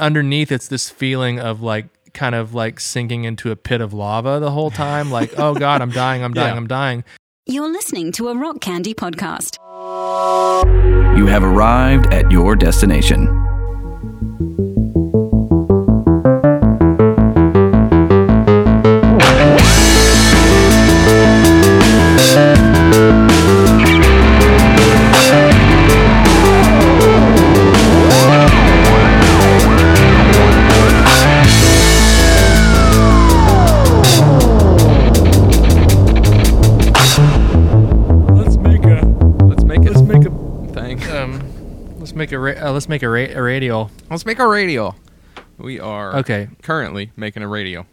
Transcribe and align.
underneath 0.00 0.50
it's 0.50 0.66
this 0.68 0.90
feeling 0.90 1.38
of 1.38 1.60
like 1.62 1.86
kind 2.12 2.34
of 2.34 2.54
like 2.54 2.80
sinking 2.80 3.24
into 3.24 3.50
a 3.52 3.56
pit 3.56 3.80
of 3.80 3.92
lava 3.92 4.40
the 4.40 4.50
whole 4.50 4.70
time 4.70 5.10
like 5.12 5.32
oh 5.38 5.54
god 5.54 5.80
i'm 5.80 5.90
dying 5.90 6.24
i'm 6.24 6.32
dying 6.34 6.54
Yeah. 6.54 6.56
i'm 6.56 6.66
dying 6.66 7.04
You're 7.46 7.70
listening 7.70 8.10
to 8.12 8.28
a 8.28 8.34
Rock 8.36 8.60
Candy 8.60 8.94
podcast. 8.94 9.56
You 11.18 11.26
have 11.26 11.42
arrived 11.44 12.12
at 12.12 12.30
your 12.30 12.54
destination. 12.56 13.26
Make 42.30 42.36
a 42.36 42.38
ra- 42.60 42.68
uh, 42.68 42.72
let's 42.72 42.88
make 42.88 43.02
a, 43.02 43.08
ra- 43.08 43.26
a 43.34 43.42
radial 43.42 43.90
Let's 44.10 44.24
make 44.26 44.38
a 44.38 44.46
radio. 44.46 44.94
We 45.58 45.80
are 45.80 46.16
okay 46.18 46.48
currently 46.62 47.10
making 47.16 47.42
a 47.42 47.48
radio. 47.48 47.86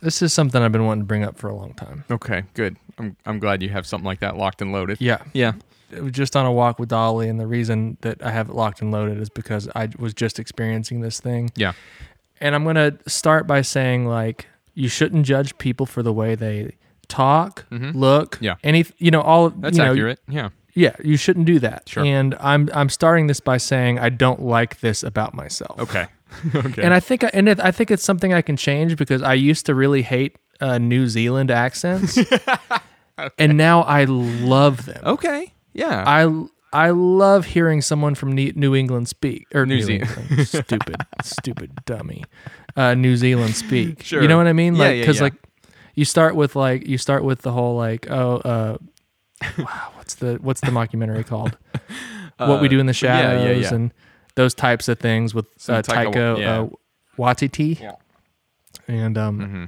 this 0.00 0.22
is 0.22 0.32
something 0.32 0.62
i've 0.62 0.72
been 0.72 0.84
wanting 0.86 1.02
to 1.02 1.06
bring 1.06 1.22
up 1.24 1.36
for 1.38 1.48
a 1.48 1.54
long 1.54 1.74
time 1.74 2.04
Okay, 2.10 2.44
good. 2.54 2.76
I'm 2.98 3.16
I'm 3.26 3.38
glad 3.38 3.62
you 3.62 3.68
have 3.68 3.86
something 3.86 4.06
like 4.06 4.20
that 4.20 4.36
locked 4.36 4.62
and 4.62 4.72
loaded. 4.72 4.98
yeah 5.00 5.18
Yeah. 5.32 5.52
it 5.92 6.02
was 6.02 6.12
just 6.12 6.36
on 6.36 6.46
a 6.46 6.52
walk 6.52 6.78
with 6.78 6.88
dolly 6.88 7.28
and 7.28 7.38
the 7.38 7.46
reason 7.46 7.96
that 8.00 8.22
i 8.24 8.30
have 8.30 8.48
it 8.48 8.54
locked 8.54 8.80
and 8.80 8.90
loaded 8.90 9.18
is 9.20 9.28
because 9.28 9.68
i 9.74 9.88
was 9.98 10.14
just 10.14 10.38
experiencing 10.38 11.00
this 11.00 11.20
thing 11.20 11.50
Yeah. 11.54 11.72
and 12.40 12.54
i'm 12.54 12.64
gonna 12.64 12.98
start 13.06 13.46
by 13.46 13.60
saying 13.62 14.06
like 14.06 14.46
you 14.74 14.88
shouldn't 14.88 15.26
judge 15.26 15.56
people 15.58 15.86
for 15.86 16.02
the 16.02 16.12
way 16.12 16.34
they 16.34 16.76
talk 17.08 17.66
look 17.70 18.36
Mm-hmm. 18.36 18.44
Yeah. 18.44 18.54
any 18.64 18.84
you 18.98 19.10
know 19.10 19.20
all 19.22 19.50
That's 19.50 19.76
you 19.78 19.84
know, 19.84 19.92
accurate. 19.92 20.20
Yeah. 20.28 20.48
Yeah 20.78 20.94
you 21.02 21.16
shouldn't 21.16 21.46
do 21.46 21.58
that 21.58 21.88
Sure. 21.88 22.04
and 22.04 22.34
i'm 22.40 22.68
i'm 22.72 22.88
starting 22.88 23.26
this 23.26 23.40
by 23.40 23.56
saying 23.58 23.98
i 23.98 24.08
don't 24.08 24.42
like 24.42 24.80
this 24.80 25.02
about 25.02 25.32
myself 25.34 25.78
Okay. 25.80 26.06
okay. 26.54 26.82
and 26.82 26.92
i 26.94 27.00
think 27.00 27.24
I, 27.24 27.30
and 27.32 27.48
it, 27.48 27.58
i 27.60 27.70
think 27.72 27.90
it's 27.90 28.04
something 28.04 28.32
i 28.32 28.42
can 28.42 28.56
change 28.56 28.96
because 28.96 29.22
i 29.22 29.34
used 29.34 29.66
to 29.66 29.74
really 29.74 30.02
hate 30.02 30.36
uh, 30.60 30.78
new 30.78 31.06
zealand 31.08 31.50
accents 31.50 32.18
and 33.38 33.56
now 33.56 33.82
i 33.82 34.04
love 34.04 34.86
them 34.86 35.02
okay. 35.04 35.52
Yeah. 35.74 36.02
I 36.06 36.22
I 36.72 36.90
love 36.90 37.46
hearing 37.46 37.80
someone 37.82 38.14
from 38.16 38.32
New 38.34 38.74
England 38.74 39.08
speak 39.08 39.46
or 39.54 39.64
New 39.64 39.76
New, 39.76 39.82
Ze- 39.82 39.94
England, 40.00 40.48
stupid, 40.48 40.96
stupid 41.22 41.70
dummy, 41.86 42.24
uh, 42.76 42.94
New 42.94 43.16
Zealand 43.16 43.54
speak. 43.54 44.02
Sure. 44.02 44.20
You 44.20 44.28
know 44.28 44.36
what 44.36 44.48
I 44.48 44.52
mean? 44.52 44.74
Yeah, 44.74 44.80
Like, 44.84 44.94
yeah, 44.96 45.02
because 45.02 45.16
yeah. 45.16 45.22
like 45.22 45.34
you 45.94 46.04
start 46.04 46.34
with 46.34 46.56
like 46.56 46.86
you 46.86 46.98
start 46.98 47.22
with 47.22 47.40
the 47.42 47.52
whole 47.52 47.76
like 47.76 48.10
oh 48.10 48.36
uh, 48.44 48.76
wow 49.58 49.92
what's 50.08 50.14
the 50.14 50.38
what's 50.40 50.60
the 50.62 50.68
mockumentary 50.70 51.26
called? 51.26 51.56
what 52.38 52.62
we 52.62 52.68
do 52.68 52.78
in 52.80 52.86
the 52.86 52.90
Uh, 52.90 53.04
yeah, 53.06 53.20
shadows 53.20 53.44
yeah, 53.44 53.68
yeah. 53.70 53.74
and 53.74 53.92
those 54.36 54.54
types 54.54 54.88
of 54.88 54.98
things 54.98 55.34
with 55.34 55.46
Some 55.58 55.74
uh, 55.76 55.82
Taika 55.82 56.12
Taika 56.14 56.38
yeah. 56.38 56.60
uh, 56.60 56.68
Waititi. 57.18 57.78
Yeah. 57.80 57.92
And 58.86 59.18
um 59.18 59.38
Mm-hmm. 59.40 59.64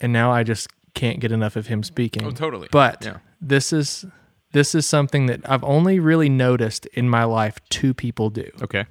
and 0.00 0.12
now 0.12 0.32
I 0.32 0.42
just 0.42 0.68
can't 0.94 1.20
get 1.20 1.30
enough 1.30 1.54
of 1.56 1.68
him 1.68 1.82
speaking. 1.84 2.24
Oh, 2.26 2.30
totally. 2.32 2.66
But 2.72 3.04
Yeah. 3.04 3.18
this 3.40 3.72
is 3.72 4.04
this 4.52 4.74
is 4.74 4.86
something 4.86 5.26
that 5.26 5.40
I've 5.48 5.64
only 5.64 6.00
really 6.00 6.28
noticed 6.28 6.86
in 6.86 7.08
my 7.08 7.24
life 7.24 7.58
two 7.70 7.94
people 7.94 8.28
do. 8.28 8.50
okay. 8.62 8.86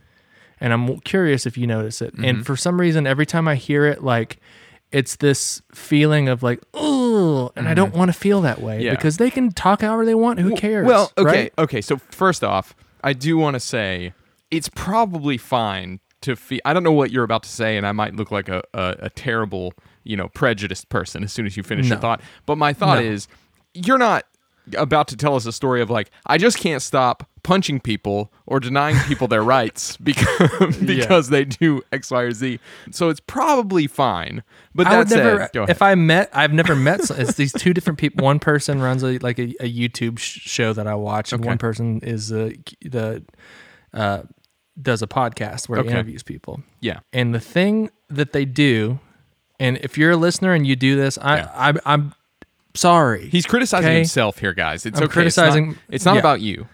And 0.62 0.72
I'm 0.74 1.00
curious 1.02 1.46
if 1.46 1.58
you 1.58 1.68
notice 1.68 2.02
it. 2.02 2.14
Mm-hmm. 2.14 2.26
And 2.26 2.46
for 2.46 2.56
some 2.56 2.80
reason 2.80 3.06
every 3.06 3.26
time 3.26 3.48
I 3.50 3.56
hear 3.56 3.86
it 3.86 4.02
like 4.02 4.38
it's 4.92 5.16
this 5.18 5.62
feeling 5.74 6.30
of 6.30 6.44
like, 6.44 6.60
oh, 6.74 7.01
and 7.56 7.68
I 7.68 7.74
don't 7.74 7.94
mm. 7.94 7.98
want 7.98 8.10
to 8.14 8.18
feel 8.18 8.42
that 8.42 8.62
way. 8.62 8.82
Yeah. 8.84 8.92
because 8.92 9.18
they 9.18 9.30
can 9.30 9.52
talk 9.52 9.82
however 9.82 10.06
they 10.06 10.16
want. 10.16 10.40
Who 10.40 10.56
cares? 10.56 10.88
Well, 10.88 11.12
okay, 11.18 11.44
right? 11.44 11.54
okay. 11.58 11.82
So 11.82 11.98
first 11.98 12.44
off, 12.44 12.76
I 13.04 13.14
do 13.14 13.38
want 13.38 13.56
to 13.56 13.60
say 13.60 14.14
it's 14.50 14.70
probably 14.70 15.38
fine 15.38 16.00
to 16.22 16.36
feel. 16.36 16.60
I 16.66 16.74
don't 16.74 16.84
know 16.84 16.92
what 16.92 17.12
you're 17.12 17.24
about 17.24 17.44
to 17.44 17.50
say, 17.50 17.78
and 17.78 17.86
I 17.86 17.92
might 17.92 18.16
look 18.16 18.32
like 18.32 18.50
a 18.50 18.64
a, 18.74 18.96
a 19.00 19.10
terrible, 19.10 19.74
you 20.04 20.16
know, 20.18 20.28
prejudiced 20.30 20.90
person 20.90 21.24
as 21.24 21.32
soon 21.34 21.46
as 21.46 21.58
you 21.58 21.64
finish 21.64 21.88
your 21.88 21.98
No. 21.98 22.02
thought. 22.02 22.22
But 22.46 22.58
my 22.58 22.74
thought 22.74 23.00
No. 23.04 23.10
is, 23.10 23.28
you're 23.74 23.98
not 23.98 24.26
about 24.78 25.08
to 25.10 25.18
tell 25.18 25.36
us 25.36 25.46
a 25.46 25.52
story 25.52 25.82
of 25.82 25.90
like 25.90 26.12
I 26.26 26.38
just 26.38 26.58
can't 26.58 26.82
stop 26.82 27.28
punching 27.44 27.80
people 27.80 28.32
or 28.46 28.60
denying 28.60 28.96
people 29.08 29.28
their 29.28 29.42
rights 29.44 29.98
because 30.04 30.78
because 30.78 31.30
they 31.30 31.44
do 31.46 31.82
X, 31.92 32.12
Y, 32.12 32.22
or 32.22 32.32
Z. 32.32 32.60
So 32.92 33.10
it's 33.10 33.20
probably 33.20 33.88
fine. 33.88 34.44
But 34.76 34.88
I 34.88 34.92
that 34.92 34.98
would 35.00 35.10
never. 35.10 35.50
go 35.54 35.64
If 35.68 35.82
I 35.82 35.96
met, 35.96 36.30
I've 36.34 36.54
never 36.54 36.76
met. 36.76 37.10
It's 37.12 37.34
these 37.34 37.52
two 37.54 37.74
different 37.74 37.98
people. 38.00 38.24
One 38.24 38.40
person 38.40 38.82
runs 38.82 39.04
a 39.04 39.18
like 39.20 39.40
a, 39.40 39.54
a 39.60 39.72
YouTube 39.72 40.20
sh- 40.20 40.40
show 40.42 40.74
that 40.74 40.86
I 40.88 40.96
watch, 40.96 41.34
and 41.34 41.42
Okay. 41.42 41.48
one 41.50 41.58
person 41.58 42.00
is 42.04 42.32
uh, 42.32 42.52
the 42.82 43.24
uh, 43.94 44.24
does 44.82 45.02
a 45.02 45.08
podcast 45.08 45.68
where 45.70 45.80
Okay. 45.80 45.90
he 45.90 45.94
interviews 45.94 46.24
people. 46.24 46.62
yeah, 46.80 47.00
And 47.12 47.36
the 47.36 47.40
thing 47.42 47.90
that 48.10 48.32
they 48.32 48.46
do, 48.46 49.00
and 49.60 49.78
if 49.78 49.98
you're 49.98 50.12
a 50.12 50.18
listener 50.18 50.54
and 50.54 50.66
you 50.66 50.76
do 50.76 50.96
this, 50.96 51.18
I, 51.18 51.38
Yeah. 51.38 51.52
I 51.54 51.74
I'm 51.86 52.14
sorry. 52.74 53.30
he's 53.30 53.46
criticizing 53.46 53.88
Okay. 53.90 53.96
himself 53.98 54.40
here, 54.40 54.54
guys. 54.54 54.86
It's 54.86 54.98
I'm 55.00 55.06
okay. 55.06 55.26
It's 55.26 55.38
not- 55.38 55.44
criticizing- 55.52 55.78
It's 55.90 56.06
not, 56.06 56.14
yeah. 56.16 56.20
about 56.20 56.42
you. 56.42 56.68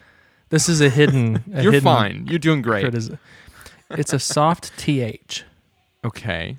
this 0.49 0.69
is 0.69 0.81
a 0.81 0.89
hidden. 0.89 1.43
A 1.53 1.63
You're 1.63 1.71
hidden 1.73 1.83
fine. 1.85 2.27
You're 2.29 2.39
doing 2.39 2.61
great. 2.61 2.81
criticism. 2.83 3.19
It's 3.91 4.13
a 4.13 4.19
soft 4.19 4.77
th, 4.77 5.43
Okay. 6.05 6.57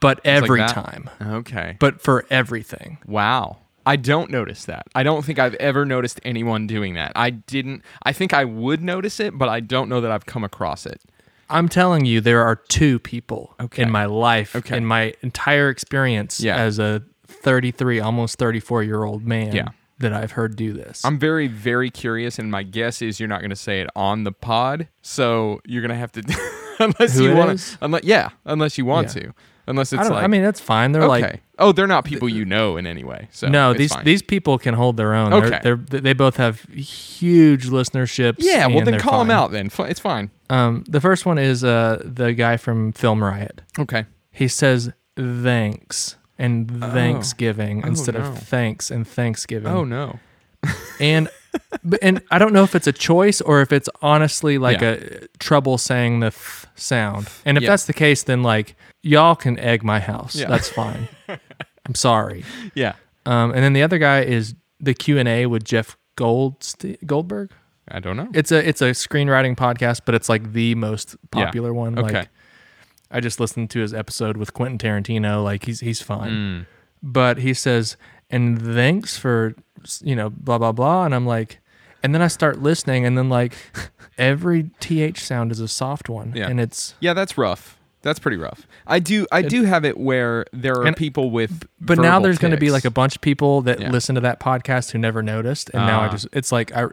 But 0.00 0.20
every 0.24 0.60
that? 0.60 0.70
time, 0.70 1.08
Okay. 1.20 1.76
but 1.78 2.00
for 2.02 2.26
everything. 2.30 2.98
Wow. 3.06 3.58
I 3.86 3.96
don't 3.96 4.30
notice 4.30 4.66
that. 4.66 4.86
I 4.94 5.02
don't 5.02 5.24
think 5.24 5.38
I've 5.38 5.54
ever 5.54 5.86
noticed 5.86 6.20
anyone 6.24 6.66
doing 6.66 6.94
that. 6.94 7.12
I 7.16 7.30
didn't. 7.30 7.82
I 8.02 8.12
think 8.12 8.34
I 8.34 8.44
would 8.44 8.82
notice 8.82 9.18
it, 9.20 9.36
but 9.38 9.48
I 9.48 9.60
don't 9.60 9.88
know 9.88 10.02
that 10.02 10.10
I've 10.10 10.26
come 10.26 10.44
across 10.44 10.84
it. 10.84 11.00
I'm 11.48 11.68
telling 11.68 12.04
you, 12.04 12.20
there 12.20 12.42
are 12.42 12.56
two 12.56 12.98
people 12.98 13.54
Okay. 13.58 13.82
in 13.82 13.90
my 13.90 14.04
life, 14.04 14.54
Okay. 14.54 14.76
in 14.76 14.84
my 14.84 15.14
entire 15.22 15.68
experience 15.70 16.40
Yeah. 16.40 16.56
as 16.56 16.78
a 16.78 17.02
33, 17.42 18.00
almost 18.00 18.38
34 18.38 18.82
year 18.82 19.04
old 19.04 19.24
man, 19.26 19.54
Yeah. 19.54 19.68
that 19.98 20.12
I've 20.12 20.32
heard 20.32 20.56
do 20.56 20.72
this. 20.72 21.04
I'm 21.04 21.18
very, 21.18 21.46
very 21.48 21.90
curious, 21.90 22.38
and 22.38 22.50
my 22.50 22.62
guess 22.62 23.02
is 23.02 23.18
you're 23.20 23.28
not 23.28 23.40
going 23.40 23.50
to 23.50 23.56
say 23.56 23.80
it 23.80 23.88
on 23.96 24.24
the 24.24 24.32
pod, 24.32 24.88
so 25.02 25.60
you're 25.66 25.82
going 25.82 25.90
to 25.90 25.94
have 25.96 26.12
to, 26.12 26.22
unless 26.80 27.16
Who 27.16 27.24
you 27.24 27.34
want 27.34 27.58
to, 27.58 27.78
unless 27.82 28.04
yeah, 28.04 28.30
unless 28.44 28.78
you 28.78 28.84
want 28.84 29.14
Yeah. 29.14 29.22
to, 29.22 29.34
unless 29.66 29.92
it's 29.92 30.02
don't, 30.02 30.12
like, 30.12 30.24
I 30.24 30.26
mean, 30.26 30.42
that's 30.42 30.60
fine. 30.60 30.92
They're 30.92 31.02
okay. 31.02 31.08
like, 31.22 31.42
oh, 31.58 31.72
they're 31.72 31.86
not 31.86 32.04
people 32.04 32.28
you 32.28 32.44
know 32.44 32.76
in 32.76 32.86
any 32.86 33.04
way. 33.04 33.28
So 33.30 33.48
no, 33.48 33.72
these 33.74 33.92
fine. 33.92 34.04
these 34.04 34.22
people 34.22 34.58
can 34.58 34.74
hold 34.74 34.96
their 34.96 35.14
own. 35.14 35.32
Okay. 35.32 35.60
They're, 35.62 35.76
they're, 35.76 36.00
they 36.00 36.12
both 36.14 36.36
have 36.36 36.60
huge 36.62 37.66
listenerships. 37.66 38.36
yeah. 38.38 38.66
Well, 38.66 38.84
then 38.84 38.98
call 38.98 39.18
them 39.20 39.30
out. 39.30 39.50
Then 39.52 39.70
it's 39.80 40.00
fine. 40.00 40.30
Um, 40.48 40.84
the 40.88 41.00
first 41.00 41.26
one 41.26 41.38
is 41.38 41.62
uh, 41.62 42.02
the 42.04 42.32
guy 42.32 42.56
from 42.56 42.92
Film 42.92 43.22
Riot. 43.22 43.62
Okay. 43.78 44.06
He 44.32 44.48
says 44.48 44.92
thanks 45.16 46.16
and 46.40 46.70
Thanksgiving 46.80 47.82
Oh, 47.84 47.88
instead 47.88 48.14
no. 48.14 48.20
of 48.22 48.38
thanks 48.38 48.90
and 48.90 49.06
Thanksgiving. 49.06 49.72
Oh 49.72 49.84
no. 49.84 50.18
and 51.00 51.28
and 52.02 52.22
I 52.30 52.38
don't 52.38 52.52
know 52.52 52.62
if 52.64 52.74
it's 52.74 52.86
a 52.86 52.92
choice 52.92 53.40
or 53.40 53.60
if 53.60 53.72
it's 53.72 53.88
honestly 54.02 54.58
like 54.58 54.80
Yeah. 54.80 54.90
a 54.92 55.26
trouble 55.38 55.78
saying 55.78 56.20
the 56.20 56.30
th 56.30 56.66
sound. 56.76 57.28
And 57.44 57.56
if 57.56 57.62
Yeah. 57.62 57.70
that's 57.70 57.86
the 57.86 57.92
case, 57.92 58.22
then 58.24 58.42
like 58.42 58.76
y'all 59.02 59.36
can 59.36 59.58
egg 59.58 59.82
my 59.82 60.00
house. 60.00 60.34
Yeah. 60.36 60.48
That's 60.48 60.68
fine. 60.68 61.08
I'm 61.28 61.94
sorry. 61.94 62.44
Yeah. 62.74 62.94
Um, 63.26 63.50
and 63.52 63.62
then 63.64 63.72
the 63.72 63.82
other 63.82 63.98
guy 63.98 64.22
is 64.22 64.54
the 64.80 64.94
Q 64.94 65.18
and 65.18 65.28
A 65.28 65.46
with 65.46 65.64
Jeff 65.64 65.96
Goldste- 66.16 67.04
Goldberg. 67.06 67.50
I 67.92 67.98
don't 67.98 68.16
know. 68.16 68.28
It's 68.34 68.52
a 68.52 68.66
it's 68.68 68.80
a 68.82 68.90
screenwriting 68.90 69.56
podcast, 69.56 70.02
but 70.04 70.14
it's 70.14 70.28
like 70.28 70.52
the 70.52 70.74
most 70.76 71.16
popular 71.30 71.74
one. 71.74 71.98
Okay. 71.98 72.18
Like 72.20 72.28
I 73.10 73.20
just 73.20 73.40
listened 73.40 73.70
to 73.70 73.80
his 73.80 73.92
episode 73.94 74.36
with 74.36 74.54
Quentin 74.54 74.78
Tarantino. 74.78 75.42
Like 75.42 75.64
he's 75.64 75.80
he's 75.80 76.00
fine, 76.02 76.30
Mm. 76.30 76.66
but 77.02 77.38
he 77.38 77.54
says, 77.54 77.96
"And 78.30 78.60
thanks 78.60 79.16
for 79.16 79.54
you 80.02 80.14
know 80.16 80.30
blah 80.30 80.58
blah 80.58 80.72
blah," 80.72 81.04
and 81.04 81.14
I'm 81.14 81.26
like, 81.26 81.58
and 82.02 82.14
then 82.14 82.22
I 82.22 82.28
start 82.28 82.60
listening, 82.62 83.04
and 83.04 83.16
then 83.18 83.28
like 83.28 83.54
every 84.18 84.70
th 84.80 85.18
sound 85.18 85.50
is 85.52 85.60
a 85.60 85.68
soft 85.68 86.08
one, 86.08 86.32
Yeah. 86.34 86.48
and 86.48 86.60
it's 86.60 86.94
Yeah, 87.00 87.14
that's 87.14 87.36
rough. 87.36 87.76
That's 88.02 88.18
pretty 88.18 88.38
rough. 88.38 88.66
I 88.86 88.98
do 88.98 89.26
I 89.30 89.42
do 89.42 89.64
have 89.64 89.84
it 89.84 89.98
where 89.98 90.46
there 90.54 90.74
are 90.74 90.86
And- 90.86 90.96
people 90.96 91.30
with 91.30 91.66
but 91.80 91.98
now 91.98 92.18
there's 92.18 92.38
going 92.38 92.52
to 92.54 92.56
be 92.60 92.70
like 92.70 92.86
a 92.86 92.90
bunch 92.90 93.14
of 93.16 93.20
people 93.20 93.60
that 93.62 93.78
Yeah. 93.80 93.90
listen 93.90 94.14
to 94.14 94.20
that 94.22 94.40
podcast 94.40 94.92
who 94.92 94.98
never 94.98 95.22
noticed, 95.22 95.68
and 95.74 95.84
now 95.86 96.00
I 96.00 96.06
Ah. 96.06 96.10
just 96.10 96.28
it's 96.32 96.50
like 96.52 96.74
I. 96.74 96.86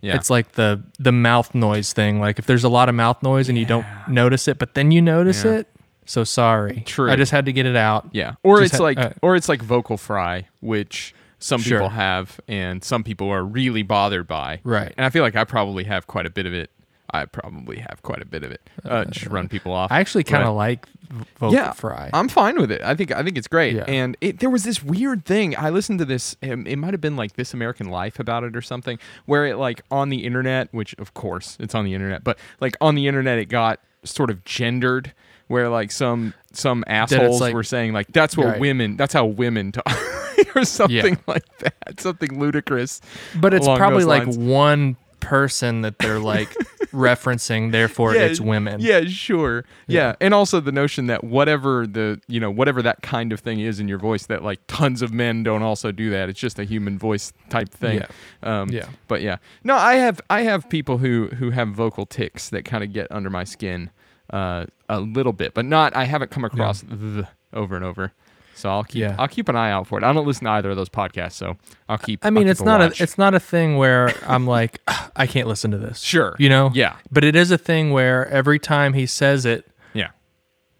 Yeah. 0.00 0.14
It's 0.14 0.30
like 0.30 0.52
the 0.52 0.82
the 0.98 1.12
mouth 1.12 1.54
noise 1.54 1.92
thing. 1.92 2.20
Like 2.20 2.38
if 2.38 2.46
there's 2.46 2.64
a 2.64 2.68
lot 2.68 2.88
of 2.88 2.94
mouth 2.94 3.22
noise 3.22 3.48
and 3.48 3.58
you 3.58 3.64
don't 3.66 3.86
notice 4.08 4.46
it, 4.48 4.58
but 4.58 4.74
then 4.74 4.90
you 4.90 5.02
notice 5.02 5.44
Yeah. 5.44 5.52
it. 5.58 5.68
So 6.06 6.24
sorry. 6.24 6.82
True. 6.86 7.10
I 7.10 7.16
just 7.16 7.32
had 7.32 7.46
to 7.46 7.52
get 7.52 7.66
it 7.66 7.76
out. 7.76 8.08
Yeah. 8.12 8.34
Or 8.42 8.60
Just 8.60 8.74
it's 8.74 8.78
ha- 8.78 8.84
like 8.84 8.98
uh, 8.98 9.10
or 9.22 9.36
it's 9.36 9.48
like 9.48 9.60
vocal 9.60 9.96
fry, 9.96 10.46
which 10.60 11.14
some 11.38 11.60
Sure. 11.60 11.78
people 11.78 11.90
have 11.90 12.40
and 12.48 12.82
some 12.82 13.04
people 13.04 13.28
are 13.28 13.44
really 13.44 13.82
bothered 13.82 14.26
by. 14.26 14.60
Right. 14.64 14.92
And 14.96 15.04
I 15.04 15.10
feel 15.10 15.22
like 15.22 15.36
I 15.36 15.44
probably 15.44 15.84
have 15.84 16.06
quite 16.06 16.26
a 16.26 16.30
bit 16.30 16.46
of 16.46 16.54
it. 16.54 16.70
I 17.10 17.24
probably 17.24 17.78
have 17.78 18.02
quite 18.02 18.20
a 18.20 18.26
bit 18.26 18.44
of 18.44 18.50
it. 18.52 18.60
Uh, 18.84 19.04
just 19.06 19.26
run 19.26 19.48
people 19.48 19.72
off. 19.72 19.90
I 19.90 20.00
actually 20.00 20.24
kind 20.24 20.44
of 20.44 20.54
like 20.54 20.86
v- 21.10 21.24
vocal 21.38 21.54
yeah, 21.54 21.72
fry. 21.72 22.10
I'm 22.12 22.28
fine 22.28 22.60
with 22.60 22.70
it. 22.70 22.82
I 22.82 22.94
think 22.94 23.10
I 23.12 23.22
think 23.22 23.38
it's 23.38 23.48
great. 23.48 23.74
Yeah. 23.74 23.84
And 23.88 24.16
it, 24.20 24.40
there 24.40 24.50
was 24.50 24.64
this 24.64 24.82
weird 24.82 25.24
thing. 25.24 25.56
I 25.56 25.70
listened 25.70 25.98
to 26.00 26.04
this. 26.04 26.36
um, 26.42 26.66
It 26.66 26.76
might 26.76 26.92
have 26.92 27.00
been 27.00 27.16
like 27.16 27.32
This 27.34 27.54
American 27.54 27.88
Life 27.88 28.18
about 28.18 28.44
it 28.44 28.54
or 28.54 28.60
something, 28.62 28.98
where 29.26 29.46
it 29.46 29.56
like 29.56 29.80
on 29.90 30.10
the 30.10 30.24
internet, 30.24 30.68
which 30.72 30.94
of 30.98 31.14
course 31.14 31.56
it's 31.60 31.74
on 31.74 31.84
the 31.84 31.94
internet, 31.94 32.24
but 32.24 32.38
like 32.60 32.76
on 32.80 32.94
the 32.94 33.06
internet, 33.08 33.38
it 33.38 33.46
got 33.46 33.80
sort 34.04 34.28
of 34.30 34.44
gendered, 34.44 35.12
where 35.46 35.68
like 35.70 35.90
some 35.90 36.34
some 36.52 36.84
assholes 36.86 37.40
like- 37.40 37.54
were 37.54 37.64
saying 37.64 37.92
like 37.94 38.08
that's 38.12 38.36
what 38.36 38.46
Right. 38.48 38.60
women, 38.60 38.96
that's 38.98 39.14
how 39.14 39.24
women 39.24 39.72
talk, 39.72 39.86
or 40.54 40.64
something 40.66 41.18
like 41.26 41.44
that, 41.60 42.00
something 42.00 42.38
ludicrous. 42.38 43.00
but 43.40 43.54
it's 43.54 43.66
probably 43.66 44.04
like 44.04 44.26
one 44.34 44.96
person 45.20 45.82
that 45.82 45.98
they're 45.98 46.18
like 46.20 46.48
referencing. 46.92 47.72
Therefore, 47.72 48.14
it's 48.14 48.40
women. 48.40 48.80
Yeah, 48.80 49.04
sure. 49.04 49.64
Yeah. 49.86 50.14
and 50.20 50.34
also 50.34 50.60
the 50.60 50.72
notion 50.72 51.06
that 51.06 51.24
whatever 51.24 51.86
the 51.86 52.20
you 52.28 52.40
know 52.40 52.50
whatever 52.50 52.82
that 52.82 53.02
kind 53.02 53.32
of 53.32 53.40
thing 53.40 53.60
is 53.60 53.80
in 53.80 53.88
your 53.88 53.98
voice, 53.98 54.26
that 54.26 54.42
like 54.42 54.60
tons 54.66 55.02
of 55.02 55.12
men 55.12 55.42
don't 55.42 55.62
also 55.62 55.92
do 55.92 56.10
that. 56.10 56.28
It's 56.28 56.40
just 56.40 56.58
a 56.58 56.64
human 56.64 56.98
voice 56.98 57.32
type 57.48 57.70
thing. 57.70 57.98
Yeah. 58.42 58.60
Um, 58.62 58.68
Yeah. 58.70 58.88
But 59.06 59.22
yeah, 59.22 59.36
no, 59.64 59.76
I 59.76 59.94
have 59.94 60.20
I 60.30 60.42
have 60.42 60.68
people 60.68 60.98
who 60.98 61.28
who 61.28 61.50
have 61.50 61.68
vocal 61.68 62.06
ticks 62.06 62.50
that 62.50 62.64
kind 62.64 62.82
of 62.84 62.92
get 62.92 63.06
under 63.10 63.30
my 63.30 63.44
skin 63.44 63.90
uh, 64.30 64.66
a 64.88 65.00
little 65.00 65.32
bit, 65.32 65.54
but 65.54 65.64
not. 65.64 65.94
I 65.96 66.04
haven't 66.04 66.30
come 66.30 66.44
across 66.44 66.82
the 66.82 67.28
over 67.52 67.76
and 67.76 67.84
over. 67.84 68.12
So 68.58 68.68
I'll 68.70 68.84
keep 68.84 69.00
Yeah. 69.00 69.16
I'll 69.18 69.28
keep 69.28 69.48
an 69.48 69.56
eye 69.56 69.70
out 69.70 69.86
for 69.86 69.98
it. 69.98 70.04
I 70.04 70.12
don't 70.12 70.26
listen 70.26 70.44
to 70.44 70.50
either 70.50 70.70
of 70.70 70.76
those 70.76 70.88
podcasts, 70.88 71.32
so 71.32 71.56
I'll 71.88 71.98
keep. 71.98 72.24
I 72.24 72.30
mean, 72.30 72.44
I'll 72.44 72.50
it's 72.50 72.60
keep 72.60 72.66
not 72.66 72.80
watch. 72.80 73.00
a 73.00 73.02
it's 73.02 73.18
not 73.18 73.34
a 73.34 73.40
thing 73.40 73.76
where 73.76 74.12
I'm 74.26 74.46
like 74.46 74.80
I 75.16 75.26
can't 75.26 75.48
listen 75.48 75.70
to 75.70 75.78
this. 75.78 76.00
Sure. 76.00 76.34
you 76.38 76.48
know. 76.48 76.70
Yeah. 76.74 76.96
But 77.10 77.24
it 77.24 77.36
is 77.36 77.50
a 77.50 77.58
thing 77.58 77.90
where 77.92 78.26
every 78.28 78.58
time 78.58 78.92
he 78.94 79.06
says 79.06 79.44
it, 79.46 79.66
yeah. 79.94 80.08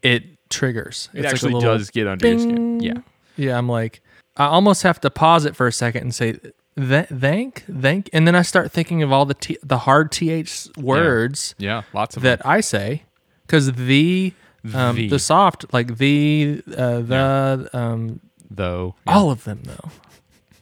it 0.03 0.25
triggers. 0.51 1.09
It 1.15 1.25
It's 1.25 1.33
actually 1.33 1.55
little 1.55 1.73
does 1.77 1.91
get 1.91 2.07
under 2.07 2.27
your 2.27 2.39
skin. 2.39 2.81
Yeah. 2.81 2.99
Yeah, 3.37 3.57
I'm 3.57 3.69
like, 3.69 4.01
I 4.37 4.47
almost 4.47 4.83
have 4.83 5.01
to 5.03 5.11
pause 5.11 5.45
it 5.45 5.55
for 5.55 5.67
a 5.69 5.73
second 5.73 6.03
and 6.03 6.15
say, 6.15 6.39
"Th- 6.77 7.07
thank, 7.07 7.65
thank, 7.81 8.11
and 8.13 8.27
then 8.27 8.35
I 8.35 8.43
start 8.43 8.73
thinking 8.73 9.03
of 9.03 9.13
all 9.13 9.25
the 9.27 9.35
t- 9.35 9.59
the 9.63 9.79
hard 9.79 10.11
th 10.11 10.69
words 10.77 11.55
Yeah. 11.59 11.83
Lots 11.93 12.17
of 12.17 12.23
that 12.25 12.45
I 12.45 12.61
say, 12.61 13.05
because 13.47 13.73
the, 13.73 14.33
um, 14.75 14.97
The. 14.97 15.09
the 15.09 15.19
soft 15.19 15.67
like 15.73 15.97
the 15.99 16.63
uh, 16.77 17.01
the 17.01 17.71
um, 17.73 18.21
though. 18.51 18.95
all 19.07 19.31
of 19.31 19.45
them 19.45 19.63
though, 19.65 19.91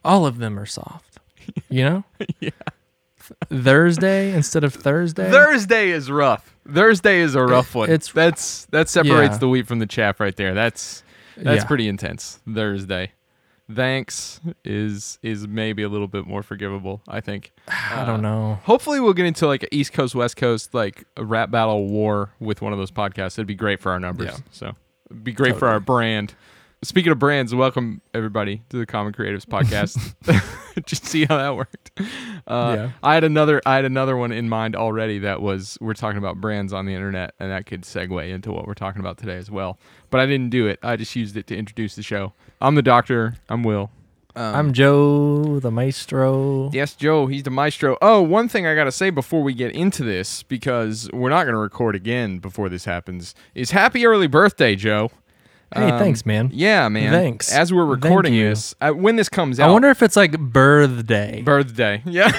all 0.04 0.26
of 0.26 0.38
them 0.38 0.58
are 0.58 0.66
soft. 0.66 1.18
You 1.68 1.84
know. 1.84 2.04
yeah. 2.40 2.50
Thursday 3.48 4.32
instead 4.32 4.64
of 4.64 4.74
Thursday. 4.74 5.30
Thursday 5.30 5.90
is 5.90 6.10
rough. 6.10 6.54
Thursday 6.68 7.20
is 7.20 7.34
a 7.34 7.42
rough 7.42 7.74
one. 7.74 7.88
it's- 7.90 8.12
that's 8.12 8.66
that 8.66 8.88
separates 8.88 9.34
Yeah. 9.34 9.38
the 9.38 9.48
wheat 9.48 9.66
from 9.66 9.78
the 9.78 9.86
chaff 9.86 10.20
right 10.20 10.34
there. 10.36 10.54
That's 10.54 11.02
that's 11.36 11.62
Yeah. 11.62 11.66
pretty 11.68 11.88
intense. 11.88 12.40
Thursday. 12.52 13.12
Thanks 13.72 14.40
is 14.64 15.18
is 15.22 15.48
maybe 15.48 15.82
a 15.82 15.88
little 15.88 16.06
bit 16.06 16.26
more 16.26 16.42
forgivable, 16.42 17.02
I 17.08 17.20
think. 17.20 17.52
I 17.68 18.04
don't 18.04 18.22
know. 18.22 18.60
Hopefully 18.64 19.00
we'll 19.00 19.12
get 19.14 19.26
into 19.26 19.46
like 19.46 19.64
a 19.64 19.74
East 19.74 19.92
Coast 19.92 20.14
West 20.14 20.36
Coast 20.36 20.72
like 20.72 21.04
a 21.16 21.24
rap 21.24 21.50
battle 21.50 21.86
war 21.88 22.30
with 22.38 22.62
one 22.62 22.72
of 22.72 22.78
those 22.78 22.92
podcasts. 22.92 23.34
It'd 23.34 23.46
be 23.46 23.54
great 23.54 23.80
for 23.80 23.90
our 23.90 23.98
numbers. 24.00 24.28
Yeah. 24.30 24.38
So 24.52 24.72
it'd 25.10 25.24
be 25.24 25.32
great 25.32 25.56
for 25.56 25.66
our 25.68 25.80
brand. 25.80 26.34
Speaking 26.84 27.10
of 27.10 27.18
brands, 27.18 27.54
welcome 27.54 28.02
everybody 28.14 28.62
to 28.68 28.76
the 28.76 28.86
Common 28.86 29.12
Creatives 29.12 29.46
podcast. 29.46 30.14
Just 30.86 31.06
see 31.06 31.24
how 31.24 31.38
that 31.38 31.56
worked. 31.56 31.90
Uh, 32.46 32.74
Yeah. 32.76 32.90
I 33.02 33.14
had 33.14 33.24
another 33.24 33.60
I 33.66 33.74
had 33.76 33.84
another 33.84 34.16
one 34.16 34.30
in 34.30 34.48
mind 34.48 34.76
already 34.76 35.18
that 35.20 35.42
was 35.42 35.76
we're 35.80 35.94
talking 35.94 36.18
about 36.18 36.40
brands 36.40 36.72
on 36.72 36.86
the 36.86 36.94
internet 36.94 37.34
and 37.40 37.50
that 37.50 37.66
could 37.66 37.82
segue 37.82 38.30
into 38.30 38.52
what 38.52 38.66
we're 38.66 38.74
talking 38.74 39.00
about 39.00 39.18
today 39.18 39.38
as 39.38 39.50
well. 39.50 39.80
But 40.10 40.20
I 40.20 40.26
didn't 40.26 40.50
do 40.50 40.68
it. 40.68 40.78
I 40.84 40.94
just 40.96 41.16
used 41.16 41.36
it 41.36 41.48
to 41.48 41.56
introduce 41.56 41.96
the 41.96 42.02
show. 42.04 42.34
I'm 42.60 42.74
the 42.74 42.82
doctor. 42.82 43.34
I'm 43.48 43.62
Will. 43.62 43.90
I'm 44.34 44.74
Joe, 44.74 45.60
the 45.60 45.70
maestro. 45.70 46.70
Yes, 46.70 46.94
Joe, 46.94 47.26
he's 47.26 47.44
the 47.44 47.50
maestro. 47.50 47.96
Oh, 48.02 48.20
one 48.20 48.48
thing 48.48 48.66
I 48.66 48.74
got 48.74 48.84
to 48.84 48.92
say 48.92 49.08
before 49.08 49.42
we 49.42 49.54
get 49.54 49.72
into 49.74 50.04
this, 50.04 50.42
because 50.42 51.08
we're 51.14 51.30
not 51.30 51.44
going 51.44 51.54
to 51.54 51.58
record 51.58 51.94
again 51.96 52.38
before 52.38 52.68
this 52.68 52.84
happens, 52.84 53.34
is 53.54 53.70
happy 53.70 54.04
early 54.04 54.26
birthday, 54.26 54.76
Joe. 54.76 55.10
Hey, 55.74 55.90
Um, 55.90 55.98
thanks, 55.98 56.26
man. 56.26 56.50
Yeah, 56.52 56.86
man. 56.90 57.12
Thanks. 57.12 57.50
As 57.50 57.72
we're 57.72 57.86
recording 57.86 58.34
you. 58.34 58.50
this, 58.50 58.74
uh, 58.82 58.90
when 58.92 59.16
this 59.16 59.30
comes 59.30 59.58
out, 59.58 59.70
I 59.70 59.72
wonder 59.72 59.88
if 59.88 60.02
it's 60.02 60.16
like 60.16 60.38
birthday, 60.38 61.40
birthday. 61.40 62.02
Yeah. 62.06 62.30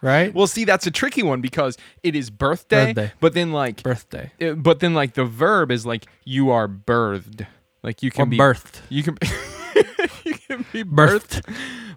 right? 0.00 0.32
well, 0.34 0.46
see, 0.46 0.64
that's 0.64 0.86
a 0.86 0.90
tricky 0.90 1.22
one 1.22 1.42
because 1.42 1.76
it 2.02 2.16
is 2.16 2.30
birthday, 2.30 2.94
Birthday. 2.94 3.12
but 3.20 3.34
then 3.34 3.52
like, 3.52 3.82
birthday 3.82 4.32
uh, 4.40 4.52
but 4.52 4.80
then 4.80 4.94
like 4.94 5.12
the 5.14 5.24
verb 5.26 5.70
is 5.70 5.84
like 5.84 6.06
you 6.24 6.50
are 6.50 6.66
birthed. 6.66 7.46
Like 7.82 8.02
you 8.02 8.08
or 8.08 8.10
can 8.12 8.30
be 8.30 8.38
birthed. 8.38 8.80
You 8.88 9.02
can. 9.02 9.16
you 10.24 10.34
can 10.34 10.66
be 10.72 10.84
birthed. 10.84 11.42
Birthed. 11.42 11.54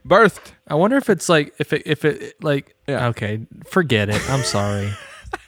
Birthed. 0.08 0.52
I 0.68 0.76
wonder 0.76 0.98
if 0.98 1.10
it's 1.10 1.30
like 1.30 1.54
if 1.60 1.74
it 1.74 1.84
if 1.86 2.06
it 2.06 2.36
like 2.44 2.76
Yeah. 2.88 3.08
okay, 3.08 3.46
forget 3.68 4.10
it. 4.10 4.22
I'm 4.30 4.44
sorry. 4.44 4.92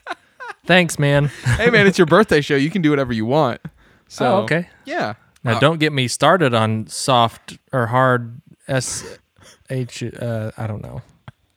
Thanks, 0.65 0.97
man. 0.97 1.25
hey 1.57 1.69
man, 1.69 1.87
it's 1.87 1.97
your 1.97 2.07
birthday 2.07 2.41
show. 2.41 2.55
You 2.55 2.69
can 2.69 2.81
do 2.81 2.89
whatever 2.89 3.13
you 3.13 3.25
want. 3.25 3.61
So 4.07 4.25
Oh, 4.25 4.41
okay. 4.43 4.69
Yeah. 4.85 5.15
Now 5.43 5.59
don't 5.59 5.79
get 5.79 5.91
me 5.91 6.07
started 6.07 6.53
on 6.53 6.87
soft 6.87 7.57
or 7.73 7.87
hard 7.87 8.41
s 8.67 9.03
h 9.69 10.03
uh 10.03 10.51
I 10.57 10.67
don't 10.67 10.81
know. 10.81 11.01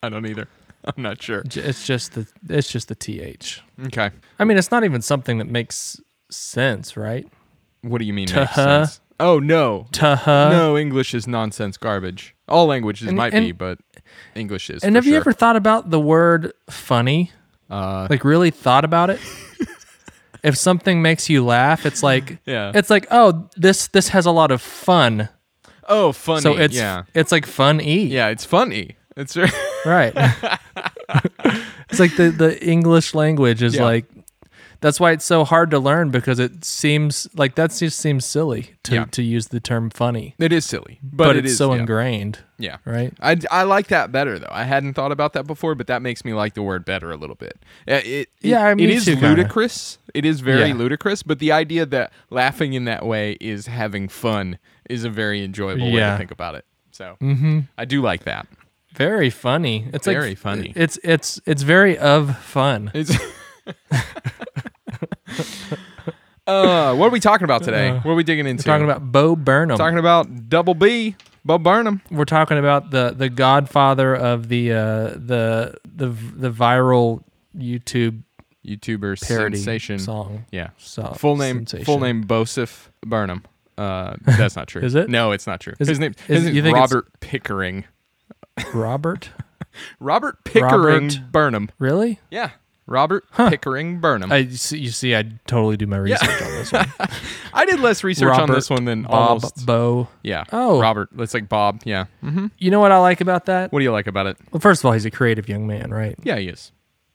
I 0.03 0.09
don't 0.09 0.27
either. 0.27 0.49
I'm 0.85 1.03
not 1.03 1.23
sure. 1.23 1.43
It's 1.45 1.87
just 1.87 2.15
the 2.15 2.27
it's 2.49 2.71
just 2.71 2.89
the 2.89 2.95
th. 2.95 3.61
Okay. 3.87 4.11
I 4.39 4.45
mean, 4.45 4.57
it's 4.59 4.71
not 4.71 4.85
even 4.85 5.03
something 5.03 5.39
that 5.39 5.49
makes 5.49 6.01
sense, 6.31 6.97
right? 6.97 7.27
What 7.89 7.99
do 7.99 8.05
you 8.05 8.13
mean? 8.13 8.25
Makes 8.27 8.55
Tuh-huh. 8.55 8.85
sense? 8.87 9.01
Oh 9.19 9.39
no. 9.39 9.87
No, 10.03 10.77
English 10.77 11.15
is 11.15 11.27
nonsense 11.27 11.77
garbage. 11.79 12.35
All 12.49 12.67
languages 12.67 13.09
And- 13.09 13.17
might 13.17 13.33
and- 13.35 13.47
be, 13.47 13.53
but 13.53 13.79
English 14.35 14.69
is. 14.71 14.83
And 14.85 14.93
for 14.93 14.99
have 14.99 15.07
you 15.07 15.13
sure. 15.13 15.21
ever 15.21 15.33
thought 15.33 15.57
about 15.57 15.91
the 15.91 16.01
word 16.01 16.53
funny? 16.69 17.31
Uh, 17.71 18.07
Like 18.11 18.25
really 18.25 18.51
thought 18.51 18.85
about 18.85 19.11
it? 19.11 19.21
if 20.43 20.57
something 20.57 21.03
makes 21.03 21.29
you 21.31 21.45
laugh, 21.45 21.87
it's 21.87 22.03
like 22.03 22.39
Yeah. 22.47 22.73
It's 22.75 22.91
like, 22.91 23.07
"Oh, 23.11 23.49
this 23.57 23.89
this 23.89 24.09
has 24.09 24.27
a 24.27 24.31
lot 24.31 24.51
of 24.51 24.61
fun." 24.63 25.29
oh, 25.89 26.13
funny. 26.13 26.41
So 26.43 26.57
it's 26.57 26.75
yeah. 26.77 27.05
it's 27.15 27.33
like 27.33 27.47
fun 27.47 27.81
e. 27.81 28.07
Yeah, 28.07 28.29
it's 28.29 28.45
funny. 28.45 28.97
It's 29.17 29.37
Right. 29.87 30.13
it's 31.91 32.01
like 32.01 32.17
the 32.17 32.31
the 32.31 32.59
English 32.65 33.15
language 33.15 33.63
is 33.63 33.75
Yeah. 33.77 33.85
like 33.85 34.07
that's 34.87 35.01
why 35.01 35.11
it's 35.11 35.25
so 35.25 35.45
hard 35.45 35.71
to 35.73 35.79
learn 35.81 36.11
because 36.11 36.39
it 36.39 36.65
seems 36.65 37.27
like 37.35 37.57
that 37.57 37.73
just 37.73 37.99
seems 37.99 38.25
silly 38.25 38.77
to, 38.85 38.95
Yeah. 38.95 39.05
to 39.07 39.23
use 39.23 39.49
the 39.49 39.59
term 39.59 39.91
funny. 39.91 40.35
it 40.39 40.53
is 40.53 40.65
silly, 40.65 41.01
but, 41.03 41.25
But, 41.27 41.37
it 41.37 41.45
it's 41.45 41.53
is, 41.53 41.59
so 41.59 41.75
yeah. 41.75 41.81
ingrained, 41.81 42.39
Yeah. 42.59 42.77
right? 42.85 43.13
I, 43.21 43.37
I 43.51 43.65
like 43.65 43.89
that 43.89 44.13
better 44.13 44.39
though. 44.39 44.49
I 44.51 44.63
hadn't 44.63 44.95
thought 44.95 45.11
about 45.11 45.33
that 45.33 45.47
before, 45.47 45.75
but 45.75 45.89
that 45.89 46.03
makes 46.03 46.25
me 46.25 46.35
like 46.35 46.55
the 46.55 46.63
word 46.63 46.85
better 46.85 47.11
a 47.11 47.17
little 47.17 47.35
bit. 47.35 47.59
Uh, 47.89 47.95
It, 47.95 48.07
it, 48.07 48.29
Yeah, 48.43 48.71
it 48.71 48.81
is 48.81 49.07
kinda. 49.07 49.29
ludicrous. 49.29 49.99
It 50.15 50.25
is 50.25 50.39
very 50.41 50.69
Yeah. 50.69 50.75
ludicrous, 50.75 51.25
but 51.25 51.41
the 51.41 51.51
idea 51.51 51.85
that 51.87 52.13
laughing 52.31 52.75
in 52.75 52.85
that 52.85 53.05
way 53.05 53.37
is 53.41 53.67
having 53.67 54.09
fun 54.09 54.59
is 54.89 55.03
a 55.05 55.11
very 55.11 55.43
enjoyable 55.43 55.91
way 55.93 55.99
to 56.01 56.17
think 56.17 56.31
about 56.31 56.55
it. 56.55 56.65
So 56.93 57.17
mm-hmm. 57.21 57.61
I 57.77 57.85
do 57.87 58.01
like 58.01 58.23
that. 58.25 58.47
Very 58.95 59.31
funny. 59.31 59.89
It's 59.93 60.07
Very 60.07 60.31
like 60.31 60.39
funny. 60.39 60.73
It's 60.75 60.99
it's 61.05 61.39
it's 61.45 61.63
very 61.63 61.99
of 61.99 62.39
fun. 62.39 62.91
It's 62.95 63.13
uh, 66.47 66.95
what 66.95 67.07
are 67.07 67.11
we 67.11 67.21
talking 67.21 67.45
about 67.45 67.63
today? 67.63 67.93
what 67.93 68.07
are 68.13 68.15
we 68.15 68.25
digging 68.25 68.47
into? 68.47 68.63
We're 68.69 68.73
talking 68.75 68.85
about 68.89 69.11
Bo 69.13 69.37
Burnham. 69.37 69.77
talking 69.79 69.99
about 69.99 70.49
Double 70.49 70.75
B, 70.75 71.17
Bob 71.45 71.63
Burnham. 71.63 72.03
We're 72.11 72.25
talking 72.25 72.59
about 72.59 72.91
the 72.91 73.15
the 73.17 73.29
godfather 73.29 74.15
of 74.15 74.49
the 74.49 74.73
uh, 74.73 74.77
the 75.17 75.75
the 75.85 76.09
the 76.09 76.51
viral 76.51 77.23
YouTube 77.57 78.23
YouTuber 78.67 79.27
parody 79.27 79.57
sensation. 79.57 79.99
song. 79.99 80.45
Yeah. 80.51 80.71
So 80.79 81.05
Full 81.19 81.37
name 81.37 81.59
sensation. 81.59 81.85
full 81.85 82.01
name 82.01 82.25
Bosif 82.25 82.89
Burnham. 83.05 83.45
Uh, 83.79 84.17
that's 84.25 84.57
not 84.57 84.69
true. 84.69 84.83
Is 84.85 84.95
it? 84.95 85.09
No, 85.11 85.33
it's 85.33 85.47
not 85.47 85.61
true. 85.61 85.75
Is 85.79 85.89
his 85.89 85.99
name 85.99 86.15
is- 86.29 86.45
his 86.45 86.55
you 86.55 86.63
think 86.63 86.77
Robert 86.77 87.07
Pickering. 87.21 87.85
Robert. 88.73 89.31
Robert 90.01 90.43
Pickering 90.45 91.09
Robert- 91.09 91.33
Burnham. 91.33 91.71
Really? 91.79 92.19
Yeah. 92.31 92.51
Robert 92.87 93.25
Pickering 93.33 93.99
Burnham. 94.01 94.31
I 94.31 94.37
you 94.39 94.57
see, 94.57 94.79
you 94.79 94.91
see, 94.91 95.17
I 95.17 95.25
totally 95.47 95.77
do 95.77 95.87
my 95.87 95.97
research 95.97 96.43
on 96.43 96.51
this 96.53 96.73
one. 96.73 96.93
I 97.53 97.65
did 97.65 97.81
less 97.81 98.05
research 98.05 98.39
on 98.39 98.49
this 98.51 98.71
one 98.71 98.85
than 98.85 99.03
Bob 99.03 99.13
almost. 99.15 99.67
Bo. 99.67 100.09
yeah. 100.23 100.45
Oh. 100.53 100.81
Robert. 100.81 101.09
It's 101.19 101.35
like 101.35 101.49
Bob. 101.49 101.83
Yeah. 101.85 102.05
hmm 102.21 102.47
You 102.59 102.71
know 102.71 102.81
what 102.81 102.93
I 102.93 102.99
like 102.99 103.21
about 103.21 103.47
that? 103.47 103.73
What 103.73 103.81
do 103.81 103.85
you 103.85 103.93
like 103.93 104.07
about 104.07 104.27
it? 104.27 104.37
Well, 104.53 104.61
first 104.61 104.83
of 104.83 104.87
all, 104.87 104.93
he's 104.93 105.05
a 105.05 105.11
creative 105.11 105.49
young 105.49 105.67
man, 105.67 105.91
right? 105.93 106.17
Yeah, 106.23 106.37
he 106.39 106.49
is. 106.49 106.71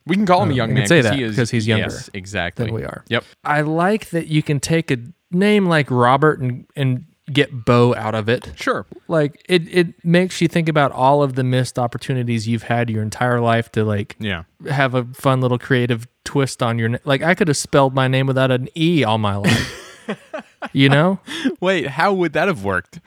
We 0.07 0.15
can 0.15 0.25
call 0.25 0.41
him 0.43 0.49
a 0.49 0.53
Oh, 0.53 0.55
young 0.55 0.73
man 0.73 0.87
say 0.87 0.97
'cause 1.01 1.11
that 1.11 1.15
he 1.15 1.23
is, 1.23 1.49
he's 1.51 1.67
younger 1.67 1.83
Yes, 1.85 2.09
exactly. 2.13 2.65
Than 2.65 2.73
we 2.73 2.83
are. 2.83 3.05
Yep. 3.07 3.23
I 3.43 3.61
like 3.61 4.09
that 4.09 4.27
you 4.27 4.41
can 4.43 4.59
take 4.59 4.89
a 4.91 4.97
name 5.31 5.67
like 5.67 5.89
Robert 5.91 6.39
and 6.39 6.65
and 6.75 7.05
get 7.31 7.65
Bo 7.65 7.95
out 7.95 8.15
of 8.15 8.27
it. 8.29 8.51
Sure. 8.55 8.85
Like 9.07 9.43
it, 9.47 9.63
it 9.73 10.05
makes 10.05 10.41
you 10.41 10.47
think 10.47 10.67
about 10.69 10.91
all 10.91 11.23
of 11.23 11.35
the 11.35 11.43
missed 11.43 11.77
opportunities 11.79 12.47
you've 12.47 12.63
had 12.63 12.89
your 12.89 13.03
entire 13.03 13.39
life 13.39 13.71
to 13.73 13.83
like 13.83 14.15
Yeah. 14.19 14.43
have 14.69 14.93
a 14.95 15.05
fun 15.13 15.41
little 15.41 15.59
creative 15.59 16.07
twist 16.25 16.61
on 16.63 16.77
your 16.79 16.89
na- 16.89 16.97
like 17.05 17.21
I 17.21 17.35
could 17.35 17.47
have 17.47 17.57
spelled 17.57 17.93
my 17.93 18.07
name 18.07 18.27
without 18.27 18.51
an 18.51 18.67
e 18.75 19.03
all 19.03 19.17
my 19.17 19.35
life. 19.35 20.07
you 20.73 20.89
know? 20.89 21.19
Wait, 21.59 21.87
how 21.87 22.13
would 22.13 22.33
that 22.33 22.47
have 22.47 22.63
worked? 22.63 22.99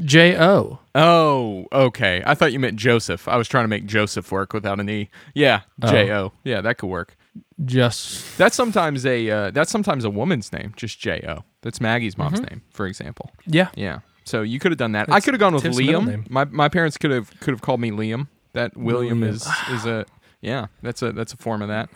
J 0.00 0.36
O. 0.38 0.80
Oh, 0.94 1.66
okay. 1.72 2.22
I 2.26 2.34
thought 2.34 2.52
you 2.52 2.58
meant 2.58 2.76
Joseph. 2.76 3.28
I 3.28 3.36
was 3.36 3.46
trying 3.48 3.64
to 3.64 3.68
make 3.68 3.86
Joseph 3.86 4.30
work 4.32 4.52
without 4.52 4.80
an 4.80 4.88
e. 4.88 5.10
Yeah, 5.34 5.60
oh. 5.82 5.90
J 5.90 6.12
O. 6.12 6.32
Yeah, 6.44 6.60
that 6.60 6.78
could 6.78 6.88
work. 6.88 7.16
Just 7.64 8.36
That's 8.38 8.56
sometimes 8.56 9.06
a 9.06 9.30
uh, 9.30 9.50
that's 9.52 9.70
sometimes 9.70 10.04
a 10.04 10.10
woman's 10.10 10.52
name, 10.52 10.72
just 10.76 10.98
J 11.00 11.24
O. 11.28 11.44
That's 11.62 11.80
Maggie's 11.80 12.18
mom's 12.18 12.40
name, 12.40 12.62
for 12.70 12.86
example. 12.86 13.30
yeah. 13.46 13.70
Yeah. 13.74 14.00
So 14.24 14.42
you 14.42 14.58
could 14.58 14.70
have 14.70 14.78
done 14.78 14.92
that. 14.92 15.10
I 15.12 15.20
could 15.20 15.34
have 15.34 15.40
gone 15.40 15.54
with 15.54 15.64
Liam. 15.64 16.28
My 16.30 16.44
my 16.44 16.68
parents 16.68 16.96
could 16.98 17.10
have 17.10 17.38
could 17.40 17.52
have 17.52 17.60
called 17.62 17.80
me 17.80 17.90
Liam. 17.90 18.28
That 18.52 18.76
William 18.76 19.20
William. 19.20 19.34
is 19.36 19.48
is 19.70 19.86
a 19.86 20.04
yeah. 20.40 20.66
That's 20.82 21.02
a 21.02 21.12
that's 21.12 21.32
a 21.32 21.36
form 21.36 21.62
of 21.62 21.68
that. 21.68 21.88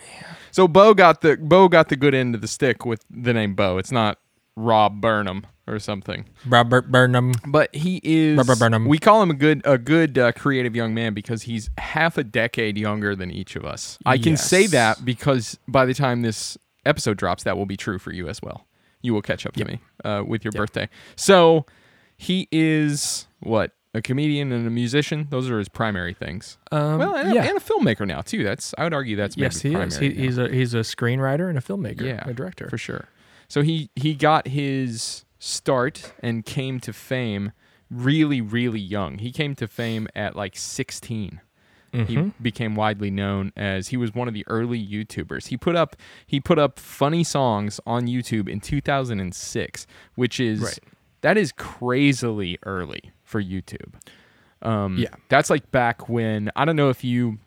So 0.51 0.67
Bo 0.67 0.93
got 0.93 1.21
the 1.21 1.37
Bo 1.37 1.67
got 1.67 1.89
the 1.89 1.95
good 1.95 2.13
end 2.13 2.35
of 2.35 2.41
the 2.41 2.47
stick 2.47 2.85
with 2.85 3.03
the 3.09 3.33
name 3.33 3.53
Bo. 3.55 3.77
It's 3.77 3.91
not 3.91 4.19
Rob 4.57 4.99
Burnham 4.99 5.45
or 5.67 5.77
something. 5.79 6.25
Robert 6.47 6.91
Burnham. 6.91 7.33
But 7.45 7.73
he 7.75 8.01
is. 8.03 8.37
Robert 8.37 8.57
Burnham. 8.57 8.85
We 8.85 8.97
call 8.97 9.21
him 9.21 9.29
a 9.29 9.35
good 9.35 9.61
a 9.65 9.77
good 9.77 10.17
uh, 10.17 10.31
creative 10.31 10.75
young 10.75 10.93
man 10.95 11.13
because 11.13 11.43
he's 11.43 11.69
half 11.77 12.17
a 12.17 12.23
decade 12.23 12.75
younger 12.77 13.15
than 13.15 13.29
each 13.31 13.55
of 13.55 13.63
us. 13.65 13.99
I 14.05 14.17
can 14.17 14.35
say 14.35 14.65
that 14.67 15.05
because 15.05 15.59
by 15.67 15.85
the 15.85 15.93
time 15.93 16.23
this 16.23 16.57
episode 16.85 17.17
drops, 17.17 17.43
that 17.43 17.55
will 17.55 17.65
be 17.67 17.77
true 17.77 17.99
for 17.99 18.11
you 18.11 18.27
as 18.27 18.41
well. 18.41 18.65
You 19.03 19.13
will 19.13 19.21
catch 19.21 19.45
up 19.45 19.53
to 19.53 19.63
me 19.65 19.79
uh, 20.03 20.23
with 20.25 20.43
your 20.43 20.51
birthday. 20.53 20.89
So 21.15 21.65
he 22.17 22.47
is 22.51 23.27
what 23.41 23.73
a 23.93 24.01
comedian 24.01 24.51
and 24.51 24.65
a 24.65 24.71
musician. 24.71 25.27
Those 25.29 25.49
are 25.51 25.59
his 25.59 25.69
primary 25.69 26.13
things. 26.15 26.57
Um, 26.71 26.97
well, 26.97 27.15
and, 27.15 27.31
a- 27.31 27.35
yeah. 27.35 27.43
and 27.43 27.57
a 27.57 27.59
filmmaker 27.61 28.07
now 28.07 28.21
too. 28.21 28.43
That's 28.43 28.73
I 28.77 28.85
would 28.85 28.93
argue 28.93 29.15
that's 29.15 29.37
maybe 29.37 29.45
yes, 29.53 29.61
he 29.61 29.69
is. 29.69 29.73
primary 29.97 30.09
He, 30.09 30.15
now. 30.17 30.23
he's 30.23 30.37
a 30.39 30.49
he's 30.49 30.73
a 30.73 30.79
screenwriter 30.79 31.47
and 31.47 31.57
a 31.57 31.61
filmmaker. 31.61 32.01
yeah, 32.01 32.23
a 32.27 32.33
director. 32.33 32.67
for 32.69 32.77
sure. 32.79 33.05
So 33.47 33.61
he 33.61 33.89
he 33.95 34.13
got 34.13 34.47
his 34.47 35.25
start 35.39 36.13
and 36.21 36.45
came 36.45 36.79
to 36.81 36.91
fame 36.93 37.51
really 37.89 38.41
really 38.41 38.79
young. 38.79 39.19
He 39.19 39.31
came 39.31 39.55
to 39.55 39.67
fame 39.67 40.07
at 40.15 40.35
like 40.35 40.55
16. 40.57 41.41
He 41.93 41.97
Mm-hmm. 41.97 42.43
became 42.43 42.75
widely 42.75 43.09
known 43.09 43.53
as 43.55 43.87
he 43.87 43.97
was 43.97 44.13
one 44.13 44.27
of 44.27 44.33
the 44.35 44.43
early 44.47 44.77
YouTubers. 44.85 45.47
He 45.47 45.57
put 45.57 45.75
up 45.75 45.95
he 46.27 46.39
put 46.39 46.59
up 46.59 46.77
funny 46.79 47.23
songs 47.23 47.79
on 47.87 48.05
YouTube 48.07 48.47
in 48.49 48.59
2006, 48.59 49.87
which 50.15 50.39
is 50.39 50.61
Right. 50.61 50.79
that 51.21 51.37
is 51.37 51.51
crazily 51.53 52.59
early 52.63 53.11
for 53.23 53.41
YouTube. 53.41 53.93
Um, 54.61 54.97
Yeah. 54.97 55.15
that's 55.29 55.49
like 55.49 55.71
back 55.71 56.09
when 56.09 56.51
I 56.55 56.65
don't 56.65 56.75
know 56.75 56.89
if 56.89 57.03
you 57.03 57.39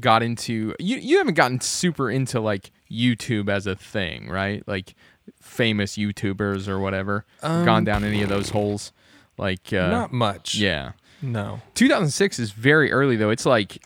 got 0.00 0.22
into 0.22 0.74
you 0.80 0.96
you 0.96 1.18
haven't 1.18 1.34
gotten 1.34 1.60
super 1.60 2.10
into 2.10 2.40
like 2.40 2.70
YouTube 2.90 3.48
as 3.48 3.66
a 3.66 3.76
thing, 3.76 4.28
right? 4.28 4.66
Like 4.66 4.94
famous 5.40 5.96
YouTubers 5.96 6.68
or 6.68 6.78
whatever. 6.78 7.24
gone 7.42 7.84
down 7.84 8.04
any 8.04 8.22
of 8.22 8.28
those 8.28 8.50
holes? 8.50 8.92
Like 9.38 9.72
uh, 9.72 9.76
Um, 9.78 9.90
Not 9.90 10.12
much. 10.12 10.54
yeah. 10.54 10.92
No. 11.22 11.60
2006 11.74 12.38
is 12.38 12.50
very 12.52 12.92
early 12.92 13.16
though. 13.16 13.30
It's 13.30 13.46
like 13.46 13.78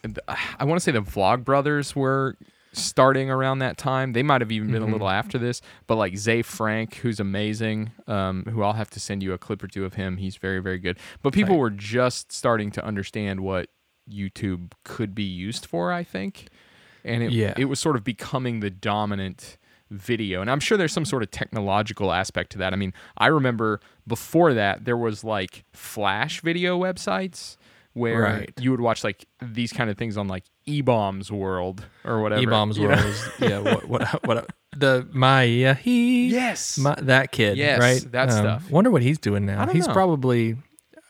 I 0.59 0.65
want 0.65 0.81
to 0.81 0.85
say 0.85 0.93
the 0.93 1.01
Vlog 1.03 1.45
Brothers 1.45 1.95
were 1.97 2.37
starting 2.73 3.31
around 3.31 3.59
that 3.61 3.77
time. 3.79 4.13
They 4.13 4.23
might 4.23 4.41
have 4.41 4.53
even 4.53 4.71
been 4.71 4.83
a 4.83 4.87
little 4.87 5.09
after 5.09 5.39
this, 5.39 5.61
but 5.89 5.97
like 5.97 6.17
Ze 6.17 6.43
Frank, 6.43 6.95
who's 6.97 7.19
amazing, 7.19 7.91
um, 8.07 8.45
who 8.49 8.63
I'll 8.63 8.75
have 8.75 8.91
to 8.91 9.01
send 9.01 9.23
you 9.25 9.33
a 9.33 9.39
clip 9.39 9.63
or 9.63 9.67
two 9.69 9.85
of 9.85 9.95
him. 9.95 10.17
He's 10.19 10.37
very 10.37 10.61
very 10.61 10.79
good. 10.79 10.99
But 11.23 11.33
people 11.33 11.57
were 11.59 11.71
just 11.71 12.31
starting 12.33 12.71
to 12.73 12.85
understand 12.85 13.41
what 13.41 13.71
YouTube 14.09 14.73
could 14.85 15.15
be 15.15 15.25
used 15.25 15.67
for. 15.67 15.93
I 15.93 16.03
think, 16.05 16.47
and 17.05 17.23
it 17.23 17.33
Yeah. 17.33 17.55
it 17.57 17.65
was 17.67 17.79
sort 17.81 17.97
of 17.97 18.05
becoming 18.05 18.61
the 18.61 18.71
dominant 18.71 19.57
video 19.91 20.41
and 20.41 20.51
i'm 20.51 20.61
sure 20.61 20.79
there's 20.79 20.93
some 20.93 21.05
sort 21.05 21.23
of 21.23 21.31
technological 21.31 22.13
aspect 22.13 22.53
to 22.53 22.59
that 22.59 22.73
i 22.73 22.77
mean 22.77 22.93
i 23.19 23.27
remember 23.27 23.81
before 24.07 24.55
that 24.55 24.85
there 24.85 24.97
was 24.97 25.25
like 25.25 25.65
flash 25.73 26.41
video 26.43 26.79
websites 26.79 27.57
where 27.93 28.23
Right. 28.23 28.53
you 28.61 28.71
would 28.71 28.81
watch 28.81 29.03
like 29.03 29.27
these 29.43 29.73
kind 29.73 29.91
of 29.91 29.99
things 29.99 30.17
on 30.17 30.29
like 30.29 30.45
eBaum's 30.69 31.33
World 31.33 31.85
or 32.05 32.23
whatever 32.23 32.41
E 32.41 32.47
bombs 32.47 32.79
World, 32.79 33.01
know? 33.01 33.49
yeah. 33.49 33.59
What 33.59 33.89
what 33.89 34.25
what 34.25 34.51
the 34.77 35.09
my 35.13 35.43
yeah 35.43 35.75
he 35.75 36.29
Yes. 36.29 36.79
my, 36.79 36.95
that 36.99 37.33
kid 37.33 37.57
Yes, 37.59 37.81
right 37.81 38.13
that 38.13 38.31
stuff. 38.31 38.71
Wonder 38.71 38.93
what 38.93 39.03
he's 39.03 39.19
doing 39.19 39.45
now. 39.45 39.67
He's 39.67 39.89
know. 39.89 39.93
probably 39.93 40.57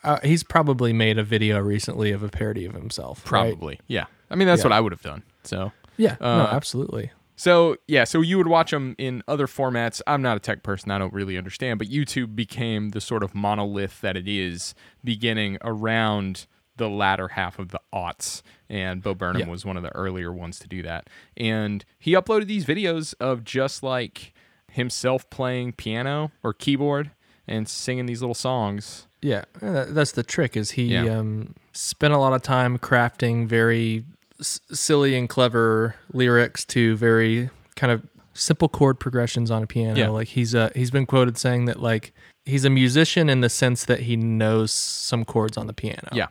uh, 0.05 0.21
he's 0.23 0.43
probably 0.43 0.95
made 0.95 1.19
a 1.19 1.23
video 1.23 1.59
recently 1.61 2.13
of 2.13 2.23
a 2.23 2.31
parody 2.31 2.65
of 2.65 2.73
himself. 2.73 3.19
right? 3.31 3.51
probably 3.51 3.79
yeah 3.87 4.07
i 4.31 4.35
mean 4.35 4.49
that's 4.49 4.61
Yeah. 4.63 4.69
what 4.69 4.73
i 4.73 4.81
would 4.81 4.93
have 4.93 5.03
done 5.03 5.23
so 5.45 5.73
Yeah. 5.99 6.17
no, 6.19 6.27
Uh, 6.27 6.49
absolutely. 6.53 7.11
So 7.41 7.77
yeah, 7.89 8.05
so 8.05 8.21
you 8.21 8.37
would 8.37 8.49
watch 8.49 8.71
them 8.71 8.95
in 8.99 9.23
other 9.27 9.47
formats. 9.47 10.03
I'm 10.07 10.21
not 10.21 10.37
a 10.37 10.41
tech 10.41 10.63
person; 10.63 10.91
I 10.91 10.99
don't 10.99 11.15
really 11.15 11.39
understand. 11.39 11.79
But 11.79 11.89
YouTube 11.89 12.37
became 12.37 12.91
the 12.91 13.01
sort 13.01 13.23
of 13.23 13.35
monolith 13.35 14.03
that 14.03 14.15
it 14.15 14.29
is, 14.29 14.75
beginning 15.03 15.57
around 15.63 16.47
the 16.77 16.91
latter 16.91 17.29
half 17.29 17.59
of 17.59 17.71
the 17.71 17.81
aughts. 17.95 18.43
And 18.69 19.03
Bo 19.03 19.15
Burnham 19.15 19.41
Yeah. 19.41 19.49
was 19.49 19.65
one 19.65 19.79
of 19.79 19.83
the 19.83 19.95
earlier 19.97 20.31
ones 20.31 20.59
to 20.59 20.69
do 20.69 20.83
that. 20.83 21.09
And 21.35 21.83
he 21.99 22.13
uploaded 22.13 22.47
these 22.47 22.67
videos 22.67 23.15
of 23.21 23.43
just 23.43 23.83
like 23.83 24.35
himself 24.71 25.29
playing 25.31 25.73
piano 25.73 26.33
or 26.43 26.53
keyboard 26.53 27.11
and 27.49 27.67
singing 27.67 28.05
these 28.05 28.21
little 28.21 28.35
songs. 28.35 29.07
Yeah, 29.23 29.45
uh, 29.63 29.87
that's 29.89 30.13
the 30.13 30.23
trick. 30.23 30.59
Is 30.59 30.73
he 30.73 30.93
Yeah. 30.93 31.19
um, 31.19 31.55
spent 31.73 32.13
a 32.13 32.19
lot 32.19 32.35
of 32.35 32.43
time 32.43 32.77
crafting 32.79 33.47
very 33.47 34.05
s- 34.41 34.61
silly 34.73 35.15
and 35.17 35.29
clever 35.29 35.95
lyrics 36.13 36.65
to 36.67 36.97
very 36.97 37.51
kind 37.77 37.93
of 37.93 38.03
simple 38.35 38.69
chord 38.69 38.99
progressions 38.99 39.51
on 39.51 39.63
a 39.63 39.67
piano. 39.67 39.99
Yeah. 39.99 40.09
Like 40.09 40.29
he's 40.29 40.55
uh, 40.55 40.71
he's 40.75 40.91
been 40.91 41.07
quoted 41.07 41.37
saying 41.39 41.67
that 41.67 41.81
like 41.81 42.13
he's 42.45 42.65
a 42.65 42.71
musician 42.71 43.29
in 43.29 43.41
the 43.43 43.49
sense 43.49 43.85
that 43.85 44.01
he 44.01 44.17
knows 44.17 44.73
some 44.73 45.25
chords 45.25 45.57
on 45.57 45.67
the 45.67 45.73
piano. 45.75 46.09
Yeah. 46.13 46.27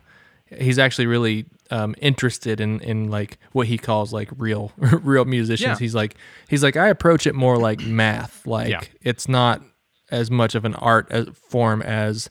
he's 0.58 0.78
actually 0.78 1.06
really 1.06 1.46
um, 1.70 1.94
interested 2.00 2.60
in 2.60 2.80
in 2.80 3.10
like 3.10 3.38
what 3.52 3.66
he 3.68 3.78
calls 3.78 4.12
like 4.12 4.28
real 4.36 4.72
real 4.76 5.24
musicians. 5.24 5.78
Yeah. 5.80 5.84
He's 5.84 5.94
like 5.94 6.16
he's 6.48 6.62
like 6.62 6.76
I 6.76 6.88
approach 6.88 7.26
it 7.26 7.34
more 7.34 7.56
like 7.58 7.80
math. 7.80 8.46
Like 8.46 8.70
Yeah. 8.70 8.80
it's 9.02 9.28
not 9.28 9.62
as 10.10 10.28
much 10.30 10.56
of 10.56 10.64
an 10.64 10.74
art 10.74 11.06
as, 11.10 11.28
form 11.48 11.80
as 11.82 12.28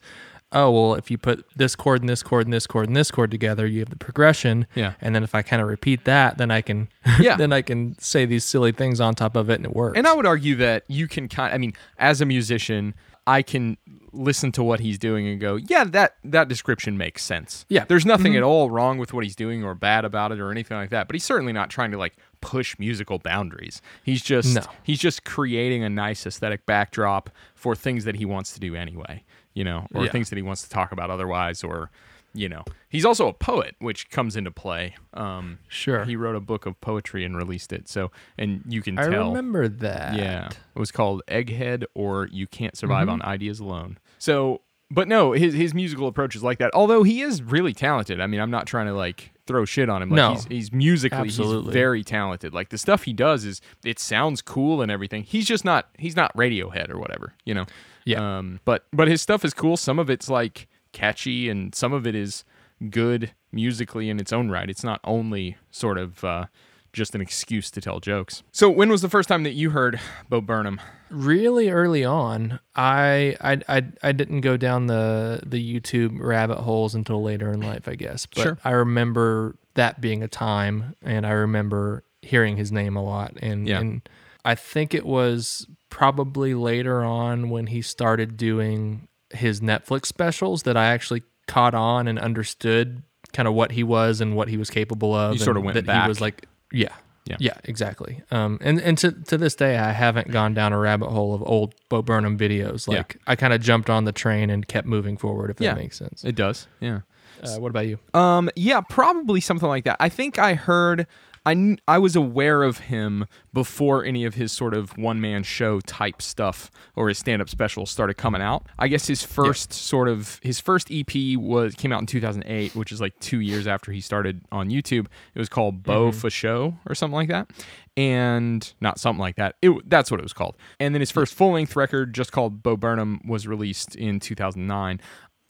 oh 0.51 0.71
well 0.71 0.95
if 0.95 1.11
you 1.11 1.17
put 1.17 1.45
this 1.55 1.75
chord 1.75 2.01
and 2.01 2.09
this 2.09 2.23
chord 2.23 2.45
and 2.47 2.53
this 2.53 2.65
chord 2.65 2.87
and 2.87 2.95
this 2.95 3.11
chord 3.11 3.29
together 3.29 3.67
you 3.67 3.79
have 3.79 3.89
the 3.89 3.95
progression 3.95 4.65
Yeah. 4.75 4.93
and 5.01 5.13
then 5.13 5.23
if 5.23 5.35
i 5.35 5.41
kind 5.41 5.61
of 5.61 5.67
repeat 5.67 6.05
that 6.05 6.37
then 6.37 6.49
i 6.51 6.61
can 6.61 6.89
Yeah. 7.19 7.35
then 7.35 7.53
i 7.53 7.61
can 7.61 7.97
say 7.99 8.25
these 8.25 8.43
silly 8.45 8.71
things 8.71 8.99
on 8.99 9.13
top 9.15 9.35
of 9.35 9.49
it 9.49 9.55
and 9.55 9.65
it 9.65 9.75
works 9.75 9.97
And 9.97 10.07
I 10.07 10.13
would 10.13 10.25
argue 10.25 10.55
that 10.55 10.83
you 10.87 11.07
can 11.07 11.27
kind 11.27 11.53
I 11.53 11.57
mean, 11.57 11.73
as 11.97 12.19
a 12.21 12.25
musician, 12.25 12.93
I 13.27 13.43
can 13.43 13.77
listen 14.11 14.51
to 14.53 14.63
what 14.63 14.79
he's 14.79 14.97
doing 14.97 15.27
and 15.27 15.39
go, 15.39 15.55
yeah, 15.57 15.83
that 15.83 16.15
that 16.23 16.47
description 16.47 16.97
makes 16.97 17.23
sense. 17.23 17.63
Yeah. 17.69 17.85
There's 17.87 18.05
nothing 18.07 18.31
mm-hmm. 18.31 18.37
at 18.37 18.43
all 18.43 18.71
wrong 18.71 18.97
with 18.97 19.13
what 19.13 19.23
he's 19.23 19.35
doing 19.35 19.63
or 19.63 19.75
bad 19.75 20.03
about 20.03 20.31
it 20.31 20.39
or 20.39 20.49
anything 20.49 20.77
like 20.77 20.89
that. 20.89 21.07
But 21.07 21.13
he's 21.13 21.23
certainly 21.23 21.53
not 21.53 21.69
trying 21.69 21.91
to 21.91 21.97
like 21.99 22.15
push 22.41 22.77
musical 22.79 23.19
boundaries. 23.19 23.83
He's 24.03 24.23
just 24.23 24.55
No. 24.55 24.61
he's 24.83 24.97
just 24.99 25.25
creating 25.25 25.83
a 25.83 25.89
nice 25.89 26.25
aesthetic 26.25 26.65
backdrop 26.65 27.29
for 27.53 27.75
things 27.75 28.03
that 28.05 28.15
he 28.15 28.25
wants 28.25 28.53
to 28.53 28.59
do 28.59 28.73
anyway, 28.75 29.23
you 29.59 29.65
know, 29.65 29.79
or 29.93 30.05
Yeah. 30.05 30.11
things 30.11 30.29
that 30.29 30.37
he 30.37 30.41
wants 30.41 30.61
to 30.63 30.69
talk 30.69 30.89
about 30.93 31.09
otherwise 31.09 31.63
or 31.63 31.91
you 32.31 32.47
know, 32.47 32.63
he's 32.89 33.05
also 33.05 33.27
a 33.27 33.33
poet, 33.33 33.73
which 33.79 34.11
comes 34.11 34.35
into 34.35 34.51
play. 34.51 34.93
Um, 35.15 35.57
Sure. 35.67 36.05
He 36.05 36.15
wrote 36.15 36.35
a 36.35 36.39
book 36.39 36.67
of 36.67 36.79
poetry 36.79 37.25
and 37.25 37.35
released 37.35 37.73
it. 37.73 37.89
So, 37.89 38.11
and 38.37 38.61
you 38.67 38.83
can 38.83 38.95
tell, 38.97 39.07
i 39.07 39.09
tell. 39.09 39.27
remember 39.29 39.67
that 39.67 40.15
Yeah. 40.15 40.45
It 40.75 40.79
was 40.79 40.91
called 40.91 41.23
Egghead 41.27 41.85
or 41.95 42.27
You 42.31 42.45
Can't 42.45 42.77
Survive 42.77 43.07
Mm-hmm. 43.07 43.23
on 43.23 43.33
Ideas 43.35 43.59
Alone. 43.59 43.97
So, 44.19 44.61
but 44.91 45.07
no, 45.07 45.31
his 45.31 45.55
his 45.55 45.73
musical 45.73 46.07
approach 46.07 46.35
is 46.35 46.43
like 46.43 46.59
that. 46.59 46.69
Although 46.75 47.01
he 47.01 47.21
is 47.21 47.41
really 47.41 47.73
talented. 47.73 48.21
I 48.21 48.27
mean, 48.27 48.39
I'm 48.41 48.51
not 48.51 48.67
trying 48.67 48.85
to 48.85 48.93
like 48.93 49.31
throw 49.47 49.65
shit 49.65 49.89
on 49.89 50.03
him. 50.03 50.09
Like 50.11 50.15
No. 50.17 50.33
he's, 50.35 50.45
he's 50.45 50.71
musically 50.71 51.23
he's 51.29 51.39
Absolutely. 51.39 51.73
very 51.73 52.03
talented. 52.03 52.53
Like 52.53 52.69
the 52.69 52.77
stuff 52.77 53.03
he 53.05 53.13
does 53.13 53.43
is 53.43 53.59
it 53.83 53.97
sounds 53.97 54.43
cool 54.43 54.83
and 54.83 54.91
everything. 54.91 55.23
He's 55.23 55.47
just 55.47 55.65
not 55.65 55.89
he's 55.97 56.15
not 56.15 56.31
Radiohead 56.37 56.89
or 56.91 56.99
whatever, 56.99 57.33
you 57.43 57.55
know. 57.55 57.65
Yeah. 58.05 58.37
Um 58.39 58.59
but 58.65 58.85
but 58.93 59.07
his 59.07 59.21
stuff 59.21 59.43
is 59.45 59.53
cool. 59.53 59.77
Some 59.77 59.99
of 59.99 60.09
it's 60.09 60.29
like 60.29 60.67
catchy 60.91 61.49
and 61.49 61.73
some 61.75 61.93
of 61.93 62.07
it 62.07 62.15
is 62.15 62.43
good 62.89 63.31
musically 63.51 64.09
in 64.09 64.19
its 64.19 64.31
own 64.33 64.49
right. 64.49 64.69
It's 64.69 64.83
not 64.83 64.99
only 65.03 65.57
sort 65.71 65.97
of 65.97 66.23
uh 66.23 66.45
just 66.91 67.13
an 67.13 67.21
excuse 67.21 67.69
to 67.69 67.79
tell 67.81 67.99
jokes. 67.99 68.41
So 68.51 68.67
when 68.69 68.89
was 68.89 69.03
the 69.03 69.09
first 69.09 69.29
time 69.29 69.43
that 69.43 69.53
you 69.53 69.69
heard 69.71 69.99
Bo 70.27 70.41
Burnham? 70.41 70.81
really 71.11 71.69
early 71.71 72.05
on 72.05 72.59
I, 72.75 73.35
I 73.41 73.59
i 73.67 73.83
i 74.03 74.11
didn't 74.11 74.41
go 74.41 74.57
down 74.57 74.85
the 74.85 75.41
the 75.43 75.57
youtube 75.57 76.19
rabbit 76.19 76.59
holes 76.59 76.93
until 76.93 77.23
later 77.23 77.51
in 77.51 77.61
life 77.61 77.87
i 77.87 77.95
guess 77.95 78.27
but 78.27 78.43
Sure. 78.43 78.57
i 78.63 78.69
remember 78.69 79.55
that 79.73 80.01
being 80.01 80.21
a 80.21 80.27
time 80.27 80.93
and 81.01 81.25
i 81.25 81.31
remember 81.31 82.03
hearing 82.21 82.57
his 82.57 82.71
name 82.71 82.95
a 82.95 83.03
lot 83.03 83.33
and 83.41 83.67
Yeah. 83.67 83.79
and 83.79 84.07
i 84.45 84.53
think 84.53 84.93
it 84.93 85.03
was 85.03 85.65
probably 85.89 86.53
later 86.53 87.03
on 87.03 87.50
when 87.50 87.67
he 87.67 87.81
started 87.81 88.38
doing 88.38 89.08
his 89.31 89.62
Netflix 89.62 90.05
specials 90.08 90.63
that 90.63 90.77
I 90.77 90.88
actually 90.88 91.24
caught 91.48 91.74
on 91.74 92.08
and 92.08 92.17
understood 92.19 93.03
kind 93.34 93.48
of 93.48 93.53
what 93.53 93.72
he 93.72 93.84
was 93.84 94.22
and 94.22 94.36
what 94.36 94.48
he 94.48 94.58
was 94.58 94.69
capable 94.69 95.13
of. 95.13 95.34
You 95.34 95.39
sort 95.39 95.58
of 95.58 95.62
and 95.62 95.65
went 95.65 95.75
that 95.75 95.86
back. 95.86 96.03
He 96.03 96.08
was 96.10 96.22
like, 96.22 96.48
yeah, 96.72 96.93
Yeah. 97.25 97.38
yeah, 97.39 97.53
exactly. 97.63 98.22
Um, 98.31 98.58
and 98.62 98.79
and 98.81 98.98
to 99.00 99.12
to 99.12 99.38
this 99.38 99.55
day, 99.55 99.77
I 99.77 99.91
haven't 99.91 100.31
gone 100.31 100.53
down 100.53 100.74
a 100.74 100.79
rabbit 100.79 101.10
hole 101.10 101.34
of 101.36 101.43
old 101.43 101.75
Bo 101.89 102.01
Burnham 102.01 102.38
videos. 102.38 102.88
Yeah. 102.91 102.98
Like 103.00 103.17
I 103.27 103.36
kind 103.36 103.53
of 103.53 103.62
jumped 103.62 103.89
on 103.89 104.05
the 104.05 104.12
train 104.12 104.50
and 104.50 104.67
kept 104.67 104.88
moving 104.88 105.17
forward. 105.17 105.50
If 105.51 105.58
that 105.58 105.63
Yeah. 105.65 105.74
makes 105.75 105.98
sense. 105.98 106.24
It 106.24 106.36
does. 106.36 106.67
Yeah. 106.79 107.01
Uh, 107.43 107.55
what 107.58 107.69
about 107.69 107.88
you? 107.88 108.00
Um, 108.13 108.50
yeah, 108.55 108.81
probably 108.81 109.39
something 109.41 109.69
like 109.69 109.86
that. 109.86 109.98
I 110.00 110.10
think 110.10 110.38
I 110.39 110.55
heard. 110.55 111.08
I 111.49 111.77
I 111.87 111.97
was 111.97 112.15
aware 112.15 112.61
of 112.61 112.77
him 112.77 113.25
before 113.53 114.05
any 114.05 114.23
of 114.23 114.35
his 114.35 114.51
sort 114.51 114.75
of 114.75 114.95
one 114.97 115.19
man 115.19 115.41
show 115.41 115.79
type 115.81 116.21
stuff 116.21 116.69
or 116.95 117.09
his 117.09 117.17
stand 117.17 117.41
up 117.41 117.49
specials 117.49 117.89
started 117.89 118.15
coming 118.15 118.41
out. 118.41 118.67
I 118.77 118.87
guess 118.87 119.07
his 119.07 119.23
first 119.23 119.73
sort 119.73 120.07
of 120.07 120.39
his 120.43 120.59
first 120.59 120.89
EP 120.91 121.37
was 121.37 121.73
came 121.73 121.91
out 121.91 122.01
in 122.01 122.05
2008, 122.05 122.75
which 122.75 122.91
is 122.91 123.01
like 123.01 123.17
two 123.19 123.39
years 123.39 123.65
after 123.65 123.91
he 123.91 123.99
started 123.99 124.41
on 124.51 124.69
YouTube. 124.69 125.07
It 125.33 125.39
was 125.39 125.49
called 125.49 125.81
Bo 125.81 126.09
mm-hmm. 126.09 126.19
fo 126.19 126.29
Sho 126.29 126.77
or 126.87 126.93
something 126.93 127.15
like 127.15 127.29
that, 127.29 127.49
and 127.97 128.71
not 128.79 128.99
something 128.99 129.19
like 129.19 129.37
that. 129.37 129.55
It 129.63 129.89
that's 129.89 130.11
what 130.11 130.19
it 130.19 130.23
was 130.23 130.33
called. 130.33 130.55
And 130.79 130.93
then 130.93 131.01
his 131.01 131.09
first 131.09 131.33
full 131.33 131.53
length 131.53 131.75
record, 131.75 132.13
just 132.13 132.31
called 132.31 132.61
Bo 132.61 132.77
Burnham, 132.77 133.21
was 133.25 133.47
released 133.47 133.95
in 133.95 134.19
2009. 134.19 135.01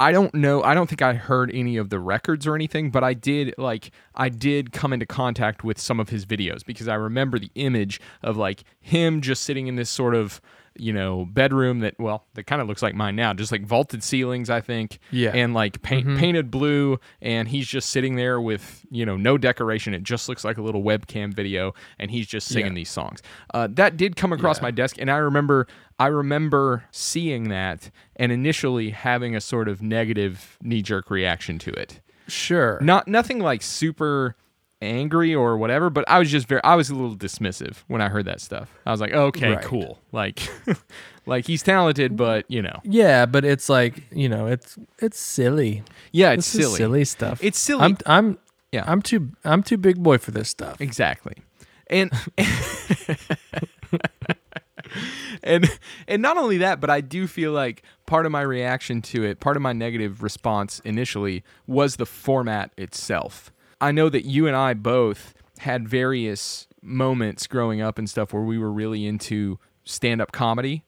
I 0.02 0.14
don't 0.14 0.34
know. 0.34 0.64
I 0.64 0.74
don't 0.74 0.88
think 0.88 1.02
I 1.02 1.14
heard 1.14 1.52
any 1.54 1.76
of 1.76 1.90
the 1.90 2.00
records 2.00 2.48
or 2.48 2.56
anything, 2.56 2.90
but 2.90 3.04
I 3.04 3.14
did 3.14 3.54
like 3.58 3.92
I 4.16 4.30
did 4.30 4.72
come 4.72 4.94
into 4.94 5.06
contact 5.06 5.64
with 5.64 5.78
some 5.78 6.00
of 6.00 6.08
his 6.10 6.26
videos 6.26 6.66
because 6.66 6.88
I 6.88 6.96
remember 6.96 7.38
the 7.38 7.52
image 7.56 8.00
of 8.24 8.38
like 8.38 8.64
him 8.80 9.20
just 9.20 9.44
sitting 9.44 9.68
in 9.68 9.76
this 9.76 9.90
sort 9.90 10.16
of 10.16 10.40
you 10.80 10.94
know 10.94 11.26
bedroom 11.26 11.80
that 11.82 11.96
well 12.00 12.26
that 12.36 12.44
kind 12.44 12.62
of 12.62 12.68
looks 12.68 12.82
like 12.82 12.96
mine 12.96 13.16
now, 13.16 13.34
just 13.34 13.52
like 13.52 13.64
vaulted 13.66 14.04
ceilings, 14.04 14.50
I 14.50 14.62
think. 14.62 15.00
Yeah. 15.12 15.32
And 15.34 15.54
like 15.54 15.82
paint, 15.82 16.18
painted 16.18 16.50
blue, 16.50 17.00
and 17.22 17.48
he's 17.48 17.68
just 17.68 17.90
sitting 17.90 18.16
there 18.16 18.40
with 18.40 18.86
you 18.90 19.06
know 19.06 19.18
no 19.18 19.38
decoration. 19.38 19.94
It 19.94 20.04
just 20.04 20.30
looks 20.30 20.44
like 20.44 20.58
a 20.58 20.62
little 20.62 20.82
webcam 20.84 21.34
video, 21.34 21.74
and 22.00 22.10
he's 22.10 22.28
just 22.28 22.48
singing 22.48 22.72
Yeah. 22.74 22.76
these 22.76 22.90
songs. 22.90 23.22
Uh, 23.54 23.68
that 23.74 23.98
did 23.98 24.16
come 24.16 24.32
across 24.34 24.58
Yeah. 24.60 24.64
my 24.64 24.72
desk, 24.72 24.96
and 25.00 25.12
I 25.12 25.18
remember 25.18 25.68
I 26.00 26.08
remember 26.08 26.86
seeing 26.92 27.50
that 27.50 27.92
and 28.16 28.32
initially 28.32 28.92
having 28.92 29.36
a 29.36 29.42
sort 29.42 29.68
of 29.68 29.82
negative 29.82 30.58
knee 30.62 30.82
jerk 30.82 31.12
reaction 31.12 31.60
to 31.60 31.72
it. 31.72 32.00
Sure. 32.30 32.80
Not 32.82 33.08
nothing 33.08 33.40
like 33.40 33.62
super 33.62 34.36
angry 34.82 35.36
or 35.36 35.58
whatever, 35.58 35.90
but 35.90 36.06
I 36.08 36.20
was 36.20 36.32
just 36.32 36.48
very 36.48 36.64
I 36.64 36.76
was 36.76 36.90
a 36.90 36.96
little 36.96 37.16
dismissive 37.16 37.78
when 37.88 38.02
I 38.02 38.10
heard 38.10 38.26
that 38.26 38.40
stuff. 38.42 38.72
I 38.86 38.92
was 38.92 39.02
like, 39.02 39.14
okay, 39.14 39.56
Right. 39.56 39.64
cool. 39.66 40.00
Like 40.12 40.50
like 41.26 41.46
he's 41.46 41.62
talented, 41.64 42.16
but 42.16 42.46
you 42.50 42.62
know. 42.62 42.80
Yeah, 42.84 43.26
but 43.26 43.44
it's 43.46 43.68
like 43.70 44.04
you 44.12 44.30
know, 44.30 44.48
it's 44.48 44.78
it's 45.00 45.20
silly. 45.20 45.84
Yeah, 46.12 46.32
it's 46.32 46.52
This 46.54 46.56
is 46.62 46.66
silly. 46.68 46.78
silly 46.78 47.06
stuff. 47.06 47.40
It's 47.44 47.60
silly. 47.60 47.84
I'm 47.84 47.98
I'm 48.06 48.38
Yeah. 48.72 48.84
I'm 48.88 49.02
too 49.02 49.32
I'm 49.44 49.64
too 49.64 49.78
big 49.78 50.02
boy 50.02 50.18
for 50.18 50.32
this 50.32 50.50
stuff. 50.50 50.80
Exactly. 50.80 51.36
And 51.90 52.12
and 55.44 55.70
and 56.08 56.22
not 56.22 56.38
only 56.38 56.58
that, 56.60 56.80
but 56.80 56.90
I 56.90 57.02
do 57.02 57.28
feel 57.28 57.52
like 57.52 57.84
part 58.06 58.26
of 58.26 58.32
my 58.32 58.42
reaction 58.42 59.02
to 59.04 59.24
it, 59.24 59.40
part 59.40 59.56
of 59.56 59.62
my 59.62 59.74
negative 59.74 60.24
response 60.24 60.80
initially 60.86 61.44
was 61.68 61.98
the 61.98 62.06
format 62.06 62.72
itself. 62.78 63.52
I 63.82 63.92
know 63.92 64.10
that 64.10 64.26
you 64.26 64.48
and 64.48 64.56
I 64.56 64.74
both 64.74 65.34
had 65.60 65.88
various 65.88 66.68
moments 66.82 67.48
growing 67.48 67.82
up 67.82 67.98
and 67.98 68.10
stuff 68.10 68.34
where 68.34 68.44
we 68.44 68.58
were 68.58 68.72
really 68.72 69.06
into 69.06 69.60
stand-up 69.84 70.32
comedy 70.32 70.84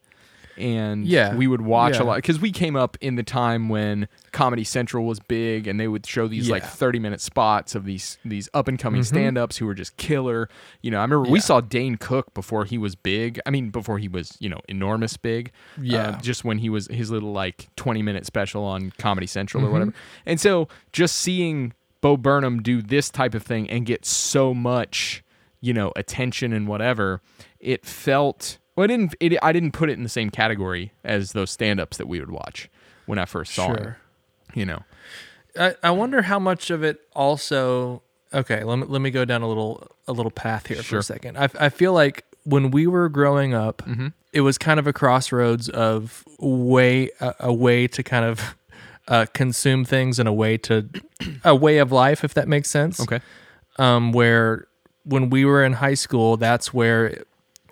and 0.57 1.05
Yeah. 1.07 1.33
we 1.35 1.47
would 1.47 1.61
watch 1.61 1.95
Yeah. 1.95 2.03
a 2.03 2.05
lot 2.05 2.15
because 2.17 2.39
we 2.39 2.51
came 2.51 2.75
up 2.75 2.97
in 3.01 3.15
the 3.15 3.23
time 3.23 3.67
when 3.69 4.07
Comedy 4.31 4.63
Central 4.65 5.05
was 5.05 5.19
big 5.19 5.65
and 5.65 5.79
they 5.79 5.87
would 5.87 6.05
show 6.05 6.27
these 6.27 6.49
like 6.49 6.61
Yeah. 6.63 6.67
Mm-hmm. 6.67 6.77
30 6.77 6.99
minute 6.99 7.21
spots 7.21 7.73
of 7.73 7.85
these 7.85 8.17
these 8.23 8.47
up 8.53 8.67
and 8.67 8.77
coming 8.77 9.03
stand 9.03 9.37
ups 9.37 9.57
who 9.57 9.65
were 9.65 9.73
just 9.73 9.95
killer. 9.97 10.49
You 10.81 10.91
know, 10.91 10.99
I 10.99 11.01
remember 11.03 11.29
we 11.29 11.39
saw 11.39 11.61
Dane 11.61 11.95
Cook 11.95 12.33
before 12.33 12.65
he 12.65 12.77
was 12.77 12.95
big. 12.95 13.39
I 13.45 13.49
mean, 13.49 13.69
before 13.69 13.97
he 13.97 14.07
was, 14.09 14.37
you 14.39 14.49
know, 14.49 14.59
enormous 14.67 15.15
big. 15.17 15.51
Uh, 15.77 15.81
Yeah. 15.83 16.19
just 16.21 16.43
when 16.45 16.59
he 16.59 16.69
was 16.69 16.87
his 16.87 17.09
little 17.11 17.31
like 17.31 17.69
20 17.77 18.01
minute 18.01 18.25
special 18.25 18.63
on 18.63 18.91
Comedy 18.97 19.27
Central 19.27 19.61
Mm-hmm. 19.63 19.69
or 19.69 19.71
whatever. 19.73 19.93
And 20.25 20.39
so 20.39 20.67
just 20.91 21.15
seeing 21.17 21.73
Bo 22.01 22.17
Burnham 22.17 22.61
do 22.61 22.81
this 22.81 23.09
type 23.09 23.33
of 23.35 23.43
thing 23.43 23.69
and 23.69 23.85
get 23.85 24.05
so 24.05 24.53
much, 24.53 25.23
you 25.59 25.73
know, 25.73 25.91
attention 25.95 26.51
and 26.53 26.67
whatever, 26.67 27.21
it 27.59 27.85
felt 27.85 28.57
well, 28.75 28.85
I 28.85 28.87
didn't. 28.87 29.15
It, 29.19 29.37
I 29.41 29.51
didn't 29.51 29.71
put 29.71 29.89
it 29.89 29.93
in 29.93 30.03
the 30.03 30.09
same 30.09 30.29
category 30.29 30.93
as 31.03 31.33
those 31.33 31.51
stand-ups 31.51 31.97
that 31.97 32.07
we 32.07 32.19
would 32.19 32.31
watch 32.31 32.69
when 33.05 33.19
I 33.19 33.25
first 33.25 33.53
saw. 33.53 33.67
Sure. 33.67 33.97
You 34.53 34.65
know, 34.65 34.83
I, 35.59 35.75
I 35.83 35.91
wonder 35.91 36.21
how 36.23 36.39
much 36.39 36.69
of 36.69 36.83
it 36.83 36.99
also 37.13 38.01
okay 38.33 38.63
let 38.63 38.79
me, 38.79 38.85
let 38.87 39.01
me 39.01 39.11
go 39.11 39.25
down 39.25 39.41
a 39.41 39.47
little 39.47 39.87
a 40.07 40.13
little 40.13 40.31
path 40.31 40.67
here 40.67 40.81
for 40.81 40.97
a 40.97 41.03
second 41.03 41.37
I, 41.37 41.49
I 41.59 41.69
feel 41.69 41.91
like 41.93 42.23
when 42.43 42.71
we 42.71 42.87
were 42.87 43.09
growing 43.09 43.53
up 43.53 43.81
Mm-hmm. 43.85 44.07
it 44.31 44.41
was 44.41 44.57
kind 44.57 44.79
of 44.79 44.87
a 44.87 44.93
crossroads 44.93 45.67
of 45.69 46.23
way 46.39 47.09
a, 47.19 47.35
a 47.41 47.53
way 47.53 47.87
to 47.87 48.03
kind 48.03 48.23
of 48.25 48.55
uh, 49.13 49.25
consume 49.33 49.83
things 49.85 50.19
in 50.19 50.25
a 50.27 50.33
way 50.33 50.53
to 50.57 50.73
a 51.43 51.55
way 51.65 51.77
of 51.83 51.91
life 51.91 52.23
if 52.23 52.33
that 52.33 52.47
makes 52.47 52.69
sense 52.69 52.99
okay, 53.05 53.19
um, 53.77 54.11
where 54.13 54.67
when 55.03 55.29
we 55.29 55.41
were 55.45 55.63
in 55.65 55.73
high 55.73 55.95
school 56.05 56.37
that's 56.37 56.73
where 56.73 57.01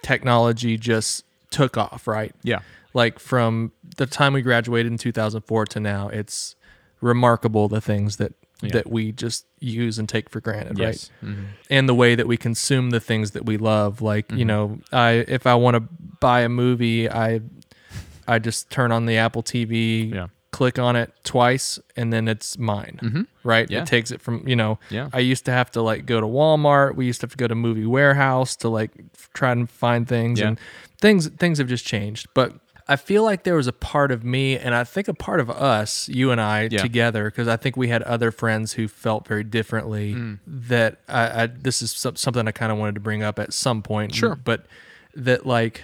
technology 0.01 0.77
just 0.77 1.23
took 1.51 1.77
off 1.77 2.07
right 2.07 2.33
yeah, 2.43 2.59
like 2.93 3.19
from 3.19 3.71
the 3.97 4.05
time 4.05 4.33
we 4.33 4.41
graduated 4.41 4.91
in 4.91 4.97
2004 4.97 5.65
to 5.65 5.79
now 5.79 6.09
it's 6.09 6.55
remarkable 7.01 7.67
the 7.67 7.81
things 7.81 8.17
that 8.17 8.33
Yeah. 8.61 8.71
that 8.73 8.87
we 8.91 9.13
just 9.13 9.45
use 9.61 9.97
and 9.99 10.07
take 10.09 10.29
for 10.29 10.41
granted 10.41 10.77
yes, 10.77 11.09
right 11.23 11.29
Mhm. 11.29 11.45
and 11.69 11.87
the 11.87 11.95
way 11.95 12.15
that 12.15 12.27
we 12.27 12.35
consume 12.37 12.89
the 12.91 12.99
things 12.99 13.31
that 13.31 13.45
we 13.45 13.55
love 13.57 14.01
like 14.01 14.27
Mm-hmm. 14.27 14.37
you 14.39 14.45
know 14.45 14.79
i 14.91 15.23
if 15.37 15.47
i 15.47 15.55
want 15.55 15.75
to 15.75 15.83
buy 16.19 16.41
a 16.41 16.49
movie 16.49 17.09
i 17.09 17.39
i 18.27 18.37
just 18.37 18.69
turn 18.69 18.91
on 18.91 19.05
the 19.05 19.17
apple 19.17 19.41
tv 19.43 20.13
Yeah. 20.13 20.27
Click 20.51 20.79
on 20.79 20.95
it 20.95 21.13
twice 21.23 21.77
and 21.95 22.11
then 22.11 22.27
it's 22.27 22.57
mine 22.57 22.99
right 23.43 23.65
Mm-hmm. 23.67 23.73
Yeah. 23.73 23.81
it 23.81 23.85
takes 23.87 24.09
it 24.11 24.19
from 24.21 24.47
you 24.47 24.55
know 24.55 24.79
Yeah. 24.89 25.09
i 25.13 25.19
used 25.19 25.45
to 25.45 25.51
have 25.51 25.69
to 25.71 25.81
like 25.81 26.05
go 26.07 26.19
to 26.19 26.25
walmart 26.27 26.95
we 26.95 27.05
used 27.05 27.21
to 27.21 27.25
have 27.25 27.31
to 27.31 27.37
go 27.37 27.47
to 27.47 27.55
movie 27.55 27.85
warehouse 27.85 28.55
to 28.57 28.69
like 28.69 28.91
try 29.33 29.51
and 29.51 29.69
find 29.69 30.07
things 30.07 30.39
Yeah. 30.39 30.47
and 30.49 30.59
things 30.99 31.27
things 31.27 31.59
have 31.59 31.67
just 31.67 31.85
changed 31.85 32.27
but 32.33 32.53
i 32.87 32.95
feel 32.95 33.23
like 33.23 33.43
there 33.43 33.53
was 33.55 33.67
a 33.67 33.71
part 33.73 34.11
of 34.11 34.23
me 34.23 34.57
and 34.57 34.73
i 34.73 34.83
think 34.83 35.07
a 35.07 35.13
part 35.13 35.39
of 35.39 35.51
us 35.51 36.09
you 36.09 36.31
and 36.31 36.41
i 36.41 36.67
Yeah. 36.71 36.81
together 36.81 37.25
because 37.25 37.47
i 37.47 37.55
think 37.55 37.77
we 37.77 37.89
had 37.89 38.01
other 38.03 38.31
friends 38.31 38.73
who 38.73 38.87
felt 38.87 39.27
very 39.27 39.43
differently 39.43 40.15
Mm. 40.15 40.39
that 40.47 40.97
I, 41.07 41.43
I 41.43 41.45
this 41.45 41.83
is 41.83 41.91
some- 41.91 42.15
something 42.15 42.47
i 42.47 42.51
kind 42.51 42.71
of 42.71 42.79
wanted 42.79 42.95
to 42.95 43.01
bring 43.01 43.21
up 43.21 43.37
at 43.37 43.53
some 43.53 43.83
point 43.83 44.15
Sure. 44.15 44.35
but 44.35 44.65
that 45.15 45.45
like 45.45 45.83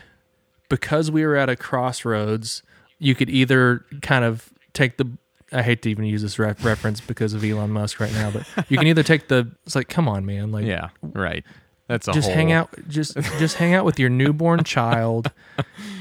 because 0.69 1.12
we 1.12 1.23
were 1.23 1.36
at 1.36 1.49
a 1.49 1.56
crossroads 1.56 2.63
you 2.97 3.13
could 3.13 3.30
either 3.30 3.86
kind 4.01 4.23
of 4.25 4.49
take 4.75 4.97
the 4.97 5.09
I 5.51 5.61
hate 5.61 5.81
to 5.83 5.89
even 5.89 6.05
use 6.05 6.21
this 6.21 6.38
ref- 6.39 6.63
reference 6.65 6.99
because 7.01 7.33
of 7.33 7.43
Elon 7.43 7.71
Musk 7.71 7.99
right 7.99 8.11
now, 8.13 8.31
but 8.31 8.45
you 8.69 8.77
can 8.77 8.88
either 8.88 9.03
take 9.03 9.27
the 9.27 9.51
it's 9.65 9.75
like 9.75 9.88
come 9.89 10.07
on 10.07 10.25
man, 10.25 10.51
like 10.51 10.65
yeah, 10.65 10.89
right. 11.01 11.43
That's 11.88 12.07
a 12.07 12.13
just 12.13 12.27
whole, 12.27 12.35
hang 12.35 12.51
out 12.51 12.69
just 12.88 13.13
just 13.38 13.57
hang 13.57 13.75
out 13.75 13.85
with 13.85 13.99
your 13.99 14.09
newborn 14.09 14.63
child 14.63 15.31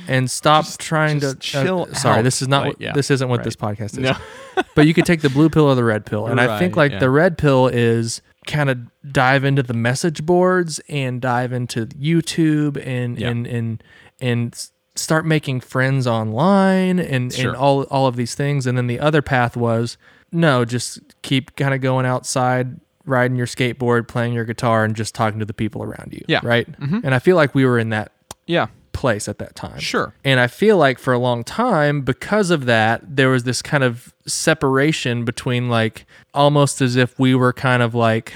and 0.09 0.31
stop 0.31 0.65
trying 0.79 1.21
just 1.21 1.43
to 1.43 1.59
uh, 1.59 1.63
chill 1.63 1.95
sorry 1.95 2.23
this 2.23 2.41
is 2.41 2.49
not 2.49 2.63
Like, 2.63 2.69
what, 2.73 2.81
yeah, 2.81 2.93
this 2.95 3.11
isn't 3.11 3.29
what 3.29 3.41
right. 3.41 3.45
this 3.45 3.55
podcast 3.55 3.93
is 3.93 3.99
No. 3.99 4.17
but 4.75 4.87
you 4.87 4.95
could 4.95 5.05
take 5.05 5.21
the 5.21 5.29
blue 5.29 5.51
pill 5.51 5.67
or 5.67 5.75
the 5.75 5.85
red 5.85 6.07
pill 6.07 6.27
and 6.27 6.41
i 6.41 6.59
think 6.59 6.75
like 6.75 6.93
yeah. 6.93 7.01
the 7.01 7.11
red 7.11 7.37
pill 7.37 7.67
is 7.69 8.23
kind 8.47 8.71
of 8.71 8.79
dive 9.13 9.45
into 9.45 9.63
the 9.63 9.75
message 9.75 10.25
boards 10.25 10.81
and 10.89 11.21
dive 11.21 11.53
into 11.53 11.85
youtube 11.89 12.83
and 12.83 13.19
Yeah. 13.19 13.29
and 13.29 13.47
and 13.47 13.85
and 14.23 14.69
start 14.97 15.27
making 15.27 15.61
friends 15.61 16.07
online 16.07 16.99
and 17.01 17.33
Sure. 17.33 17.49
and 17.51 17.57
all 17.57 17.83
all 17.85 18.07
of 18.07 18.17
these 18.17 18.35
things 18.35 18.67
and 18.67 18.79
then 18.79 18.87
the 18.87 19.01
other 19.01 19.23
path 19.23 19.57
was 19.57 19.97
no 20.31 20.65
just 20.65 21.01
keep 21.23 21.57
kind 21.57 21.75
of 21.75 21.81
going 21.81 22.07
outside 22.07 22.79
riding 23.05 23.37
your 23.37 23.47
skateboard 23.47 24.07
playing 24.09 24.33
your 24.33 24.45
guitar 24.45 24.85
and 24.85 24.95
just 24.95 25.15
talking 25.15 25.39
to 25.41 25.45
the 25.45 25.53
people 25.55 25.83
around 25.83 26.13
you 26.13 26.23
Yeah. 26.29 26.39
Mm-hmm. 26.39 26.47
right 26.47 26.69
and 27.05 27.15
i 27.15 27.19
feel 27.19 27.35
like 27.37 27.55
we 27.55 27.65
were 27.65 27.79
in 27.79 27.89
that 27.91 28.13
Yeah, 28.47 28.67
place 29.05 29.29
at 29.29 29.37
that 29.39 29.55
time. 29.55 29.79
Sure. 29.79 30.15
And 30.25 30.41
I 30.41 30.47
feel 30.47 30.79
like 30.79 30.99
for 30.99 31.13
a 31.13 31.19
long 31.19 31.45
time, 31.45 32.01
because 32.01 32.51
of 32.51 32.65
that, 32.65 33.03
there 33.17 33.29
was 33.29 33.45
this 33.45 33.61
kind 33.61 33.85
of 33.85 34.15
separation 34.27 35.27
between 35.27 35.69
like 35.69 36.07
almost 36.33 36.81
as 36.81 36.97
if 36.97 37.19
we 37.19 37.35
were 37.35 37.53
kind 37.53 37.83
of 37.83 37.95
like 37.95 38.33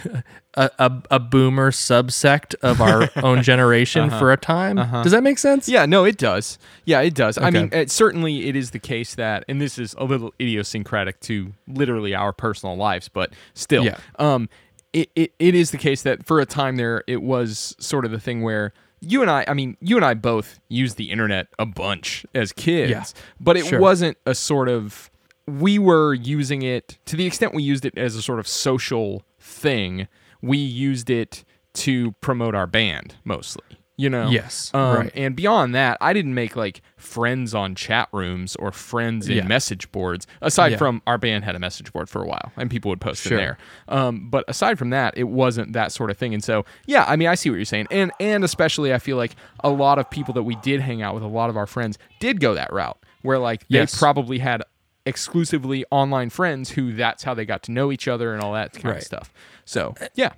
a, 0.54 0.70
a, 0.78 1.02
a 1.12 1.18
boomer 1.18 1.70
subsect 1.70 2.54
of 2.62 2.82
our 2.82 3.08
own 3.24 3.42
generation 3.42 4.10
for 4.10 4.30
a 4.30 4.36
time. 4.36 4.76
Does 5.02 5.12
that 5.12 5.22
make 5.22 5.38
sense? 5.38 5.68
Uh-huh. 5.68 5.74
Yeah, 5.78 5.86
no, 5.86 6.04
it 6.04 6.18
does. 6.18 6.58
Yeah, 6.84 7.00
it 7.00 7.14
does. 7.14 7.38
I 7.38 7.48
mean, 7.50 7.70
it, 7.72 7.90
certainly 7.90 8.46
it 8.48 8.54
is 8.56 8.72
the 8.72 8.78
case 8.78 9.14
that, 9.14 9.44
and 9.48 9.60
this 9.62 9.78
is 9.78 9.94
a 9.96 10.04
little 10.04 10.34
idiosyncratic 10.38 11.20
to 11.20 11.52
literally 11.66 12.14
our 12.14 12.34
personal 12.34 12.76
lives, 12.76 13.08
but 13.08 13.32
still, 13.54 13.84
Yeah. 13.86 13.96
um, 14.18 14.50
it, 14.92 15.10
it, 15.16 15.32
it 15.38 15.54
is 15.54 15.70
the 15.70 15.78
case 15.78 16.02
that 16.02 16.26
for 16.26 16.40
a 16.40 16.46
time 16.46 16.76
there, 16.76 17.04
it 17.06 17.22
was 17.22 17.74
sort 17.78 18.04
of 18.04 18.10
the 18.10 18.20
thing 18.20 18.42
where 18.42 18.72
you 19.00 19.22
and 19.22 19.30
I, 19.30 19.44
I 19.48 19.54
mean, 19.54 19.76
you 19.80 19.96
and 19.96 20.04
I 20.04 20.14
both 20.14 20.58
used 20.68 20.96
the 20.96 21.10
internet 21.10 21.46
a 21.58 21.66
bunch 21.66 22.24
as 22.34 22.52
kids, 22.52 22.90
Yeah. 22.90 23.04
but 23.40 23.56
it 23.56 23.66
Sure. 23.66 23.80
wasn't 23.80 24.16
a 24.26 24.34
sort 24.34 24.68
of, 24.68 25.10
we 25.46 25.78
were 25.78 26.14
using 26.14 26.62
it 26.62 26.98
to 27.06 27.16
the 27.16 27.24
extent 27.26 27.54
we 27.54 27.62
used 27.62 27.84
it 27.84 27.96
as 27.96 28.16
a 28.16 28.22
sort 28.22 28.38
of 28.38 28.46
social 28.48 29.22
thing, 29.40 30.08
we 30.42 30.58
used 30.58 31.10
it 31.10 31.44
to 31.74 32.12
promote 32.20 32.54
our 32.54 32.66
band 32.66 33.16
mostly. 33.24 33.64
You 34.00 34.08
know, 34.08 34.30
Yes, 34.30 34.70
um, 34.74 34.96
right. 34.96 35.10
and 35.16 35.34
beyond 35.34 35.74
that, 35.74 35.98
I 36.00 36.12
didn't 36.12 36.32
make 36.32 36.54
like 36.54 36.82
friends 36.96 37.52
on 37.52 37.74
chat 37.74 38.08
rooms 38.12 38.54
or 38.54 38.70
friends 38.70 39.28
in 39.28 39.38
Yeah. 39.38 39.44
message 39.44 39.90
boards. 39.90 40.24
Aside 40.40 40.70
Yeah. 40.72 40.76
from 40.78 41.02
our 41.04 41.18
band 41.18 41.44
had 41.44 41.56
a 41.56 41.58
message 41.58 41.92
board 41.92 42.08
for 42.08 42.22
a 42.22 42.26
while, 42.26 42.52
and 42.56 42.70
people 42.70 42.90
would 42.90 43.00
post 43.00 43.22
Sure. 43.24 43.36
in 43.36 43.44
there. 43.44 43.58
Um, 43.88 44.30
but 44.30 44.44
aside 44.46 44.78
from 44.78 44.90
that, 44.90 45.18
it 45.18 45.24
wasn't 45.24 45.72
that 45.72 45.90
sort 45.90 46.10
of 46.12 46.16
thing. 46.16 46.32
And 46.32 46.44
so, 46.44 46.64
yeah, 46.86 47.04
I 47.08 47.16
mean, 47.16 47.26
I 47.26 47.34
see 47.34 47.50
what 47.50 47.56
you're 47.56 47.64
saying, 47.64 47.88
and 47.90 48.12
and 48.20 48.44
especially, 48.44 48.94
I 48.94 48.98
feel 49.00 49.16
like 49.16 49.34
a 49.64 49.70
lot 49.70 49.98
of 49.98 50.08
people 50.10 50.32
that 50.34 50.44
we 50.44 50.54
did 50.62 50.80
hang 50.80 51.02
out 51.02 51.14
with, 51.14 51.24
a 51.24 51.26
lot 51.26 51.50
of 51.50 51.56
our 51.56 51.66
friends 51.66 51.98
did 52.20 52.40
go 52.40 52.54
that 52.54 52.72
route, 52.72 52.98
where 53.22 53.40
like 53.40 53.62
they 53.68 53.78
Yes. 53.78 53.98
probably 53.98 54.38
had 54.38 54.62
exclusively 55.06 55.84
online 55.90 56.30
friends 56.30 56.70
who 56.70 56.92
that's 56.92 57.24
how 57.24 57.34
they 57.34 57.44
got 57.44 57.62
to 57.64 57.72
know 57.72 57.90
each 57.90 58.06
other 58.06 58.32
and 58.32 58.42
all 58.42 58.52
that 58.52 58.72
kind 58.74 58.96
of 58.96 59.02
stuff. 59.02 59.32
So, 59.64 59.94
yeah, 60.14 60.32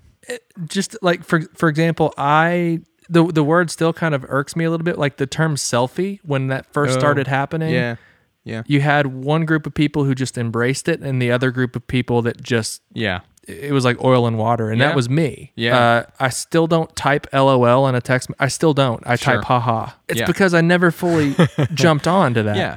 just 0.67 0.97
like 1.03 1.25
for 1.25 1.43
for 1.55 1.69
example, 1.69 2.15
I 2.17 2.81
the 3.11 3.25
the 3.27 3.43
word 3.45 3.71
still 3.71 3.93
kind 3.93 4.15
of 4.15 4.25
irks 4.29 4.55
me 4.57 4.65
a 4.65 4.71
little 4.71 4.85
bit. 4.85 4.97
Like 4.99 5.17
the 5.19 5.27
term 5.27 5.57
selfie 5.57 6.21
when 6.23 6.47
that 6.47 6.65
first 6.73 6.97
Oh, 6.97 6.99
started 7.01 7.27
happening. 7.27 7.75
yeah, 7.75 7.97
yeah, 8.45 8.63
You 8.67 8.81
had 8.81 9.07
one 9.09 9.45
group 9.45 9.67
of 9.67 9.75
people 9.75 10.05
who 10.05 10.15
just 10.15 10.39
embraced 10.39 10.89
it, 10.89 11.01
and 11.01 11.21
the 11.21 11.31
other 11.33 11.51
group 11.51 11.75
of 11.77 11.87
people 11.87 12.23
that 12.23 12.41
just 12.43 12.81
yeah, 12.95 13.21
it 13.49 13.73
was 13.73 13.85
like 13.85 14.03
oil 14.05 14.27
and 14.27 14.39
water, 14.39 14.71
and 14.71 14.79
Yeah. 14.81 14.87
that 14.89 14.97
was 14.97 15.09
me. 15.11 15.51
Yeah. 15.57 15.77
Uh, 15.79 16.03
I 16.21 16.29
still 16.29 16.67
don't 16.69 16.95
type 16.95 17.27
LOL 17.33 17.89
in 17.89 17.95
a 17.97 18.01
text. 18.01 18.31
I 18.39 18.47
still 18.49 18.73
don't. 18.75 19.03
I 19.05 19.17
Sure. 19.17 19.35
type 19.35 19.45
haha. 19.45 19.91
It's 20.09 20.21
Yeah. 20.21 20.27
because 20.27 20.55
I 20.55 20.61
never 20.61 20.91
fully 20.93 21.35
jumped 21.75 22.07
on 22.07 22.33
to 22.35 22.43
that. 22.45 22.57
yeah, 22.57 22.77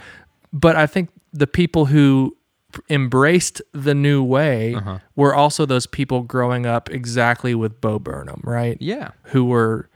But 0.51 0.75
I 0.75 0.87
think 0.87 1.09
the 1.31 1.47
people 1.47 1.85
who 1.85 2.35
embraced 2.89 3.61
the 3.71 3.93
new 3.93 4.23
way 4.23 4.73
Uh-huh. 4.75 4.97
were 5.15 5.33
also 5.35 5.65
those 5.65 5.85
people 5.85 6.21
growing 6.23 6.65
up 6.65 6.89
exactly 6.89 7.53
with 7.55 7.79
Bo 7.81 7.99
Burnham, 7.99 8.41
right? 8.43 8.77
yeah, 8.81 9.09
Who 9.25 9.45
were 9.45 9.89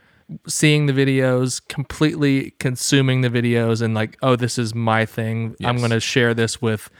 seeing 0.46 0.86
the 0.86 0.92
videos, 0.92 1.66
completely 1.68 2.50
consuming 2.58 3.22
the 3.22 3.30
videos, 3.30 3.80
and 3.82 3.94
like, 3.94 4.16
oh, 4.22 4.36
this 4.36 4.58
is 4.58 4.74
my 4.74 5.06
thing. 5.06 5.56
I'm 5.64 5.78
going 5.78 5.90
to 5.90 6.00
share 6.00 6.34
this 6.34 6.60
with 6.62 6.90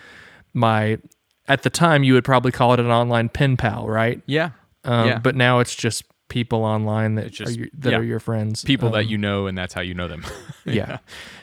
my. 0.55 0.99
At 1.47 1.63
the 1.63 1.71
time, 1.71 2.03
you 2.05 2.13
would 2.15 2.25
probably 2.25 2.53
call 2.53 2.75
it 2.75 2.81
an 2.81 2.91
online 2.91 3.31
pen 3.31 3.57
pal, 3.57 3.87
right? 3.89 4.21
yeah, 4.27 4.51
Um, 4.85 5.09
yeah. 5.09 5.19
But 5.19 5.35
now 5.35 5.61
it's 5.61 5.75
just 5.75 6.05
people 6.29 6.63
online 6.63 7.15
that 7.15 7.31
just- 7.33 7.51
are 7.53 7.59
your, 7.59 7.69
that 7.79 7.93
yeah. 7.93 7.99
are 7.99 8.03
your 8.03 8.21
friends. 8.21 8.65
people 8.65 8.89
Um, 8.89 8.93
that 8.95 9.05
you 9.07 9.17
know, 9.17 9.47
and 9.47 9.57
that's 9.57 9.73
how 9.73 9.81
you 9.81 9.95
know 9.95 10.09
them. 10.09 10.25
yeah. 10.67 10.99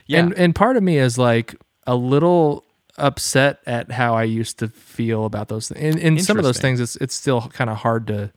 Yeah. 0.06 0.20
And 0.20 0.34
and 0.34 0.54
part 0.54 0.78
of 0.78 0.84
me 0.84 0.98
is 1.00 1.18
like 1.18 1.56
a 1.88 1.96
little 1.96 2.66
upset 3.00 3.60
at 3.66 3.92
how 3.92 4.14
I 4.16 4.24
used 4.24 4.60
to 4.60 4.68
feel 4.68 5.26
about 5.26 5.48
those 5.48 5.70
things. 5.70 5.96
And 5.96 6.00
in 6.00 6.20
some 6.20 6.38
of 6.38 6.44
those 6.44 6.60
things, 6.60 6.80
it's 6.80 6.96
it's 6.98 7.16
still 7.16 7.42
kind 7.50 7.70
of 7.72 7.78
hard 7.78 8.06
to, 8.08 8.32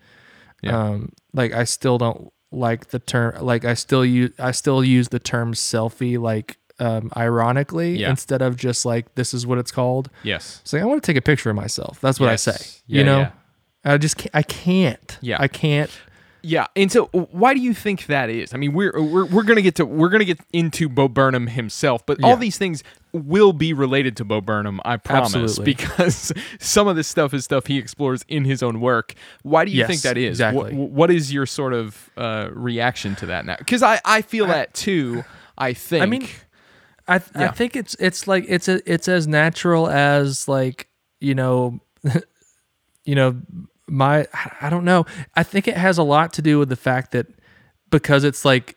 Yeah. 0.62 0.76
um, 0.78 1.12
like 1.34 1.52
I 1.52 1.64
still 1.64 1.98
don't 1.98 2.32
like 2.50 2.88
the 2.88 2.98
term. 2.98 3.42
Like 3.44 3.64
I 3.64 3.74
still 3.74 4.04
use 4.04 4.30
I 4.38 4.50
still 4.52 4.82
use 4.84 5.08
the 5.08 5.18
term 5.18 5.54
selfie 5.54 6.18
like 6.18 6.56
um, 6.80 7.10
ironically 7.16 7.98
Yeah. 7.98 8.10
instead 8.10 8.40
of 8.40 8.56
just 8.56 8.84
like 8.84 9.14
this 9.16 9.34
is 9.34 9.46
what 9.46 9.58
it's 9.58 9.70
called. 9.72 10.10
yes. 10.22 10.60
It's 10.62 10.72
like 10.72 10.82
I 10.82 10.84
want 10.86 11.02
to 11.02 11.06
take 11.06 11.16
a 11.18 11.22
picture 11.22 11.50
of 11.50 11.56
myself. 11.56 12.00
That's 12.00 12.20
what 12.20 12.26
Yes. 12.30 12.46
I 12.48 12.52
say. 12.52 12.80
Yeah, 12.86 12.98
you 12.98 13.04
know. 13.04 13.18
yeah. 13.18 13.30
I 13.84 13.96
just 13.98 14.16
can't, 14.16 14.34
I 14.34 14.42
can't. 14.42 15.18
Yeah. 15.20 15.36
I 15.40 15.48
can't. 15.48 15.90
Yeah, 16.42 16.66
and 16.76 16.90
so 16.90 17.06
why 17.06 17.52
do 17.52 17.60
you 17.60 17.74
think 17.74 18.06
that 18.06 18.30
is? 18.30 18.54
I 18.54 18.58
mean, 18.58 18.72
we're 18.72 18.92
we're, 18.94 19.24
we're 19.26 19.42
gonna 19.42 19.62
get 19.62 19.74
to 19.76 19.84
we're 19.84 20.08
gonna 20.08 20.24
get 20.24 20.38
into 20.52 20.88
Bo 20.88 21.08
Burnham 21.08 21.48
himself, 21.48 22.06
but 22.06 22.22
all 22.22 22.36
these 22.36 22.56
things 22.56 22.84
will 23.12 23.52
be 23.52 23.72
related 23.72 24.16
to 24.18 24.24
Bo 24.24 24.40
Burnham, 24.40 24.80
I 24.84 24.98
promise, 24.98 25.34
Absolutely. 25.34 25.64
because 25.74 26.32
some 26.60 26.86
of 26.86 26.94
this 26.94 27.08
stuff 27.08 27.34
is 27.34 27.44
stuff 27.44 27.66
he 27.66 27.76
explores 27.78 28.24
in 28.28 28.44
his 28.44 28.62
own 28.62 28.80
work. 28.80 29.14
Why 29.42 29.64
do 29.64 29.72
you 29.72 29.78
Yes, 29.78 29.88
think 29.88 30.02
that 30.02 30.16
is? 30.16 30.30
exactly. 30.40 30.74
What, 30.74 30.90
what 30.90 31.10
is 31.10 31.32
your 31.32 31.44
sort 31.46 31.72
of 31.74 32.08
uh, 32.16 32.50
reaction 32.52 33.16
to 33.16 33.26
that 33.26 33.44
now? 33.44 33.56
Because 33.58 33.82
I 33.82 34.00
I 34.04 34.22
feel 34.22 34.46
that 34.46 34.74
too. 34.74 35.24
I 35.56 35.72
think. 35.72 36.02
I 36.02 36.06
mean, 36.06 36.28
I 37.08 37.18
th- 37.18 37.34
I 37.34 37.48
think 37.48 37.74
it's 37.74 37.96
it's 37.98 38.28
like 38.28 38.44
it's 38.46 38.68
a 38.68 38.80
it's 38.90 39.08
as 39.08 39.26
natural 39.26 39.88
as 39.88 40.46
like 40.46 40.88
you 41.20 41.34
know, 41.34 41.80
you 43.04 43.16
know 43.16 43.40
my 43.88 44.26
I 44.60 44.70
don't 44.70 44.84
know. 44.84 45.06
I 45.34 45.42
think 45.42 45.66
it 45.68 45.76
has 45.76 45.98
a 45.98 46.02
lot 46.02 46.32
to 46.34 46.42
do 46.42 46.58
with 46.58 46.68
the 46.68 46.76
fact 46.76 47.12
that 47.12 47.26
because 47.90 48.24
it's 48.24 48.44
like 48.44 48.76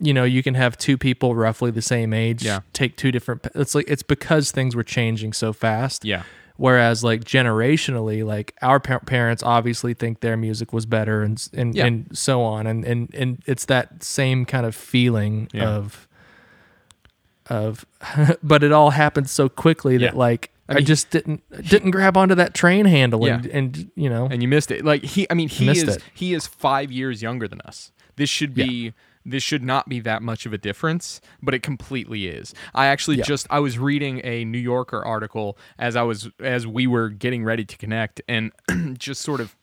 you 0.00 0.14
know 0.14 0.24
you 0.24 0.42
can 0.42 0.54
have 0.54 0.78
two 0.78 0.96
people 0.96 1.34
roughly 1.34 1.70
the 1.72 1.82
same 1.82 2.12
age 2.14 2.44
Yeah. 2.44 2.60
take 2.72 2.96
two 2.96 3.10
different 3.10 3.46
it's 3.56 3.74
like 3.74 3.86
it's 3.88 4.04
because 4.04 4.52
things 4.52 4.76
were 4.76 4.84
changing 4.84 5.32
so 5.32 5.52
fast 5.52 6.04
Yeah. 6.04 6.22
whereas 6.56 7.02
like 7.02 7.24
generationally 7.24 8.24
like 8.24 8.54
our 8.62 8.78
pa- 8.78 9.00
parents 9.00 9.42
obviously 9.42 9.94
think 9.94 10.20
their 10.20 10.36
music 10.36 10.72
was 10.72 10.86
better 10.86 11.22
and 11.22 11.44
and, 11.52 11.74
Yeah. 11.74 11.86
and 11.86 12.16
so 12.16 12.42
on 12.42 12.68
and, 12.68 12.84
and 12.84 13.12
and 13.12 13.42
it's 13.46 13.64
that 13.64 14.04
same 14.04 14.44
kind 14.44 14.64
of 14.64 14.76
feeling 14.76 15.48
Yeah. 15.52 15.68
of 15.68 16.06
of 17.48 17.84
but 18.42 18.62
it 18.62 18.70
all 18.72 18.90
happened 18.90 19.28
so 19.28 19.48
quickly 19.48 19.96
that 19.98 20.16
like 20.16 20.50
I 20.68 20.72
I, 20.72 20.76
mean, 20.76 20.84
just 20.86 21.10
didn't 21.10 21.42
didn't 21.68 21.92
grab 21.92 22.16
onto 22.16 22.34
that 22.34 22.52
train 22.54 22.84
handle 22.84 23.24
and, 23.26 23.44
Yeah. 23.44 23.50
and 23.54 23.90
you 23.94 24.10
know 24.10 24.28
and 24.30 24.42
you 24.42 24.48
missed 24.48 24.70
it. 24.70 24.84
Like 24.84 25.02
he, 25.02 25.26
I 25.30 25.34
mean, 25.34 25.48
he 25.48 25.68
is 25.70 25.82
it. 25.84 26.02
he 26.14 26.34
is 26.34 26.46
five 26.46 26.92
years 26.92 27.22
younger 27.22 27.48
than 27.48 27.60
us. 27.62 27.90
This 28.16 28.28
should 28.28 28.56
Yeah. 28.56 28.66
be 28.66 28.92
this 29.24 29.42
should 29.42 29.62
not 29.62 29.88
be 29.90 30.00
that 30.00 30.22
much 30.22 30.46
of 30.46 30.52
a 30.54 30.58
difference, 30.58 31.20
but 31.42 31.52
it 31.52 31.62
completely 31.62 32.28
is. 32.28 32.54
I 32.74 32.86
actually 32.86 33.16
Yeah. 33.18 33.24
just 33.24 33.46
I 33.50 33.58
was 33.60 33.78
reading 33.78 34.20
a 34.24 34.44
New 34.44 34.58
Yorker 34.58 35.04
article 35.04 35.58
as 35.78 35.96
I 35.96 36.02
was 36.02 36.28
as 36.40 36.66
we 36.66 36.86
were 36.86 37.08
getting 37.08 37.44
ready 37.44 37.64
to 37.64 37.76
connect, 37.76 38.20
and 38.28 38.52
just 38.98 39.20
sort 39.22 39.40
of 39.40 39.54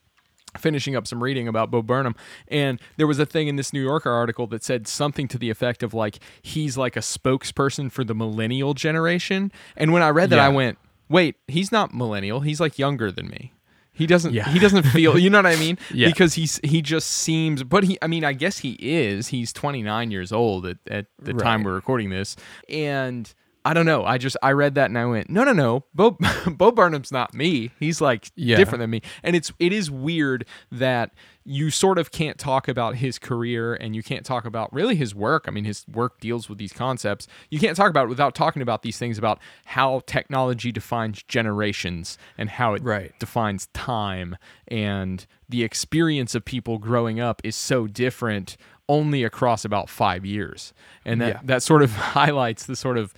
finishing 0.57 0.95
up 0.95 1.05
some 1.05 1.21
reading 1.21 1.47
about 1.49 1.69
Bo 1.69 1.81
Burnham, 1.81 2.15
and 2.47 2.79
there 2.95 3.07
was 3.07 3.19
a 3.19 3.25
thing 3.25 3.47
in 3.49 3.57
this 3.57 3.73
New 3.73 3.81
Yorker 3.83 4.09
article 4.11 4.47
that 4.47 4.63
said 4.63 4.87
something 4.87 5.27
to 5.27 5.37
the 5.37 5.49
effect 5.49 5.83
of 5.83 5.93
like 5.93 6.19
he's 6.41 6.77
like 6.77 6.95
a 6.95 7.01
spokesperson 7.01 7.91
for 7.91 8.03
the 8.05 8.15
millennial 8.15 8.73
generation. 8.73 9.51
And 9.75 9.91
when 9.91 10.01
I 10.01 10.09
read 10.09 10.29
that, 10.29 10.37
Yeah. 10.37 10.45
I 10.45 10.49
went, 10.49 10.77
"Wait, 11.09 11.35
he's 11.47 11.71
not 11.71 11.93
millennial. 11.93 12.41
He's 12.41 12.59
like 12.59 12.79
younger 12.79 13.11
than 13.11 13.27
me." 13.27 13.53
He 13.95 14.05
doesn't. 14.07 14.33
Yeah. 14.33 14.49
He 14.49 14.59
doesn't 14.59 14.83
feel. 14.83 15.17
You 15.17 15.29
know 15.29 15.37
what 15.37 15.45
I 15.45 15.55
mean? 15.55 15.77
Yeah. 15.93 16.07
Because 16.07 16.33
he's 16.33 16.59
he 16.63 16.81
just 16.81 17.09
seems. 17.09 17.63
But 17.63 17.85
he. 17.85 17.97
I 18.01 18.07
mean, 18.07 18.25
I 18.25 18.33
guess 18.33 18.59
he 18.59 18.73
is. 18.79 19.29
He's 19.29 19.53
29 19.53 20.11
years 20.11 20.33
old 20.33 20.65
at, 20.65 20.77
at 20.89 21.05
the 21.21 21.33
time 21.33 21.63
we're 21.63 21.75
recording 21.75 22.09
this, 22.09 22.35
and 22.67 23.33
I 23.65 23.73
don't 23.73 23.87
know. 23.87 24.05
I 24.05 24.19
just 24.19 24.37
I 24.43 24.51
read 24.51 24.75
that 24.75 24.85
and 24.91 24.97
I 24.97 25.05
went, 25.07 25.27
no, 25.29 25.43
no, 25.43 25.51
no. 25.51 25.85
Bo 25.95 26.11
Bo 26.47 26.71
Burnham's 26.71 27.11
not 27.11 27.33
me. 27.33 27.71
He's 27.79 27.99
like 27.99 28.29
Yeah. 28.35 28.57
different 28.57 28.79
than 28.81 28.91
me, 28.91 29.01
and 29.23 29.35
it's 29.35 29.51
it 29.59 29.73
is 29.73 29.89
weird 29.89 30.45
that 30.71 31.11
you 31.47 31.69
sort 31.71 31.97
of 31.99 32.11
can't 32.11 32.37
talk 32.39 32.67
about 32.67 32.95
his 32.95 33.19
career 33.19 33.75
and 33.75 33.95
you 33.95 34.01
can't 34.01 34.25
talk 34.25 34.45
about 34.45 34.71
really 34.73 34.95
his 34.95 35.13
work. 35.13 35.45
I 35.47 35.51
mean, 35.51 35.63
his 35.65 35.85
work 35.87 36.19
deals 36.19 36.47
with 36.49 36.57
these 36.57 36.73
concepts. 36.73 37.27
You 37.51 37.59
can't 37.59 37.75
talk 37.77 37.89
about 37.89 38.05
it 38.05 38.09
without 38.09 38.33
talking 38.33 38.61
about 38.63 38.81
these 38.81 38.97
things 38.97 39.17
about 39.19 39.39
how 39.65 40.01
technology 40.07 40.71
defines 40.71 41.21
generations 41.23 42.17
and 42.37 42.49
how 42.49 42.73
it 42.73 42.83
Right. 42.83 43.13
defines 43.19 43.67
time 43.73 44.37
and 44.67 45.25
the 45.47 45.63
experience 45.63 46.33
of 46.33 46.45
people 46.45 46.79
growing 46.79 47.19
up 47.19 47.41
is 47.43 47.55
so 47.55 47.85
different 47.85 48.57
only 48.89 49.23
across 49.23 49.63
about 49.65 49.87
five 49.89 50.25
years. 50.25 50.73
And 51.05 51.21
that, 51.21 51.27
Yeah. 51.27 51.39
that 51.43 51.63
sort 51.63 51.83
of 51.83 51.91
highlights 52.17 52.65
the 52.65 52.75
sort 52.75 52.97
of 52.97 53.13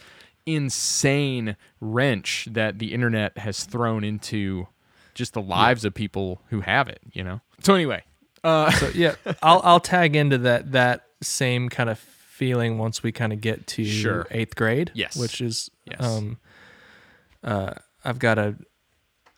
insane 0.48 1.56
wrench 1.80 2.48
that 2.52 2.80
the 2.80 2.94
internet 2.94 3.38
has 3.38 3.64
thrown 3.66 4.04
into 4.04 4.68
just 5.14 5.34
the 5.34 5.42
lives 5.42 5.86
of 5.86 5.94
people 5.94 6.42
who 6.50 6.62
have 6.62 6.88
it, 6.88 7.00
you 7.12 7.24
know? 7.24 7.42
So 7.62 7.76
anyway, 7.76 8.04
uh, 8.44 8.72
So 8.80 8.90
yeah, 8.96 9.16
I'll 9.44 9.62
I'll 9.64 9.80
tag 9.80 10.16
into 10.16 10.38
that 10.40 10.72
that 10.72 11.04
same 11.22 11.70
kind 11.70 11.90
of 11.90 12.00
feeling 12.00 12.78
once 12.78 13.02
we 13.04 13.12
kind 13.12 13.34
of 13.34 13.42
get 13.42 13.68
to 13.68 13.84
Sure. 13.84 14.26
eighth 14.32 14.56
grade. 14.56 14.92
Yes. 14.96 15.16
which 15.16 15.42
is 15.42 15.70
Yes. 15.86 16.02
um, 16.04 16.38
uh, 17.44 17.74
I've 18.04 18.20
got 18.20 18.38
a. 18.38 18.56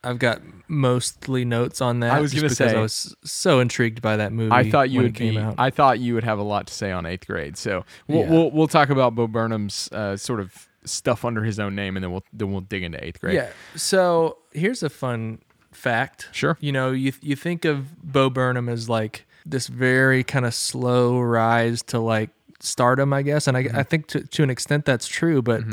I've 0.01 0.17
got 0.19 0.41
mostly 0.69 1.43
notes 1.43 1.81
on 1.81 1.99
that. 1.99 2.13
I 2.13 2.21
was 2.21 2.31
gonna 2.33 2.43
because 2.43 2.57
say- 2.57 2.73
I 2.73 2.79
was 2.79 3.13
so 3.25 3.59
intrigued 3.59 4.01
by 4.01 4.15
that 4.15 4.31
movie. 4.31 4.51
I 4.53 4.69
thought 4.69 4.89
you 4.89 5.01
would 5.01 5.13
be, 5.17 5.37
out. 5.37 5.55
I 5.57 5.71
thought 5.71 5.99
you 5.99 6.13
would 6.13 6.23
have 6.23 6.39
a 6.39 6.43
lot 6.43 6.67
to 6.67 6.73
say 6.73 6.89
on 6.93 7.05
eighth 7.05 7.27
grade. 7.27 7.57
So 7.57 7.83
we'll 8.07 8.19
Yeah. 8.21 8.29
we'll, 8.31 8.51
we'll 8.51 8.67
talk 8.69 8.89
about 8.89 9.13
Bo 9.15 9.27
Burnham's 9.27 9.89
uh, 9.91 10.15
sort 10.15 10.39
of 10.39 10.68
stuff 10.85 11.25
under 11.25 11.43
his 11.43 11.59
own 11.59 11.75
name, 11.75 11.97
and 11.97 12.03
then 12.03 12.11
we'll 12.11 12.23
then 12.33 12.51
we'll 12.51 12.61
dig 12.61 12.83
into 12.83 13.03
eighth 13.03 13.21
grade. 13.21 13.35
Yeah. 13.35 13.49
So 13.75 14.37
here's 14.53 14.83
a 14.83 14.89
fun 14.89 15.39
fact. 15.71 16.29
Sure. 16.31 16.57
You 16.59 16.71
know, 16.71 16.91
you 16.91 17.13
you 17.21 17.35
think 17.35 17.65
of 17.65 18.01
Bo 18.03 18.29
Burnham 18.29 18.69
as 18.69 18.89
like 18.89 19.25
this 19.45 19.67
very 19.67 20.23
kind 20.23 20.45
of 20.45 20.53
slow 20.53 21.19
rise 21.19 21.81
to 21.83 21.99
like 21.99 22.29
stardom, 22.59 23.13
I 23.13 23.21
guess, 23.21 23.47
and 23.47 23.55
I, 23.55 23.63
Mm-hmm. 23.63 23.77
I 23.77 23.83
think 23.83 24.07
to 24.07 24.21
to 24.25 24.43
an 24.43 24.49
extent 24.49 24.85
that's 24.85 25.07
true. 25.07 25.41
But 25.41 25.63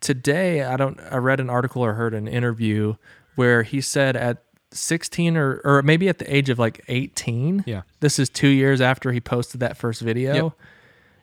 today, 0.00 0.62
I 0.62 0.76
don't. 0.76 0.98
I 1.10 1.16
read 1.16 1.40
an 1.40 1.50
article 1.50 1.82
or 1.84 1.94
heard 1.94 2.14
an 2.14 2.28
interview 2.28 2.94
where 3.34 3.62
he 3.62 3.80
said 3.80 4.16
at 4.16 4.42
16 4.72 5.36
or 5.36 5.60
or 5.64 5.82
maybe 5.82 6.08
at 6.08 6.18
the 6.18 6.34
age 6.34 6.48
of 6.50 6.58
like 6.58 6.84
18. 6.88 7.64
Yeah. 7.66 7.82
This 8.00 8.18
is 8.18 8.28
two 8.28 8.48
years 8.48 8.80
after 8.80 9.12
he 9.12 9.20
posted 9.20 9.60
that 9.60 9.76
first 9.76 10.00
video. 10.02 10.34
Yep. 10.46 10.52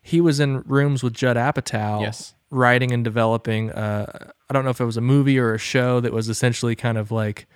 He 0.04 0.22
was 0.22 0.39
in 0.39 0.62
rooms 0.68 1.02
with 1.02 1.13
Judd 1.13 1.38
Apatow, 1.38 2.02
Yes. 2.02 2.34
writing 2.52 2.92
and 2.92 3.04
developing. 3.04 3.72
Uh, 3.72 4.30
I 4.50 4.54
don't 4.54 4.63
know 4.66 4.70
if 4.70 4.80
it 4.82 4.86
was 4.86 4.98
a 4.98 5.02
movie 5.02 5.39
or 5.39 5.54
a 5.56 5.58
show 5.58 6.00
that 6.02 6.13
was 6.13 6.30
essentially 6.30 6.76
kind 6.76 6.98
of 6.98 7.10
like 7.10 7.48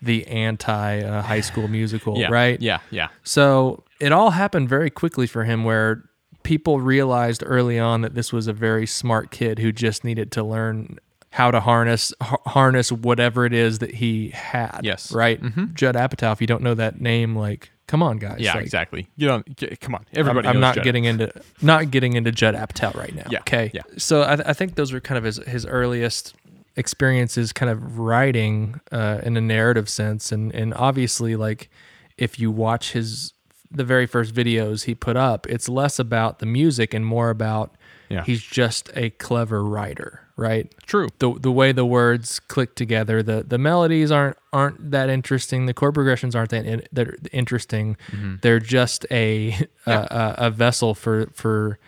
the 0.00 0.26
anti 0.28 1.00
uh, 1.02 1.20
High 1.22 1.40
School 1.40 1.68
Musical, 1.68 2.18
Yeah. 2.18 2.28
right? 2.30 2.60
Yeah. 2.62 2.78
Yeah. 2.90 3.08
So 3.24 3.84
it 4.00 4.12
all 4.12 4.30
happened 4.30 4.68
very 4.68 4.88
quickly 4.88 5.26
for 5.26 5.44
him, 5.44 5.64
where 5.64 6.04
people 6.44 6.80
realized 6.80 7.42
early 7.44 7.78
on 7.78 8.02
that 8.02 8.14
this 8.14 8.32
was 8.32 8.46
a 8.46 8.52
very 8.52 8.86
smart 8.86 9.30
kid 9.30 9.58
who 9.58 9.72
just 9.72 10.04
needed 10.04 10.30
to 10.32 10.44
learn 10.44 10.98
how 11.30 11.50
to 11.50 11.58
harness 11.60 12.14
har- 12.22 12.40
harness 12.46 12.92
whatever 12.92 13.44
it 13.44 13.52
is 13.52 13.80
that 13.80 13.94
he 13.96 14.28
had. 14.30 14.80
Yes. 14.84 15.12
right. 15.12 15.40
Judd 15.74 15.96
Apatow. 15.96 16.32
If 16.32 16.40
you 16.40 16.46
don't 16.46 16.62
know 16.62 16.74
that 16.74 17.00
name, 17.00 17.34
like, 17.36 17.72
come 17.86 18.02
on, 18.02 18.18
guys. 18.18 18.36
Yeah. 18.40 18.54
Like, 18.54 18.62
exactly. 18.64 19.06
You 19.16 19.28
know, 19.28 19.42
come 19.80 19.94
on. 19.94 20.06
I'm, 20.12 20.18
Everybody. 20.18 20.48
I'm 20.48 20.54
knows 20.56 20.60
not 20.60 20.74
Judd. 20.76 20.84
getting 20.84 21.04
into 21.04 21.32
not 21.62 21.90
getting 21.90 22.14
into 22.14 22.32
Judd 22.32 22.54
Apatow 22.54 22.94
right 22.94 23.14
now. 23.14 23.26
Yeah, 23.30 23.40
Okay. 23.40 23.70
yeah. 23.74 23.82
So 23.98 24.22
I, 24.22 24.32
I 24.34 24.52
think 24.52 24.74
those 24.74 24.92
were 24.92 25.00
kind 25.00 25.18
of 25.18 25.24
his 25.24 25.36
his 25.46 25.64
earliest 25.66 26.34
experiences, 26.76 27.52
kind 27.52 27.70
of 27.70 27.98
writing 27.98 28.80
uh, 28.92 29.20
in 29.22 29.36
a 29.36 29.40
narrative 29.40 29.88
sense, 29.88 30.30
and 30.32 30.54
and 30.54 30.74
obviously 30.74 31.36
like 31.36 31.70
if 32.18 32.38
you 32.38 32.50
watch 32.50 32.92
his 32.92 33.32
the 33.70 33.84
very 33.84 34.06
first 34.06 34.34
videos 34.34 34.84
he 34.84 34.94
put 34.94 35.16
up, 35.16 35.46
it's 35.48 35.68
less 35.68 35.98
about 35.98 36.38
the 36.38 36.46
music 36.46 36.94
and 36.94 37.04
more 37.04 37.30
about 37.30 37.74
Yeah. 38.08 38.22
he's 38.24 38.42
just 38.42 38.90
a 38.94 39.10
clever 39.10 39.64
writer, 39.64 40.22
right? 40.36 40.72
True. 40.86 41.08
the 41.18 41.32
the 41.38 41.50
way 41.50 41.72
the 41.72 41.86
words 41.86 42.40
click 42.40 42.74
together 42.74 43.22
the 43.22 43.42
the 43.46 43.58
melodies 43.58 44.10
aren't 44.10 44.36
aren't 44.52 44.90
that 44.90 45.08
interesting 45.08 45.66
the 45.66 45.74
chord 45.74 45.94
progressions 45.94 46.34
aren't 46.36 46.50
that 46.50 46.66
in, 46.66 46.82
that 46.92 47.08
interesting 47.32 47.96
they're 48.42 48.60
just 48.60 49.06
a, 49.10 49.56
a 49.86 49.92
a 49.92 50.34
a 50.38 50.50
vessel 50.50 50.94
for 50.94 51.26
for 51.32 51.78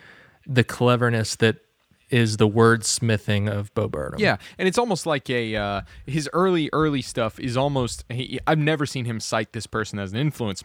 the 0.47 0.63
cleverness 0.63 1.35
that 1.35 1.57
is 2.09 2.37
the 2.37 2.49
wordsmithing 2.49 3.47
of 3.51 3.71
Bo 3.75 3.87
Burnham 3.87 4.19
Yeah, 4.19 4.37
and 4.57 4.67
it's 4.67 4.79
almost 4.79 5.05
like 5.05 5.29
a 5.29 5.55
uh, 5.55 5.81
his 6.07 6.27
early 6.33 6.69
early 6.73 7.03
stuff 7.03 7.39
is 7.39 7.55
almost. 7.55 8.03
He, 8.09 8.39
I've 8.47 8.57
never 8.57 8.87
seen 8.87 9.05
him 9.05 9.19
cite 9.19 9.53
this 9.53 9.67
person 9.67 9.99
as 9.99 10.11
an 10.11 10.17
influence, 10.17 10.63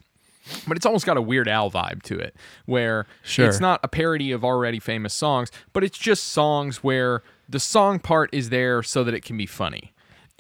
but 0.67 0.79
it's 0.79 0.87
almost 0.87 1.05
got 1.05 1.19
a 1.19 1.21
Weird 1.23 1.47
Al 1.49 1.71
vibe 1.71 2.03
to 2.05 2.19
it, 2.19 2.35
where 2.65 3.07
Sure. 3.23 3.47
it's 3.47 3.61
not 3.61 3.79
a 3.83 3.89
parody 3.89 4.33
of 4.33 4.43
already 4.43 4.81
famous 4.81 5.13
songs, 5.13 5.51
but 5.75 5.85
it's 5.85 5.99
just 5.99 6.25
songs 6.29 6.83
where 6.83 7.23
the 7.49 7.61
song 7.61 7.99
part 7.99 8.31
is 8.33 8.51
there 8.51 8.83
so 8.83 9.05
that 9.05 9.15
it 9.15 9.25
can 9.25 9.37
be 9.37 9.47
funny. 9.47 9.93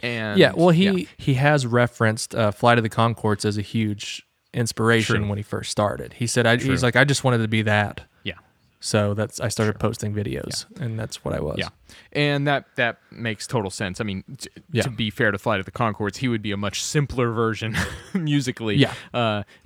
And 0.02 0.38
yeah 0.38 0.52
well 0.54 0.70
he 0.70 0.90
yeah. 0.90 1.06
he 1.16 1.34
has 1.34 1.66
referenced 1.66 2.34
uh, 2.34 2.50
Flight 2.50 2.78
of 2.78 2.84
the 2.84 2.90
Conchords 2.90 3.44
as 3.44 3.56
a 3.56 3.62
huge 3.62 4.26
inspiration 4.52 5.16
True. 5.16 5.28
when 5.28 5.38
he 5.38 5.42
first 5.42 5.70
started 5.70 6.14
he 6.14 6.26
said 6.26 6.46
I, 6.46 6.56
he's 6.56 6.82
like 6.82 6.96
I 6.96 7.04
just 7.04 7.22
wanted 7.22 7.38
to 7.38 7.48
be 7.48 7.62
that 7.62 8.02
yeah. 8.24 8.34
so 8.80 9.14
that's 9.14 9.38
I 9.40 9.48
started 9.48 9.78
posting 9.78 10.12
videos 10.12 10.66
and 10.80 10.98
that's 10.98 11.24
what 11.24 11.32
I 11.32 11.40
was 11.40 11.58
Yeah, 11.58 11.68
and 12.12 12.46
that 12.46 12.66
that 12.76 12.98
makes 13.10 13.46
total 13.46 13.70
sense. 13.70 14.00
I 14.00 14.04
mean, 14.04 14.24
t- 14.38 14.48
Yeah. 14.72 14.82
to 14.82 14.90
be 14.90 15.10
fair 15.10 15.30
to 15.30 15.38
Flight 15.38 15.60
of 15.60 15.66
the 15.66 15.72
Conchords, 15.72 16.16
he 16.18 16.28
would 16.28 16.42
be 16.42 16.52
a 16.52 16.56
much 16.56 16.82
simpler 16.82 17.30
version 17.30 17.76
musically. 18.14 18.76
Yeah. 18.76 18.92
Mm-hmm. 19.12 19.16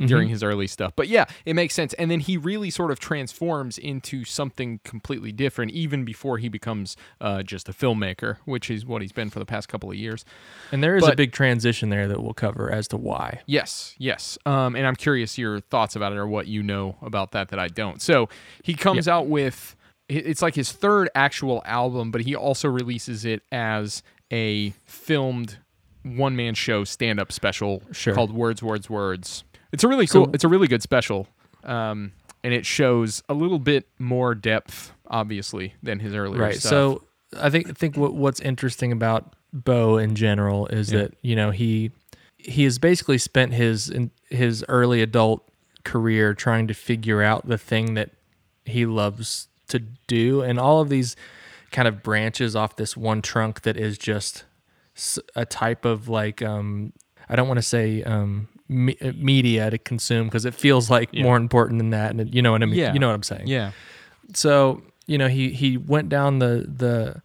uh, 0.03 0.07
during 0.07 0.29
his 0.29 0.43
early 0.43 0.67
stuff, 0.67 0.93
but 0.97 1.09
yeah, 1.09 1.25
it 1.45 1.55
makes 1.55 1.75
sense. 1.75 1.93
And 1.95 2.11
then 2.11 2.21
he 2.21 2.37
really 2.37 2.71
sort 2.71 2.91
of 2.91 2.99
transforms 3.01 3.79
into 3.79 4.25
something 4.25 4.81
completely 4.85 5.33
different, 5.33 5.73
even 5.73 6.05
before 6.05 6.39
he 6.39 6.49
becomes 6.49 6.97
uh, 7.21 7.43
just 7.43 7.69
a 7.69 7.73
filmmaker, 7.73 8.37
which 8.45 8.71
is 8.71 8.87
what 8.87 9.03
he's 9.03 9.13
been 9.13 9.29
for 9.31 9.39
the 9.39 9.45
past 9.47 9.69
couple 9.69 9.91
of 9.91 9.97
years. 9.97 10.25
and 10.73 10.83
there 10.83 10.97
is 10.97 11.07
a 11.07 11.15
big 11.17 11.33
transition 11.33 11.89
there 11.91 12.07
that 12.09 12.23
we'll 12.23 12.35
cover 12.35 12.71
as 12.71 12.89
to 12.89 12.97
why 12.97 13.41
Yes, 13.47 13.95
yes. 13.99 14.39
Um, 14.47 14.77
and 14.77 14.87
I'm 14.87 14.97
curious 14.97 15.37
your 15.39 15.61
thoughts 15.61 15.97
about 15.97 16.13
it 16.13 16.17
or 16.19 16.27
what 16.27 16.47
you 16.47 16.63
know 16.63 16.97
about 17.03 17.33
that 17.33 17.49
that 17.49 17.59
I 17.59 17.69
don't. 17.69 18.01
So 18.01 18.29
he 18.63 18.75
comes 18.75 19.09
out 19.09 19.27
with 19.27 19.75
it- 19.75 19.78
it's 20.09 20.43
like 20.43 20.55
his 20.55 20.73
third 20.73 21.09
actual 21.15 21.63
album, 21.65 22.11
but 22.11 22.23
he 22.23 22.35
also 22.35 22.69
releases 22.69 23.25
it 23.25 23.43
as 23.53 24.03
a 24.33 24.71
filmed 24.87 25.59
one 26.03 26.35
man 26.37 26.55
show 26.55 26.85
stand 26.85 27.21
up 27.21 27.31
special 27.33 27.83
Sure. 27.93 28.15
called 28.15 28.33
Words, 28.33 28.63
Words, 28.63 28.89
Words. 28.89 29.45
It's 29.73 29.85
a 29.85 29.89
really 29.89 30.07
cool. 30.07 30.27
So- 30.27 30.31
it's 30.33 30.45
a 30.45 30.49
really 30.49 30.69
good 30.69 30.83
special, 30.83 31.29
um, 31.65 32.13
and 32.43 32.55
it 32.55 32.65
shows 32.65 33.23
a 33.29 33.35
little 33.35 33.59
bit 33.59 33.87
more 33.99 34.35
depth, 34.35 34.93
obviously, 35.09 35.75
than 35.83 35.99
his 36.01 36.15
earlier 36.15 36.41
right 36.41 36.55
stuff. 36.57 36.71
so 36.71 37.03
i 37.39 37.51
think 37.51 37.69
I 37.69 37.73
think 37.73 37.97
what, 37.99 38.15
what's 38.15 38.41
interesting 38.41 38.91
about 38.93 39.35
bo 39.53 39.99
in 39.99 40.15
general 40.15 40.67
is 40.69 40.91
Yeah. 40.91 41.01
that 41.01 41.15
you 41.21 41.37
know 41.37 41.51
he 41.51 41.91
he 42.39 42.65
has 42.65 42.79
basically 42.79 43.19
spent 43.19 43.53
his 43.53 43.91
in, 43.91 44.11
his 44.31 44.65
early 44.69 45.03
adult 45.03 45.47
career 45.85 46.33
trying 46.33 46.67
to 46.69 46.75
figure 46.75 47.21
out 47.23 47.47
the 47.47 47.59
thing 47.59 47.93
that 47.95 48.11
he 48.65 48.87
loves 48.87 49.49
to 49.69 49.79
do. 50.07 50.43
And 50.43 50.59
all 50.59 50.81
of 50.81 50.89
these 50.89 51.17
kind 51.71 51.87
of 51.89 52.03
branches 52.03 52.57
off 52.57 52.77
this 52.77 52.97
one 52.97 53.23
trunk 53.23 53.63
that 53.63 53.77
is 53.77 53.99
just 53.99 54.45
a 55.37 55.45
type 55.47 55.85
of 55.85 56.09
like 56.09 56.43
um 56.43 56.93
i 57.29 57.37
don't 57.37 57.47
want 57.47 57.59
to 57.59 57.63
say 57.63 58.03
um 58.03 58.49
me- 58.69 58.97
media 59.15 59.71
to 59.71 59.79
consume 59.79 60.27
because 60.27 60.45
it 60.45 60.55
feels 60.55 60.91
like 60.91 61.15
more 61.15 61.37
important 61.37 61.79
than 61.79 61.91
that 61.91 62.11
and 62.11 62.21
it- 62.23 62.35
you 62.35 62.43
know 62.43 62.51
what 62.53 62.63
i 62.63 62.67
mean? 62.67 62.75
Yeah. 62.79 62.93
you 62.93 62.99
know 62.99 63.07
what 63.09 63.15
i'm 63.15 63.23
saying? 63.23 63.47
Yeah, 63.47 63.71
so 64.35 64.83
you 65.07 65.19
know 65.19 65.29
he 65.29 65.51
he 65.51 65.77
went 65.77 66.09
down 66.09 66.39
the 66.41 66.67
the 66.69 67.23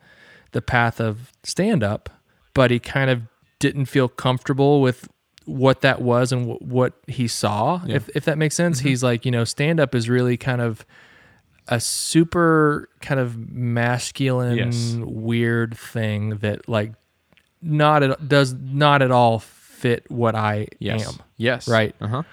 the 0.52 0.62
path 0.62 1.00
of 1.00 1.32
stand 1.44 1.84
up 1.84 2.10
but 2.54 2.70
he 2.70 2.78
kind 2.80 3.10
of 3.10 3.22
didn't 3.60 3.86
feel 3.86 4.08
comfortable 4.08 4.82
with 4.82 5.08
what 5.46 5.82
that 5.82 6.02
was 6.02 6.32
and 6.32 6.48
w- 6.48 6.60
what 6.74 6.94
he 7.08 7.28
saw 7.28 7.82
if 7.88 8.08
if 8.16 8.24
that 8.26 8.38
makes 8.38 8.56
sense. 8.56 8.80
He's 8.82 9.04
like 9.04 9.26
you 9.26 9.32
know 9.32 9.46
stand 9.46 9.80
up 9.80 9.96
is 9.96 10.08
really 10.10 10.38
kind 10.38 10.62
of 10.62 10.86
a 11.68 11.80
super 11.80 12.90
kind 13.02 13.20
of 13.20 13.38
masculine 13.50 14.58
Yes. 14.58 14.96
weird 15.00 15.78
thing 15.78 16.38
that 16.38 16.68
like 16.68 16.94
not 17.62 18.04
at, 18.04 18.28
does 18.28 18.54
not 18.54 19.02
at 19.02 19.12
all 19.12 19.40
fit 19.40 20.10
what 20.10 20.36
I 20.36 20.68
yes, 20.80 21.08
am 21.08 21.20
yes, 21.38 21.68
Right. 21.68 21.96
Uh 22.02 22.08
huh. 22.08 22.24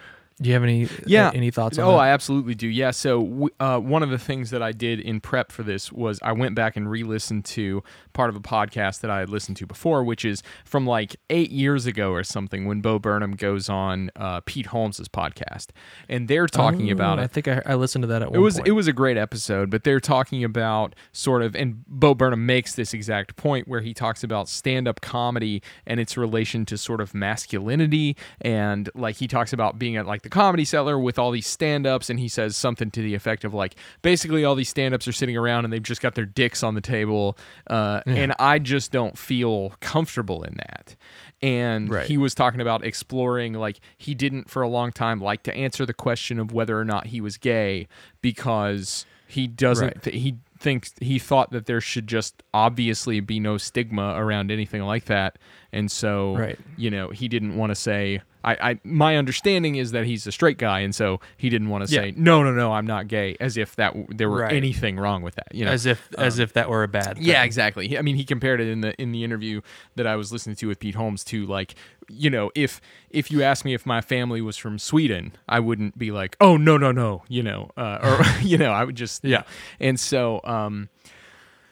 Do 0.40 0.48
you 0.48 0.55
have 0.55 0.62
any 0.62 0.88
yeah 1.07 1.31
any 1.35 1.50
thoughts 1.50 1.79
on 1.79 1.85
oh 1.85 1.92
that? 1.92 1.98
i 1.98 2.09
absolutely 2.11 2.55
do 2.55 2.66
yeah 2.66 2.90
so 2.90 3.22
w- 3.22 3.48
uh, 3.61 3.79
one 3.79 4.03
of 4.03 4.11
the 4.11 4.18
things 4.18 4.50
that 4.50 4.62
i 4.62 4.72
did 4.72 4.98
in 5.00 5.20
prep 5.20 5.53
for 5.53 5.62
this 5.62 5.92
was 5.92 6.18
i 6.22 6.33
went 6.33 6.55
back 6.55 6.76
and 6.76 6.90
re-listened 6.90 7.44
to 7.44 7.83
part 8.12 8.31
of 8.31 8.37
a 8.37 8.40
podcast 8.40 9.00
that 9.00 9.11
i 9.11 9.18
had 9.20 9.29
listened 9.29 9.57
to 9.57 9.66
before 9.66 10.03
which 10.03 10.24
is 10.24 10.42
from 10.64 10.87
like 10.87 11.16
eight 11.29 11.50
years 11.50 11.87
ago 11.87 12.11
or 12.12 12.24
something 12.24 12.64
when 12.66 12.81
bo 12.81 12.98
burnham 12.98 13.33
goes 13.33 13.68
on 13.68 14.11
uh, 14.16 14.40
pete 14.46 14.66
holmes's 14.66 15.09
podcast 15.09 15.66
and 16.09 16.26
they're 16.29 16.46
talking 16.46 16.88
Oh, 16.88 16.92
about 16.92 17.18
I 17.18 17.24
it 17.24 17.31
think 17.31 17.46
I, 17.48 17.62
I 17.66 17.74
listened 17.74 18.03
to 18.05 18.07
that 18.09 18.22
at 18.22 18.31
one 18.31 18.37
it 18.38 18.42
was 18.42 18.55
point. 18.57 18.68
it 18.68 18.72
was 18.72 18.87
a 18.88 18.92
great 18.92 19.16
episode, 19.18 19.68
but 19.70 19.85
they're 19.85 20.00
talking 20.00 20.42
about 20.44 20.94
sort 21.12 21.42
of, 21.42 21.55
and 21.55 21.85
Bo 21.87 22.14
Burnham 22.14 22.46
makes 22.46 22.74
this 22.74 22.94
exact 22.94 23.37
point 23.37 23.68
where 23.68 23.81
he 23.81 23.92
talks 23.92 24.24
about 24.24 24.48
stand 24.48 24.88
up 24.88 25.00
comedy 25.03 25.62
and 25.87 26.00
its 26.00 26.16
relation 26.16 26.64
to 26.66 26.79
sort 26.79 27.00
of 27.03 27.12
masculinity, 27.14 28.16
and 28.40 28.88
like 28.94 29.16
he 29.16 29.29
talks 29.29 29.53
about 29.53 29.79
being 29.79 29.96
at 29.96 30.07
like 30.07 30.22
the 30.22 30.29
comedy 30.30 30.64
cellar 30.64 30.98
with 30.98 31.18
all 31.18 31.30
these 31.30 31.46
stand 31.46 31.86
ups, 31.86 32.08
and 32.08 32.18
he 32.18 32.28
says 32.28 32.56
something 32.56 32.90
to 32.92 33.02
the 33.02 33.14
effect 33.14 33.44
of 33.44 33.52
like 33.52 33.74
basically 34.02 34.44
all 34.44 34.54
these 34.54 34.68
stand 34.68 34.94
ups 34.94 35.06
are 35.06 35.12
sitting 35.12 35.36
around 35.36 35.64
and 35.64 35.72
they've 35.72 35.82
just 35.82 36.00
got 36.00 36.14
their 36.14 36.24
dicks 36.26 36.62
on 36.62 36.74
the 36.74 36.80
table, 36.80 37.36
uh, 37.68 38.00
and 38.06 38.32
I 38.38 38.58
just 38.58 38.92
don't 38.92 39.18
feel 39.18 39.74
comfortable 39.80 40.42
in 40.42 40.54
that. 40.56 40.96
And 41.42 41.88
Right. 41.90 42.06
he 42.06 42.18
was 42.18 42.34
talking 42.34 42.60
about 42.60 42.84
exploring 42.84 43.54
like 43.54 43.80
he 43.96 44.14
didn't 44.14 44.50
for 44.50 44.62
a 44.62 44.68
long 44.68 44.92
time 44.92 45.20
like 45.20 45.42
to 45.44 45.54
answer 45.56 45.86
the 45.86 45.94
question 45.94 46.38
of 46.38 46.52
whether 46.52 46.78
or 46.78 46.84
not 46.84 47.06
he 47.08 47.20
was 47.20 47.36
gay 47.38 47.88
because 48.20 49.06
he 49.26 49.46
doesn't 49.46 49.86
Right. 49.86 50.02
th- 50.02 50.22
he 50.22 50.36
thinks 50.58 50.92
he 51.00 51.18
thought 51.18 51.50
that 51.52 51.64
there 51.66 51.80
should 51.80 52.06
just 52.06 52.42
obviously 52.52 53.20
be 53.20 53.40
no 53.40 53.56
stigma 53.56 54.14
around 54.18 54.50
anything 54.50 54.82
like 54.82 55.06
that 55.06 55.38
and 55.72 55.90
so 55.90 56.36
Right. 56.36 56.58
you 56.76 56.90
know 56.90 57.08
he 57.08 57.28
didn't 57.28 57.56
want 57.56 57.70
to 57.70 57.74
say 57.74 58.20
I, 58.44 58.70
I 58.70 58.81
my 58.85 59.16
understanding 59.16 59.76
is 59.76 59.92
that 59.92 60.05
he's 60.07 60.26
a 60.26 60.33
straight 60.33 60.59
guy 60.59 60.81
and 60.81 60.94
so 60.94 61.20
he 61.37 61.48
didn't 61.50 61.68
want 61.68 61.87
to 61.87 61.94
Yeah. 61.94 62.00
say 62.03 62.14
no 62.16 62.42
no 62.42 62.53
no 62.53 62.72
I'm 62.72 62.87
not 62.87 63.07
gay 63.09 63.37
as 63.40 63.57
if 63.57 63.76
that 63.76 63.94
there 64.09 64.31
were 64.31 64.40
Right. 64.40 64.53
anything 64.55 64.96
wrong 64.98 65.22
with 65.22 65.35
that 65.35 65.48
you 65.55 65.64
know 65.64 65.70
as 65.70 65.85
if 65.87 66.09
as 66.16 66.38
if 66.38 66.55
that 66.55 66.70
were 66.70 66.83
a 66.83 66.88
bad 66.88 67.16
thing. 67.16 67.26
yeah, 67.26 67.42
exactly. 67.44 67.98
I 67.98 68.03
mean, 68.03 68.16
he 68.16 68.24
compared 68.24 68.61
it 68.61 68.68
in 68.68 68.81
the 68.81 68.94
in 69.00 69.12
the 69.12 69.24
interview 69.24 69.61
that 69.96 70.07
I 70.07 70.16
was 70.16 70.33
listening 70.33 70.57
to 70.57 70.68
with 70.68 70.79
Pete 70.81 70.94
Holmes 70.94 71.22
to 71.24 71.44
like, 71.46 71.74
you 72.09 72.31
know, 72.31 72.50
if 72.55 72.81
if 73.11 73.31
you 73.31 73.42
asked 73.42 73.64
me 73.64 73.74
if 73.74 73.85
my 73.85 74.00
family 74.00 74.40
was 74.40 74.57
from 74.57 74.79
Sweden, 74.79 75.33
I 75.48 75.61
wouldn't 75.61 75.98
be 75.98 76.11
like, 76.11 76.37
oh 76.40 76.57
no 76.57 76.76
no 76.79 76.92
no, 76.92 77.22
you 77.29 77.42
know, 77.42 77.70
uh, 77.76 77.98
or 78.03 78.24
you 78.42 78.57
know, 78.59 78.72
I 78.72 78.85
would 78.85 78.96
just 78.96 79.24
Yeah. 79.24 79.42
And 79.81 79.98
so, 80.00 80.40
um, 80.44 80.88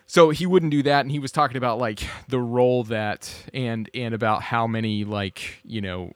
so 0.09 0.31
he 0.31 0.45
wouldn't 0.47 0.73
do 0.73 0.83
that, 0.83 1.03
and 1.03 1.13
he 1.13 1.21
was 1.21 1.31
talking 1.31 1.57
about 1.57 1.79
like 1.79 2.01
the 2.29 2.41
role 2.41 2.83
that 2.85 3.33
and 3.55 3.89
and 3.95 4.13
about 4.15 4.43
how 4.43 4.67
many 4.67 5.05
like 5.05 5.61
you 5.65 5.81
know 5.81 6.13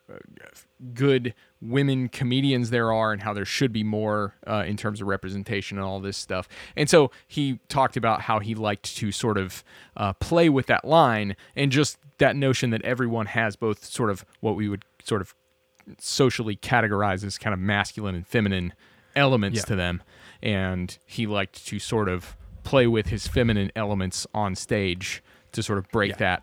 good 0.95 1.35
women 1.61 2.09
comedians 2.09 2.71
there 2.71 2.93
are 2.93 3.13
and 3.13 3.23
how 3.23 3.33
there 3.33 3.45
should 3.45 3.73
be 3.73 3.85
more 3.85 4.35
uh, 4.49 4.65
in 4.67 4.77
terms 4.77 5.01
of 5.01 5.07
representation 5.07 5.79
and 5.79 5.87
all 5.87 6.01
this 6.01 6.17
stuff. 6.17 6.49
And 6.75 6.91
so 6.91 7.13
he 7.29 7.61
talked 7.69 7.97
about 7.97 8.23
how 8.23 8.41
he 8.41 8.57
liked 8.57 8.97
to 8.97 9.13
sort 9.13 9.39
of 9.39 9.63
uh, 9.97 10.13
play 10.15 10.49
with 10.49 10.67
that 10.67 10.85
line 10.85 11.37
and 11.55 11.71
just 11.71 11.99
that 12.19 12.35
notion 12.35 12.71
that 12.71 12.83
everyone 12.83 13.27
has 13.27 13.55
both 13.55 13.85
sort 13.85 14.11
of 14.11 14.25
what 14.41 14.57
we 14.57 14.69
would 14.69 14.85
sort 15.05 15.21
of 15.21 15.35
socially 15.99 16.57
categorize 16.57 17.25
as 17.25 17.39
kind 17.39 17.55
of 17.55 17.61
masculine 17.61 18.15
and 18.17 18.27
feminine 18.27 18.73
elements 19.15 19.59
Yeah. 19.59 19.65
to 19.65 19.77
them, 19.77 20.03
and 20.43 20.97
he 21.07 21.27
liked 21.29 21.65
to 21.67 21.79
sort 21.79 22.09
of 22.09 22.35
play 22.65 22.87
with 22.87 23.07
his 23.09 23.27
feminine 23.27 23.71
elements 23.77 24.27
on 24.35 24.55
stage 24.55 25.23
to 25.53 25.63
sort 25.63 25.79
of 25.79 25.89
break 25.91 26.11
Yeah. 26.13 26.17
that, 26.19 26.43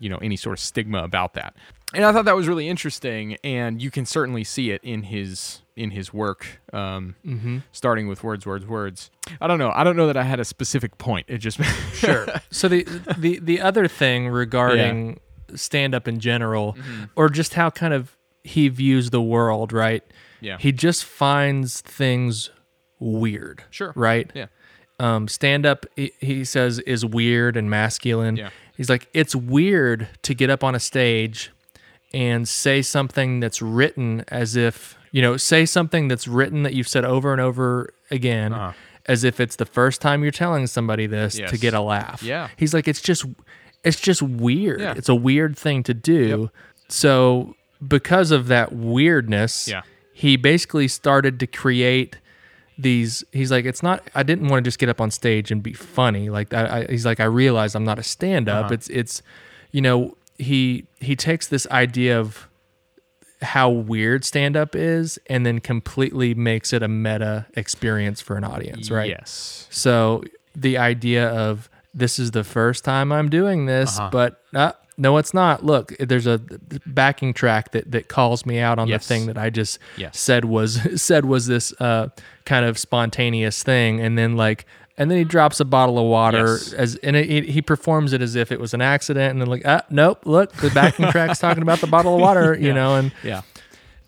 you 0.00 0.08
know, 0.08 0.18
any 0.18 0.36
sort 0.36 0.58
of 0.58 0.60
stigma 0.60 1.02
about 1.04 1.34
that. 1.34 1.54
And 1.94 2.04
I 2.04 2.12
thought 2.12 2.26
that 2.26 2.36
was 2.36 2.46
really 2.48 2.68
interesting, 2.68 3.36
and 3.42 3.80
you 3.80 3.90
can 3.90 4.04
certainly 4.04 4.44
see 4.44 4.70
it 4.70 4.82
in 4.84 5.04
his 5.04 5.62
in 5.76 5.92
his 5.92 6.12
work, 6.12 6.60
um, 6.72 7.14
Mm-hmm. 7.24 7.58
starting 7.70 8.08
with 8.08 8.24
words, 8.24 8.44
words, 8.44 8.66
words. 8.66 9.10
I 9.40 9.46
don't 9.46 9.58
know. 9.60 9.70
I 9.74 9.84
don't 9.84 9.96
know 9.96 10.08
that 10.08 10.16
I 10.16 10.24
had 10.24 10.40
a 10.40 10.44
specific 10.44 10.98
point. 10.98 11.26
It 11.28 11.38
just 11.38 11.62
Sure. 11.94 12.26
so 12.50 12.68
the 12.68 12.82
the 13.16 13.38
the 13.40 13.60
other 13.60 13.86
thing 13.88 14.28
regarding 14.28 15.20
stand 15.54 15.94
up 15.94 16.06
in 16.08 16.18
general, 16.20 16.74
Mm-hmm. 16.74 17.04
or 17.16 17.28
just 17.30 17.54
how 17.54 17.70
kind 17.70 17.94
of 17.94 18.16
he 18.44 18.68
views 18.68 19.10
the 19.10 19.22
world, 19.22 19.72
right? 19.72 20.02
Yeah. 20.40 20.58
He 20.58 20.72
just 20.72 21.04
finds 21.04 21.80
things 21.80 22.50
weird. 22.98 23.64
Sure. 23.70 23.92
Right. 23.96 24.30
yeah, 24.34 24.46
Um, 25.00 25.28
stand 25.28 25.64
up, 25.64 25.86
he, 25.96 26.12
he 26.20 26.44
says, 26.44 26.80
is 26.80 27.04
weird 27.04 27.56
and 27.56 27.70
masculine. 27.70 28.36
Yeah. 28.36 28.50
He's 28.76 28.90
like, 28.90 29.08
it's 29.14 29.34
weird 29.34 30.08
to 30.22 30.34
get 30.34 30.50
up 30.50 30.64
on 30.64 30.74
a 30.74 30.80
stage 30.80 31.50
and 32.12 32.48
say 32.48 32.82
something 32.82 33.38
that's 33.40 33.60
written 33.62 34.24
as 34.28 34.56
if, 34.56 34.96
you 35.12 35.22
know, 35.22 35.36
say 35.36 35.64
something 35.66 36.08
that's 36.08 36.26
written 36.26 36.62
that 36.64 36.74
you've 36.74 36.88
said 36.88 37.04
over 37.04 37.32
and 37.32 37.40
over 37.40 37.92
again, 38.10 38.52
Uh-huh. 38.52 38.72
as 39.06 39.24
if 39.24 39.38
it's 39.40 39.56
the 39.56 39.66
first 39.66 40.00
time 40.00 40.22
you're 40.22 40.32
telling 40.32 40.66
somebody 40.66 41.06
this 41.06 41.34
to 41.36 41.56
get 41.58 41.74
a 41.74 41.80
laugh. 41.80 42.22
Yeah. 42.22 42.48
He's 42.56 42.74
like, 42.74 42.88
it's 42.88 43.00
just, 43.00 43.24
it's 43.84 44.00
just 44.00 44.20
weird. 44.22 44.80
Yeah. 44.80 44.94
It's 44.96 45.08
a 45.08 45.14
weird 45.14 45.56
thing 45.56 45.82
to 45.84 45.94
do. 45.94 46.50
So 46.88 47.54
because 47.86 48.30
of 48.32 48.48
that 48.48 48.72
weirdness, 48.72 49.68
Yeah. 49.68 49.82
he 50.12 50.36
basically 50.36 50.88
started 50.88 51.38
to 51.40 51.46
create 51.46 52.16
these 52.78 53.24
he's 53.32 53.50
like 53.50 53.64
it's 53.64 53.82
not 53.82 54.02
i 54.14 54.22
didn't 54.22 54.46
want 54.48 54.62
to 54.62 54.68
just 54.68 54.78
get 54.78 54.88
up 54.88 55.00
on 55.00 55.10
stage 55.10 55.50
and 55.50 55.62
be 55.64 55.72
funny 55.72 56.30
like 56.30 56.54
I, 56.54 56.78
I, 56.82 56.86
he's 56.86 57.04
like 57.04 57.18
i 57.18 57.24
realized 57.24 57.74
i'm 57.74 57.84
not 57.84 57.98
a 57.98 58.02
stand-up 58.04 58.66
Uh-huh. 58.66 58.74
it's 58.74 58.88
it's 58.88 59.20
you 59.72 59.80
know 59.80 60.16
he 60.38 60.86
he 61.00 61.16
takes 61.16 61.48
this 61.48 61.66
idea 61.72 62.18
of 62.20 62.48
how 63.42 63.68
weird 63.70 64.24
stand-up 64.24 64.74
is 64.74 65.18
and 65.28 65.44
then 65.46 65.60
completely 65.60 66.34
makes 66.34 66.72
it 66.72 66.82
a 66.82 66.88
meta 66.88 67.46
experience 67.54 68.20
for 68.20 68.36
an 68.36 68.44
audience 68.44 68.90
right 68.90 69.08
Yes. 69.10 69.66
so 69.70 70.22
the 70.56 70.78
idea 70.78 71.28
of 71.28 71.68
this 71.94 72.18
is 72.18 72.30
the 72.32 72.44
first 72.44 72.84
time 72.84 73.10
I'm 73.10 73.28
doing 73.28 73.66
this, 73.66 73.98
Uh-huh. 73.98 74.10
but 74.12 74.40
uh, 74.54 74.72
no, 74.98 75.16
it's 75.16 75.32
not. 75.32 75.64
Look, 75.64 75.94
there's 75.98 76.26
a 76.26 76.38
backing 76.84 77.32
track 77.32 77.70
that 77.72 77.90
that 77.92 78.08
calls 78.08 78.44
me 78.44 78.58
out 78.58 78.78
on 78.78 78.88
Yes. 78.88 79.06
the 79.06 79.14
thing 79.14 79.26
that 79.26 79.38
I 79.38 79.48
just 79.50 79.78
Yes. 79.96 80.18
said 80.18 80.44
was 80.44 80.80
said 81.02 81.24
was 81.24 81.46
this 81.46 81.72
uh, 81.80 82.08
kind 82.44 82.64
of 82.66 82.76
spontaneous 82.78 83.62
thing, 83.62 84.00
and 84.00 84.18
then 84.18 84.36
like. 84.36 84.66
And 85.00 85.08
then 85.12 85.18
he 85.18 85.22
drops 85.22 85.60
a 85.60 85.64
bottle 85.64 85.96
of 85.96 86.06
water 86.06 86.54
Yes. 86.60 86.72
as 86.72 86.96
and 86.96 87.14
it, 87.14 87.26
he- 87.28 87.52
he 87.52 87.62
performs 87.62 88.12
it 88.12 88.20
as 88.20 88.34
if 88.34 88.50
it 88.50 88.58
was 88.58 88.74
an 88.74 88.80
accident, 88.82 89.30
and 89.30 89.40
then 89.40 89.46
like, 89.48 89.62
ah, 89.64 89.82
nope, 89.90 90.22
look, 90.24 90.52
the 90.54 90.70
backing 90.70 91.06
track's 91.12 91.38
talking 91.38 91.62
about 91.62 91.78
the 91.80 91.86
bottle 91.86 92.16
of 92.16 92.20
water, 92.20 92.56
you 92.58 92.66
Yeah. 92.68 92.74
know, 92.74 92.96
and 92.96 93.12
Yeah. 93.22 93.42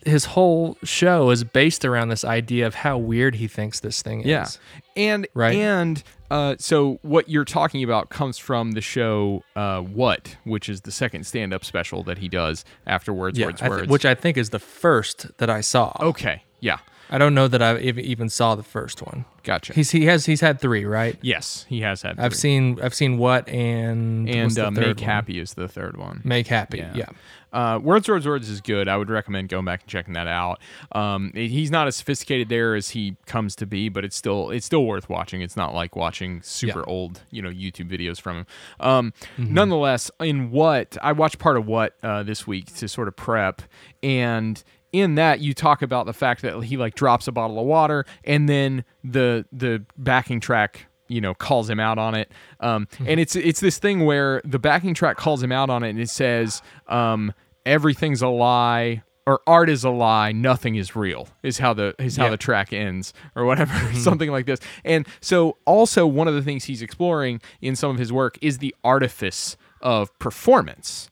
his 0.05 0.24
whole 0.24 0.76
show 0.83 1.31
is 1.31 1.44
based 1.44 1.85
around 1.85 2.09
this 2.09 2.24
idea 2.24 2.66
of 2.66 2.74
how 2.74 2.98
weird 2.98 3.37
he 3.37 3.46
thinks 3.46 3.79
this 3.79 4.03
thing 4.03 4.22
Yeah. 4.26 4.42
is. 4.42 4.59
And 4.96 5.29
Right. 5.33 5.55
and 5.55 6.03
uh, 6.31 6.55
so 6.59 6.99
what 7.03 7.29
you're 7.29 7.45
talking 7.45 7.83
about 7.83 8.09
comes 8.11 8.38
from 8.38 8.73
the 8.73 8.81
show 8.81 9.43
uh, 9.57 9.81
What, 9.81 10.37
which 10.45 10.69
is 10.69 10.83
the 10.83 10.93
second 10.93 11.25
stand-up 11.27 11.64
special 11.64 12.03
that 12.05 12.19
he 12.19 12.29
does 12.29 12.64
after 12.87 13.12
Words, 13.12 13.38
Yeah, 13.38 13.47
Words, 13.47 13.62
I 13.62 13.64
thi- 13.64 13.71
Words. 13.71 13.88
which 13.88 14.05
I 14.05 14.14
think 14.14 14.37
is 14.37 14.51
the 14.51 14.59
first 14.59 15.37
that 15.38 15.51
I 15.51 15.61
saw. 15.61 15.97
okay, 16.01 16.45
yeah, 16.61 16.79
I 17.12 17.19
don't 17.19 17.35
know 17.35 17.49
that 17.49 17.61
I 17.61 17.79
even 17.79 18.29
saw 18.29 18.55
the 18.55 18.62
first 18.62 19.03
one. 19.03 19.25
gotcha. 19.43 19.73
He's 19.75 19.90
he 19.90 20.05
has 20.05 20.27
he's 20.27 20.40
had 20.40 20.61
three, 20.61 20.85
right? 20.85 21.16
yes, 21.23 21.66
he 21.69 21.81
has 21.81 22.03
had. 22.03 22.21
I've 22.21 22.33
three. 22.33 22.38
seen 22.38 22.79
I've 22.81 22.95
seen 22.95 23.19
what 23.19 23.49
and 23.49 24.29
and 24.31 24.57
uh, 24.59 24.71
Make 24.71 24.99
one? 24.99 25.09
Happy 25.09 25.40
is 25.40 25.55
the 25.55 25.66
third 25.66 25.97
one. 25.97 26.21
Make 26.23 26.47
happy. 26.47 26.79
Yeah. 26.79 26.93
Yeah. 26.95 27.07
Uh, 27.53 27.79
Words, 27.83 28.09
Words, 28.09 28.27
Words 28.27 28.49
is 28.49 28.61
good. 28.61 28.89
I 28.89 28.97
would 28.97 29.11
recommend 29.11 29.49
going 29.49 29.65
back 29.65 29.81
and 29.83 29.89
checking 29.89 30.15
that 30.15 30.27
out. 30.27 30.61
Um, 30.93 31.33
he's 31.35 31.71
not 31.71 31.87
as 31.87 31.97
sophisticated 31.97 32.49
there 32.49 32.75
as 32.75 32.91
he 32.91 33.17
comes 33.27 33.57
to 33.57 33.67
be, 33.67 33.89
but 33.89 34.05
it's 34.05 34.17
still 34.17 34.51
it's 34.51 34.67
still 34.67 34.85
worth 34.87 35.09
watching. 35.09 35.41
It's 35.43 35.57
not 35.57 35.75
like 35.75 35.97
watching 35.97 36.43
super 36.43 36.81
Yeah. 36.81 36.85
old 36.87 37.23
you 37.31 37.43
know 37.43 37.51
YouTube 37.51 37.91
videos 37.91 38.21
from 38.21 38.39
him. 38.39 38.47
Um, 38.81 39.13
Mm-hmm. 39.39 39.55
Nonetheless, 39.55 40.11
in 40.21 40.51
what 40.51 40.97
I 41.03 41.13
watched 41.13 41.39
part 41.39 41.57
of 41.57 41.67
what 41.67 41.95
uh, 42.03 42.23
this 42.23 42.47
week 42.47 42.75
to 42.77 42.89
sort 42.89 43.09
of 43.09 43.17
prep, 43.17 43.63
and 44.03 44.63
in 44.93 45.15
that 45.15 45.41
you 45.41 45.55
talk 45.55 45.83
about 45.83 46.07
the 46.07 46.13
fact 46.13 46.43
that 46.43 46.61
he 46.65 46.77
like 46.77 46.95
drops 46.95 47.29
a 47.29 47.33
bottle 47.33 47.59
of 47.59 47.67
water, 47.67 48.05
and 48.25 48.49
then 48.49 48.85
the 49.05 49.45
the 49.53 49.85
backing 49.97 50.41
track 50.41 50.87
you 51.11 51.20
know 51.20 51.35
calls 51.35 51.68
him 51.68 51.81
out 51.81 51.99
on 51.99 52.14
it. 52.14 52.33
Um, 52.61 52.88
and 53.07 53.18
it's 53.20 53.37
it's 53.37 53.61
this 53.61 53.79
thing 53.79 54.05
where 54.07 54.40
the 54.44 54.59
backing 54.59 54.94
track 54.94 55.16
calls 55.16 55.42
him 55.42 55.53
out 55.53 55.68
on 55.68 55.83
it 55.83 55.90
and 55.90 56.01
it 56.01 56.09
says 56.09 56.62
um, 56.88 57.33
everything's 57.66 58.23
a 58.23 58.29
lie 58.29 59.03
or 59.27 59.40
art 59.46 59.68
is 59.68 59.85
a 59.85 59.90
lie 59.90 60.33
nothing 60.33 60.77
is 60.77 60.96
real 60.96 61.29
is 61.42 61.59
how 61.59 61.75
the 61.75 61.94
is 61.99 62.16
how 62.16 62.25
Yeah. 62.25 62.31
the 62.31 62.37
track 62.38 62.73
ends 62.73 63.12
or 63.37 63.44
whatever 63.44 63.75
something 63.94 64.31
like 64.31 64.46
this. 64.46 64.61
And 64.85 65.07
so 65.20 65.57
also 65.66 66.07
one 66.07 66.27
of 66.29 66.35
the 66.35 66.42
things 66.42 66.64
he's 66.64 66.81
exploring 66.83 67.40
in 67.61 67.77
some 67.77 67.90
of 67.90 67.99
his 67.99 68.12
work 68.12 68.38
is 68.40 68.59
the 68.59 68.75
artifice 68.83 69.57
of 69.83 70.16
performance 70.18 71.11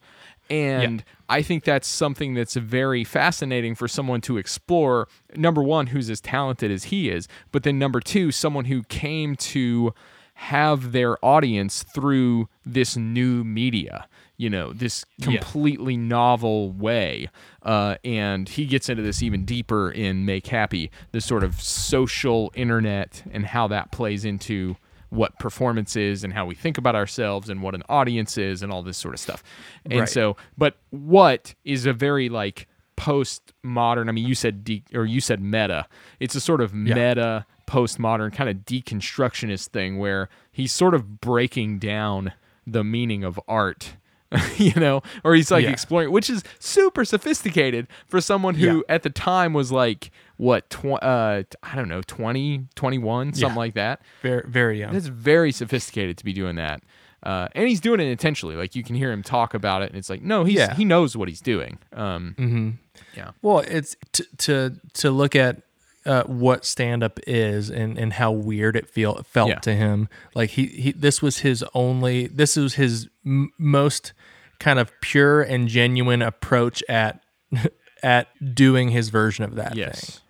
and 0.51 1.05
I 1.29 1.43
think 1.43 1.65
that's 1.65 1.87
something 1.87 2.35
that's 2.35 2.55
very 2.55 3.05
fascinating 3.05 3.75
for 3.75 3.89
someone 3.89 4.21
to 4.23 4.39
explore. 4.39 5.09
Number 5.37 5.63
one, 5.63 5.89
who's 5.89 6.09
as 6.09 6.21
talented 6.21 6.71
as 6.71 6.85
he 6.85 7.11
is, 7.11 7.29
but 7.53 7.63
then 7.63 7.79
number 7.79 8.01
two, 8.01 8.33
someone 8.33 8.67
who 8.67 8.83
came 8.85 9.37
to 9.37 9.93
have 10.35 10.93
their 10.93 11.23
audience 11.25 11.83
through 11.83 12.49
this 12.65 12.97
new 12.97 13.43
media, 13.43 14.07
you 14.37 14.49
know, 14.49 14.73
this 14.73 15.05
completely 15.21 15.97
novel 15.97 16.71
way. 16.71 17.29
Uh, 17.63 17.97
and 18.05 18.49
he 18.49 18.65
gets 18.65 18.89
into 18.89 19.03
this 19.03 19.21
even 19.21 19.45
deeper 19.45 19.91
in 19.91 20.25
Make 20.25 20.47
Happy, 20.47 20.93
the 21.11 21.21
sort 21.21 21.43
of 21.43 21.61
social 21.61 22.53
internet 22.55 23.25
and 23.33 23.47
how 23.47 23.67
that 23.67 23.91
plays 23.91 24.25
into 24.25 24.77
what 25.11 25.39
performance 25.39 25.97
is 25.97 26.23
and 26.25 26.33
how 26.35 26.45
we 26.45 26.55
think 26.55 26.77
about 26.79 26.95
ourselves 26.95 27.49
and 27.49 27.63
what 27.63 27.75
an 27.75 27.83
audience 27.89 28.37
is 28.37 28.63
and 28.63 28.71
all 28.71 28.83
this 28.83 28.99
sort 28.99 29.15
of 29.15 29.21
stuff. 29.21 29.43
And 29.87 30.01
Right. 30.01 30.09
so, 30.09 30.37
but 30.57 30.77
what 30.91 31.55
is 31.65 31.87
a 31.87 31.93
very 31.93 32.29
like 32.29 32.67
postmodern, 32.97 34.09
I 34.09 34.13
mean, 34.13 34.27
you 34.27 34.35
said 34.35 34.65
de- 34.65 34.85
or 34.95 35.07
you 35.07 35.21
said 35.21 35.41
meta. 35.41 35.87
It's 36.21 36.35
a 36.35 36.41
sort 36.41 36.61
of 36.61 36.75
meta 36.75 37.47
postmodern 37.67 38.33
kind 38.33 38.49
of 38.51 38.57
deconstructionist 38.65 39.69
thing 39.69 39.99
where 39.99 40.29
he's 40.53 40.73
sort 40.73 40.95
of 40.95 41.21
breaking 41.21 41.79
down 41.79 42.33
the 42.67 42.85
meaning 42.85 43.25
of 43.25 43.41
art. 43.49 43.95
you 44.59 44.75
know, 44.75 45.03
or 45.25 45.35
he's 45.35 45.51
like 45.51 45.65
Yeah. 45.65 45.71
exploring, 45.71 46.11
which 46.11 46.29
is 46.29 46.45
super 46.59 47.03
sophisticated 47.03 47.87
for 48.07 48.21
someone 48.21 48.57
who 48.57 48.77
Yeah. 48.87 48.95
at 48.95 49.03
the 49.03 49.09
time 49.09 49.55
was 49.55 49.73
like, 49.73 50.11
what, 50.39 50.71
tw- 50.71 50.87
uh, 51.03 51.43
I 51.63 51.77
don't 51.77 51.89
know, 51.89 52.01
20, 52.03 52.69
21, 52.75 53.35
something 53.35 53.51
Yeah. 53.51 53.55
like 53.55 53.75
that. 53.75 54.01
Very 54.23 54.43
very 54.49 54.79
young. 54.81 54.93
That's 54.95 55.07
very 55.09 55.53
sophisticated 55.53 56.17
to 56.19 56.25
be 56.25 56.33
doing 56.33 56.57
that. 56.57 56.83
Uh, 57.23 57.49
and 57.55 57.69
he's 57.69 57.81
doing 57.81 57.99
it 58.01 58.07
intentionally. 58.07 58.55
Like 58.57 58.75
you 58.77 58.83
can 58.85 58.95
hear 58.97 59.11
him 59.13 59.23
talk 59.23 59.53
about 59.53 59.83
it, 59.83 59.91
and 59.91 59.99
it's 59.99 60.09
like, 60.09 60.23
no, 60.23 60.45
he's 60.45 60.57
Yeah. 60.57 60.75
he 60.75 60.85
knows 60.85 61.17
what 61.17 61.29
he's 61.29 61.41
doing. 61.41 61.79
Um, 61.93 62.79
yeah, 63.17 63.33
Well, 63.43 63.59
it's 63.61 63.97
t- 64.13 64.25
to 64.39 64.77
to 64.95 65.11
look 65.11 65.35
at 65.37 65.63
uh, 66.07 66.23
what 66.25 66.65
stand 66.65 67.03
up 67.03 67.19
is 67.27 67.69
and, 67.71 67.99
and 67.99 68.15
how 68.15 68.31
weird 68.31 68.77
it 68.77 68.89
feel 68.89 69.21
felt 69.25 69.49
Yeah. 69.51 69.59
to 69.59 69.75
him. 69.75 70.09
Like 70.35 70.51
he, 70.51 70.67
he 70.67 70.93
this 70.93 71.21
was 71.21 71.39
his 71.41 71.65
only 71.75 72.29
this 72.29 72.57
was 72.57 72.75
his 72.75 73.09
m- 73.27 73.51
most 73.59 74.13
kind 74.61 74.79
of 74.79 74.91
pure 75.01 75.43
and 75.43 75.67
genuine 75.69 76.23
approach 76.23 76.83
at 76.89 77.21
at 78.03 78.29
doing 78.55 78.91
his 78.91 79.09
version 79.09 79.45
of 79.45 79.57
that 79.57 79.75
thing. 79.75 80.21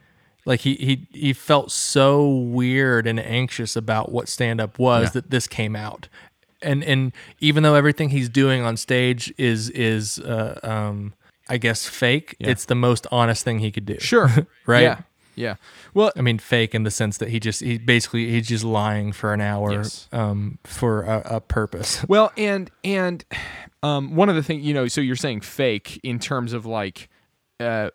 Like 0.49 0.61
he 0.61 0.75
he 0.77 1.07
he 1.13 1.33
felt 1.33 1.71
so 1.71 2.27
weird 2.29 3.07
and 3.07 3.21
anxious 3.21 3.77
about 3.77 4.11
what 4.11 4.29
stand 4.29 4.61
up 4.61 4.79
was 4.79 5.05
Yeah. 5.05 5.11
that 5.21 5.31
this 5.31 5.47
came 5.47 5.77
out. 5.77 6.09
And 6.63 6.83
and 6.83 7.13
even 7.39 7.63
though 7.63 7.75
everything 7.77 8.09
he's 8.09 8.29
doing 8.29 8.63
on 8.63 8.77
stage 8.77 9.33
is 9.39 9.69
is 9.71 10.19
uh, 10.19 10.59
um 10.63 11.13
I 11.51 11.59
guess 11.59 11.87
fake, 11.87 12.35
it's 12.41 12.65
the 12.65 12.75
most 12.75 13.07
honest 13.13 13.45
thing 13.45 13.59
he 13.61 13.71
could 13.71 13.87
do. 13.87 13.97
sure, 14.01 14.29
Right? 14.67 14.83
Yeah, 14.83 15.01
yeah. 15.35 15.55
Well, 15.95 16.11
I 16.17 16.21
mean 16.23 16.39
fake 16.39 16.75
in 16.75 16.83
the 16.83 16.91
sense 16.91 17.19
that 17.19 17.29
he 17.29 17.39
just 17.41 17.61
he 17.61 17.77
basically 17.79 18.31
he's 18.31 18.49
just 18.49 18.65
lying 18.65 19.13
for 19.13 19.33
an 19.35 19.41
hour 19.43 19.71
Yes. 19.73 20.09
um 20.13 20.59
for 20.65 21.03
a, 21.05 21.23
a 21.37 21.41
purpose. 21.41 22.03
Well, 22.09 22.33
and 22.39 22.71
and 22.83 23.25
um, 23.83 24.17
one 24.17 24.29
of 24.31 24.35
the 24.35 24.43
things 24.43 24.65
you 24.65 24.73
know, 24.75 24.89
so 24.89 25.01
you're 25.01 25.15
saying 25.15 25.43
fake 25.43 26.01
in 26.03 26.19
terms 26.19 26.53
of 26.55 26.67
like, 26.67 27.09
uh, 27.61 27.91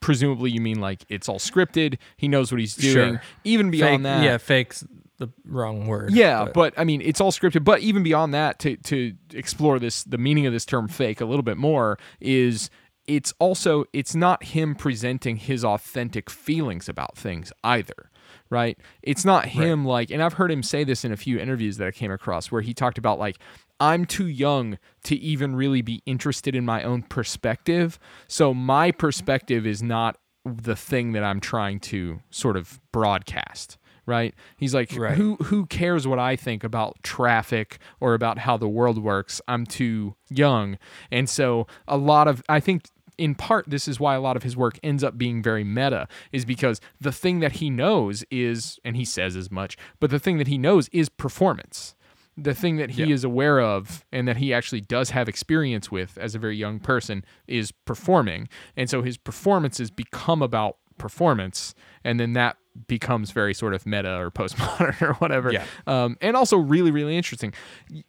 presumably 0.00 0.50
you 0.50 0.60
mean 0.60 0.80
like 0.80 1.04
it's 1.08 1.28
all 1.28 1.38
scripted. 1.38 1.98
He 2.16 2.28
knows 2.28 2.50
what 2.52 2.60
he's 2.60 2.74
doing. 2.76 2.92
Sure. 3.14 3.22
Even 3.44 3.70
beyond 3.70 3.96
Fake- 3.98 4.02
that, 4.04 4.22
Yeah, 4.24 4.38
fake's 4.38 4.84
the 5.18 5.28
wrong 5.44 5.86
word. 5.88 6.12
Yeah, 6.12 6.46
but, 6.54 6.74
I 6.76 6.84
mean, 6.84 7.00
it's 7.02 7.20
all 7.20 7.32
scripted. 7.32 7.64
But 7.64 7.80
even 7.80 8.02
beyond 8.04 8.32
that, 8.34 8.60
to 8.60 8.76
to 8.76 9.14
explore 9.32 9.78
this, 9.80 10.04
the 10.04 10.18
meaning 10.18 10.46
of 10.46 10.52
this 10.52 10.64
term 10.64 10.86
"fake" 10.88 11.20
a 11.20 11.24
little 11.24 11.42
bit 11.42 11.56
more 11.56 11.98
is 12.20 12.70
it's 13.06 13.32
also 13.40 13.84
it's 13.92 14.14
not 14.14 14.44
him 14.44 14.74
presenting 14.76 15.36
his 15.36 15.64
authentic 15.64 16.30
feelings 16.30 16.88
about 16.88 17.16
things 17.16 17.52
either. 17.64 18.10
right? 18.50 18.78
It's 19.02 19.24
not 19.24 19.46
him 19.46 19.84
like, 19.84 20.10
and 20.10 20.22
I've 20.22 20.34
heard 20.34 20.50
him 20.50 20.62
say 20.62 20.84
this 20.84 21.04
in 21.04 21.12
a 21.12 21.16
few 21.16 21.38
interviews 21.38 21.76
that 21.78 21.88
I 21.88 21.90
came 21.90 22.10
across 22.10 22.50
where 22.50 22.62
he 22.62 22.72
talked 22.72 22.96
about 22.98 23.18
like, 23.18 23.38
I'm 23.80 24.04
too 24.04 24.26
young 24.26 24.78
to 25.04 25.16
even 25.16 25.54
really 25.54 25.82
be 25.82 26.02
interested 26.06 26.54
in 26.56 26.64
my 26.64 26.82
own 26.82 27.02
perspective. 27.02 27.98
So 28.26 28.52
my 28.52 28.90
perspective 28.90 29.66
is 29.66 29.82
not 29.82 30.18
the 30.44 30.74
thing 30.76 31.12
that 31.12 31.22
I'm 31.22 31.40
trying 31.40 31.80
to 31.80 32.20
sort 32.30 32.56
of 32.56 32.80
broadcast. 32.92 33.78
Right? 34.06 34.34
He's 34.56 34.74
like, 34.74 34.96
Right. 34.96 35.16
who 35.18 35.36
who 35.36 35.66
cares 35.66 36.06
what 36.06 36.18
I 36.18 36.34
think 36.34 36.64
about 36.64 36.96
traffic 37.02 37.78
or 38.00 38.14
about 38.14 38.38
how 38.38 38.56
the 38.56 38.66
world 38.68 38.96
works? 39.02 39.38
I'm 39.46 39.66
too 39.66 40.14
young. 40.30 40.78
And 41.10 41.28
so 41.28 41.66
a 41.86 41.98
lot 41.98 42.26
of 42.26 42.42
I 42.48 42.58
think 42.58 42.86
in 43.18 43.34
part 43.34 43.68
this 43.68 43.86
is 43.86 44.00
why 44.00 44.14
a 44.14 44.20
lot 44.20 44.34
of 44.36 44.44
his 44.44 44.56
work 44.56 44.78
ends 44.82 45.04
up 45.04 45.18
being 45.18 45.42
very 45.42 45.62
meta 45.62 46.08
is 46.32 46.46
because 46.46 46.80
the 46.98 47.12
thing 47.12 47.40
that 47.40 47.52
he 47.52 47.68
knows 47.68 48.24
is 48.30 48.78
and 48.82 48.96
he 48.96 49.04
says 49.04 49.36
as 49.36 49.50
much, 49.50 49.76
but 50.00 50.08
the 50.08 50.18
thing 50.18 50.38
that 50.38 50.46
he 50.46 50.56
knows 50.56 50.88
is 50.88 51.10
performance. 51.10 51.94
The 52.40 52.54
thing 52.54 52.76
that 52.76 52.90
he 52.90 53.10
is 53.10 53.24
aware 53.24 53.60
of 53.60 54.04
and 54.12 54.28
that 54.28 54.36
he 54.36 54.54
actually 54.54 54.80
does 54.80 55.10
have 55.10 55.28
experience 55.28 55.90
with 55.90 56.16
as 56.18 56.34
a 56.34 56.38
very 56.38 56.56
young 56.56 56.78
person 56.78 57.24
is 57.46 57.72
performing. 57.72 58.48
And 58.76 58.88
so 58.88 59.02
his 59.02 59.16
performances 59.16 59.90
become 59.90 60.40
about 60.42 60.76
performance 60.98 61.74
and 62.04 62.18
then 62.20 62.32
that 62.34 62.56
becomes 62.86 63.30
very 63.32 63.54
sort 63.54 63.74
of 63.74 63.86
meta 63.86 64.16
or 64.18 64.30
postmodern 64.40 65.00
or 65.02 65.14
whatever. 65.14 65.52
Yeah. 65.52 65.64
Um, 65.86 66.16
and 66.20 66.36
also 66.36 66.56
really, 66.56 66.90
really 66.90 67.16
interesting. 67.16 67.52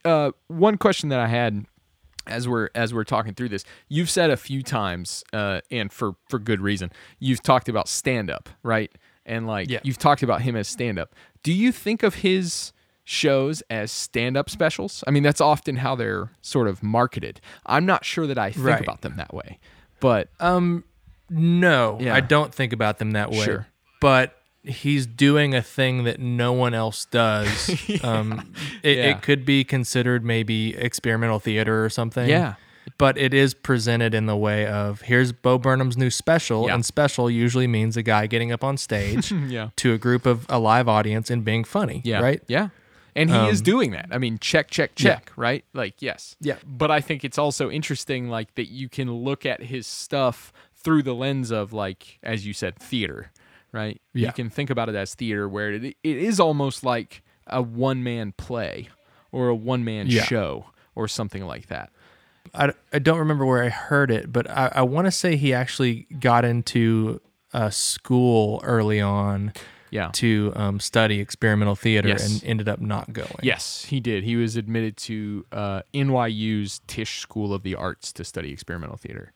Uh, 0.06 0.32
one 0.48 0.78
question 0.78 1.10
that 1.10 1.20
I 1.20 1.28
had 1.28 1.66
as 2.28 2.48
we're 2.48 2.70
as 2.76 2.94
we're 2.94 3.04
talking 3.06 3.34
through 3.34 3.50
this, 3.50 3.64
you've 3.88 4.10
said 4.10 4.30
a 4.30 4.38
few 4.38 4.62
times, 4.62 5.24
uh, 5.34 5.62
and 5.72 5.92
for 5.92 6.14
for 6.30 6.38
good 6.38 6.62
reason, 6.62 6.92
you've 7.18 7.42
talked 7.42 7.68
about 7.70 7.88
stand 7.88 8.30
up, 8.30 8.50
right? 8.62 8.92
And 9.26 9.48
like 9.48 9.70
Yeah. 9.70 9.80
you've 9.84 9.98
talked 9.98 10.22
about 10.22 10.42
him 10.44 10.56
as 10.56 10.68
stand 10.68 11.00
up. 11.00 11.16
Do 11.42 11.52
you 11.54 11.72
think 11.72 12.04
of 12.04 12.16
his 12.16 12.72
shows 13.10 13.64
as 13.72 13.92
stand 13.92 14.38
up 14.38 14.50
specials? 14.52 15.04
I 15.08 15.12
mean, 15.12 15.24
that's 15.24 15.42
often 15.42 15.78
how 15.78 15.96
they're 15.96 16.30
sort 16.42 16.68
of 16.68 16.84
marketed. 16.84 17.42
I'm 17.66 17.86
not 17.86 18.06
sure 18.06 18.28
that 18.28 18.38
I 18.38 18.52
think 18.52 18.66
Right. 18.66 18.82
about 18.82 19.02
them 19.02 19.16
that 19.18 19.34
way, 19.34 19.58
but 20.00 20.30
Um, 20.40 20.84
no, 21.30 21.98
Yeah. 22.00 22.14
I 22.14 22.20
don't 22.20 22.54
think 22.54 22.72
about 22.72 23.00
them 23.00 23.12
that 23.12 23.32
way. 23.32 23.44
Sure. 23.44 23.68
But 24.00 24.36
he's 24.64 25.08
doing 25.08 25.56
a 25.56 25.62
thing 25.62 26.04
that 26.04 26.20
no 26.20 26.54
one 26.54 26.74
else 26.76 27.06
does. 27.06 27.70
Um, 28.04 28.54
it, 28.84 28.98
Yeah. 28.98 29.04
it 29.12 29.22
could 29.24 29.44
be 29.46 29.64
considered 29.64 30.24
maybe 30.24 30.76
experimental 30.78 31.40
theater 31.40 31.84
or 31.84 31.90
something. 31.90 32.30
Yeah. 32.30 32.56
But 32.98 33.18
it 33.18 33.34
is 33.34 33.54
presented 33.54 34.14
in 34.14 34.26
the 34.26 34.36
way 34.38 34.66
of 34.68 35.02
here's 35.02 35.32
Bo 35.32 35.58
Burnham's 35.58 35.98
new 35.98 36.10
special, 36.10 36.68
Yeah. 36.68 36.76
and 36.76 36.86
special 36.86 37.30
usually 37.30 37.68
means 37.68 37.98
a 37.98 38.04
guy 38.04 38.28
getting 38.28 38.52
up 38.52 38.64
on 38.64 38.78
stage 38.78 39.32
Yeah. 39.48 39.70
to 39.78 39.94
a 39.94 39.98
group 39.98 40.26
of 40.26 40.46
a 40.50 40.60
live 40.60 40.88
audience 40.88 41.30
and 41.32 41.44
being 41.44 41.64
funny. 41.64 42.02
Yeah. 42.04 42.20
Right. 42.20 42.42
Yeah. 42.48 42.70
And 43.16 43.30
he 43.30 43.48
is 43.48 43.60
um, 43.62 43.64
doing 43.64 43.92
that. 43.92 44.08
I 44.12 44.18
mean, 44.18 44.38
check, 44.40 44.70
check, 44.70 44.92
Yeah. 44.98 45.16
check, 45.16 45.32
right? 45.36 45.66
Like, 45.74 46.02
yes. 46.02 46.36
Yeah. 46.40 46.58
But 46.66 46.92
I 46.92 47.02
think 47.02 47.24
it's 47.24 47.38
also 47.38 47.70
interesting, 47.70 48.30
like, 48.30 48.56
that 48.56 48.70
you 48.70 48.88
can 48.90 49.12
look 49.12 49.46
at 49.46 49.64
his 49.64 49.88
stuff 49.88 50.54
through 50.76 51.04
the 51.04 51.14
lens 51.16 51.52
of, 51.52 51.74
like, 51.74 52.20
as 52.24 52.46
you 52.48 52.54
said, 52.54 52.76
theater, 52.78 53.32
right? 53.72 54.00
Yeah. 54.14 54.28
You 54.28 54.34
can 54.34 54.50
think 54.50 54.70
about 54.70 54.90
it 54.90 54.96
as 54.96 55.16
theater 55.16 55.50
where 55.50 55.72
it, 55.74 55.84
it 55.84 55.98
is 56.04 56.40
almost 56.40 56.84
like 56.84 57.24
a 57.48 57.62
one 57.62 58.04
man 58.04 58.32
play 58.38 58.90
or 59.32 59.50
a 59.50 59.56
one 59.56 59.84
man 59.84 60.08
Yeah. 60.08 60.24
show 60.24 60.66
or 60.96 61.08
something 61.08 61.46
like 61.46 61.68
that. 61.68 61.92
I, 62.54 62.74
I 62.94 63.00
don't 63.00 63.20
remember 63.20 63.46
where 63.46 63.64
I 63.64 63.70
heard 63.70 64.10
it, 64.12 64.32
but 64.32 64.50
I, 64.50 64.72
I 64.76 64.82
want 64.84 65.06
to 65.06 65.12
say 65.12 65.36
he 65.36 65.54
actually 65.54 66.08
got 66.20 66.46
into 66.46 67.22
a 67.54 67.72
school 67.72 68.60
early 68.64 69.00
on 69.02 69.54
Yeah. 69.92 70.10
to 70.14 70.54
um, 70.56 70.80
study 70.80 71.20
experimental 71.20 71.76
theater 71.76 72.10
Yes. 72.10 72.32
and 72.32 72.44
ended 72.44 72.70
up 72.70 72.80
not 72.80 73.12
going. 73.14 73.30
Yes, 73.42 73.86
he 73.86 74.00
did. 74.00 74.24
He 74.24 74.36
was 74.36 74.56
admitted 74.56 74.98
to 74.98 75.46
uh, 75.52 75.82
NYU's 75.94 76.82
Tisch 76.88 77.20
School 77.20 77.54
of 77.54 77.64
the 77.64 77.76
Arts 77.76 78.12
to 78.14 78.24
study 78.24 78.52
experimental 78.52 78.98
theater, 78.98 79.32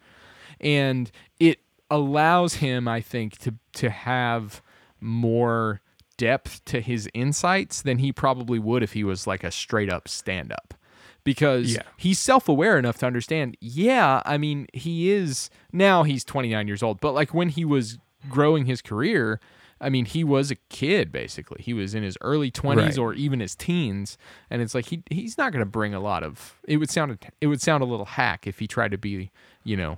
and 0.60 1.12
it 1.40 1.60
allows 1.90 2.56
him, 2.56 2.88
I 2.88 3.02
think, 3.02 3.38
to 3.40 3.56
to 3.74 3.90
have 3.90 4.62
more 5.00 5.82
depth 6.18 6.64
to 6.66 6.80
his 6.80 7.10
insights 7.14 7.82
than 7.82 7.98
he 7.98 8.12
probably 8.12 8.60
would 8.60 8.84
if 8.84 8.94
he 8.94 9.04
was 9.04 9.26
like 9.28 9.44
a 9.44 9.52
straight 9.52 9.92
up 9.92 10.08
stand 10.08 10.52
up. 10.52 10.74
Because 11.24 11.74
Yeah. 11.76 11.84
he's 11.98 12.20
self 12.20 12.50
aware 12.50 12.78
enough 12.78 12.98
to 13.00 13.06
understand, 13.06 13.56
yeah, 13.62 14.22
I 14.26 14.38
mean, 14.38 14.68
he 14.74 15.10
is 15.12 15.50
now 15.72 16.04
he's 16.04 16.24
29 16.24 16.68
years 16.68 16.84
old, 16.84 17.00
but 17.00 17.14
like 17.14 17.34
when 17.34 17.50
he 17.50 17.64
was 17.66 17.98
growing 18.30 18.66
his 18.66 18.82
career, 18.82 19.40
I 19.84 19.90
mean, 19.90 20.06
he 20.06 20.24
was 20.24 20.50
a 20.52 20.56
kid 20.70 21.12
basically. 21.12 21.62
He 21.62 21.74
was 21.74 21.94
in 21.94 22.02
his 22.04 22.18
early 22.22 22.50
20s 22.50 22.78
Right. 22.78 22.98
or 22.98 23.14
even 23.14 23.40
his 23.40 23.56
teens, 23.56 24.18
and 24.50 24.62
it's 24.62 24.74
like 24.74 24.86
he 24.86 25.04
he's 25.10 25.38
not 25.38 25.52
going 25.52 25.60
to 25.62 25.70
bring 25.70 25.94
a 25.94 26.00
lot 26.00 26.24
of. 26.24 26.56
It 26.68 26.78
would 26.78 26.90
sound 26.90 27.18
it 27.42 27.48
would 27.48 27.62
sound 27.62 27.84
a 27.84 27.86
little 27.86 28.06
hack 28.06 28.48
if 28.48 28.60
he 28.60 28.68
tried 28.68 28.92
to 28.92 28.98
be, 28.98 29.30
you 29.64 29.76
know, 29.78 29.98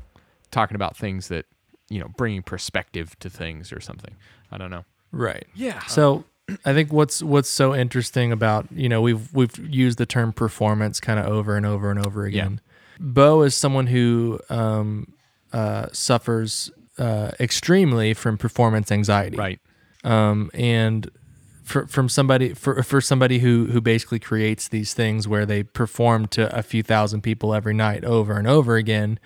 talking 0.52 0.76
about 0.76 0.98
things 0.98 1.28
that, 1.30 1.46
you 1.90 2.00
know, 2.00 2.08
bringing 2.18 2.42
perspective 2.44 3.18
to 3.20 3.30
things 3.30 3.72
or 3.72 3.80
something. 3.80 4.16
I 4.52 4.58
don't 4.58 4.72
know. 4.72 4.86
Right. 5.12 5.46
Yeah. 5.56 5.86
So 5.86 6.26
I 6.66 6.74
think 6.74 6.92
what's 6.94 7.24
what's 7.24 7.50
so 7.50 7.74
interesting 7.76 8.32
about 8.32 8.68
you 8.72 8.90
know 8.90 9.02
we've 9.02 9.34
we've 9.34 9.58
used 9.58 9.98
the 9.98 10.06
term 10.06 10.34
performance 10.34 11.00
kind 11.00 11.20
of 11.20 11.28
over 11.28 11.56
and 11.58 11.66
over 11.66 11.90
and 11.92 12.06
over 12.06 12.26
again. 12.26 12.60
Bo 13.00 13.42
is 13.42 13.56
someone 13.56 13.88
who 13.88 14.40
um, 14.50 15.14
uh, 15.52 15.88
suffers 15.92 16.72
uh, 16.98 17.32
extremely 17.40 18.14
from 18.14 18.38
performance 18.38 18.92
anxiety. 18.92 19.36
Right. 19.38 19.60
Um, 20.06 20.50
and 20.54 21.10
for, 21.64 21.88
from 21.88 22.08
somebody 22.08 22.54
for 22.54 22.82
for 22.84 23.02
somebody 23.02 23.40
who 23.40 23.66
who 23.66 23.82
basically 23.82 24.20
creates 24.20 24.68
these 24.70 24.94
things 24.94 25.28
where 25.28 25.46
they 25.46 25.64
perform 25.64 26.28
to 26.28 26.56
a 26.58 26.62
few 26.62 26.84
thousand 26.84 27.22
people 27.22 27.54
every 27.54 27.74
night 27.74 28.06
over 28.06 28.38
and 28.38 28.48
over 28.48 28.76
again. 28.78 29.20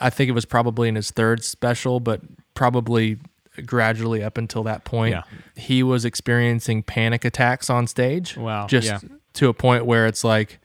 I 0.00 0.08
think 0.10 0.28
it 0.28 0.32
was 0.32 0.46
probably 0.46 0.88
in 0.88 0.94
his 0.94 1.10
third 1.10 1.44
special, 1.44 2.00
but 2.00 2.22
probably 2.54 3.18
gradually 3.66 4.22
up 4.24 4.38
until 4.38 4.62
that 4.62 4.84
point, 4.84 5.12
Yeah. 5.14 5.22
he 5.54 5.82
was 5.82 6.06
experiencing 6.06 6.82
panic 6.82 7.26
attacks 7.26 7.68
on 7.68 7.86
stage. 7.86 8.34
Wow, 8.38 8.66
Just 8.66 8.86
yeah. 8.88 8.98
to 9.34 9.48
a 9.50 9.54
point 9.54 9.84
where 9.84 10.06
it's 10.06 10.24
like, 10.24 10.58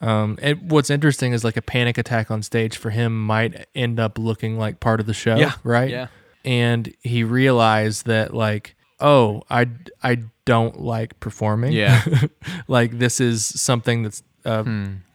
um, 0.00 0.38
and 0.40 0.70
what's 0.70 0.88
interesting 0.88 1.34
is 1.34 1.44
like 1.44 1.58
a 1.58 1.62
panic 1.62 1.98
attack 1.98 2.30
on 2.30 2.42
stage 2.42 2.78
for 2.78 2.88
him 2.88 3.22
might 3.26 3.66
end 3.74 4.00
up 4.00 4.18
looking 4.18 4.56
like 4.56 4.80
part 4.80 4.98
of 5.00 5.04
the 5.06 5.12
show, 5.12 5.36
Yeah, 5.36 5.52
right? 5.62 5.90
yeah. 5.90 6.06
And 6.42 6.90
he 7.02 7.22
realized 7.22 8.06
that 8.06 8.32
like, 8.32 8.74
oh, 9.00 9.42
I 9.50 9.68
I 10.02 10.18
don't 10.44 10.80
like 10.80 11.18
performing. 11.20 11.72
Yeah. 11.72 12.02
like 12.68 12.98
this 12.98 13.20
is 13.20 13.44
something 13.44 14.02
that's 14.02 14.22
uh, 14.44 14.64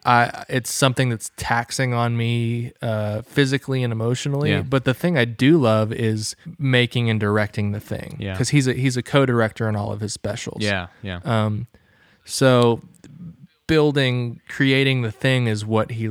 I 0.05 0.45
it's 0.49 0.71
something 0.71 1.09
that's 1.09 1.31
taxing 1.35 1.93
on 1.93 2.15
me 2.15 2.73
uh, 2.81 3.21
physically 3.23 3.83
and 3.83 3.91
emotionally. 3.91 4.51
Yeah. 4.51 4.61
But 4.61 4.85
the 4.85 4.93
thing 4.93 5.17
I 5.17 5.25
do 5.25 5.57
love 5.57 5.91
is 5.91 6.35
making 6.59 7.09
and 7.09 7.19
directing 7.19 7.71
the 7.71 7.79
thing. 7.79 8.17
Yeah. 8.19 8.33
because 8.33 8.49
he's 8.49 8.67
a 8.67 8.73
he's 8.73 8.97
a 8.97 9.03
co-director 9.03 9.67
on 9.67 9.75
all 9.75 9.91
of 9.91 10.01
his 10.01 10.13
specials. 10.13 10.61
Yeah. 10.61 10.87
Yeah. 11.01 11.21
Um, 11.23 11.67
so 12.23 12.81
building, 13.67 14.41
creating 14.47 15.01
the 15.01 15.11
thing 15.11 15.47
is 15.47 15.65
what 15.65 15.91
he 15.91 16.07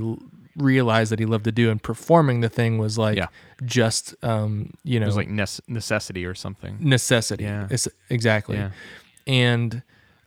realized 0.56 1.10
that 1.12 1.18
he 1.18 1.26
loved 1.26 1.44
to 1.44 1.52
do, 1.52 1.70
and 1.70 1.82
performing 1.82 2.40
the 2.40 2.48
thing 2.48 2.78
was 2.78 2.96
like 2.98 3.16
Yeah. 3.16 3.26
just 3.64 4.14
um, 4.24 4.72
you 4.84 4.98
know 5.00 5.04
it 5.04 5.08
was 5.08 5.16
like 5.16 5.28
nece- 5.28 5.60
necessity 5.68 6.24
or 6.24 6.34
something. 6.34 6.76
necessity. 6.80 7.44
Yeah. 7.44 7.64
It's- 7.64 7.88
exactly. 8.10 8.56
Yeah. 8.56 8.70
And 9.26 9.82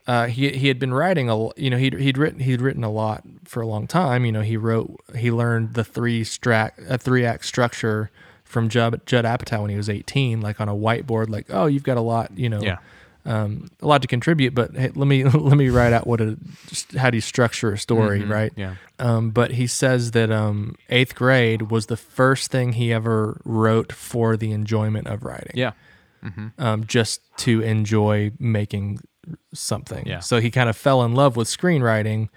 uh, 0.08 0.28
he 0.28 0.50
he 0.52 0.68
had 0.70 0.80
been 0.80 0.94
writing 0.94 1.30
a 1.30 1.50
you 1.60 1.70
know 1.70 1.78
he'd 1.78 1.94
he'd 1.96 2.18
written 2.18 2.40
he'd 2.40 2.62
written 2.62 2.84
a 2.84 2.90
lot 2.92 3.24
for 3.44 3.62
a 3.62 3.68
long 3.68 3.88
time. 3.88 4.26
You 4.26 4.32
know 4.32 4.42
he 4.42 4.58
wrote 4.58 5.00
he 5.16 5.32
learned 5.32 5.74
the 5.74 5.84
three 5.84 6.24
strack 6.24 6.72
a 6.90 6.98
three 6.98 7.26
act 7.26 7.46
structure 7.46 8.10
from 8.44 8.70
Judd 8.70 9.02
Judd 9.06 9.26
Apatow 9.26 9.62
when 9.62 9.70
he 9.70 9.76
was 9.76 9.90
eighteen, 9.90 10.40
like 10.42 10.62
on 10.62 10.70
a 10.70 10.74
whiteboard. 10.76 11.30
Like 11.30 11.48
oh 11.50 11.66
you've 11.66 11.84
got 11.84 11.98
a 11.98 12.02
lot 12.02 12.38
you 12.38 12.48
know 12.50 12.62
Yeah. 12.62 12.78
Um, 13.28 13.68
a 13.82 13.88
lot 13.88 14.02
to 14.02 14.08
contribute, 14.08 14.56
but 14.56 14.76
hey, 14.76 14.90
let 14.96 15.08
me 15.08 15.24
let 15.50 15.58
me 15.58 15.70
write 15.70 15.94
out 15.94 16.08
what 16.08 16.22
a 16.22 16.38
how 16.98 17.10
do 17.12 17.18
you 17.18 17.22
structure 17.22 17.72
a 17.74 17.78
story, 17.78 18.24
right? 18.24 18.52
Mm-hmm. 18.54 18.60
Yeah. 18.62 18.76
Um, 19.00 19.30
but 19.32 19.52
he 19.52 19.68
says 19.68 20.12
that 20.12 20.32
um, 20.32 20.76
eighth 20.90 21.14
grade 21.14 21.64
was 21.70 21.86
the 21.88 21.98
first 21.98 22.50
thing 22.52 22.74
he 22.74 22.92
ever 22.94 23.40
wrote 23.46 23.92
for 23.92 24.38
the 24.38 24.52
enjoyment 24.52 25.08
of 25.08 25.24
writing 25.24 25.52
Yeah. 25.56 25.74
um, 26.58 26.86
just 26.86 27.22
to 27.40 27.62
enjoy 27.62 28.32
making 28.40 29.00
something. 29.54 30.08
Yeah. 30.08 30.20
So 30.22 30.40
he 30.40 30.50
kind 30.50 30.70
of 30.70 30.78
fell 30.78 31.04
in 31.04 31.14
love 31.14 31.36
with 31.36 31.48
screenwriting 31.48 32.30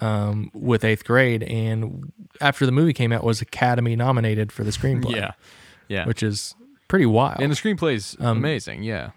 um, 0.00 0.50
with 0.52 0.84
eighth 0.84 1.04
grade, 1.04 1.42
and 1.44 2.12
after 2.40 2.66
the 2.66 2.72
movie 2.72 2.92
came 2.92 3.12
out, 3.12 3.22
was 3.24 3.40
Academy 3.40 3.94
nominated 3.96 4.50
for 4.52 4.64
the 4.64 4.72
screenplay. 4.72 5.16
Yeah. 5.16 5.30
Yeah. 5.88 6.06
which 6.06 6.22
is 6.22 6.54
pretty 6.88 7.06
wild. 7.06 7.40
and 7.40 7.52
the 7.52 7.56
screenplay's 7.56 8.16
Um, 8.18 8.38
amazing. 8.38 8.82
Yeah. 8.82 9.10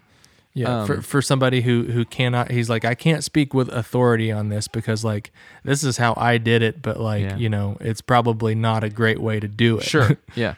Yeah, 0.58 0.80
um, 0.80 0.86
for 0.86 1.02
for 1.02 1.22
somebody 1.22 1.60
who 1.62 1.84
who 1.84 2.04
cannot, 2.04 2.50
he's 2.50 2.68
like, 2.68 2.84
I 2.84 2.94
can't 2.94 3.22
speak 3.24 3.54
with 3.54 3.68
authority 3.68 4.32
on 4.32 4.48
this 4.48 4.66
because 4.68 5.04
like 5.04 5.30
this 5.64 5.84
is 5.84 5.96
how 5.96 6.14
I 6.16 6.38
did 6.38 6.62
it, 6.62 6.82
but 6.82 6.98
like 7.00 7.22
Yeah. 7.22 7.36
you 7.36 7.48
know, 7.48 7.76
it's 7.80 8.00
probably 8.00 8.54
not 8.54 8.82
a 8.84 8.88
great 8.90 9.20
way 9.20 9.38
to 9.40 9.48
do 9.48 9.78
it. 9.78 9.84
Sure. 9.84 10.18
yeah. 10.34 10.54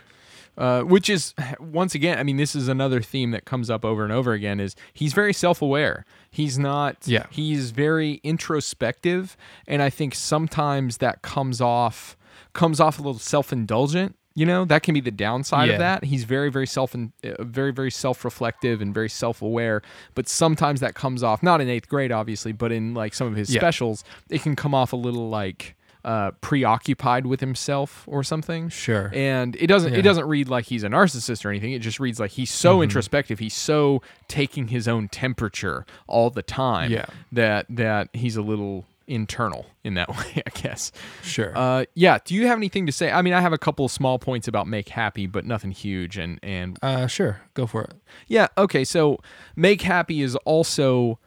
Uh, 0.59 0.83
which 0.83 1.09
is 1.09 1.35
once 1.59 1.95
again, 1.95 2.19
I 2.19 2.23
mean, 2.23 2.37
this 2.37 2.55
is 2.55 2.69
another 2.69 3.01
theme 3.01 3.31
that 3.31 3.45
comes 3.47 3.71
up 3.71 3.83
over 3.85 4.03
and 4.05 4.13
over 4.13 4.33
again. 4.33 4.61
Is 4.61 4.77
he's 4.93 5.13
very 5.15 5.33
self-aware. 5.33 6.05
He's 6.31 6.59
not. 6.59 6.97
Yeah. 7.07 7.27
He's 7.31 7.71
very 7.71 8.21
introspective, 8.23 9.37
and 9.67 9.81
I 9.83 9.91
think 9.91 10.15
sometimes 10.15 10.99
that 10.99 11.23
comes 11.23 11.61
off 11.61 12.17
comes 12.53 12.81
off 12.81 12.99
a 12.99 13.03
little 13.03 13.19
self-indulgent. 13.19 14.17
You 14.41 14.47
know, 14.47 14.65
that 14.65 14.83
can 14.83 14.95
be 14.95 15.01
the 15.01 15.11
downside 15.11 15.69
Yeah. 15.69 15.75
of 15.75 15.79
that. 15.81 16.05
He's 16.05 16.25
very, 16.25 16.51
very 16.51 16.67
self, 16.67 16.95
uh, 16.95 16.99
very, 17.41 17.73
very 17.73 17.91
self-reflective 17.91 18.81
and 18.81 18.95
very 18.95 19.11
self-aware. 19.11 19.83
But 20.15 20.29
sometimes 20.29 20.81
that 20.81 20.95
comes 20.95 21.23
off 21.23 21.43
not 21.43 21.61
in 21.61 21.69
eighth 21.69 21.89
grade, 21.91 22.11
obviously, 22.11 22.53
but 22.53 22.73
in 22.73 22.95
like 22.95 23.13
some 23.13 23.27
of 23.27 23.37
his 23.37 23.53
Yeah. 23.55 23.61
specials, 23.61 24.03
it 24.31 24.41
can 24.43 24.57
come 24.57 24.75
off 24.75 24.95
a 24.95 24.97
little 24.97 25.29
like 25.29 25.77
uh, 26.03 26.31
preoccupied 26.41 27.27
with 27.27 27.41
himself 27.41 28.05
or 28.07 28.25
something. 28.25 28.71
Sure. 28.71 29.11
And 29.15 29.55
it 29.57 29.67
doesn't 29.67 29.93
Yeah. 29.93 29.99
it 29.99 30.03
doesn't 30.03 30.27
read 30.27 30.49
like 30.49 30.65
he's 30.65 30.83
a 30.85 30.89
narcissist 30.89 31.45
or 31.45 31.51
anything. 31.51 31.73
It 31.73 31.81
just 31.81 32.01
reads 32.01 32.19
like 32.19 32.31
he's 32.31 32.51
so 32.51 32.77
Mm-hmm. 32.77 32.85
introspective. 32.85 33.39
He's 33.41 33.53
so 33.53 34.01
taking 34.27 34.69
his 34.69 34.89
own 34.89 35.09
temperature 35.09 35.85
all 36.07 36.31
the 36.31 36.43
time. 36.43 36.91
Yeah. 36.91 37.05
That 37.31 37.67
that 37.69 38.09
he's 38.15 38.37
a 38.37 38.43
little 38.43 38.87
internal 39.11 39.67
in 39.85 39.95
that 39.95 40.09
way, 40.17 40.43
I 40.47 40.51
guess. 40.61 40.93
Sure. 41.23 41.53
Uh, 41.57 41.85
yeah. 41.95 42.19
Do 42.25 42.35
you 42.35 42.47
have 42.47 42.57
anything 42.59 42.87
to 42.87 42.93
say? 42.93 43.11
I 43.11 43.21
mean, 43.23 43.33
I 43.35 43.41
have 43.41 43.53
a 43.53 43.59
couple 43.59 43.85
of 43.85 43.91
small 43.91 44.19
points 44.19 44.49
about 44.49 44.67
Make 44.69 44.89
Happy, 44.91 45.27
but 45.27 45.45
nothing 45.45 45.73
huge. 45.73 46.17
And 46.17 46.39
and 46.43 46.79
uh, 46.83 47.07
sure. 47.07 47.43
Go 47.55 47.67
for 47.67 47.83
it. 47.85 47.95
yeah, 48.29 48.47
okay. 48.57 48.85
So 48.85 49.19
Make 49.57 49.83
Happy 49.83 50.23
is 50.23 50.37
also 50.47 51.19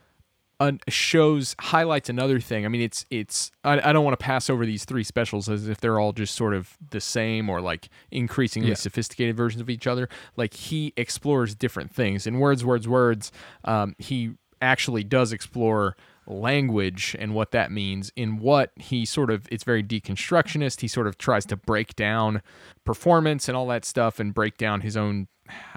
an, 0.59 0.79
shows 0.87 1.55
highlights 1.59 2.09
another 2.09 2.39
thing. 2.39 2.63
I 2.63 2.69
mean, 2.69 2.81
it's 2.81 3.05
it's 3.09 3.51
I, 3.63 3.89
I 3.89 3.91
don't 3.93 4.05
want 4.05 4.17
to 4.17 4.23
pass 4.23 4.49
over 4.49 4.65
these 4.65 4.85
three 4.85 5.03
specials 5.03 5.49
as 5.49 5.67
if 5.67 5.81
they're 5.81 5.99
all 5.99 6.13
just 6.13 6.35
sort 6.35 6.53
of 6.53 6.77
the 6.91 7.01
same 7.01 7.49
or 7.49 7.59
like 7.59 7.89
increasingly 8.11 8.69
Yeah. 8.69 8.75
sophisticated 8.75 9.35
versions 9.35 9.61
of 9.61 9.69
each 9.69 9.87
other. 9.87 10.07
Like 10.37 10.53
he 10.53 10.93
explores 10.95 11.53
different 11.55 11.93
things 11.93 12.25
in 12.27 12.39
words, 12.39 12.63
words, 12.63 12.87
words. 12.87 13.31
Um, 13.65 13.95
he 13.97 14.33
actually 14.61 15.03
does 15.03 15.33
explore 15.33 15.97
language 16.27 17.15
and 17.19 17.33
what 17.33 17.51
that 17.51 17.71
means 17.71 18.11
in 18.15 18.37
what 18.37 18.71
he 18.75 19.05
sort 19.05 19.29
of 19.29 19.47
it's 19.51 19.63
very 19.63 19.83
deconstructionist. 19.83 20.81
He 20.81 20.87
sort 20.87 21.07
of 21.07 21.17
tries 21.17 21.45
to 21.47 21.55
break 21.55 21.95
down 21.95 22.41
performance 22.85 23.47
and 23.47 23.57
all 23.57 23.67
that 23.67 23.85
stuff 23.85 24.19
and 24.19 24.33
break 24.33 24.57
down 24.57 24.81
his 24.81 24.97
own 24.97 25.27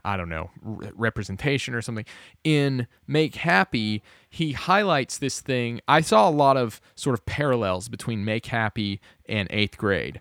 i 0.04 0.16
don't 0.16 0.28
know 0.28 0.50
re- 0.62 0.90
representation 0.94 1.74
or 1.74 1.82
something. 1.82 2.04
In 2.44 2.86
make 3.06 3.36
happy 3.36 4.02
he 4.30 4.52
highlights 4.52 5.18
this 5.18 5.40
thing. 5.40 5.80
I 5.88 6.00
saw 6.00 6.28
a 6.28 6.30
lot 6.30 6.56
of 6.56 6.80
sort 6.94 7.14
of 7.14 7.26
parallels 7.26 7.88
between 7.88 8.24
make 8.24 8.46
happy 8.46 9.00
and 9.28 9.48
eighth 9.50 9.76
grade. 9.76 10.20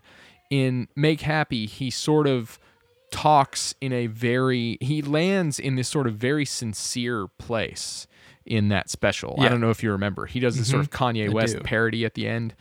In 0.50 0.88
make 0.96 1.22
happy 1.22 1.66
he 1.66 1.90
sort 1.90 2.26
of 2.26 2.58
talks 3.12 3.74
in 3.80 3.92
a 3.92 4.08
very 4.08 4.78
he 4.80 5.00
lands 5.00 5.58
in 5.60 5.76
this 5.76 5.88
sort 5.88 6.06
of 6.06 6.14
very 6.14 6.44
sincere 6.44 7.28
place 7.38 8.06
in 8.46 8.68
that 8.68 8.88
special. 8.88 9.36
I 9.38 9.48
don't 9.48 9.60
know 9.60 9.70
if 9.70 9.82
you 9.82 9.90
remember. 9.92 10.26
He 10.26 10.40
does 10.40 10.56
this 10.56 10.68
sort 10.68 10.80
of 10.80 10.90
mm-hmm. 10.90 11.04
Kanye 11.18 11.32
West 11.32 11.56
do. 11.56 11.62
parody 11.62 12.04
at 12.04 12.14
the 12.14 12.26
end 12.26 12.54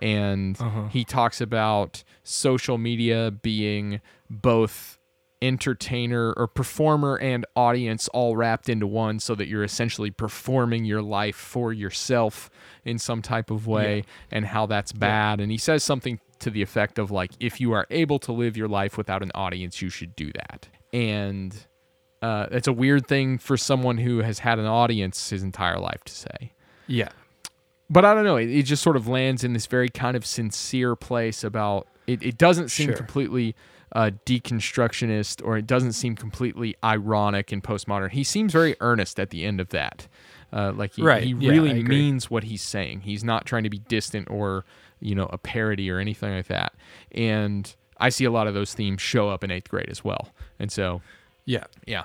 and 0.00 0.60
uh-huh. 0.60 0.88
he 0.88 1.04
talks 1.04 1.40
about 1.40 2.02
social 2.24 2.78
media 2.78 3.30
being 3.30 4.00
both 4.28 4.98
entertainer 5.40 6.32
or 6.36 6.46
performer 6.46 7.16
and 7.16 7.44
audience 7.56 8.06
all 8.08 8.36
wrapped 8.36 8.68
into 8.68 8.86
one 8.86 9.18
so 9.18 9.34
that 9.34 9.48
you're 9.48 9.64
essentially 9.64 10.10
performing 10.10 10.84
your 10.84 11.02
life 11.02 11.34
for 11.34 11.72
yourself 11.72 12.48
in 12.84 12.96
some 12.98 13.20
type 13.20 13.50
of 13.50 13.66
way 13.66 14.04
and 14.30 14.46
how 14.46 14.66
that's 14.66 14.92
bad. 14.92 15.40
And 15.40 15.50
he 15.50 15.58
says 15.58 15.82
something 15.82 16.20
to 16.38 16.50
the 16.50 16.62
effect 16.62 16.98
of 16.98 17.10
like 17.10 17.32
if 17.40 17.60
you 17.60 17.72
are 17.72 17.86
able 17.90 18.20
to 18.20 18.32
live 18.32 18.56
your 18.56 18.68
life 18.68 18.96
without 18.96 19.22
an 19.22 19.32
audience 19.34 19.82
you 19.82 19.88
should 19.88 20.14
do 20.14 20.30
that. 20.32 20.68
And 20.92 21.66
uh, 22.22 22.46
it's 22.50 22.68
a 22.68 22.72
weird 22.72 23.06
thing 23.06 23.36
for 23.36 23.56
someone 23.56 23.98
who 23.98 24.18
has 24.20 24.38
had 24.38 24.58
an 24.58 24.66
audience 24.66 25.30
his 25.30 25.42
entire 25.42 25.78
life 25.78 26.02
to 26.04 26.12
say 26.14 26.52
Yeah. 26.86 27.08
but 27.90 28.04
I 28.04 28.14
don't 28.14 28.24
know. 28.24 28.36
It, 28.36 28.48
it 28.50 28.62
just 28.62 28.82
sort 28.82 28.96
of 28.96 29.06
lands 29.08 29.44
in 29.44 29.52
this 29.52 29.66
very 29.66 29.88
kind 29.90 30.16
of 30.16 30.24
sincere 30.24 30.94
place 30.96 31.42
about 31.44 31.86
it. 32.06 32.22
It 32.22 32.38
doesn't 32.38 32.70
seem 32.70 32.86
Sure. 32.88 32.96
completely 32.96 33.54
uh, 33.94 34.10
deconstructionist, 34.24 35.44
or 35.44 35.56
it 35.58 35.66
doesn't 35.66 35.92
seem 35.92 36.14
completely 36.16 36.74
ironic 36.84 37.52
and 37.52 37.62
postmodern. 37.62 38.10
He 38.10 38.24
seems 38.24 38.52
very 38.52 38.74
earnest 38.80 39.18
at 39.20 39.30
the 39.30 39.44
end 39.44 39.60
of 39.60 39.68
that. 39.70 40.08
Uh, 40.52 40.72
like 40.74 40.94
he, 40.94 41.02
Right. 41.02 41.22
he 41.22 41.34
really 41.34 41.70
agree. 41.70 41.82
means 41.82 42.30
what 42.30 42.44
he's 42.44 42.62
saying. 42.62 43.00
He's 43.00 43.24
not 43.24 43.46
trying 43.46 43.64
to 43.64 43.70
be 43.70 43.78
distant 43.78 44.28
or 44.30 44.64
you 45.00 45.14
know 45.14 45.26
a 45.32 45.38
parody 45.38 45.90
or 45.90 45.98
anything 45.98 46.32
like 46.34 46.46
that. 46.46 46.72
And 47.10 47.74
I 47.98 48.08
see 48.10 48.24
a 48.24 48.30
lot 48.30 48.46
of 48.46 48.54
those 48.54 48.72
themes 48.74 49.00
show 49.02 49.28
up 49.30 49.42
in 49.44 49.50
eighth 49.50 49.68
grade 49.68 49.88
as 49.90 50.04
well. 50.04 50.28
And 50.58 50.70
so 50.70 51.02
Yeah. 51.44 51.64
yeah, 51.86 52.04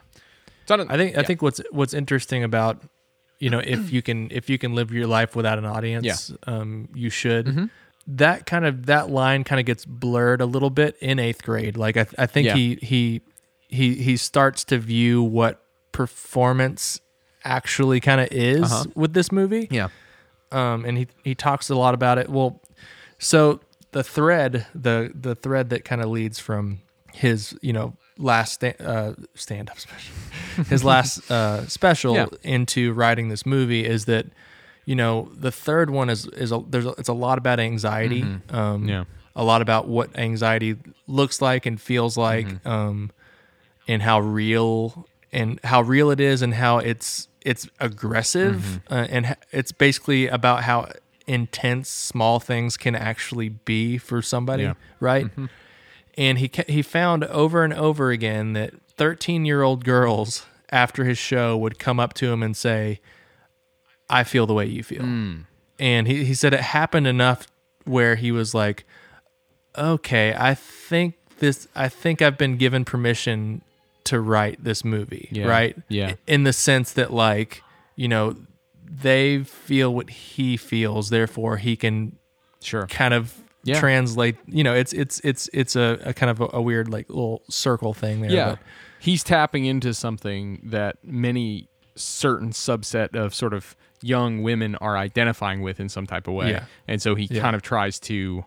so 0.65 0.75
I, 0.75 0.93
I 0.93 0.97
think 0.97 1.17
I 1.17 1.23
think 1.23 1.41
what's 1.41 1.61
what's 1.71 1.93
interesting 1.93 2.43
about 2.43 2.81
you 3.39 3.49
know 3.49 3.59
if 3.59 3.91
you 3.91 4.01
can 4.01 4.29
if 4.31 4.49
you 4.49 4.57
can 4.57 4.73
live 4.75 4.91
your 4.91 5.07
life 5.07 5.35
without 5.35 5.57
an 5.57 5.65
audience, 5.65 6.31
um, 6.47 6.89
you 6.95 7.09
should. 7.09 7.45
Mm-hmm. 7.47 7.65
That 8.09 8.45
kind 8.45 8.65
of 8.65 8.85
that 8.85 9.09
line 9.09 9.43
kind 9.43 9.59
of 9.59 9.65
gets 9.65 9.83
blurred 9.85 10.39
a 10.41 10.45
little 10.45 10.69
bit 10.69 10.95
in 11.01 11.19
eighth 11.19 11.43
grade. 11.43 11.75
Like 11.77 11.97
I, 11.97 12.07
I 12.17 12.25
think 12.25 12.47
Yeah. 12.47 12.55
he 12.55 12.75
he 12.81 13.21
he 13.67 13.95
he 13.95 14.17
starts 14.17 14.63
to 14.65 14.77
view 14.77 15.21
what 15.21 15.61
performance 15.91 16.99
actually 17.43 17.99
kind 17.99 18.19
of 18.21 18.27
is 18.31 18.63
Uh-huh. 18.63 18.85
with 18.95 19.13
this 19.13 19.31
movie. 19.31 19.67
yeah 19.69 19.89
um, 20.51 20.85
and 20.85 20.97
he 20.97 21.07
he 21.23 21.35
talks 21.35 21.69
a 21.69 21.75
lot 21.75 21.93
about 21.93 22.17
it. 22.17 22.29
Well, 22.29 22.61
so 23.19 23.59
the 23.91 24.01
thread, 24.03 24.65
the 24.73 25.11
the 25.13 25.35
thread 25.35 25.69
that 25.71 25.83
kind 25.83 26.01
of 26.01 26.07
leads 26.09 26.39
from 26.39 26.79
his 27.13 27.57
you 27.61 27.73
know 27.73 27.97
last 28.17 28.53
sta- 28.53 28.75
uh, 28.79 29.13
stand 29.35 29.69
up 29.69 29.79
special, 29.79 30.13
his 30.69 30.83
last 30.83 31.29
uh, 31.31 31.65
special 31.67 32.15
Yeah. 32.15 32.25
into 32.43 32.93
writing 32.93 33.29
this 33.29 33.45
movie 33.45 33.85
is 33.85 34.05
that 34.05 34.25
you 34.85 34.95
know 34.95 35.29
the 35.35 35.51
third 35.51 35.89
one 35.89 36.09
is 36.09 36.25
is 36.27 36.51
a, 36.51 36.61
there's 36.67 36.85
a, 36.85 36.89
it's 36.97 37.09
a 37.09 37.13
lot 37.13 37.37
about 37.37 37.59
anxiety. 37.59 38.21
Um, 38.23 38.41
Mm-hmm. 38.49 38.89
Yeah. 38.89 39.03
a 39.35 39.43
lot 39.43 39.61
about 39.61 39.87
what 39.87 40.17
anxiety 40.17 40.75
looks 41.07 41.41
like 41.41 41.65
and 41.65 41.79
feels 41.79 42.17
like, 42.17 42.47
Mm-hmm. 42.47 42.67
um, 42.67 43.11
and 43.87 44.01
how 44.01 44.19
real 44.19 45.07
and 45.31 45.59
how 45.63 45.81
real 45.81 46.09
it 46.11 46.19
is, 46.19 46.41
and 46.41 46.53
how 46.53 46.79
it's 46.79 47.27
it's 47.41 47.67
aggressive, 47.79 48.55
Mm-hmm. 48.55 48.93
uh, 48.93 49.07
and 49.09 49.35
it's 49.51 49.71
basically 49.71 50.27
about 50.27 50.63
how 50.63 50.89
intense 51.27 51.89
small 51.89 52.39
things 52.39 52.77
can 52.77 52.95
actually 52.95 53.49
be 53.49 53.97
for 53.97 54.21
somebody, 54.21 54.63
Yeah. 54.63 54.73
right? 55.01 55.27
And 56.17 56.39
he 56.39 56.49
he 56.67 56.81
found 56.81 57.23
over 57.25 57.63
and 57.63 57.73
over 57.73 58.09
again 58.11 58.53
that 58.53 58.73
13 58.97 59.45
year 59.45 59.61
old 59.61 59.85
girls 59.85 60.45
after 60.71 61.05
his 61.05 61.17
show 61.17 61.55
would 61.57 61.77
come 61.79 61.99
up 61.99 62.13
to 62.15 62.31
him 62.31 62.41
and 62.41 62.57
say, 62.57 62.99
"I 64.09 64.23
feel 64.23 64.45
the 64.47 64.53
way 64.53 64.65
you 64.65 64.83
feel," 64.83 65.03
hmm. 65.03 65.41
and 65.79 66.07
he 66.07 66.25
he 66.25 66.33
said 66.33 66.53
it 66.53 66.61
happened 66.61 67.05
enough 67.07 67.47
where 67.85 68.15
he 68.15 68.31
was 68.31 68.53
like, 68.55 68.85
"Okay, 69.77 70.33
I 70.37 70.55
think 70.55 71.15
this. 71.39 71.67
I 71.75 71.87
think 71.87 72.21
I've 72.21 72.37
been 72.37 72.57
given 72.57 72.83
permission 72.83 73.61
to 74.05 74.19
write 74.19 74.63
this 74.63 74.83
movie, 74.85 75.27
Yeah. 75.31 75.47
right? 75.47 75.75
Yeah. 75.89 76.13
In 76.25 76.45
the 76.45 76.53
sense 76.53 76.93
that, 76.93 77.11
like, 77.11 77.61
you 77.97 78.07
know, 78.07 78.37
they 78.89 79.43
feel 79.43 79.93
what 79.93 80.09
he 80.09 80.55
feels, 80.55 81.09
therefore 81.09 81.57
he 81.57 81.75
can 81.75 82.17
sure 82.61 82.87
kind 82.87 83.13
of 83.13 83.33
Yeah. 83.67 83.79
translate. 83.79 84.35
You 84.47 84.63
know, 84.63 84.73
it's 84.73 84.93
it's 84.93 85.19
it's 85.23 85.49
it's 85.53 85.75
a, 85.75 85.99
a 86.03 86.13
kind 86.13 86.29
of 86.29 86.41
a, 86.41 86.47
a 86.53 86.61
weird 86.61 86.89
like 86.89 87.09
little 87.09 87.41
circle 87.49 87.93
thing 87.93 88.21
there. 88.21 88.31
Yeah. 88.31 88.49
but- 88.51 88.59
He's 88.99 89.23
tapping 89.23 89.65
into 89.65 89.93
something 89.93 90.59
that 90.63 90.97
many 91.03 91.69
certain 91.95 92.49
subset 92.49 93.15
of 93.15 93.33
sort 93.35 93.53
of 93.53 93.75
young 94.01 94.41
women 94.41 94.75
are 94.77 94.97
identifying 94.97 95.61
with 95.61 95.79
in 95.79 95.87
some 95.89 96.07
type 96.07 96.27
of 96.27 96.33
way. 96.33 96.49
Yeah. 96.51 96.65
And 96.87 96.99
so 97.01 97.13
he 97.15 97.27
Yeah. 97.29 97.41
kind 97.41 97.55
of 97.55 97.61
tries 97.61 97.99
to 98.01 98.43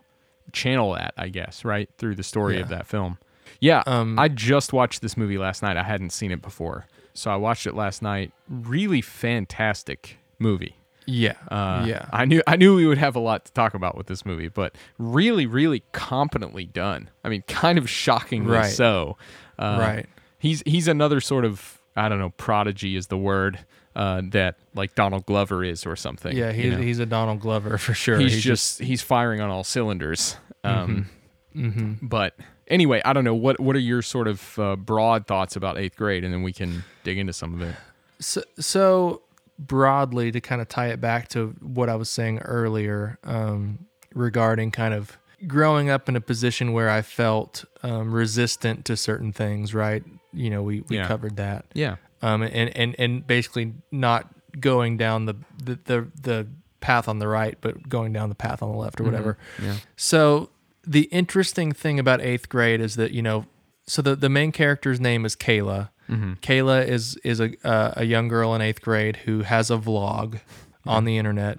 channel 0.52 0.92
that, 0.94 1.14
I 1.16 1.28
guess, 1.28 1.64
right? 1.64 1.88
Through 1.98 2.16
the 2.16 2.22
story 2.24 2.60
of 2.60 2.68
that 2.68 2.86
film. 2.86 3.18
Yeah. 3.60 3.82
Um, 3.86 4.18
I 4.18 4.26
just 4.28 4.72
watched 4.72 5.02
this 5.02 5.16
movie 5.16 5.38
last 5.38 5.62
night. 5.62 5.76
I 5.76 5.82
hadn't 5.84 6.10
seen 6.10 6.32
it 6.32 6.42
before. 6.42 6.86
So 7.14 7.30
I 7.30 7.36
watched 7.36 7.66
it 7.66 7.74
last 7.74 8.02
night. 8.02 8.32
Really 8.48 9.00
fantastic 9.02 10.18
movie. 10.38 10.76
Yeah, 11.06 11.34
Uh, 11.48 11.84
yeah. 11.86 12.06
I 12.12 12.24
knew 12.24 12.42
I 12.46 12.56
knew 12.56 12.76
we 12.76 12.86
would 12.86 12.98
have 12.98 13.16
a 13.16 13.20
lot 13.20 13.44
to 13.46 13.52
talk 13.52 13.74
about 13.74 13.96
with 13.96 14.06
this 14.06 14.24
movie, 14.24 14.48
but 14.48 14.74
really, 14.98 15.46
really 15.46 15.82
competently 15.92 16.66
done. 16.66 17.10
I 17.24 17.28
mean, 17.28 17.42
kind 17.48 17.78
of 17.78 17.88
shockingly 17.90 18.52
Right. 18.56 18.70
so. 18.70 19.16
Uh, 19.58 19.76
Right. 19.80 20.06
He's 20.38 20.62
he's 20.66 20.88
another 20.88 21.20
sort 21.20 21.44
of 21.44 21.80
I 21.96 22.08
don't 22.08 22.18
know 22.18 22.30
prodigy 22.30 22.96
is 22.96 23.08
the 23.08 23.18
word 23.18 23.58
uh, 23.96 24.22
that 24.30 24.56
like 24.74 24.94
Donald 24.94 25.26
Glover 25.26 25.64
is 25.64 25.84
or 25.84 25.96
something. 25.96 26.36
yeah, 26.36 26.50
you 26.52 26.62
he's 26.62 26.72
know? 26.72 26.78
he's 26.78 26.98
a 27.00 27.06
Donald 27.06 27.40
Glover 27.40 27.76
for 27.76 27.92
sure. 27.92 28.18
he's, 28.18 28.40
just, 28.42 28.78
he's 28.80 29.02
firing 29.02 29.40
on 29.40 29.50
all 29.50 29.64
cylinders. 29.64 30.36
Um, 30.64 31.08
Mm-hmm. 31.56 32.06
But 32.06 32.36
anyway, 32.68 33.02
I 33.04 33.12
don't 33.12 33.24
know 33.24 33.34
what 33.34 33.58
what 33.58 33.74
are 33.74 33.80
your 33.80 34.02
sort 34.02 34.28
of 34.28 34.56
uh, 34.58 34.76
broad 34.76 35.26
thoughts 35.26 35.56
about 35.56 35.78
eighth 35.78 35.96
grade, 35.96 36.22
and 36.24 36.32
then 36.32 36.42
we 36.44 36.52
can 36.52 36.84
dig 37.02 37.18
into 37.18 37.32
some 37.32 37.54
of 37.54 37.60
it. 37.62 37.74
So, 38.20 38.42
so 38.60 39.22
broadly, 39.66 40.32
to 40.32 40.40
kind 40.40 40.60
of 40.60 40.68
tie 40.68 40.88
it 40.88 41.00
back 41.00 41.28
to 41.28 41.54
what 41.60 41.88
I 41.88 41.94
was 41.96 42.08
saying 42.08 42.38
earlier 42.40 43.18
um, 43.24 43.86
regarding 44.14 44.70
kind 44.70 44.94
of 44.94 45.18
growing 45.46 45.88
up 45.90 46.08
in 46.08 46.16
a 46.16 46.20
position 46.20 46.72
where 46.72 46.88
I 46.90 47.02
felt 47.02 47.64
um, 47.82 48.12
resistant 48.12 48.84
to 48.86 48.96
certain 48.96 49.32
things, 49.32 49.72
right? 49.74 50.02
You 50.32 50.50
know, 50.50 50.62
we, 50.62 50.80
we 50.88 50.96
Yeah. 50.96 51.06
covered 51.06 51.36
that. 51.36 51.66
Yeah. 51.74 51.96
Um, 52.22 52.42
and, 52.42 52.76
and, 52.76 52.94
and 52.98 53.26
basically 53.26 53.74
not 53.90 54.28
going 54.58 54.96
down 54.96 55.26
the, 55.26 55.34
the, 55.62 55.78
the, 55.84 56.08
the 56.20 56.46
path 56.80 57.08
on 57.08 57.18
the 57.18 57.28
right, 57.28 57.56
but 57.60 57.88
going 57.88 58.12
down 58.12 58.28
the 58.28 58.34
path 58.34 58.62
on 58.62 58.70
the 58.70 58.76
left 58.76 59.00
or 59.00 59.04
whatever. 59.04 59.38
Yeah. 59.62 59.76
So 59.96 60.50
the 60.86 61.02
interesting 61.04 61.72
thing 61.72 61.98
about 61.98 62.20
eighth 62.20 62.48
grade 62.48 62.80
is 62.80 62.96
that, 62.96 63.12
you 63.12 63.22
know, 63.22 63.46
so 63.86 64.02
the, 64.02 64.14
the 64.16 64.28
main 64.28 64.52
character's 64.52 65.00
name 65.00 65.24
is 65.24 65.34
Kayla. 65.36 65.90
Kayla 66.10 66.86
is, 66.88 67.16
is 67.24 67.40
a, 67.40 67.52
uh, 67.66 67.92
a 67.96 68.04
young 68.04 68.28
girl 68.28 68.54
in 68.54 68.60
eighth 68.60 68.82
grade 68.82 69.16
who 69.18 69.42
has 69.42 69.70
a 69.70 69.76
vlog 69.76 70.40
on 70.86 71.04
the 71.04 71.16
internet. 71.18 71.58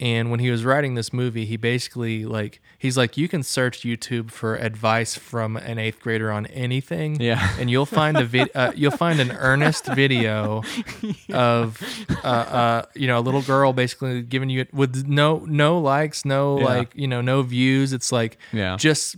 And 0.00 0.28
when 0.32 0.40
he 0.40 0.50
was 0.50 0.64
writing 0.64 0.96
this 0.96 1.12
movie, 1.12 1.44
he 1.44 1.56
basically 1.56 2.24
like 2.24 2.60
he's 2.78 2.96
like 2.96 3.16
you 3.16 3.28
can 3.28 3.44
search 3.44 3.82
YouTube 3.82 4.32
for 4.32 4.56
advice 4.56 5.14
from 5.14 5.56
an 5.56 5.78
eighth 5.78 6.00
grader 6.00 6.32
on 6.32 6.46
anything, 6.46 7.20
Yeah. 7.20 7.54
and 7.60 7.70
you'll 7.70 7.86
find 7.86 8.16
a 8.16 8.24
vid- 8.24 8.50
uh, 8.56 8.72
you'll 8.74 8.90
find 8.90 9.20
an 9.20 9.30
earnest 9.30 9.86
video 9.86 10.64
of 11.32 11.80
uh, 12.24 12.26
uh, 12.26 12.82
you 12.96 13.06
know 13.06 13.18
a 13.18 13.20
little 13.22 13.42
girl 13.42 13.72
basically 13.72 14.22
giving 14.22 14.50
you 14.50 14.66
with 14.72 15.06
no 15.06 15.44
no 15.46 15.78
likes, 15.78 16.24
no 16.24 16.58
Yeah. 16.58 16.64
like 16.64 16.90
you 16.96 17.06
know 17.06 17.20
no 17.20 17.42
views. 17.42 17.92
It's 17.92 18.10
like 18.10 18.36
Yeah. 18.52 18.76
just 18.76 19.14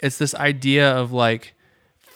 it's 0.00 0.16
this 0.16 0.34
idea 0.34 0.90
of 0.90 1.12
like 1.12 1.53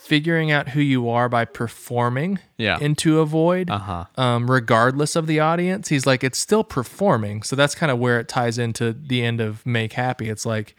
figuring 0.08 0.50
out 0.50 0.70
who 0.70 0.80
you 0.80 1.08
are 1.08 1.28
by 1.28 1.44
performing 1.44 2.38
Yeah. 2.56 2.78
into 2.80 3.20
a 3.20 3.26
void 3.26 3.68
Uh-huh. 3.70 4.04
um, 4.16 4.50
regardless 4.50 5.14
of 5.16 5.26
the 5.26 5.38
audience. 5.40 5.88
He's 5.88 6.06
like, 6.06 6.24
it's 6.24 6.38
still 6.38 6.64
performing. 6.64 7.42
So 7.42 7.54
that's 7.56 7.74
kind 7.74 7.92
of 7.92 7.98
where 7.98 8.18
it 8.18 8.26
ties 8.28 8.58
into 8.58 8.92
the 8.92 9.22
end 9.22 9.40
of 9.40 9.64
Make 9.66 9.92
Happy. 9.92 10.28
It's 10.30 10.46
like, 10.46 10.74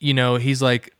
you 0.00 0.14
know, 0.14 0.36
he's 0.36 0.62
like, 0.62 0.92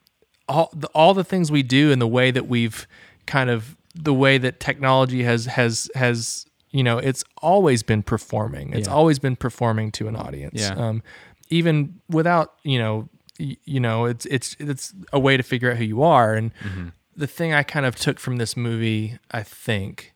all 0.49 0.70
the, 0.74 0.89
all 0.89 1.14
the 1.14 1.24
things 1.24 1.53
we 1.53 1.62
do 1.62 1.93
and 1.93 2.01
the 2.03 2.09
way 2.09 2.31
that 2.31 2.49
we've 2.49 2.87
kind 3.26 3.51
of 3.51 3.76
the 3.95 4.14
way 4.14 4.39
that 4.39 4.61
technology 4.61 5.22
has 5.22 5.45
has 5.47 5.91
has 5.95 6.47
you 6.70 6.83
know 6.83 6.97
it's 6.99 7.22
always 7.43 7.83
been 7.83 8.03
performing 8.03 8.72
it's 8.72 8.89
Yeah. 8.89 8.95
always 8.95 9.18
been 9.18 9.37
performing 9.37 9.91
to 9.93 10.09
an 10.09 10.16
audience 10.16 10.61
Yeah. 10.62 10.74
um 10.89 11.03
even 11.51 12.01
without 12.09 12.55
you 12.62 12.79
know 12.79 13.09
you 13.39 13.79
know 13.81 14.07
it's 14.07 14.24
it's 14.26 14.57
it's 14.59 14.95
a 15.12 15.18
way 15.18 15.37
to 15.37 15.43
figure 15.43 15.70
out 15.70 15.76
who 15.76 15.85
you 15.85 16.03
are 16.03 16.33
and 16.35 16.51
Mm-hmm. 16.64 16.89
The 17.19 17.27
thing 17.27 17.53
i 17.53 17.62
kind 17.62 17.85
of 17.85 17.95
took 17.97 18.19
from 18.19 18.37
this 18.37 18.57
movie 18.57 19.19
i 19.31 19.43
think 19.43 20.14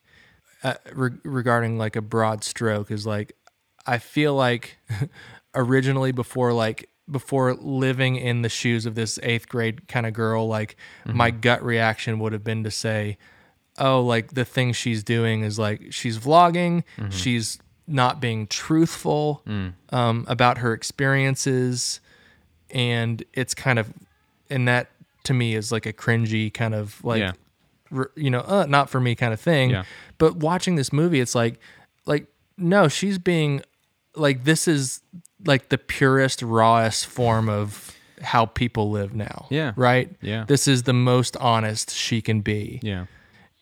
uh, 0.64 0.74
re- 0.94 1.10
regarding 1.24 1.76
like 1.76 1.96
a 1.96 2.00
broad 2.00 2.44
stroke 2.44 2.90
is 2.90 3.04
like 3.04 3.36
I 3.84 3.98
feel 3.98 4.34
like 4.36 4.78
originally 5.56 6.12
before 6.12 6.52
like 6.52 6.88
before 7.10 7.54
living 7.54 8.14
in 8.14 8.42
the 8.42 8.48
shoes 8.48 8.86
of 8.86 8.94
this 8.94 9.18
eighth 9.24 9.48
grade 9.48 9.88
kind 9.88 10.06
of 10.06 10.12
girl, 10.12 10.46
like 10.46 10.76
my 11.04 11.32
gut 11.32 11.64
reaction 11.64 12.20
would 12.20 12.32
have 12.32 12.44
been 12.44 12.62
to 12.62 12.70
say, 12.70 13.18
"Oh, 13.76 14.00
like 14.02 14.34
the 14.34 14.44
thing 14.44 14.72
she's 14.72 15.02
doing 15.02 15.42
is 15.42 15.58
like 15.58 15.92
she's 15.92 16.16
vlogging, 16.16 16.84
she's 17.10 17.58
not 17.88 18.20
being 18.20 18.46
truthful 18.46 19.42
um, 19.90 20.24
about 20.28 20.58
her 20.58 20.72
experiences, 20.72 22.00
and 22.70 23.24
it's 23.32 23.52
kind 23.54 23.80
of, 23.80 23.92
and 24.48 24.68
that 24.68 24.90
to 25.24 25.34
me 25.34 25.54
is 25.54 25.70
like 25.72 25.86
a 25.86 25.92
cringy 25.92 26.52
kind 26.52 26.74
of 26.74 27.02
like." 27.04 27.20
Yeah. 27.20 27.32
r- 27.94 28.10
you 28.16 28.30
know, 28.30 28.40
uh, 28.40 28.66
not 28.68 28.88
for 28.90 29.00
me 29.00 29.14
kind 29.14 29.32
of 29.32 29.40
thing. 29.40 29.70
Yeah. 29.70 29.84
But 30.18 30.36
watching 30.36 30.76
this 30.76 30.92
movie, 30.92 31.20
it's 31.20 31.34
like, 31.34 31.58
like, 32.06 32.26
no, 32.56 32.88
she's 32.88 33.18
being 33.18 33.60
like, 34.16 34.44
this 34.44 34.66
is 34.66 35.00
like 35.44 35.68
the 35.68 35.78
purest, 35.78 36.42
rawest 36.42 37.06
form 37.06 37.48
of 37.48 37.94
how 38.22 38.46
people 38.46 38.90
live 38.90 39.14
now. 39.14 39.46
Yeah. 39.50 39.72
Right. 39.76 40.14
Yeah. 40.22 40.44
This 40.46 40.68
is 40.68 40.84
the 40.84 40.92
most 40.92 41.36
honest 41.38 41.90
she 41.94 42.22
can 42.22 42.40
be. 42.40 42.80
Yeah. 42.82 43.06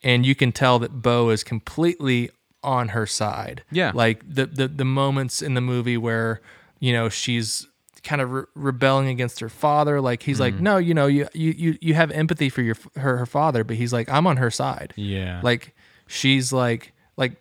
And 0.03 0.25
you 0.25 0.35
can 0.35 0.51
tell 0.51 0.79
that 0.79 1.01
Bo 1.01 1.29
is 1.29 1.43
completely 1.43 2.29
on 2.63 2.89
her 2.89 3.05
side. 3.05 3.63
Yeah. 3.71 3.91
Like 3.93 4.21
the, 4.27 4.45
the, 4.45 4.67
the 4.67 4.85
moments 4.85 5.41
in 5.41 5.55
the 5.55 5.61
movie 5.61 5.97
where, 5.97 6.41
you 6.79 6.93
know, 6.93 7.09
she's 7.09 7.67
kind 8.03 8.21
of 8.21 8.31
re- 8.31 8.43
rebelling 8.55 9.07
against 9.09 9.39
her 9.39 9.49
father. 9.49 10.01
Like 10.01 10.23
he's 10.23 10.39
like, 10.39 10.53
Mm-hmm. 10.55 10.63
no, 10.63 10.77
you 10.77 10.93
know, 10.93 11.07
you, 11.07 11.27
you, 11.33 11.51
you, 11.51 11.77
you 11.81 11.93
have 11.93 12.09
empathy 12.11 12.49
for 12.49 12.61
your, 12.61 12.75
her, 12.95 13.17
her 13.17 13.25
father, 13.25 13.63
but 13.63 13.75
he's 13.75 13.93
like, 13.93 14.09
I'm 14.09 14.25
on 14.27 14.37
her 14.37 14.49
side. 14.51 14.93
Yeah. 14.95 15.39
Like 15.43 15.75
she's 16.07 16.51
like 16.51 16.93
like 17.17 17.33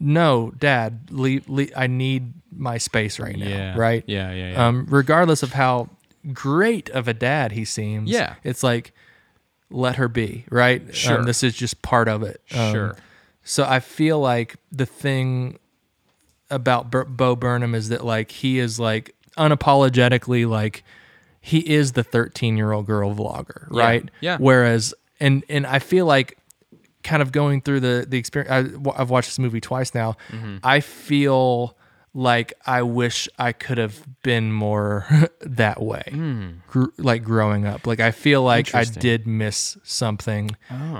no, 0.00 0.52
dad, 0.58 1.08
leave, 1.10 1.48
leave, 1.48 1.72
I 1.76 1.86
need 1.88 2.32
my 2.52 2.78
space 2.78 3.18
right 3.18 3.36
now, 3.36 3.48
Yeah. 3.48 3.76
right? 3.76 4.04
Yeah, 4.06 4.32
yeah, 4.32 4.50
yeah. 4.52 4.66
Um 4.68 4.86
regardless 4.88 5.42
of 5.42 5.52
how 5.52 5.88
great 6.32 6.88
of 6.90 7.08
a 7.08 7.14
dad 7.14 7.52
he 7.52 7.64
seems. 7.64 8.10
Yeah. 8.10 8.34
It's 8.44 8.62
like 8.62 8.92
let 9.70 9.96
her 9.96 10.08
be, 10.08 10.46
right? 10.50 10.94
Sure. 10.94 11.18
Um, 11.18 11.24
this 11.26 11.42
is 11.42 11.54
just 11.54 11.82
part 11.82 12.08
of 12.08 12.22
it. 12.22 12.40
Um, 12.54 12.72
Sure. 12.72 12.96
So 13.44 13.64
I 13.64 13.80
feel 13.80 14.18
like 14.20 14.56
the 14.72 14.86
thing 14.86 15.58
about 16.50 16.90
Bur- 16.90 17.04
Bo 17.04 17.36
Burnham 17.36 17.74
is 17.74 17.88
that 17.90 18.04
like 18.04 18.30
he 18.30 18.58
is 18.58 18.78
like 18.80 19.14
unapologetically 19.38 20.48
like 20.48 20.84
he 21.40 21.58
is 21.58 21.92
the 21.92 22.04
13 22.04 22.56
year 22.56 22.72
old 22.72 22.86
girl 22.86 23.14
vlogger, 23.14 23.66
right? 23.70 24.08
Yeah. 24.20 24.36
Whereas 24.38 24.94
and 25.20 25.44
and 25.48 25.66
I 25.66 25.78
feel 25.78 26.06
like 26.06 26.38
kind 27.02 27.22
of 27.22 27.32
going 27.32 27.60
through 27.60 27.80
the 27.80 28.06
the 28.08 28.18
experience. 28.18 28.50
I, 28.50 28.98
have 28.98 29.10
watched 29.10 29.28
this 29.28 29.38
movie 29.38 29.60
twice 29.60 29.94
now. 29.94 30.16
Mm-hmm. 30.30 30.58
I 30.62 30.80
feel 30.80 31.76
like 32.14 32.52
I 32.66 32.82
wish 32.82 33.28
I 33.38 33.52
could 33.52 33.78
have 33.78 34.04
been 34.22 34.52
more 34.52 35.06
that 35.40 35.80
way, 35.82 36.02
gr- 36.66 36.86
like 36.98 37.22
growing 37.22 37.66
up. 37.66 37.86
Like 37.86 38.00
I 38.00 38.10
feel 38.10 38.42
like 38.42 38.74
I. 38.74 38.84
Did 38.84 39.26
miss 39.26 39.78
something 39.84 40.50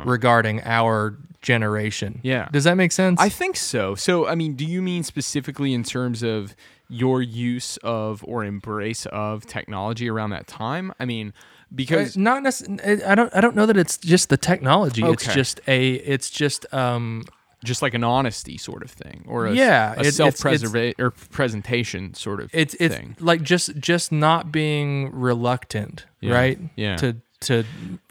regarding 0.04 0.62
our 0.62 1.18
generation. 1.40 2.20
Yeah. 2.22 2.48
does 2.52 2.64
that 2.64 2.74
make 2.74 2.92
sense? 2.92 3.20
I 3.20 3.28
think 3.28 3.56
so. 3.56 3.94
So, 3.94 4.26
I 4.26 4.34
mean, 4.34 4.54
do 4.54 4.64
you 4.64 4.82
mean 4.82 5.02
specifically 5.02 5.72
in 5.72 5.84
terms 5.84 6.22
of 6.22 6.54
your 6.88 7.20
use 7.22 7.76
of 7.78 8.24
or 8.26 8.44
embrace 8.44 9.06
of 9.06 9.46
technology 9.46 10.08
around 10.08 10.30
that 10.30 10.46
time? 10.46 10.92
I 10.98 11.04
mean, 11.04 11.32
because 11.74 12.16
Uh, 12.16 12.20
not 12.20 12.42
necessarily. 12.42 13.04
I 13.04 13.14
don't. 13.14 13.34
I 13.34 13.40
don't 13.40 13.54
know 13.54 13.66
that 13.66 13.76
it's 13.76 13.98
just 13.98 14.28
the 14.30 14.36
technology. 14.38 15.02
It's 15.04 15.26
just 15.34 15.60
a. 15.66 15.94
It's 15.94 16.30
just 16.30 16.66
um. 16.72 17.24
just 17.64 17.82
like 17.82 17.92
an 17.92 18.04
honesty 18.04 18.56
sort 18.56 18.82
of 18.84 18.90
thing, 18.90 19.24
or 19.26 19.46
a, 19.46 19.52
Yeah, 19.52 19.90
a 19.96 20.00
it's- 20.00 20.14
self-preservation 20.14 20.94
or 21.00 21.10
presentation 21.10 22.14
sort 22.14 22.40
of 22.40 22.52
thing. 22.52 22.60
It's 22.60 22.74
it's 22.78 22.94
thing. 22.94 23.16
like 23.18 23.42
just 23.42 23.76
just 23.78 24.12
not 24.12 24.52
being 24.52 25.10
reluctant, 25.12 26.06
Yeah, 26.20 26.34
right? 26.34 26.58
yeah. 26.76 26.96
To 26.98 27.16
to 27.40 27.64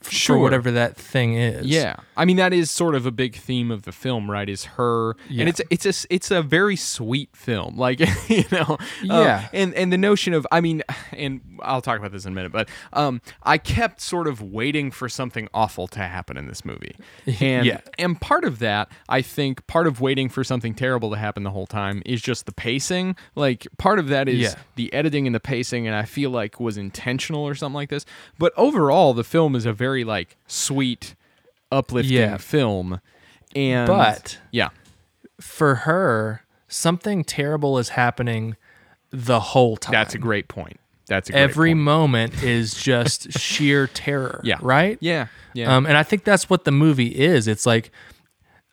for 0.10 0.16
Sure. 0.16 0.38
whatever 0.38 0.72
that 0.72 0.96
thing 0.98 1.36
is. 1.36 1.66
Yeah, 1.66 1.96
I 2.16 2.26
mean 2.26 2.38
that 2.38 2.54
is 2.54 2.72
sort 2.72 2.96
of 2.96 3.06
a 3.06 3.12
big 3.12 3.36
theme 3.36 3.72
of 3.72 3.84
the 3.84 3.92
film, 3.92 4.30
right? 4.30 4.48
Is 4.50 4.66
her, 4.66 5.16
Yeah. 5.30 5.42
and 5.42 5.50
it's 5.50 5.62
it's 5.70 5.86
a 6.06 6.08
it's 6.14 6.32
a 6.32 6.42
very 6.42 6.76
sweet 6.76 7.30
film, 7.36 7.78
like 7.86 8.00
you 8.30 8.44
know, 8.52 8.78
uh, 8.80 9.04
Yeah. 9.04 9.48
and 9.54 9.74
and 9.74 9.92
the 9.92 9.98
notion 9.98 10.34
of, 10.34 10.46
I 10.52 10.62
mean, 10.62 10.84
and 11.12 11.42
I'll 11.62 11.82
talk 11.82 12.00
about 12.00 12.12
this 12.12 12.26
in 12.26 12.32
a 12.32 12.36
minute, 12.36 12.52
but 12.52 12.70
um, 12.94 13.22
I 13.44 13.58
kept 13.58 14.02
sort 14.02 14.28
of 14.28 14.42
waiting 14.42 14.92
for 14.92 15.10
something 15.10 15.48
awful 15.54 15.88
to 15.90 16.00
happen 16.00 16.38
in 16.38 16.48
this 16.48 16.64
movie, 16.66 16.96
and 17.40 17.66
Yeah. 17.66 17.82
and 17.98 18.20
part 18.20 18.44
of 18.44 18.60
that, 18.60 18.90
I 19.10 19.22
think, 19.22 19.66
part 19.68 19.88
of 19.88 20.00
waiting 20.02 20.30
for 20.30 20.44
something 20.44 20.74
terrible 20.74 21.10
to 21.12 21.18
happen 21.18 21.44
the 21.44 21.52
whole 21.52 21.68
time 21.68 22.02
is 22.06 22.22
just 22.22 22.46
the 22.46 22.52
pacing. 22.52 23.16
Like 23.36 23.68
part 23.78 24.00
of 24.00 24.08
that 24.10 24.28
is 24.30 24.40
Yeah. 24.40 24.56
the 24.76 24.92
editing 24.94 25.26
and 25.28 25.36
the 25.36 25.40
pacing, 25.40 25.88
and 25.88 25.96
I 25.96 26.04
feel 26.04 26.30
like 26.30 26.60
was 26.60 26.78
intentional 26.78 27.44
or 27.44 27.56
something 27.56 27.76
like 27.76 27.90
this. 27.90 28.06
But 28.38 28.54
overall, 28.58 29.14
the 29.14 29.24
film 29.24 29.56
is 29.56 29.66
a 29.66 29.74
very 29.74 29.97
like 30.04 30.38
sweet, 30.48 31.16
uplifting 31.72 32.16
Yeah. 32.18 32.38
film. 32.38 33.02
And 33.56 33.88
But- 33.88 34.40
yeah, 34.52 34.70
For 35.40 35.76
her, 35.76 36.42
something 36.68 37.24
terrible 37.24 37.78
is 37.78 37.90
happening 37.90 38.56
the 39.12 39.40
whole 39.40 39.78
time. 39.78 39.94
that's 39.94 40.14
a 40.14 40.18
great 40.18 40.48
point. 40.48 40.80
That's 41.08 41.30
a 41.30 41.32
great 41.32 41.42
Every 41.42 41.70
point. 41.72 41.80
moment 41.84 42.44
is 42.44 42.74
just 42.84 43.32
sheer 43.40 43.88
terror. 43.88 44.42
Yeah. 44.44 44.58
Right. 44.62 44.98
Yeah. 45.00 45.28
Yeah. 45.54 45.76
Um, 45.76 45.86
and 45.86 45.96
I 45.96 46.04
think 46.04 46.24
that's 46.26 46.50
what 46.50 46.66
the 46.66 46.72
movie 46.72 47.08
is. 47.16 47.48
It's 47.48 47.66
like, 47.66 47.92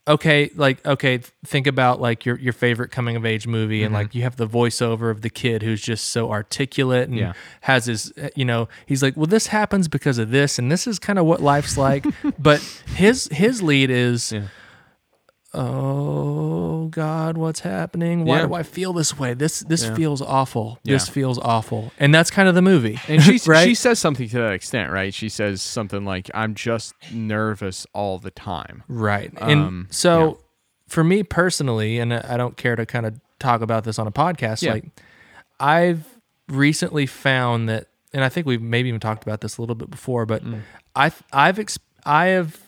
okay, 0.07 0.51
like 0.55 0.85
okay, 0.87 1.19
think 1.45 1.67
about 1.67 2.01
like 2.01 2.25
your 2.27 2.39
your 2.39 2.53
favorite 2.53 2.91
coming 2.91 3.17
of 3.17 3.25
age 3.25 3.47
movie, 3.47 3.83
and 3.83 3.95
like 3.95 4.15
you 4.15 4.23
have 4.23 4.37
the 4.37 4.47
voiceover 4.47 5.11
of 5.11 5.23
the 5.23 5.31
kid 5.31 5.63
who's 5.63 5.81
just 5.83 6.09
so 6.09 6.31
articulate 6.31 7.09
and 7.09 7.19
Yeah. 7.19 7.33
has 7.63 7.87
his, 7.87 8.13
uh, 8.21 8.29
you 8.37 8.45
know, 8.45 8.69
he's 8.87 9.03
like, 9.03 9.17
well, 9.17 9.27
this 9.27 9.49
happens 9.49 9.89
because 9.89 10.19
of 10.19 10.31
this, 10.31 10.59
and 10.59 10.71
this 10.71 10.87
is 10.87 10.99
kind 10.99 11.19
of 11.19 11.27
what 11.27 11.41
life's 11.43 11.77
like. 11.79 12.05
but 12.39 12.61
his 12.95 13.29
his 13.33 13.63
lead 13.63 13.91
is. 13.91 14.33
Yeah. 14.33 14.49
Oh 15.55 16.87
God, 16.89 17.37
what's 17.37 17.61
happening? 17.61 18.25
Why 18.25 18.41
Yeah. 18.41 18.47
do 18.47 18.55
I 18.55 18.63
feel 18.63 18.93
this 18.93 19.19
way? 19.19 19.35
This 19.35 19.61
this 19.61 19.85
Yeah. 19.85 19.95
feels 19.95 20.21
awful. 20.23 20.79
This 20.85 21.09
feels 21.09 21.39
awful, 21.39 21.93
and 21.99 22.15
that's 22.15 22.31
kind 22.31 22.49
of 22.49 22.55
the 22.55 22.63
movie. 22.63 23.01
and 23.09 23.23
she 23.23 23.39
right? 23.47 23.65
she 23.67 23.75
says 23.75 23.99
something 23.99 24.29
to 24.29 24.37
that 24.39 24.53
extent, 24.53 24.91
right? 24.93 25.13
She 25.15 25.29
says 25.29 25.63
something 25.63 26.05
like, 26.05 26.31
"I'm 26.35 26.55
just 26.55 26.95
nervous 27.13 27.87
all 27.93 28.19
the 28.19 28.31
time." 28.31 28.83
Right. 28.89 29.33
And 29.41 29.61
Um, 29.63 29.87
so 29.91 30.39
for 30.89 31.03
me 31.05 31.23
personally, 31.23 31.99
and 31.99 32.13
I 32.13 32.37
don't 32.37 32.57
care 32.57 32.77
to 32.77 32.87
kind 32.87 33.07
of 33.07 33.19
talk 33.39 33.61
about 33.63 33.85
this 33.85 33.99
on 33.99 34.07
a 34.07 34.13
podcast, 34.13 34.63
Yeah. 34.63 34.73
like 34.75 34.85
I've 35.61 36.05
recently 36.49 37.07
found 37.07 37.69
that 37.69 37.87
and 38.13 38.23
I 38.23 38.29
think 38.29 38.47
we've 38.47 38.63
maybe 38.63 38.89
even 38.89 39.01
talked 39.01 39.25
about 39.25 39.41
this 39.41 39.57
a 39.57 39.63
little 39.63 39.75
bit 39.75 39.91
before, 39.91 40.25
but 40.27 40.43
I 40.95 41.11
I've 41.33 41.59
ex- 41.59 41.79
I 42.07 42.27
have 42.27 42.61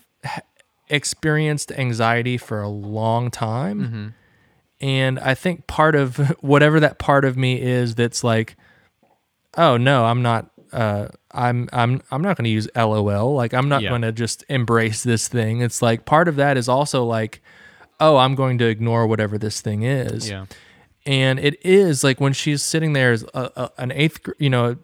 experienced 0.88 1.72
anxiety 1.72 2.36
for 2.38 2.60
a 2.62 2.68
long 2.68 3.30
time, 3.30 4.14
and 4.80 5.18
I 5.18 5.34
think 5.34 5.66
part 5.66 5.94
of 5.94 6.16
whatever 6.40 6.80
that 6.80 6.98
part 6.98 7.24
of 7.24 7.36
me 7.36 7.60
is 7.60 7.94
that's 7.94 8.22
like, 8.24 8.56
oh 9.56 9.76
no, 9.76 10.04
I'm 10.04 10.22
not. 10.22 10.50
Uh, 10.72 11.08
I'm 11.30 11.68
I'm 11.72 12.02
I'm 12.10 12.22
not 12.22 12.36
going 12.36 12.44
to 12.44 12.50
use 12.50 12.68
LOL. 12.74 13.34
Like 13.34 13.54
I'm 13.54 13.68
not 13.68 13.82
Yeah. 13.82 13.90
going 13.90 14.02
to 14.02 14.12
just 14.12 14.44
embrace 14.48 15.02
this 15.04 15.28
thing. 15.28 15.60
It's 15.60 15.80
like 15.80 16.04
part 16.04 16.28
of 16.28 16.36
that 16.36 16.56
is 16.56 16.68
also 16.68 17.04
like, 17.04 17.40
oh, 18.00 18.16
I'm 18.16 18.34
going 18.34 18.58
to 18.58 18.66
ignore 18.66 19.06
whatever 19.06 19.38
this 19.38 19.60
thing 19.60 19.82
is 19.84 20.28
Yeah. 20.28 20.46
and 21.06 21.38
it 21.38 21.64
is 21.64 22.02
like 22.04 22.20
when 22.20 22.32
she's 22.32 22.62
sitting 22.62 22.92
there 22.94 23.12
as 23.12 23.22
a, 23.32 23.50
a, 23.56 23.70
an 23.78 23.92
eighth 23.92 24.28
you 24.38 24.50
know 24.50 24.76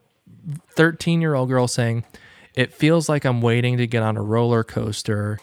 13 0.76 1.20
year 1.20 1.34
old 1.34 1.48
girl 1.48 1.68
saying 1.68 2.04
it 2.54 2.72
feels 2.72 3.08
like 3.08 3.24
i'm 3.24 3.40
waiting 3.42 3.76
to 3.76 3.86
get 3.86 4.02
on 4.02 4.16
a 4.16 4.22
roller 4.22 4.64
coaster 4.64 5.38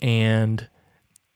and 0.00 0.68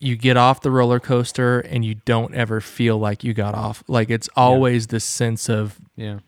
you 0.01 0.17
get 0.17 0.37
off 0.37 0.61
the 0.63 0.71
roller 0.71 0.99
coaster 1.01 1.61
and 1.61 1.85
you 1.85 1.95
don't 1.95 2.35
ever 2.35 2.61
feel 2.61 2.99
like 2.99 3.23
you 3.23 3.33
got 3.35 3.55
off 3.55 3.85
like 3.89 4.11
it's 4.11 4.29
always 4.37 4.89
this 4.89 5.05
sense 5.05 5.49
of 5.49 5.79
Yeah. 5.97 6.19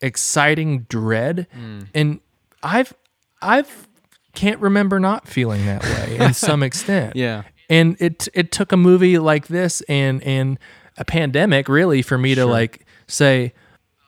exciting 0.00 0.86
dread 0.88 1.46
Mm. 1.56 1.86
and 1.94 2.20
i've 2.62 2.94
i've 3.42 3.88
can't 4.32 4.60
remember 4.60 5.00
not 5.00 5.26
feeling 5.26 5.66
that 5.66 5.82
way 5.82 6.16
in 6.18 6.34
some 6.48 6.62
extent 6.62 7.16
Yeah. 7.16 7.42
and 7.68 7.96
it 8.00 8.28
it 8.32 8.52
took 8.52 8.72
a 8.72 8.76
movie 8.76 9.18
like 9.18 9.48
this 9.48 9.80
and 9.88 10.22
and 10.22 10.58
a 10.96 11.04
pandemic 11.04 11.68
really 11.68 12.02
for 12.02 12.16
me 12.16 12.34
to 12.34 12.46
like 12.46 12.86
say 13.08 13.52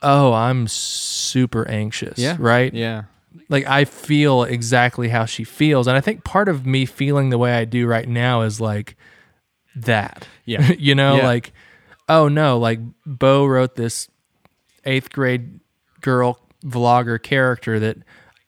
oh 0.02 0.32
i'm 0.32 0.68
super 0.68 1.66
anxious 1.68 2.18
Yeah. 2.18 2.36
right 2.38 2.72
Yeah. 2.72 3.04
Like 3.48 3.66
i 3.66 3.84
feel 3.84 4.42
exactly 4.42 5.08
how 5.08 5.24
she 5.24 5.44
feels 5.44 5.86
and 5.86 5.96
i 5.96 6.00
think 6.00 6.24
part 6.24 6.48
of 6.48 6.66
me 6.66 6.84
feeling 6.86 7.30
the 7.30 7.38
way 7.38 7.52
i 7.54 7.64
do 7.64 7.86
right 7.86 8.08
now 8.08 8.42
is 8.42 8.60
like 8.60 8.96
that 9.76 10.26
Yeah. 10.44 10.72
you 10.78 10.94
know 10.94 11.16
Yeah. 11.16 11.26
like 11.26 11.52
oh 12.08 12.28
no 12.28 12.58
like 12.58 12.80
bo 13.06 13.46
wrote 13.46 13.74
this 13.76 14.08
eighth 14.84 15.10
grade 15.12 15.60
girl 16.00 16.38
vlogger 16.64 17.20
character 17.22 17.78
that 17.80 17.96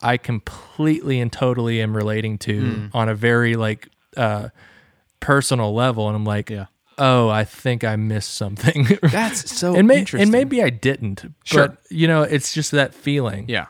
i 0.01 0.17
completely 0.17 1.19
and 1.19 1.31
totally 1.31 1.81
am 1.81 1.95
relating 1.95 2.37
to 2.39 2.61
Hmm. 2.61 2.85
on 2.93 3.09
a 3.09 3.15
very 3.15 3.55
like 3.55 3.87
uh 4.17 4.49
personal 5.19 5.73
level 5.73 6.07
and 6.07 6.15
i'm 6.15 6.25
like 6.25 6.49
Yeah. 6.49 6.65
oh 6.97 7.29
i 7.29 7.43
think 7.43 7.83
i 7.83 7.95
missed 7.95 8.35
something 8.35 8.87
That's 9.01 9.57
so 9.57 9.75
and, 9.75 9.87
may- 9.87 9.99
interesting. 9.99 10.23
and 10.23 10.31
maybe 10.31 10.61
i 10.61 10.69
didn't 10.69 11.25
Sure. 11.43 11.69
but 11.69 11.77
you 11.89 12.07
know 12.07 12.21
it's 12.23 12.53
just 12.53 12.71
that 12.71 12.93
feeling 12.93 13.45
Yeah. 13.47 13.65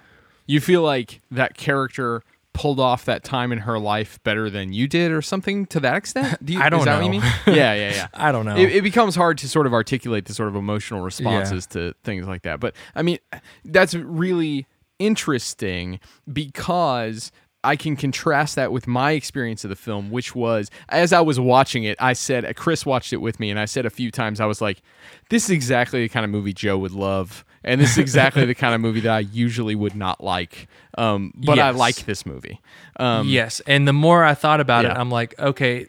You 0.45 0.59
feel 0.59 0.81
like 0.81 1.21
that 1.31 1.55
character 1.57 2.23
pulled 2.53 2.79
off 2.79 3.03
that 3.05 3.23
time 3.23 3.51
in 3.51 3.59
her 3.59 3.77
life 3.77 4.17
better 4.23 4.49
than 4.49 4.71
you 4.71 4.87
did 4.87 5.11
or 5.11 5.21
something 5.21 5.65
to 5.67 5.79
that 5.81 5.95
extent? 5.97 6.37
Do 6.45 6.53
you, 6.53 6.61
I 6.61 6.69
don't 6.69 6.79
is 6.79 6.85
that 6.85 7.01
What 7.01 7.13
you 7.13 7.19
know. 7.19 7.25
mean? 7.25 7.33
yeah, 7.47 7.73
yeah, 7.73 7.93
yeah. 7.93 8.07
I 8.13 8.31
don't 8.31 8.45
know. 8.45 8.55
It, 8.55 8.77
it 8.77 8.81
becomes 8.81 9.15
hard 9.15 9.37
to 9.39 9.49
sort 9.49 9.67
of 9.67 9.73
articulate 9.73 10.25
the 10.25 10.33
sort 10.33 10.47
of 10.47 10.55
emotional 10.55 11.01
responses 11.01 11.67
to 11.67 11.93
things 12.03 12.27
like 12.27 12.43
that. 12.43 12.59
But 12.59 12.75
I 12.95 13.01
mean, 13.01 13.19
that's 13.65 13.93
really 13.93 14.67
interesting 14.99 15.99
because 16.31 17.31
I 17.65 17.75
can 17.75 17.95
contrast 17.95 18.55
that 18.55 18.71
with 18.71 18.87
my 18.87 19.11
experience 19.11 19.63
of 19.63 19.69
the 19.69 19.75
film, 19.75 20.11
which 20.11 20.35
was 20.35 20.69
as 20.89 21.11
I 21.13 21.21
was 21.21 21.39
watching 21.39 21.83
it, 21.83 21.97
I 21.99 22.13
said, 22.13 22.55
Chris 22.55 22.85
watched 22.85 23.11
it 23.13 23.17
with 23.17 23.39
me, 23.39 23.49
and 23.49 23.59
I 23.59 23.65
said 23.65 23.85
a 23.85 23.89
few 23.89 24.11
times, 24.11 24.39
I 24.39 24.45
was 24.45 24.61
like, 24.61 24.81
this 25.29 25.45
is 25.45 25.49
exactly 25.49 26.01
the 26.01 26.09
kind 26.09 26.23
of 26.23 26.29
movie 26.31 26.53
Joe 26.53 26.77
would 26.77 26.91
love. 26.93 27.43
And 27.63 27.81
this 27.81 27.91
is 27.93 27.97
exactly 27.97 28.45
the 28.45 28.53
kind 28.53 28.75
of 28.75 28.81
movie 28.81 28.99
that 29.01 29.11
I 29.11 29.19
usually 29.19 29.73
would 29.73 29.95
not 29.95 30.23
like. 30.23 30.67
Um, 30.99 31.33
but 31.35 31.57
I 31.57 31.71
like 31.71 31.95
this 32.05 32.23
movie. 32.25 32.61
Um, 32.97 33.27
yes 33.27 33.59
and 33.67 33.87
the 33.87 33.91
more 33.93 34.23
i 34.23 34.33
thought 34.33 34.61
about 34.61 34.85
it 34.85 34.91
i'm 34.91 35.11
like 35.11 35.37
okay 35.37 35.87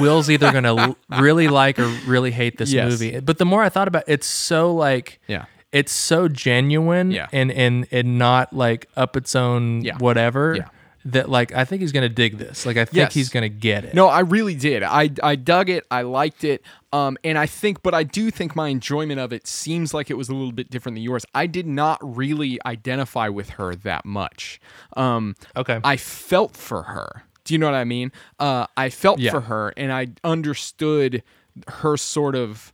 will's 0.00 0.30
either 0.30 0.50
gonna 0.52 0.96
really 1.18 1.48
like 1.48 1.78
or 1.78 1.86
really 2.06 2.30
hate 2.30 2.56
this 2.58 2.72
Yes. 2.72 2.90
movie 2.90 3.20
but 3.20 3.36
the 3.38 3.44
more 3.44 3.62
i 3.62 3.68
thought 3.68 3.88
about 3.88 4.04
it, 4.08 4.12
it's 4.12 4.26
so 4.26 4.74
like 4.74 5.20
Yeah. 5.28 5.44
it's 5.72 5.92
so 5.92 6.28
genuine 6.28 7.10
Yeah. 7.10 7.26
and 7.32 7.52
and 7.52 7.86
and 7.90 8.18
not 8.18 8.52
like 8.54 8.88
up 8.96 9.16
its 9.16 9.36
own 9.36 9.82
Yeah. 9.82 9.98
whatever 9.98 10.54
Yeah. 10.56 10.68
That 11.06 11.28
like 11.28 11.52
i 11.52 11.64
think 11.64 11.82
he's 11.82 11.92
gonna 11.92 12.08
dig 12.08 12.38
this 12.38 12.64
like 12.64 12.76
i 12.78 12.84
think 12.84 12.96
Yes. 12.96 13.14
he's 13.14 13.28
gonna 13.28 13.48
get 13.48 13.84
it 13.84 13.94
No, 13.94 14.08
I 14.08 14.20
really 14.20 14.54
did. 14.54 14.82
I 14.82 15.10
I 15.22 15.36
dug 15.36 15.68
it. 15.68 15.84
I 15.90 16.02
liked 16.02 16.44
it. 16.44 16.62
Um, 16.92 17.18
and 17.24 17.36
I 17.36 17.46
think, 17.46 17.82
but 17.82 17.92
I 17.92 18.04
do 18.04 18.30
think 18.30 18.54
my 18.54 18.68
enjoyment 18.68 19.18
of 19.18 19.32
it 19.32 19.46
seems 19.48 19.92
like 19.92 20.10
it 20.10 20.14
was 20.14 20.28
a 20.28 20.32
little 20.34 20.52
bit 20.52 20.70
different 20.70 20.94
than 20.94 21.02
yours. 21.02 21.26
I 21.34 21.46
did 21.46 21.66
not 21.66 21.98
really 22.02 22.58
identify 22.64 23.28
with 23.28 23.50
her 23.50 23.74
that 23.74 24.04
much. 24.04 24.60
Um, 24.96 25.34
Okay. 25.56 25.80
I 25.82 25.96
felt 25.96 26.56
for 26.56 26.84
her. 26.84 27.24
Do 27.44 27.52
you 27.54 27.58
know 27.58 27.66
what 27.66 27.74
I 27.74 27.84
mean? 27.84 28.12
Uh, 28.38 28.66
I 28.76 28.90
felt 28.90 29.18
Yeah. 29.18 29.32
for 29.32 29.40
her, 29.42 29.72
and 29.76 29.92
I 29.92 30.08
understood 30.22 31.22
her 31.68 31.96
sort 31.96 32.34
of 32.36 32.72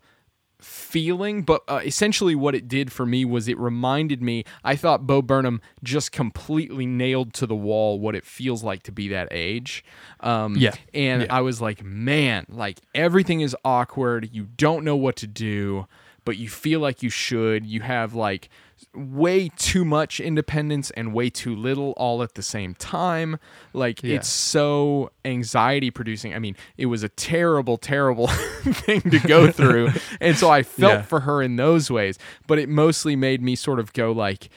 feeling, 0.63 1.43
but 1.43 1.63
uh, 1.69 1.81
essentially 1.85 2.35
what 2.35 2.55
it 2.55 2.69
did 2.69 2.93
for 2.93 3.05
me 3.07 3.25
was 3.25 3.49
it 3.49 3.59
reminded 3.59 4.23
me. 4.23 4.45
I 4.65 4.77
thought 4.77 5.07
Bo 5.07 5.23
Burnham 5.23 5.61
just 5.83 6.13
completely 6.13 6.87
nailed 6.87 7.33
to 7.35 7.47
the 7.47 7.55
wall 7.57 7.99
what 7.99 8.15
it 8.15 8.25
feels 8.25 8.63
like 8.63 8.83
to 8.85 8.93
be 8.93 9.09
that 9.09 9.29
age. 9.31 9.85
Um, 10.21 10.57
Yeah. 10.57 10.75
and 10.95 11.23
Yeah. 11.23 11.35
I 11.37 11.41
was 11.41 11.61
like, 11.61 11.85
man, 11.85 12.47
like 12.49 12.81
everything 12.95 13.41
is 13.41 13.57
awkward. 13.65 14.29
You 14.33 14.49
don't 14.57 14.85
know 14.85 14.97
what 14.97 15.17
to 15.17 15.27
do, 15.27 15.87
but 16.25 16.37
you 16.37 16.49
feel 16.49 16.81
like 16.81 17.03
you 17.03 17.11
should. 17.11 17.65
You 17.67 17.81
have 17.81 18.15
like 18.15 18.49
way 18.95 19.49
too 19.57 19.85
much 19.85 20.21
independence 20.21 20.91
and 20.93 21.13
way 21.15 21.31
too 21.31 21.55
little 21.55 21.93
all 21.97 22.23
at 22.23 22.35
the 22.35 22.43
same 22.43 22.75
time. 22.75 23.39
Like 23.73 24.03
Yeah. 24.03 24.17
it's 24.17 24.29
so 24.29 25.11
anxiety 25.25 25.91
producing. 25.91 26.35
I 26.35 26.39
mean, 26.39 26.57
it 26.77 26.87
was 26.87 27.03
a 27.03 27.09
terrible, 27.09 27.77
terrible 27.77 28.27
thing 28.29 29.01
to 29.03 29.19
go 29.21 29.51
through. 29.53 29.91
and 30.21 30.37
so 30.37 30.51
I 30.51 30.63
felt 30.63 30.93
Yeah. 30.93 31.03
for 31.03 31.21
her 31.21 31.43
in 31.43 31.57
those 31.57 31.91
ways, 31.91 32.19
but 32.47 32.59
it 32.59 32.69
mostly 32.69 33.17
made 33.17 33.43
me 33.43 33.55
sort 33.55 33.79
of 33.81 33.93
go 33.93 34.13
like, 34.13 34.49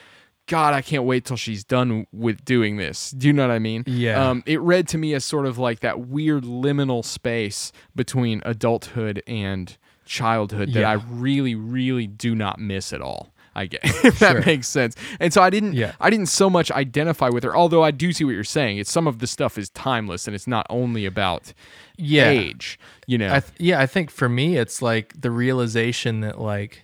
God, 0.46 0.74
I 0.74 0.82
can't 0.82 1.04
wait 1.04 1.24
till 1.24 1.38
she's 1.38 1.64
done 1.64 2.06
with 2.12 2.44
doing 2.44 2.76
this. 2.76 3.12
Do 3.12 3.26
you 3.28 3.32
know 3.32 3.48
what 3.48 3.54
I 3.54 3.58
mean? 3.58 3.82
Yeah. 3.86 4.28
Um, 4.28 4.42
it 4.44 4.60
read 4.60 4.86
to 4.88 4.98
me 4.98 5.14
as 5.14 5.24
sort 5.24 5.46
of 5.46 5.56
like 5.58 5.80
that 5.80 6.00
weird 6.00 6.44
liminal 6.44 7.02
space 7.02 7.72
between 7.96 8.42
adulthood 8.44 9.22
and 9.26 9.74
childhood 10.04 10.74
that 10.74 10.80
Yeah. 10.80 10.90
I 10.90 10.94
really, 11.10 11.54
really 11.54 12.06
do 12.06 12.34
not 12.34 12.58
miss 12.58 12.92
at 12.92 13.00
all. 13.00 13.32
I 13.56 13.66
get 13.66 13.80
if 14.04 14.18
that 14.18 14.32
Sure. 14.32 14.44
makes 14.44 14.66
sense. 14.68 14.96
And 15.20 15.32
so 15.32 15.42
I 15.42 15.50
didn't 15.50 15.74
Yeah. 15.74 15.92
I 16.00 16.10
didn't 16.10 16.26
so 16.26 16.50
much 16.50 16.70
identify 16.70 17.28
with 17.28 17.44
her, 17.44 17.56
although 17.56 17.82
I 17.84 17.90
do 17.90 18.12
see 18.12 18.24
what 18.24 18.32
you're 18.32 18.44
saying. 18.44 18.78
It's 18.78 18.90
some 18.90 19.06
of 19.06 19.18
the 19.20 19.26
stuff 19.26 19.56
is 19.58 19.70
timeless 19.70 20.26
and 20.26 20.34
it's 20.34 20.46
not 20.46 20.66
only 20.70 21.06
about 21.06 21.52
Yeah. 21.96 22.28
age. 22.30 22.78
You 23.06 23.18
know. 23.18 23.28
I 23.34 23.40
th- 23.40 23.52
yeah, 23.58 23.80
I 23.80 23.86
think 23.86 24.10
for 24.10 24.28
me 24.28 24.56
it's 24.56 24.82
like 24.82 25.20
the 25.20 25.30
realization 25.30 26.20
that 26.20 26.40
like 26.40 26.82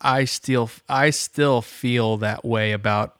I 0.00 0.24
still 0.26 0.70
I 0.88 1.10
still 1.10 1.62
feel 1.62 2.16
that 2.18 2.44
way 2.44 2.72
about 2.72 3.16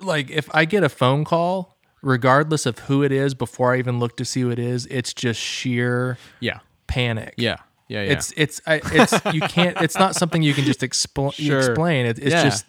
like 0.00 0.30
if 0.30 0.48
I 0.54 0.64
get 0.64 0.82
a 0.82 0.88
phone 0.88 1.24
call 1.24 1.76
regardless 2.02 2.64
of 2.66 2.78
who 2.80 3.02
it 3.02 3.10
is 3.12 3.34
before 3.34 3.74
I 3.74 3.78
even 3.78 3.98
look 3.98 4.16
to 4.18 4.24
see 4.24 4.40
who 4.42 4.50
it 4.50 4.58
is, 4.58 4.86
it's 4.86 5.12
just 5.12 5.40
sheer 5.40 6.16
yeah. 6.40 6.60
panic. 6.86 7.34
Yeah. 7.36 7.56
Yeah. 7.88 8.02
Yeah. 8.02 8.12
It's 8.12 8.32
it's 8.36 8.60
I, 8.66 8.80
it's 8.84 9.12
you 9.34 9.40
can't 9.40 9.80
it's 9.80 9.96
not 9.98 10.14
something 10.14 10.42
you 10.42 10.54
can 10.54 10.64
just 10.64 10.80
expl- 10.80 11.32
Sure. 11.32 11.58
explain. 11.58 12.06
It, 12.06 12.18
it's 12.18 12.30
Yeah. 12.32 12.42
just 12.44 12.66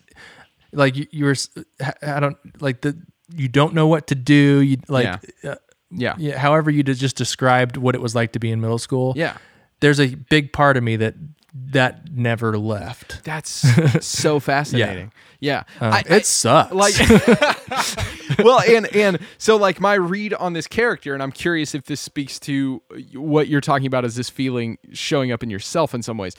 like 0.72 0.96
you, 0.96 1.08
you're 1.12 1.32
s- 1.32 1.50
I 2.02 2.20
don't 2.20 2.38
like 2.62 2.82
the 2.82 2.98
you 3.36 3.48
don't 3.48 3.74
know 3.74 3.88
what 3.88 4.08
to 4.08 4.16
do. 4.16 4.62
You 4.62 4.78
like 4.88 5.06
Yeah. 5.44 5.52
uh, 5.52 5.56
yeah. 5.92 6.16
yeah, 6.18 6.38
however 6.38 6.70
you 6.72 6.84
just 6.84 7.18
described 7.18 7.76
what 7.78 7.96
it 7.96 8.02
was 8.02 8.16
like 8.16 8.32
to 8.34 8.40
be 8.40 8.52
in 8.52 8.62
middle 8.62 8.78
school. 8.80 9.14
Yeah. 9.16 9.38
There's 9.82 10.00
a 10.00 10.16
big 10.16 10.52
part 10.54 10.78
of 10.78 10.84
me 10.84 10.96
that 10.98 11.16
that 11.54 12.12
never 12.12 12.58
left. 12.58 13.24
That's 13.24 13.50
so 14.06 14.39
fascinating. 14.39 15.12
Yeah. 15.39 15.64
Uh, 15.82 15.86
I- 15.86 16.00
it 16.02 16.12
I- 16.12 16.20
sucks. 16.22 16.74
like 16.74 16.93
well 18.43 18.62
and 18.68 18.88
and 18.95 19.20
so 19.38 19.56
like 19.56 19.80
my 19.80 19.93
read 19.95 20.34
on 20.34 20.54
this 20.54 20.68
character 20.68 21.14
and 21.14 21.22
i'm 21.24 21.32
curious 21.32 21.74
if 21.76 21.86
this 21.86 22.02
speaks 22.02 22.39
to 22.39 22.82
what 23.14 23.47
you're 23.47 23.62
talking 23.62 23.88
about 23.88 24.06
as 24.06 24.16
this 24.16 24.30
feeling 24.30 24.78
showing 24.91 25.32
up 25.32 25.43
in 25.43 25.50
yourself 25.50 25.93
in 25.93 26.02
some 26.02 26.18
ways 26.18 26.36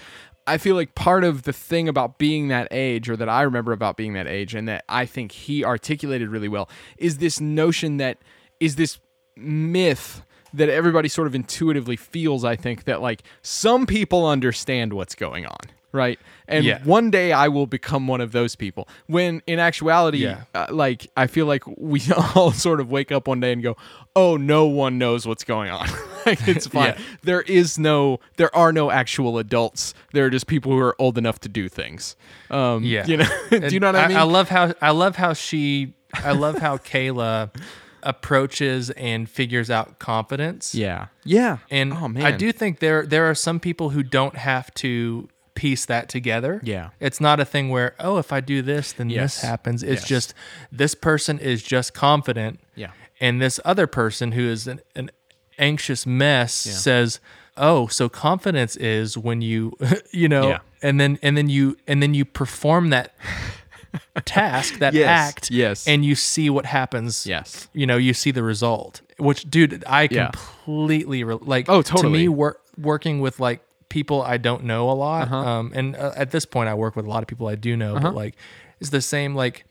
i 0.46 0.58
feel 0.58 0.74
like 0.76 0.94
part 0.94 1.24
of 1.24 1.42
the 1.44 1.52
thing 1.52 1.88
about 1.88 2.18
being 2.18 2.48
that 2.48 2.68
age 2.70 3.08
or 3.08 3.16
that 3.16 3.28
i 3.28 3.42
remember 3.42 3.72
about 3.72 3.96
being 3.96 4.12
that 4.14 4.26
age 4.26 4.54
and 4.54 4.68
that 4.68 4.84
i 4.88 5.04
think 5.06 5.32
he 5.32 5.64
articulated 5.64 6.28
really 6.28 6.48
well 6.48 6.68
is 6.98 7.18
this 7.18 7.40
notion 7.40 7.96
that 7.98 8.18
is 8.60 8.76
this 8.76 8.98
myth 9.36 10.22
that 10.54 10.68
everybody 10.68 11.08
sort 11.08 11.26
of 11.26 11.34
intuitively 11.34 11.96
feels 11.96 12.44
i 12.44 12.56
think 12.56 12.84
that 12.84 13.00
like 13.00 13.22
some 13.42 13.86
people 13.86 14.26
understand 14.26 14.92
what's 14.92 15.14
going 15.14 15.46
on 15.46 15.58
right 15.92 16.18
and 16.46 16.64
Yeah. 16.64 16.82
one 16.84 17.10
day 17.10 17.32
i 17.32 17.48
will 17.48 17.66
become 17.66 18.06
one 18.06 18.20
of 18.20 18.30
those 18.32 18.54
people 18.56 18.88
when 19.06 19.42
in 19.48 19.58
actuality 19.58 20.18
Yeah. 20.18 20.42
uh, 20.54 20.66
like 20.70 21.10
I 21.16 21.26
feel 21.26 21.46
like 21.46 21.64
we 21.76 22.00
all 22.36 22.52
sort 22.52 22.80
of 22.80 22.90
wake 22.90 23.10
up 23.10 23.26
one 23.26 23.40
day 23.40 23.52
and 23.52 23.60
go, 23.62 23.76
"Oh, 24.14 24.36
no 24.36 24.66
one 24.66 24.98
knows 24.98 25.26
what's 25.26 25.42
going 25.44 25.70
on." 25.70 25.88
like 26.26 26.46
it's 26.48 26.66
fine. 26.78 26.94
Yeah. 26.96 27.04
There 27.22 27.40
is 27.42 27.78
no, 27.78 28.20
there 28.36 28.54
are 28.54 28.72
no 28.72 28.90
actual 28.90 29.38
adults. 29.38 29.92
There 30.12 30.24
are 30.24 30.30
just 30.30 30.46
people 30.46 30.70
who 30.72 30.78
are 30.78 30.94
old 31.00 31.18
enough 31.18 31.40
to 31.40 31.48
do 31.48 31.68
things. 31.68 32.14
Um, 32.50 32.84
Yeah. 32.84 33.06
you 33.06 33.16
know, 33.18 33.28
do 33.50 33.68
you 33.74 33.80
know 33.80 33.88
what 33.88 33.96
I 33.96 34.08
mean? 34.08 34.16
I 34.16 34.22
love 34.22 34.48
how 34.48 34.72
I 34.80 34.90
love 34.92 35.16
how 35.16 35.32
she 35.32 35.92
I 36.14 36.32
love 36.32 36.58
how 36.58 36.78
Kayla 36.78 37.50
approaches 38.02 38.90
and 38.90 39.28
figures 39.28 39.70
out 39.70 39.98
confidence. 39.98 40.74
yeah, 40.74 41.06
yeah. 41.24 41.58
And 41.70 41.92
oh 41.92 42.08
man, 42.08 42.24
I 42.24 42.32
do 42.32 42.52
think 42.52 42.78
there 42.80 43.04
there 43.06 43.28
are 43.30 43.34
some 43.34 43.60
people 43.60 43.90
who 43.90 44.02
don't 44.02 44.36
have 44.36 44.72
to 44.74 45.28
piece 45.54 45.84
that 45.86 46.08
together. 46.08 46.60
Yeah. 46.64 46.90
It's 47.00 47.20
not 47.20 47.38
a 47.40 47.44
thing 47.44 47.68
where, 47.68 47.94
oh, 47.98 48.16
if 48.18 48.32
I 48.32 48.40
do 48.40 48.62
this, 48.62 48.92
then 48.92 49.10
Yes. 49.10 49.34
this 49.40 49.42
happens. 49.42 49.82
It's 49.82 50.02
Yes. 50.02 50.08
just 50.08 50.34
this 50.72 50.94
person 50.94 51.38
is 51.38 51.62
just 51.62 51.92
confident. 51.92 52.60
Yeah. 52.74 52.92
And 53.20 53.42
this 53.42 53.60
other 53.64 53.86
person 53.86 54.32
who 54.32 54.48
is 54.48 54.66
an, 54.66 54.80
an 54.96 55.10
anxious 55.58 56.06
mess 56.06 56.54
says, 56.54 57.20
Oh, 57.58 57.88
so 57.88 58.08
confidence 58.08 58.76
is 58.76 59.18
when 59.18 59.42
you 59.42 59.76
you 60.12 60.28
know 60.28 60.48
Yeah. 60.48 60.58
and 60.82 60.98
then 60.98 61.18
and 61.22 61.36
then 61.36 61.50
you 61.50 61.76
and 61.86 62.02
then 62.02 62.14
you 62.14 62.24
perform 62.24 62.88
that 62.90 63.12
task, 64.24 64.78
that 64.78 64.94
Yes, 64.94 65.08
act, 65.08 65.50
yes. 65.50 65.86
and 65.86 66.04
you 66.04 66.14
see 66.14 66.50
what 66.50 66.66
happens. 66.66 67.26
Yes. 67.26 67.68
You 67.72 67.86
know, 67.86 67.96
you 67.96 68.14
see 68.14 68.30
the 68.30 68.42
result. 68.42 69.00
Which 69.18 69.48
dude, 69.50 69.82
I 69.86 70.08
Yeah. 70.10 70.30
completely 70.30 71.24
re- 71.24 71.38
like 71.40 71.68
Oh, 71.68 71.82
totally. 71.82 72.02
to 72.02 72.18
me 72.24 72.28
work 72.28 72.60
working 72.78 73.20
with 73.20 73.40
like 73.40 73.60
people 73.88 74.22
I 74.22 74.36
don't 74.36 74.64
know 74.64 74.88
a 74.90 74.92
lot. 74.94 75.22
Uh-huh. 75.24 75.36
Um, 75.36 75.72
and 75.74 75.96
uh, 75.96 76.12
at 76.16 76.30
this 76.30 76.44
point, 76.46 76.68
I 76.68 76.74
work 76.74 76.94
with 76.96 77.04
a 77.06 77.08
lot 77.08 77.22
of 77.22 77.26
people 77.28 77.46
I 77.48 77.56
do 77.56 77.76
know, 77.76 77.98
but 77.98 78.14
like, 78.14 78.36
it's 78.80 78.90
the 78.90 79.02
same. 79.02 79.34
Like, 79.34 79.64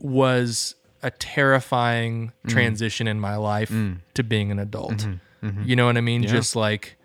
was 0.00 0.74
a 1.02 1.10
terrifying 1.10 2.32
Mm. 2.46 2.50
transition 2.50 3.08
in 3.08 3.20
my 3.20 3.36
life 3.36 3.72
to 4.14 4.22
being 4.22 4.50
an 4.50 4.58
adult. 4.58 5.06
You 5.64 5.76
know 5.76 5.86
what 5.86 5.96
I 5.96 6.00
mean? 6.00 6.24
Just 6.26 6.56
like, 6.56 6.96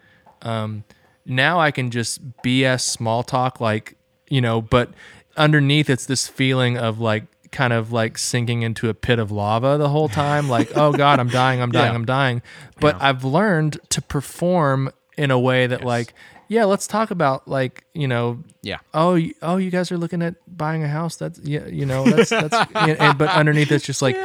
um, 0.42 0.84
now 1.26 1.60
I 1.60 1.70
can 1.72 1.92
just 1.92 2.20
BS 2.44 2.82
small 2.84 3.22
talk, 3.24 3.62
like 3.62 3.96
you 4.30 4.42
know, 4.42 4.62
but 4.62 4.90
underneath 5.38 5.90
it's 5.90 6.06
this 6.06 6.28
feeling 6.28 6.78
of 6.78 7.00
like 7.00 7.24
kind 7.52 7.74
of 7.74 7.92
like 7.92 8.18
sinking 8.18 8.64
into 8.64 8.90
a 8.90 8.94
pit 8.94 9.20
of 9.20 9.32
lava 9.32 9.78
the 9.78 9.90
whole 9.90 10.10
time 10.10 10.50
like 10.50 10.76
oh 10.76 10.92
god 10.98 11.20
i'm 11.20 11.28
dying 11.30 11.62
i'm 11.62 11.72
dying 11.72 11.92
Yeah. 11.92 11.96
i'm 11.96 12.06
dying 12.06 12.42
but 12.80 13.00
i've 13.02 13.24
learned 13.24 13.78
to 13.90 14.02
perform 14.02 14.92
in 15.18 15.30
a 15.30 15.40
way 15.40 15.68
that 15.68 15.84
like 15.84 16.14
yeah 16.48 16.66
let's 16.66 16.88
talk 16.88 17.12
about 17.12 17.48
like 17.48 17.84
you 17.94 18.08
know 18.08 18.40
Yeah. 18.64 18.78
oh 18.94 19.14
you, 19.16 19.34
oh 19.44 19.58
you 19.58 19.70
guys 19.70 19.92
are 19.92 19.98
looking 19.98 20.22
at 20.24 20.36
buying 20.48 20.84
a 20.84 20.88
house 20.88 21.16
that's 21.16 21.40
yeah 21.44 21.68
you 21.68 21.86
know 21.86 22.04
that's 22.06 22.30
that's 22.32 22.72
and, 22.76 23.00
and- 23.00 23.18
but 23.20 23.30
underneath 23.30 23.72
it's 23.72 23.86
just 23.86 24.02
like 24.02 24.18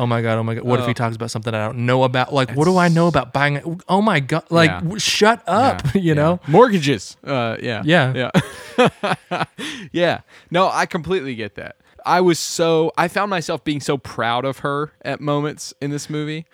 oh 0.00 0.06
my 0.06 0.22
god 0.22 0.38
oh 0.38 0.42
my 0.42 0.54
god 0.54 0.64
what 0.64 0.80
if 0.80 0.86
he 0.86 0.94
talks 0.94 1.14
about 1.14 1.30
something 1.30 1.52
i 1.54 1.58
don't 1.64 1.76
know 1.84 2.04
about 2.04 2.32
like 2.32 2.50
what 2.52 2.64
do 2.64 2.76
i 2.78 2.88
know 2.88 3.06
about 3.06 3.32
buying 3.32 3.56
a, 3.58 3.62
oh 3.88 4.00
my 4.00 4.18
god 4.18 4.44
like 4.50 4.70
Yeah. 4.70 4.80
w- 4.80 4.98
shut 4.98 5.42
up 5.46 5.82
you 5.94 6.14
know 6.14 6.40
mortgages. 6.48 7.16
Uh, 7.22 7.56
yeah, 7.60 7.82
Yeah. 7.84 8.30
yeah, 8.78 9.44
yeah. 9.92 10.20
No, 10.50 10.68
I 10.72 10.86
completely 10.86 11.34
get 11.34 11.54
that. 11.56 11.76
I 12.06 12.20
was 12.20 12.38
so 12.38 12.92
I 12.96 13.08
found 13.08 13.30
myself 13.30 13.62
being 13.62 13.80
so 13.80 13.98
proud 13.98 14.44
of 14.44 14.58
her 14.60 14.92
at 15.02 15.20
moments 15.20 15.74
in 15.80 15.90
this 15.90 16.08
movie. 16.08 16.46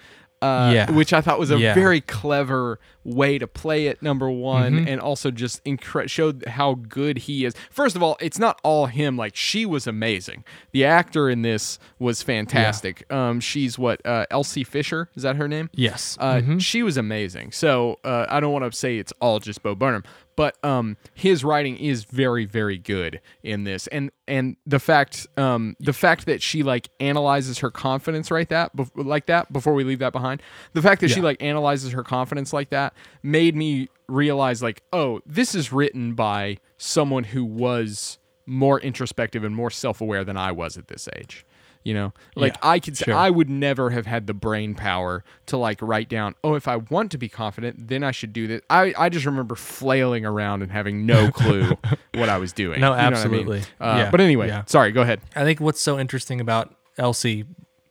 Uh, 0.47 0.71
Yeah. 0.73 0.91
which 0.91 1.13
I 1.13 1.21
thought 1.21 1.39
was 1.39 1.51
a 1.51 1.59
Yeah. 1.59 1.75
very 1.75 2.01
clever 2.01 2.79
way 3.05 3.39
to 3.39 3.47
play 3.47 3.87
it. 3.87 4.03
Number 4.03 4.29
one, 4.31 4.73
Mm-hmm. 4.75 4.89
and 4.89 5.01
also 5.01 5.31
just 5.31 5.65
incre- 5.65 6.09
showed 6.11 6.45
how 6.47 6.75
good 6.75 7.19
he 7.19 7.45
is. 7.45 7.55
First 7.71 7.95
of 7.97 8.03
all, 8.03 8.17
it's 8.21 8.39
not 8.39 8.61
all 8.65 8.87
him. 8.87 9.17
Like 9.17 9.37
she 9.37 9.65
was 9.65 9.87
amazing. 9.87 10.45
The 10.73 10.85
actor 10.85 11.31
in 11.31 11.43
this 11.43 11.79
was 11.99 12.23
fantastic. 12.23 13.05
Um, 13.13 13.41
she's 13.41 13.79
what 13.79 14.05
uh, 14.05 14.27
Elsie 14.31 14.65
Fisher 14.65 15.09
is 15.17 15.23
that 15.23 15.37
her 15.37 15.49
name? 15.49 15.71
yes 15.73 16.17
Uh, 16.21 16.41
She 16.59 16.83
was 16.83 16.97
amazing. 16.97 17.53
So 17.53 17.99
uh, 18.05 18.27
I 18.29 18.41
don't 18.41 18.53
want 18.53 18.71
to 18.71 18.77
say 18.77 18.99
it's 18.99 19.13
all 19.21 19.39
just 19.39 19.63
Bo 19.63 19.75
Burnham, 19.75 20.03
but 20.37 20.63
um, 20.65 20.97
his 21.15 21.43
writing 21.43 21.77
is 21.79 22.05
very, 22.05 22.45
very 22.45 22.79
good 22.79 23.21
in 23.43 23.65
this, 23.65 23.87
and 23.89 24.11
and 24.29 24.57
the 24.67 24.79
fact 24.79 25.27
um, 25.37 25.77
the 25.81 25.93
fact 25.93 26.27
that 26.27 26.43
she 26.43 26.63
like 26.63 26.91
analyzes 27.01 27.59
her 27.59 27.71
confidence 27.71 28.31
right 28.31 28.49
that 28.51 28.77
bef- 28.77 28.91
like 28.95 29.27
that 29.27 29.53
before 29.53 29.73
we 29.73 29.83
leave 29.83 29.99
that 30.01 30.13
behind, 30.13 30.43
the 30.75 30.83
fact 30.83 31.01
that 31.01 31.09
she 31.09 31.21
like 31.21 31.43
analyzes 31.43 31.93
her 31.93 32.05
confidence 32.05 32.53
like 32.53 32.71
that 32.71 32.93
made 33.23 33.57
me 33.57 33.89
realize 34.09 34.63
like 34.63 34.83
oh 34.93 35.21
this 35.27 35.55
is 35.55 35.73
written 35.73 36.15
by 36.15 36.59
someone 36.77 37.25
who 37.25 37.45
was 37.45 38.19
more 38.47 38.79
introspective 38.81 39.43
and 39.43 39.57
more 39.57 39.71
self-aware 39.71 40.25
than 40.25 40.37
I 40.37 40.53
was 40.53 40.77
at 40.77 40.89
this 40.89 41.09
age. 41.17 41.46
You 41.87 41.95
know, 41.95 42.13
like 42.35 42.55
Yeah, 42.55 42.69
I 42.71 42.81
could 42.81 42.97
sure. 42.97 43.15
I 43.15 43.31
would 43.31 43.49
never 43.49 43.91
have 43.91 44.07
had 44.07 44.27
the 44.27 44.35
brain 44.35 44.75
power 44.75 45.23
to 45.47 45.57
like 45.57 45.79
write 45.81 46.09
down, 46.09 46.35
oh, 46.43 46.55
if 46.55 46.67
I 46.67 46.77
want 46.77 47.13
to 47.13 47.19
be 47.19 47.29
confident, 47.29 47.87
then 47.87 48.03
I 48.03 48.11
should 48.11 48.33
do 48.33 48.49
this. 48.49 48.61
I, 48.69 48.93
I 48.99 49.09
just 49.09 49.25
remember 49.25 49.55
flailing 49.55 50.27
around 50.27 50.63
and 50.63 50.73
having 50.73 51.07
no 51.07 51.31
clue 51.41 51.77
what 52.15 52.29
I 52.29 52.39
was 52.39 52.53
doing. 52.53 52.81
No, 52.81 52.89
You 52.91 52.97
know 52.97 52.99
I 53.01 53.05
mean? 53.05 53.13
absolutely. 53.15 53.61
Uh, 53.81 53.95
Yeah, 53.99 54.11
But 54.11 54.21
anyway, 54.21 54.49
yeah. 54.49 54.65
sorry, 54.67 54.91
go 54.91 55.03
ahead. 55.03 55.21
I 55.37 55.45
think 55.45 55.61
what's 55.61 55.81
so 55.81 55.97
interesting 55.97 56.41
about 56.41 56.75
Elsie 56.99 57.45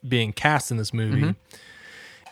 being 0.05 0.33
cast 0.33 0.71
in 0.71 0.77
this 0.77 0.93
movie, 0.93 1.21
Mm-hmm. 1.21 1.55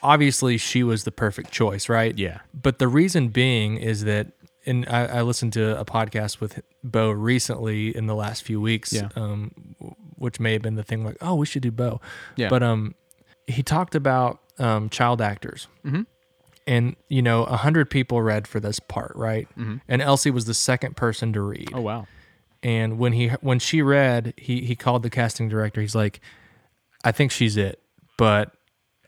obviously 0.01 0.57
she 0.57 0.83
was 0.83 1.05
the 1.05 1.11
perfect 1.11 1.51
choice, 1.51 1.87
right? 1.89 2.17
Yeah. 2.17 2.39
But 2.53 2.79
the 2.79 2.87
reason 2.89 3.29
being 3.29 3.77
is 3.77 4.03
that, 4.03 4.27
and 4.65 4.85
I, 4.89 5.05
I 5.05 5.21
listened 5.21 5.53
to 5.53 5.79
a 5.79 5.85
podcast 5.85 6.39
with 6.39 6.61
Bo 6.83 7.09
recently 7.11 7.95
in 7.95 8.07
the 8.07 8.15
last 8.15 8.43
few 8.43 8.59
weeks, 8.61 8.91
Yeah. 8.93 9.09
um, 9.15 9.51
which 10.23 10.39
may 10.39 10.53
have 10.53 10.61
been 10.61 10.75
the 10.75 10.83
thing 10.83 11.03
like, 11.03 11.17
oh, 11.19 11.35
we 11.35 11.45
should 11.45 11.61
do 11.61 11.69
Bo. 11.69 11.99
Yeah. 12.37 12.47
But 12.47 12.63
um, 12.63 12.95
he 13.45 13.61
talked 13.61 13.93
about 13.93 14.39
um, 14.57 14.89
child 14.89 15.21
actors. 15.21 15.67
Mm-hmm. 15.85 16.03
And 16.65 16.95
you 17.09 17.21
know, 17.21 17.43
a 17.43 17.57
hundred 17.57 17.89
people 17.89 18.21
read 18.21 18.47
for 18.47 18.61
this 18.61 18.79
part, 18.79 19.11
right? 19.15 19.49
And 19.89 20.01
Elsie 20.01 20.31
was 20.31 20.45
the 20.45 20.53
second 20.53 20.95
person 20.95 21.33
to 21.33 21.41
read. 21.41 21.67
Mm-hmm. 21.67 21.75
Oh 21.77 21.81
wow. 21.81 22.07
And 22.63 22.97
when 22.97 23.11
he 23.11 23.27
when 23.41 23.59
she 23.59 23.81
read, 23.81 24.33
he 24.37 24.61
he 24.61 24.77
called 24.77 25.03
the 25.03 25.09
casting 25.09 25.49
director. 25.49 25.81
He's 25.81 25.93
like, 25.93 26.21
I 27.03 27.11
think 27.11 27.31
she's 27.31 27.57
it, 27.57 27.81
but 28.17 28.53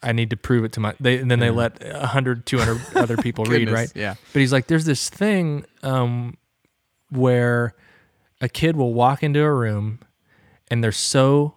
I 0.03 0.11
need 0.11 0.32
to 0.32 0.38
prove 0.38 0.66
it 0.66 0.74
to 0.74 0.82
my. 0.82 0.95
They, 0.99 1.18
and 1.18 1.32
then 1.32 1.39
they 1.39 1.49
let 1.49 1.82
100, 1.82 2.45
200 2.45 2.97
other 2.97 3.16
people 3.16 3.45
read, 3.45 3.72
right? 3.72 3.89
yeah. 3.95 4.16
But 4.34 4.39
he's 4.41 4.51
like, 4.51 4.68
there's 4.68 4.84
this 4.84 5.09
thing 5.09 5.66
um, 5.82 6.36
where 7.09 7.74
a 8.41 8.49
kid 8.49 8.76
will 8.76 8.93
walk 8.93 9.24
into 9.24 9.41
a 9.41 9.53
room 9.53 9.99
and 10.70 10.84
they're 10.84 10.91
so 10.91 11.55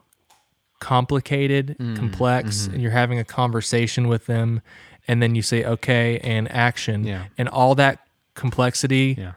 complicated, 0.80 1.76
Mm, 1.78 1.96
complex, 1.96 2.62
mm-hmm. 2.62 2.74
and 2.74 2.82
you're 2.82 2.92
having 2.92 3.18
a 3.18 3.24
conversation 3.24 4.08
with 4.08 4.26
them, 4.26 4.60
and 5.06 5.22
then 5.22 5.34
you 5.34 5.42
say, 5.42 5.64
okay, 5.64 6.18
and 6.22 6.50
action. 6.52 7.04
Yeah. 7.04 7.24
And 7.36 7.48
all 7.48 7.74
that 7.76 8.00
complexity 8.34 9.16
Yeah. 9.18 9.32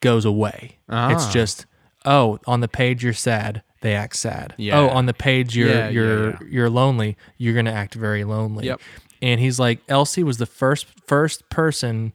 goes 0.00 0.24
away. 0.24 0.78
It's 0.88 1.26
Ah. 1.26 1.30
just, 1.32 1.66
oh, 2.04 2.38
on 2.46 2.60
the 2.60 2.68
page 2.68 3.02
you're 3.04 3.12
sad, 3.12 3.62
they 3.82 3.94
act 3.94 4.16
sad. 4.16 4.54
Yeah. 4.56 4.78
Oh, 4.78 4.88
on 4.88 5.06
the 5.06 5.14
page 5.14 5.54
you're 5.56 5.90
you're 5.90 6.38
you're 6.48 6.70
lonely, 6.70 7.16
you're 7.36 7.54
gonna 7.54 7.72
act 7.72 7.94
very 7.94 8.24
lonely. 8.24 8.66
Yep. 8.66 8.80
And 9.22 9.38
he's 9.40 9.58
like, 9.58 9.80
Elsie 9.88 10.22
was 10.22 10.38
the 10.38 10.46
first 10.46 10.86
first 11.06 11.48
person, 11.50 12.12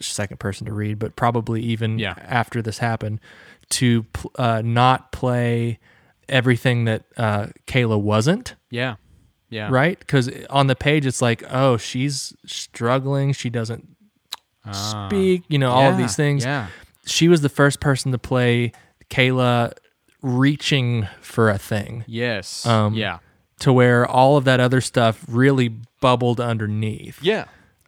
second 0.00 0.38
person 0.38 0.66
to 0.66 0.72
read, 0.72 0.98
but 0.98 1.16
probably 1.16 1.60
even 1.62 2.00
after 2.02 2.62
this 2.62 2.78
happened, 2.78 3.18
to 3.70 4.06
uh, 4.38 4.62
not 4.64 5.10
play 5.12 5.78
everything 6.28 6.84
that 6.84 7.04
uh, 7.16 7.48
Kayla 7.66 8.00
wasn't 8.00 8.54
Yeah. 8.70 8.96
Yeah. 9.50 9.68
right? 9.70 9.98
Because 9.98 10.30
on 10.48 10.66
the 10.66 10.74
page, 10.76 11.04
it's 11.06 11.20
like, 11.20 11.42
oh, 11.50 11.76
she's 11.76 12.34
struggling. 12.46 13.32
She 13.34 13.50
doesn't 13.50 13.86
speak. 14.72 15.42
You 15.48 15.58
know, 15.58 15.70
all 15.70 15.90
of. 15.92 15.98
These 15.98 16.16
things. 16.16 16.44
Yeah. 16.44 16.68
She 17.04 17.28
was 17.28 17.40
the 17.40 17.48
first 17.48 17.80
person 17.80 18.12
to 18.12 18.18
play 18.18 18.72
Kayla 19.10 19.72
reaching 20.22 21.08
for 21.20 21.50
a 21.50 21.58
thing 21.58 22.04
Yes. 22.06 22.64
Um, 22.64 22.94
yeah. 22.94 23.18
to 23.60 23.72
where 23.72 24.06
all 24.06 24.36
of 24.36 24.44
that 24.44 24.60
other 24.60 24.80
stuff 24.80 25.24
really 25.28 25.68
bubbled 26.00 26.40
underneath. 26.40 27.20
Yeah. 27.22 27.46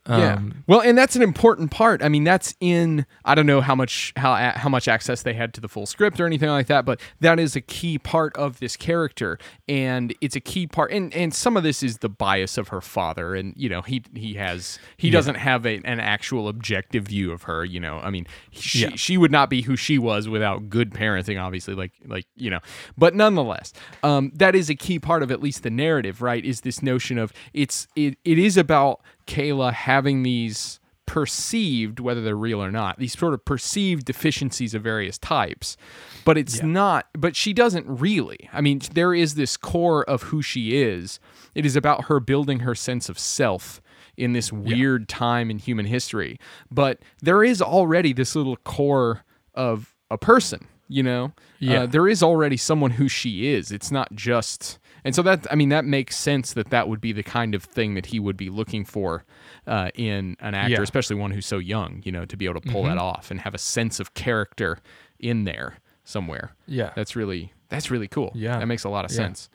Yeah. 0.08 0.34
Um, 0.34 0.62
Well, 0.66 0.80
and 0.82 0.98
that's 0.98 1.16
an 1.16 1.22
important 1.22 1.70
part. 1.70 2.02
I 2.02 2.08
mean, 2.08 2.24
that's 2.24 2.54
in 2.60 3.06
I 3.24 3.34
don't 3.34 3.46
know 3.46 3.60
how 3.62 3.74
much 3.74 4.12
how 4.16 4.34
how 4.54 4.68
much 4.68 4.86
access 4.86 5.22
they 5.22 5.32
had 5.32 5.54
to 5.54 5.60
the 5.62 5.68
full 5.68 5.86
script 5.86 6.20
or 6.20 6.26
anything 6.26 6.50
like 6.50 6.66
that, 6.66 6.84
but 6.84 7.00
that 7.20 7.38
is 7.40 7.56
a 7.56 7.60
key 7.62 7.98
part 7.98 8.36
of 8.36 8.60
this 8.60 8.76
character 8.76 9.38
and 9.66 10.14
it's 10.20 10.36
a 10.36 10.40
key 10.40 10.66
part 10.66 10.90
and 10.92 11.14
and 11.14 11.32
some 11.34 11.56
of 11.56 11.62
this 11.62 11.82
is 11.82 11.98
the 11.98 12.08
bias 12.10 12.58
of 12.58 12.68
her 12.68 12.82
father 12.82 13.34
and 13.34 13.54
you 13.56 13.68
know, 13.68 13.80
he 13.80 14.02
he 14.14 14.34
has 14.34 14.78
he 14.98 15.08
doesn't 15.08 15.36
have 15.36 15.64
a, 15.64 15.80
an 15.84 16.00
actual 16.00 16.48
objective 16.48 17.04
view 17.04 17.32
of 17.32 17.44
her, 17.44 17.64
you 17.64 17.80
know. 17.80 17.98
I 18.02 18.10
mean, 18.10 18.26
she 18.50 18.80
Yeah. 18.80 18.90
she 18.96 19.16
would 19.16 19.32
not 19.32 19.48
be 19.48 19.62
who 19.62 19.74
she 19.74 19.98
was 19.98 20.28
without 20.28 20.68
good 20.68 20.90
parenting 20.92 21.40
obviously 21.42 21.74
like 21.74 21.92
like, 22.06 22.26
you 22.36 22.50
know. 22.50 22.60
But 22.98 23.14
nonetheless, 23.14 23.72
um 24.02 24.32
that 24.34 24.54
is 24.54 24.68
a 24.68 24.74
key 24.74 24.98
part 24.98 25.22
of 25.22 25.30
at 25.30 25.40
least 25.40 25.62
the 25.62 25.70
narrative, 25.70 26.20
right? 26.20 26.44
Is 26.44 26.60
this 26.60 26.82
notion 26.82 27.16
of 27.16 27.32
it's 27.54 27.88
it, 27.96 28.18
it 28.24 28.38
is 28.38 28.58
about 28.58 29.00
Kayla 29.26 29.72
having 29.72 30.22
these 30.22 30.80
perceived, 31.06 32.00
whether 32.00 32.22
they're 32.22 32.36
real 32.36 32.62
or 32.62 32.70
not, 32.70 32.98
these 32.98 33.16
sort 33.16 33.34
of 33.34 33.44
perceived 33.44 34.04
deficiencies 34.04 34.74
of 34.74 34.82
various 34.82 35.18
types. 35.18 35.76
But 36.24 36.38
it's 36.38 36.62
not, 36.62 37.06
but 37.12 37.36
she 37.36 37.52
doesn't 37.52 37.86
really. 37.86 38.48
I 38.52 38.60
mean, 38.60 38.80
there 38.94 39.12
is 39.14 39.34
this 39.34 39.56
core 39.56 40.02
of 40.04 40.24
who 40.24 40.40
she 40.40 40.80
is. 40.82 41.20
It 41.54 41.66
is 41.66 41.76
about 41.76 42.06
her 42.06 42.20
building 42.20 42.60
her 42.60 42.74
sense 42.74 43.08
of 43.08 43.18
self 43.18 43.82
in 44.16 44.32
this 44.32 44.52
weird 44.52 45.08
time 45.08 45.50
in 45.50 45.58
human 45.58 45.86
history. 45.86 46.38
But 46.70 47.00
there 47.20 47.44
is 47.44 47.60
already 47.60 48.12
this 48.12 48.34
little 48.34 48.56
core 48.56 49.24
of 49.54 49.94
a 50.10 50.16
person, 50.16 50.66
you 50.88 51.02
know? 51.02 51.32
Yeah. 51.58 51.82
Uh, 51.82 51.86
there 51.86 52.08
is 52.08 52.22
already 52.22 52.56
someone 52.56 52.92
who 52.92 53.08
she 53.08 53.48
is. 53.48 53.70
It's 53.70 53.90
not 53.90 54.14
just. 54.14 54.78
And 55.04 55.14
so 55.14 55.22
that, 55.22 55.46
I 55.50 55.54
mean, 55.54 55.68
that 55.68 55.84
makes 55.84 56.16
sense 56.16 56.54
that 56.54 56.70
that 56.70 56.88
would 56.88 57.00
be 57.00 57.12
the 57.12 57.22
kind 57.22 57.54
of 57.54 57.62
thing 57.64 57.94
that 57.94 58.06
he 58.06 58.18
would 58.18 58.36
be 58.38 58.48
looking 58.48 58.84
for 58.86 59.24
uh, 59.66 59.90
in 59.94 60.36
an 60.40 60.54
actor, 60.54 60.72
Yeah. 60.76 60.80
especially 60.82 61.16
one 61.16 61.30
who's 61.30 61.44
so 61.46 61.58
young, 61.58 62.00
you 62.04 62.10
know, 62.12 62.24
to 62.24 62.36
be 62.36 62.46
able 62.46 62.60
to 62.60 62.68
pull 62.70 62.84
that 62.84 62.96
off 62.98 63.30
and 63.30 63.40
have 63.40 63.54
a 63.54 63.58
sense 63.58 64.00
of 64.00 64.14
character 64.14 64.78
in 65.18 65.44
there 65.44 65.76
somewhere. 66.04 66.52
Yeah. 66.66 66.92
That's 66.96 67.14
really 67.16 67.52
that's 67.68 67.90
really 67.90 68.08
cool. 68.08 68.30
Yeah. 68.34 68.58
That 68.58 68.66
makes 68.66 68.84
a 68.84 68.88
lot 68.88 69.04
of 69.04 69.10
Yeah. 69.10 69.16
sense. 69.16 69.48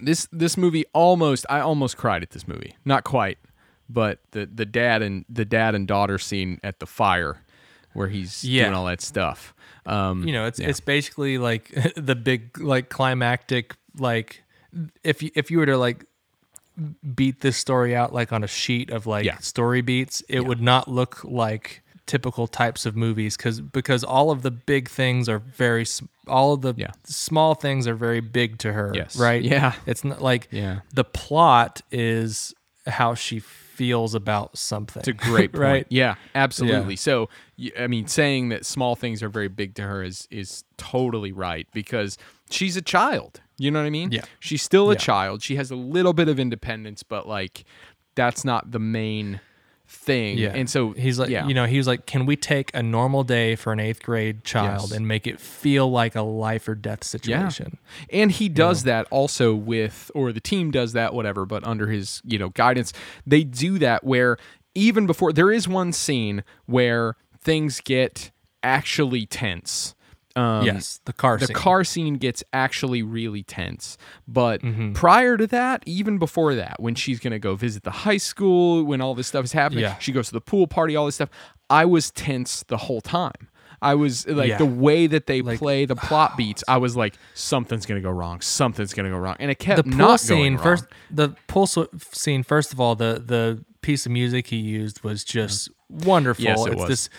This 0.00 0.28
this 0.32 0.56
movie 0.56 0.84
almost 0.94 1.46
I 1.50 1.60
almost 1.60 1.96
cried 1.96 2.22
at 2.22 2.30
this 2.30 2.46
movie. 2.46 2.76
Not 2.84 3.02
quite, 3.04 3.38
but 3.88 4.20
the 4.30 4.46
the 4.46 4.64
dad 4.66 5.02
and 5.02 5.24
the 5.28 5.44
dad 5.44 5.74
and 5.74 5.86
daughter 5.88 6.18
scene 6.18 6.60
at 6.62 6.78
the 6.80 6.86
fire 6.86 7.42
where 7.92 8.08
he's 8.08 8.44
Yeah. 8.44 8.64
doing 8.64 8.74
all 8.76 8.86
that 8.86 9.00
stuff. 9.00 9.52
Um 9.84 10.26
you 10.26 10.32
know 10.32 10.46
it's 10.46 10.58
yeah. 10.60 10.68
it's 10.68 10.80
basically 10.80 11.38
like 11.38 11.70
the 11.96 12.14
big 12.14 12.58
like 12.60 12.88
climactic 12.88 13.74
like 13.98 14.41
if 15.04 15.22
you 15.22 15.30
if 15.34 15.50
you 15.50 15.58
were 15.58 15.66
to 15.66 15.76
like 15.78 16.04
beat 17.14 17.40
this 17.40 17.56
story 17.56 17.94
out 17.94 18.12
like 18.14 18.32
on 18.32 18.42
a 18.42 18.46
sheet 18.46 18.90
of 18.90 19.06
like 19.06 19.24
Yeah. 19.24 19.38
story 19.38 19.82
beats 19.82 20.22
it 20.28 20.40
would 20.46 20.60
not 20.62 20.88
look 20.88 21.22
like 21.24 21.82
typical 22.06 22.46
types 22.46 22.86
of 22.86 22.96
movies 22.96 23.36
cuz 23.36 23.60
because 23.60 24.02
all 24.02 24.30
of 24.30 24.42
the 24.42 24.50
big 24.50 24.88
things 24.88 25.28
are 25.28 25.38
very 25.38 25.84
all 26.26 26.54
of 26.54 26.62
the 26.62 26.74
Yeah. 26.76 26.92
small 27.04 27.54
things 27.54 27.86
are 27.86 27.94
very 27.94 28.20
big 28.20 28.58
to 28.58 28.72
her 28.72 28.90
Yes. 28.94 29.16
right 29.16 29.42
Yeah. 29.42 29.74
it's 29.86 30.02
not 30.02 30.22
like 30.22 30.48
Yeah. 30.50 30.80
the 30.92 31.04
plot 31.04 31.82
is 31.92 32.54
how 32.86 33.14
she 33.14 33.38
feels 33.72 34.14
about 34.14 34.56
something 34.58 35.00
It's 35.00 35.08
a 35.08 35.12
great 35.12 35.52
point. 35.52 35.60
right 35.62 35.86
Yeah, 35.88 36.14
absolutely. 36.34 36.96
So, 36.96 37.28
I 37.78 37.86
mean, 37.86 38.06
saying 38.06 38.50
that 38.50 38.66
small 38.66 38.94
things 38.96 39.22
are 39.22 39.28
very 39.28 39.48
big 39.48 39.74
to 39.76 39.82
her 39.82 40.02
is 40.02 40.28
is 40.30 40.64
totally 40.76 41.32
right 41.32 41.66
because 41.72 42.18
she's 42.50 42.76
a 42.76 42.82
child. 42.82 43.40
You 43.58 43.70
know 43.70 43.80
what 43.80 43.86
I 43.86 43.90
mean? 43.90 44.10
Yeah. 44.12 44.24
She's 44.40 44.62
still 44.62 44.90
a 44.90 44.94
Yeah. 44.94 44.98
child. 44.98 45.42
She 45.42 45.56
has 45.56 45.70
a 45.70 45.76
little 45.76 46.12
bit 46.12 46.28
of 46.28 46.38
independence, 46.38 47.02
but 47.02 47.26
like 47.28 47.64
that's 48.14 48.44
not 48.44 48.70
the 48.72 48.78
main 48.78 49.40
thing. 49.92 50.38
Yeah. 50.38 50.52
And 50.54 50.68
so 50.68 50.92
he's 50.92 51.18
like, 51.18 51.28
yeah. 51.28 51.46
you 51.46 51.54
know, 51.54 51.66
he 51.66 51.76
was 51.76 51.86
like, 51.86 52.06
can 52.06 52.26
we 52.26 52.34
take 52.34 52.70
a 52.74 52.82
normal 52.82 53.22
day 53.22 53.54
for 53.54 53.72
an 53.72 53.78
eighth 53.78 54.02
grade 54.02 54.44
child 54.44 54.90
Yes. 54.90 54.92
and 54.92 55.06
make 55.06 55.26
it 55.26 55.38
feel 55.38 55.90
like 55.90 56.16
a 56.16 56.22
life 56.22 56.66
or 56.66 56.74
death 56.74 57.04
situation? 57.04 57.78
And 58.10 58.30
he 58.32 58.48
does 58.48 58.84
that 58.84 59.06
also 59.10 59.54
with, 59.54 60.10
or 60.14 60.32
the 60.32 60.40
team 60.40 60.70
does 60.70 60.94
that, 60.94 61.14
whatever, 61.14 61.44
but 61.44 61.62
under 61.64 61.88
his, 61.88 62.22
you 62.24 62.38
know, 62.38 62.48
guidance, 62.50 62.92
they 63.26 63.44
do 63.44 63.78
that 63.78 64.02
where 64.02 64.38
even 64.74 65.06
before, 65.06 65.32
there 65.32 65.52
is 65.52 65.68
one 65.68 65.92
scene 65.92 66.42
where 66.66 67.16
things 67.40 67.80
get 67.80 68.30
actually 68.62 69.26
tense. 69.26 69.94
Um, 70.36 70.64
yes, 70.64 71.00
the 71.04 71.12
car 71.12 71.36
the 71.38 71.46
scene. 71.46 71.54
car 71.56 71.84
scene 71.84 72.14
gets 72.14 72.42
actually 72.52 73.02
really 73.02 73.42
tense. 73.42 73.98
But 74.26 74.62
Mm-hmm. 74.62 74.92
prior 74.94 75.36
to 75.36 75.46
that, 75.48 75.82
even 75.86 76.18
before 76.18 76.54
that, 76.54 76.80
when 76.80 76.94
she's 76.94 77.20
going 77.20 77.32
to 77.32 77.38
go 77.38 77.54
visit 77.54 77.82
the 77.82 77.90
high 77.90 78.16
school, 78.16 78.82
when 78.84 79.00
all 79.00 79.14
this 79.14 79.26
stuff 79.26 79.44
is 79.44 79.52
happening, 79.52 79.82
Yeah. 79.84 79.98
she 79.98 80.12
goes 80.12 80.28
to 80.28 80.32
the 80.32 80.40
pool 80.40 80.66
party, 80.66 80.96
all 80.96 81.06
this 81.06 81.16
stuff, 81.16 81.30
I 81.68 81.84
was 81.84 82.10
tense 82.10 82.62
the 82.68 82.76
whole 82.76 83.00
time. 83.00 83.48
I 83.82 83.94
was 83.96 84.26
like 84.28 84.48
Yeah. 84.48 84.58
the 84.58 84.64
way 84.66 85.08
that 85.08 85.26
they 85.26 85.42
Like- 85.42 85.58
play 85.58 85.84
the 85.86 85.96
plot 85.96 86.36
beats. 86.36 86.62
I 86.68 86.76
was 86.76 86.96
like, 86.96 87.14
something's 87.34 87.84
gonna 87.84 88.00
go 88.00 88.10
wrong. 88.12 88.40
Something's 88.40 88.94
gonna 88.94 89.10
go 89.10 89.16
wrong, 89.18 89.34
and 89.40 89.50
it 89.50 89.58
kept 89.58 89.78
the 89.78 89.82
pool 89.82 89.98
not 89.98 90.20
scene 90.20 90.56
first. 90.56 90.84
The 91.10 91.30
pool 91.48 91.66
scene 91.66 92.42
first 92.44 92.72
of 92.72 92.78
all, 92.80 92.94
the 92.94 93.20
the 93.26 93.64
piece 93.80 94.06
of 94.06 94.12
music 94.12 94.46
he 94.46 94.56
used 94.56 95.02
was 95.02 95.24
just 95.24 95.68
wonderful. 95.88 96.44
Yes, 96.44 96.64
it 96.64 96.72
it's 96.74 96.80
was. 96.82 96.88
this 96.88 97.10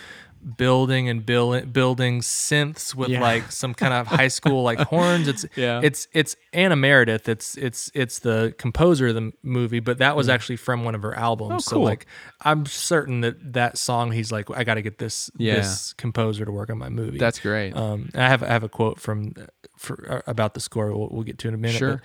building 0.57 1.07
and 1.09 1.25
build, 1.25 1.71
building 1.71 2.21
synths 2.21 2.93
with 2.93 3.09
Yeah. 3.09 3.21
like 3.21 3.51
some 3.51 3.73
kind 3.73 3.93
of 3.93 4.07
high 4.07 4.27
school 4.27 4.63
like 4.63 4.79
horns. 4.89 5.27
It's 5.27 5.45
Yeah. 5.55 5.79
it's 5.83 6.07
it's 6.13 6.35
Anna 6.51 6.75
Meredith. 6.75 7.29
It's 7.29 7.55
it's 7.57 7.89
it's 7.93 8.19
the 8.19 8.53
composer 8.57 9.07
of 9.07 9.15
the 9.15 9.31
movie, 9.43 9.79
but 9.79 9.97
that 9.99 10.15
was 10.15 10.29
actually 10.29 10.57
from 10.57 10.83
one 10.83 10.95
of 10.95 11.01
her 11.03 11.15
albums. 11.15 11.51
Mm. 11.51 11.55
Oh, 11.55 11.59
So 11.59 11.75
cool. 11.77 11.83
like 11.85 12.05
I'm 12.41 12.65
certain 12.65 13.21
that 13.21 13.53
that 13.53 13.77
song 13.77 14.11
he's 14.11 14.31
like 14.31 14.49
I 14.55 14.63
got 14.63 14.75
to 14.75 14.81
get 14.81 14.97
this 14.97 15.29
Yeah. 15.37 15.55
this 15.55 15.93
composer 15.93 16.45
to 16.45 16.51
work 16.51 16.69
on 16.69 16.77
my 16.77 16.89
movie. 16.89 17.17
That's 17.17 17.39
great. 17.39 17.75
Um, 17.75 18.09
I 18.15 18.27
have 18.29 18.43
I 18.43 18.47
have 18.47 18.63
a 18.63 18.69
quote 18.69 18.99
from 18.99 19.33
for, 19.77 20.05
uh, 20.11 20.21
about 20.31 20.53
the 20.53 20.59
score. 20.59 20.91
We'll, 20.95 21.09
we'll 21.11 21.23
get 21.23 21.37
to 21.39 21.47
in 21.47 21.53
a 21.53 21.57
minute. 21.57 21.77
Sure. 21.77 21.95
but, 21.95 22.01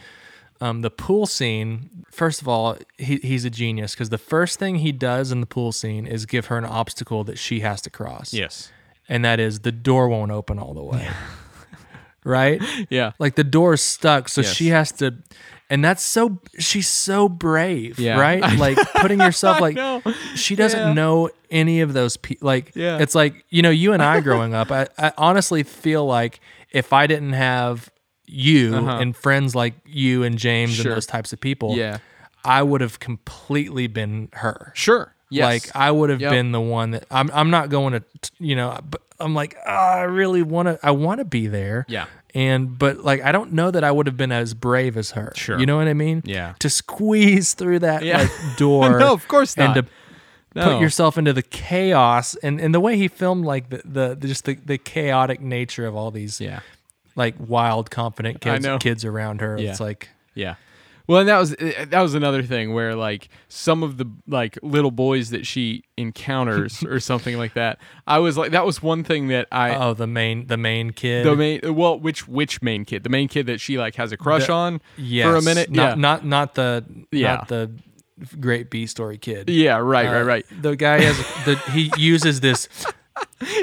um, 0.61 0.83
the 0.83 0.91
pool 0.91 1.27
scene. 1.27 2.05
First 2.11 2.43
of 2.43 2.49
all, 2.49 2.77
he, 2.97 3.17
he's 3.19 3.45
a 3.45 3.51
genius 3.51 3.95
because 3.95 4.09
the 4.11 4.19
first 4.19 4.59
thing 4.59 4.77
he 4.77 4.93
does 4.93 5.31
in 5.33 5.41
the 5.41 5.47
pool 5.47 5.73
scene 5.73 6.07
is 6.07 6.27
give 6.27 6.47
her 6.47 6.59
an 6.59 6.65
obstacle 6.65 7.23
that 7.25 7.39
she 7.39 7.61
has 7.61 7.81
to 7.83 7.91
cross. 7.91 8.33
yes. 8.33 8.73
and 9.09 9.25
that 9.25 9.39
is 9.41 9.61
the 9.61 9.73
door 9.73 10.09
won't 10.09 10.31
open 10.33 10.59
all 10.59 10.75
the 10.75 10.83
way. 10.83 11.09
right? 12.25 12.61
Yeah. 12.91 13.13
Like 13.19 13.37
the 13.37 13.45
door's 13.45 13.81
stuck, 13.81 14.29
so 14.29 14.41
Yes. 14.43 14.55
she 14.55 14.69
has 14.69 14.93
to. 14.93 15.15
And 15.71 15.85
that's 15.85 16.03
so 16.03 16.41
she's 16.59 16.89
so 16.89 17.29
brave, 17.29 17.99
Yeah. 17.99 18.19
right? 18.19 18.43
Like 18.59 18.79
putting 18.97 19.21
yourself 19.21 19.61
like 19.67 19.79
she 20.35 20.57
doesn't 20.57 20.79
Yeah. 20.89 20.93
know 20.93 21.31
any 21.51 21.81
of 21.81 21.93
those 21.93 22.17
people. 22.17 22.47
Like 22.47 22.73
Yeah. 22.75 22.99
it's 22.99 23.15
like 23.15 23.45
you 23.51 23.63
know 23.63 23.71
you 23.71 23.93
and 23.93 24.03
I 24.03 24.21
growing 24.21 24.55
up. 24.55 24.71
I, 24.71 24.89
I 24.99 25.13
honestly 25.17 25.63
feel 25.63 26.05
like 26.07 26.41
if 26.71 26.93
I 26.93 27.07
didn't 27.07 27.33
have 27.35 27.91
you 28.29 28.75
Uh-huh. 28.77 28.99
and 29.01 29.17
friends 29.17 29.55
like 29.55 29.75
you 29.87 30.23
and 30.23 30.39
James 30.39 30.75
Sure. 30.75 30.87
and 30.87 30.97
those 30.97 31.07
types 31.07 31.33
of 31.33 31.41
people, 31.41 31.77
Yeah. 31.77 31.99
I 32.45 32.63
would 32.63 32.81
have 32.81 32.99
completely 33.01 33.87
been 33.89 34.29
her. 34.35 34.73
Sure. 34.75 35.13
Yes. 35.31 35.43
Like 35.45 35.77
I 35.77 35.91
would 35.91 36.09
have 36.11 36.21
Yep. 36.21 36.31
been 36.31 36.53
the 36.53 36.61
one 36.61 36.93
that 36.93 37.05
I'm. 37.11 37.31
I'm 37.35 37.51
not 37.51 37.69
going 37.69 37.93
to, 37.93 38.03
you 38.39 38.57
know. 38.57 38.79
But 38.89 39.03
I'm 39.21 39.35
like, 39.35 39.57
oh, 39.67 39.71
I 39.71 40.03
really 40.03 40.43
want 40.43 40.69
to. 40.69 40.79
I 40.83 40.91
want 40.93 41.19
to 41.19 41.25
be 41.27 41.47
there. 41.49 41.85
Yeah. 41.89 42.07
And 42.35 42.79
but 42.79 43.05
like, 43.05 43.23
I 43.23 43.33
don't 43.33 43.53
know 43.53 43.71
that 43.71 43.85
I 43.85 43.91
would 43.91 44.07
have 44.07 44.17
been 44.17 44.33
as 44.33 44.55
brave 44.55 44.97
as 44.97 45.11
her. 45.13 45.33
Sure. 45.37 45.59
You 45.59 45.67
know 45.67 45.77
what 45.77 45.87
I 45.89 45.93
mean? 45.95 46.23
Yeah. 46.25 46.55
To 46.61 46.71
squeeze 46.71 47.53
through 47.55 47.81
that 47.81 48.05
Yeah. 48.05 48.19
like 48.23 48.31
door. 48.57 48.99
No, 48.99 49.13
of 49.13 49.29
course 49.29 49.55
And 49.59 49.75
not. 49.75 49.85
to 49.85 49.85
No. 50.55 50.73
put 50.73 50.81
yourself 50.81 51.19
into 51.19 51.33
the 51.35 51.43
chaos 51.43 52.35
and 52.43 52.59
and 52.61 52.75
the 52.75 52.81
way 52.81 52.97
he 52.97 53.09
filmed 53.09 53.45
like 53.45 53.69
the 53.69 53.83
the, 53.85 54.17
the 54.19 54.29
just 54.29 54.45
the, 54.47 54.55
the 54.55 54.79
chaotic 54.79 55.41
nature 55.43 55.87
of 55.87 55.95
all 55.95 56.11
these 56.11 56.41
Yeah. 56.41 56.61
Like 57.19 57.35
wild 57.39 57.91
confident 57.91 58.41
kids 58.41 58.67
kids 58.81 59.05
around 59.05 59.41
her. 59.43 59.59
Yeah. 59.59 59.71
It's 59.71 59.81
like 59.81 60.09
Yeah. 60.35 60.55
Well, 61.07 61.21
and 61.21 61.29
that 61.31 61.39
was 61.39 61.55
uh, 61.55 61.87
that 61.89 62.03
was 62.03 62.13
another 62.15 62.43
thing 62.43 62.75
where 62.75 62.95
like 62.95 63.31
some 63.49 63.83
of 63.83 63.97
the 63.97 64.05
like 64.27 64.59
little 64.63 64.91
boys 64.91 65.31
that 65.31 65.47
she 65.47 65.85
encounters 65.97 66.85
or 66.93 67.01
something 67.01 67.39
like 67.39 67.55
that. 67.55 67.79
I 68.07 68.19
was 68.19 68.37
like 68.37 68.51
that 68.53 68.67
was 68.67 68.83
one 68.83 69.05
thing 69.05 69.29
that 69.29 69.49
I 69.51 69.75
oh 69.75 69.95
the 69.95 70.07
main 70.07 70.49
the 70.49 70.59
main 70.59 70.91
kid. 70.91 71.25
the 71.25 71.35
main 71.35 71.75
well 71.75 71.99
which 71.99 72.29
which 72.29 72.61
main 72.61 72.85
kid 72.85 73.05
the 73.05 73.09
main 73.09 73.27
kid 73.29 73.47
that 73.47 73.59
she 73.59 73.79
like 73.79 73.95
has 73.97 74.13
a 74.13 74.19
crush 74.19 74.49
The- 74.49 74.53
on 74.53 74.81
yes, 74.99 75.27
for 75.27 75.37
a 75.37 75.43
minute 75.43 75.71
Not 75.71 75.89
yeah 75.89 75.95
not 75.95 76.25
not 76.27 76.55
the 76.57 76.85
Yeah. 77.11 77.37
not 77.37 77.49
the 77.49 77.71
great 78.39 78.69
B 78.69 78.87
story 78.87 79.17
kid. 79.17 79.49
yeah 79.49 79.77
right 79.79 80.07
right 80.07 80.21
Uh, 80.21 80.25
right 80.25 80.47
The 80.61 80.77
guy 80.77 81.01
has 81.01 81.17
the 81.47 81.57
he 81.73 81.91
uses 81.97 82.41
this 82.41 82.69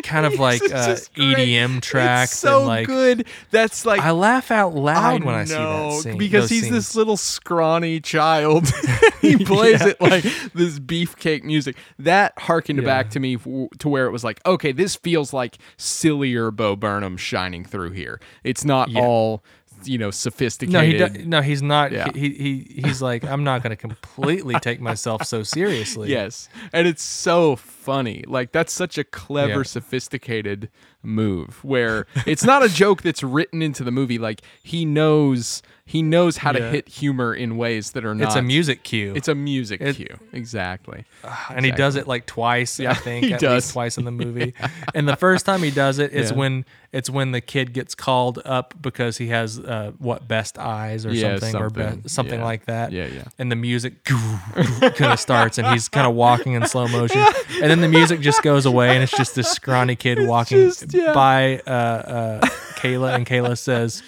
kind 0.03 0.25
of 0.25 0.35
like 0.39 0.61
uh. 0.63 0.95
EDM 1.15 1.81
track. 1.81 2.25
it's 2.25 2.37
so 2.37 2.59
and 2.59 2.67
like 2.67 2.87
good 2.87 3.27
that's 3.51 3.85
like 3.85 4.01
I 4.01 4.11
laugh 4.11 4.51
out 4.51 4.73
loud 4.75 5.23
when 5.23 5.35
I 5.35 5.43
see 5.45 5.53
that 5.55 6.01
scene 6.01 6.17
because 6.17 6.49
he's 6.49 6.61
scenes. 6.63 6.73
this 6.73 6.95
little 6.95 7.17
scrawny 7.17 7.99
child. 7.99 8.67
he 9.21 9.37
plays 9.43 9.81
Yeah. 9.81 9.87
it 9.89 10.01
like 10.01 10.23
this 10.53 10.79
beefcake 10.79 11.43
music. 11.43 11.75
That 11.99 12.33
harkened 12.37 12.79
Yeah. 12.79 12.85
back 12.85 13.09
to 13.11 13.19
me 13.19 13.37
to 13.37 13.89
where 13.89 14.05
it 14.05 14.11
was 14.11 14.23
like, 14.23 14.39
okay, 14.45 14.71
this 14.71 14.95
feels 14.95 15.33
like 15.33 15.57
sillier 15.77 16.51
Bo 16.51 16.75
Burnham 16.75 17.17
shining 17.17 17.63
through 17.65 17.91
here. 17.91 18.19
It's 18.43 18.63
not 18.65 18.89
Yeah. 18.89 19.01
all 19.01 19.43
you 19.87 19.97
know 19.97 20.11
sophisticated. 20.11 20.99
No, 20.99 21.07
he 21.07 21.17
do, 21.23 21.25
no, 21.27 21.41
he's 21.41 21.61
not. 21.61 21.91
Yeah. 21.91 22.07
He, 22.13 22.29
he 22.29 22.81
he's 22.83 23.01
like 23.01 23.23
I'm 23.23 23.43
not 23.43 23.63
going 23.63 23.71
to 23.71 23.75
completely 23.75 24.55
take 24.59 24.79
myself 24.81 25.23
so 25.25 25.43
seriously. 25.43 26.09
Yes, 26.09 26.49
and 26.73 26.87
it's 26.87 27.03
so 27.03 27.55
funny. 27.55 28.23
Like 28.27 28.51
that's 28.51 28.73
such 28.73 28.97
a 28.97 29.03
clever, 29.03 29.57
Yeah. 29.57 29.63
sophisticated 29.63 30.69
move 31.03 31.63
where 31.63 32.07
it's 32.25 32.43
not 32.43 32.63
a 32.63 32.69
joke 32.69 33.01
that's 33.03 33.21
written 33.23 33.61
into 33.61 33.83
the 33.83 33.91
movie. 33.91 34.17
Like 34.17 34.41
he 34.63 34.85
knows 34.85 35.61
he 35.87 36.01
knows 36.01 36.37
how 36.37 36.51
to 36.51 36.69
hit 36.71 36.87
humor 36.89 37.31
in 37.35 37.57
ways 37.57 37.91
that 37.91 38.03
are 38.03 38.15
not. 38.15 38.25
It's 38.27 38.35
a 38.35 38.41
music 38.41 38.83
cue. 38.83 39.13
It's 39.15 39.27
a 39.27 39.35
music 39.35 39.81
It- 39.81 39.95
cue. 39.97 40.17
Exactly. 40.33 41.05
and 41.49 41.63
he 41.63 41.71
does 41.71 41.95
it 41.95 42.07
like 42.07 42.25
twice. 42.25 42.79
Yeah, 42.79 42.91
I 42.91 42.93
think 42.95 43.25
he 43.25 43.33
at 43.33 43.39
does. 43.39 43.65
least 43.65 43.73
twice 43.73 43.97
in 43.97 44.03
the 44.05 44.11
movie. 44.11 44.53
And 44.95 45.07
the 45.07 45.15
first 45.15 45.45
time 45.45 45.61
he 45.61 45.69
does 45.71 45.99
it 45.99 46.11
is 46.13 46.31
Yeah. 46.31 46.37
when 46.37 46.65
it's 46.91 47.09
when 47.09 47.31
the 47.33 47.41
kid 47.41 47.73
gets 47.73 47.93
called 47.93 48.41
up 48.45 48.73
because 48.81 49.17
he 49.17 49.27
has 49.27 49.59
uh, 49.59 49.91
what 49.99 50.27
best 50.27 50.57
eyes 50.57 51.05
or 51.05 51.11
Yeah, 51.11 51.37
something, 51.37 51.55
or 51.61 51.69
something. 51.69 51.99
be- 52.01 52.09
something 52.09 52.39
Yeah. 52.39 52.45
like 52.45 52.65
that. 52.65 52.91
Yeah, 52.91 53.07
yeah. 53.07 53.23
And 53.37 53.51
the 53.51 53.55
music 53.57 54.03
kind 54.05 55.11
of 55.13 55.19
starts, 55.19 55.57
and 55.59 55.67
he's 55.67 55.87
kind 55.89 56.07
of 56.07 56.15
walking 56.15 56.53
in 56.53 56.65
slow 56.67 56.87
motion, 56.87 57.21
and 57.61 57.69
then 57.69 57.81
the 57.81 57.89
music 57.89 58.21
just 58.21 58.41
goes 58.41 58.65
away, 58.65 58.95
and 58.95 59.03
it's 59.03 59.15
just 59.15 59.35
this 59.35 59.49
scrawny 59.51 59.95
kid 59.95 60.25
walking 60.25 60.57
just- 60.69 60.93
yeah. 60.93 61.13
by 61.13 61.59
uh, 61.67 61.69
uh, 61.69 62.39
Kayla, 62.79 63.13
and 63.15 63.25
Kayla 63.25 63.57
says, 63.57 64.01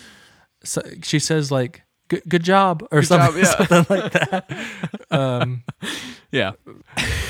so, 0.68 0.82
she 1.04 1.20
says 1.20 1.52
like. 1.52 1.84
Good, 2.10 2.24
good 2.30 2.44
job, 2.44 2.88
or 2.90 3.04
something, 3.04 3.44
job, 3.44 3.60
yeah. 3.60 3.68
something 3.68 3.98
like 3.98 4.12
that. 4.14 4.50
Um, 5.12 5.64
Yeah. 6.32 6.54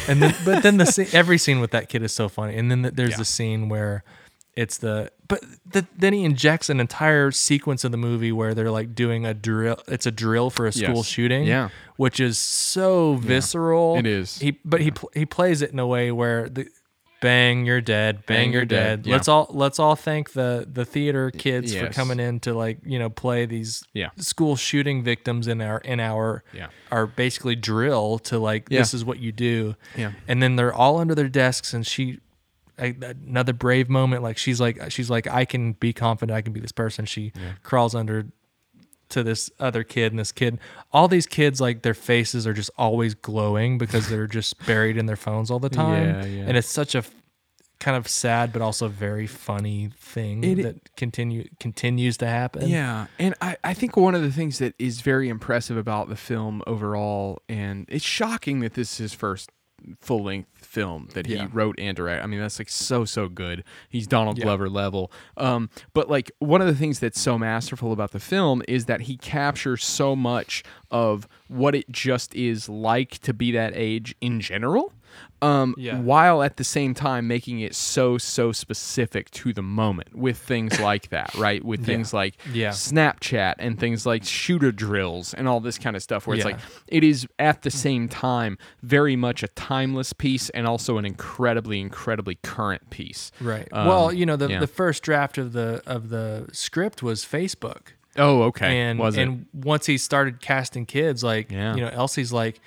and 0.08 0.22
then 0.22 0.36
but 0.46 0.62
then 0.62 0.78
the 0.78 0.86
scene, 0.86 1.08
every 1.14 1.40
scene 1.40 1.60
with 1.60 1.72
that 1.72 1.90
kid 1.90 2.04
is 2.04 2.12
so 2.14 2.30
funny 2.30 2.56
and 2.56 2.70
then 2.70 2.84
the, 2.84 2.92
there's 2.92 3.12
Yeah. 3.12 3.18
the 3.18 3.26
scene 3.26 3.70
where 3.70 4.04
it's 4.56 4.78
the 4.78 5.12
but 5.28 5.44
the, 5.66 5.88
then 5.98 6.14
he 6.14 6.24
injects 6.24 6.70
an 6.70 6.80
entire 6.80 7.32
sequence 7.32 7.84
of 7.86 7.92
the 7.92 7.98
movie 7.98 8.32
where 8.32 8.54
they're 8.54 8.70
like 8.70 8.94
doing 8.94 9.26
a 9.26 9.34
drill 9.34 9.78
it's 9.88 10.06
a 10.06 10.12
drill 10.12 10.52
for 10.52 10.68
a 10.68 10.72
school 10.72 10.98
Yes. 10.98 11.06
shooting 11.08 11.46
Yeah. 11.46 11.70
which 11.96 12.20
is 12.20 12.38
so 12.38 13.16
visceral 13.16 13.98
It 13.98 14.06
is. 14.06 14.38
he 14.38 14.60
but 14.64 14.82
he 14.82 14.92
pl- 14.92 15.10
he 15.16 15.26
plays 15.26 15.64
it 15.64 15.72
in 15.72 15.80
a 15.80 15.88
way 15.88 16.12
where 16.12 16.50
the 16.50 16.68
bang 17.20 17.66
you're 17.66 17.82
dead 17.82 18.26
bang, 18.26 18.46
Bang, 18.48 18.54
you're 18.54 18.66
dead, 18.66 19.02
dead, 19.04 19.08
yeah. 19.10 19.14
let's 19.16 19.28
all 19.28 19.48
let's 19.50 19.80
all 19.80 19.96
thank 19.96 20.34
the 20.34 20.68
the 20.72 20.86
theater 20.86 21.32
kids 21.32 21.76
for 21.76 21.88
coming 21.90 22.20
in 22.20 22.40
to 22.42 22.54
like 22.54 22.80
you 22.86 23.00
know 23.00 23.10
play 23.10 23.46
these 23.46 23.84
Yeah. 23.94 24.10
school 24.18 24.56
shooting 24.56 25.04
victims 25.04 25.48
in 25.48 25.62
our 25.62 25.80
in 25.80 26.00
our 26.00 26.44
Yeah. 26.54 26.68
our 26.92 27.08
basically 27.08 27.56
drill 27.56 28.20
to 28.20 28.38
like 28.38 28.68
Yeah. 28.70 28.80
this 28.80 28.94
is 28.94 29.04
what 29.04 29.20
you 29.20 29.32
do 29.32 29.76
Yeah. 29.96 30.12
and 30.28 30.42
then 30.44 30.56
they're 30.58 30.74
all 30.74 30.98
under 31.00 31.16
their 31.16 31.30
desks 31.30 31.74
and 31.74 31.86
she 31.86 32.20
I, 32.80 32.96
another 33.26 33.54
brave 33.54 33.90
moment 33.90 34.22
like 34.22 34.38
she's 34.38 34.62
like 34.62 34.92
she's 34.92 35.10
like 35.10 35.26
i 35.26 35.46
can 35.46 35.74
be 35.74 35.94
confident 35.94 36.36
i 36.38 36.42
can 36.42 36.54
be 36.54 36.60
this 36.60 36.72
person 36.72 37.06
she 37.06 37.34
crawls 37.64 37.96
under 37.96 38.28
to 39.10 39.24
this 39.24 39.50
other 39.60 39.84
kid 39.84 40.12
and 40.12 40.20
this 40.20 40.32
kid 40.32 40.60
all 40.92 41.08
these 41.08 41.26
kids 41.26 41.60
like 41.62 41.82
their 41.82 41.94
faces 41.94 42.46
are 42.48 42.54
just 42.54 42.70
always 42.78 43.14
glowing 43.16 43.78
because 43.78 44.10
they're 44.10 44.28
just 44.40 44.64
buried 44.66 44.98
in 44.98 45.06
their 45.06 45.16
phones 45.16 45.50
all 45.52 45.60
the 45.60 45.70
time 45.70 46.04
Yeah, 46.16 46.26
yeah. 46.26 46.44
and 46.48 46.58
it's 46.58 46.68
such 46.70 46.94
a 46.96 47.04
kind 47.80 47.96
of 47.96 48.08
sad 48.08 48.52
but 48.52 48.62
also 48.62 48.88
very 48.88 49.28
funny 49.28 49.90
thing 50.00 50.44
It- 50.44 50.64
that 50.64 50.96
continue 50.96 51.48
continues 51.60 52.18
to 52.18 52.28
happen 52.28 52.68
Yeah, 52.68 53.06
and 53.20 53.36
I, 53.40 53.56
I 53.64 53.74
think 53.76 53.96
one 53.96 54.16
of 54.16 54.24
the 54.24 54.32
things 54.32 54.58
that 54.60 54.74
is 54.80 55.02
very 55.02 55.30
impressive 55.30 55.78
about 55.78 56.10
the 56.10 56.16
film 56.16 56.64
overall, 56.66 57.40
and 57.48 57.86
it's 57.88 58.04
shocking 58.04 58.62
that 58.62 58.74
this 58.74 58.94
is 58.94 58.98
his 58.98 59.14
first 59.14 59.52
full 60.02 60.24
length 60.24 60.50
film 60.78 61.08
that 61.16 61.26
he 61.26 61.34
Yeah. 61.36 61.48
wrote 61.52 61.80
and 61.80 61.98
directed. 61.98 62.24
I 62.24 62.28
mean, 62.28 62.40
that's 62.40 62.60
like 62.60 62.70
so 62.70 63.04
so 63.04 63.28
good. 63.30 63.64
He's 63.90 64.06
Donald 64.06 64.38
Yeah. 64.38 64.44
Glover 64.44 64.70
level. 64.70 65.12
Um, 65.36 65.70
but 65.96 66.08
like 66.08 66.32
one 66.38 66.62
of 66.62 66.68
the 66.68 66.76
things 66.76 67.00
that's 67.00 67.20
so 67.20 67.36
masterful 67.40 67.92
about 67.92 68.12
the 68.12 68.20
film 68.20 68.62
is 68.68 68.86
that 68.86 69.02
he 69.02 69.18
captures 69.18 69.84
so 69.84 70.16
much 70.16 70.64
of 70.92 71.28
what 71.48 71.76
it 71.76 71.90
just 71.92 72.36
is 72.36 72.70
like 72.70 73.20
to 73.20 73.34
be 73.34 73.52
that 73.52 73.74
age 73.76 74.16
in 74.22 74.40
general. 74.40 74.94
Um, 75.42 75.76
Yeah. 75.78 76.00
while 76.00 76.42
at 76.44 76.58
the 76.58 76.64
same 76.64 76.94
time 76.96 77.28
making 77.28 77.60
it 77.60 77.74
so 77.76 78.18
so 78.18 78.52
specific 78.52 79.30
to 79.32 79.54
the 79.54 79.62
moment 79.62 80.16
with 80.16 80.38
things 80.38 80.80
like 80.92 81.10
that, 81.10 81.34
right? 81.36 81.64
With 81.64 81.86
things 81.86 82.12
like 82.14 82.36
Yeah. 82.52 82.70
Snapchat 82.72 83.56
and 83.60 83.80
things 83.80 84.06
like 84.06 84.24
shooter 84.24 84.72
drills 84.72 85.34
and 85.34 85.48
all 85.48 85.60
this 85.60 85.78
kind 85.78 85.96
of 85.96 86.02
stuff, 86.04 86.26
where 86.28 86.36
it's 86.38 86.46
Yeah. 86.46 86.54
like 86.54 86.62
it 86.88 87.04
is 87.04 87.28
at 87.40 87.62
the 87.62 87.72
same 87.72 88.08
time 88.10 88.58
very 88.84 89.16
much 89.16 89.44
a 89.44 89.48
timeless 89.50 90.12
piece 90.14 90.50
and 90.52 90.68
also 90.68 90.98
an 90.98 91.06
incredibly 91.06 91.80
incredibly 91.80 92.36
current 92.36 92.90
piece. 92.90 93.32
right 93.40 93.68
Um, 93.72 93.88
well 93.88 94.12
you 94.14 94.26
know 94.26 94.36
the, 94.36 94.50
yeah. 94.50 94.60
the 94.60 94.68
first 94.68 95.04
draft 95.04 95.38
of 95.38 95.54
the 95.54 95.82
of 95.86 96.10
the 96.10 96.48
script 96.52 97.02
was 97.04 97.24
facebook 97.26 97.94
Oh, 98.18 98.44
okay. 98.44 98.80
and 98.82 99.00
was 99.00 99.18
and 99.18 99.46
once 99.54 99.86
he 99.86 99.98
started 99.98 100.42
casting 100.42 100.86
kids, 100.86 101.24
like 101.24 101.52
Yeah. 101.52 101.76
you 101.76 101.82
know, 101.82 101.90
Elsie's 101.90 102.32
like, 102.34 102.60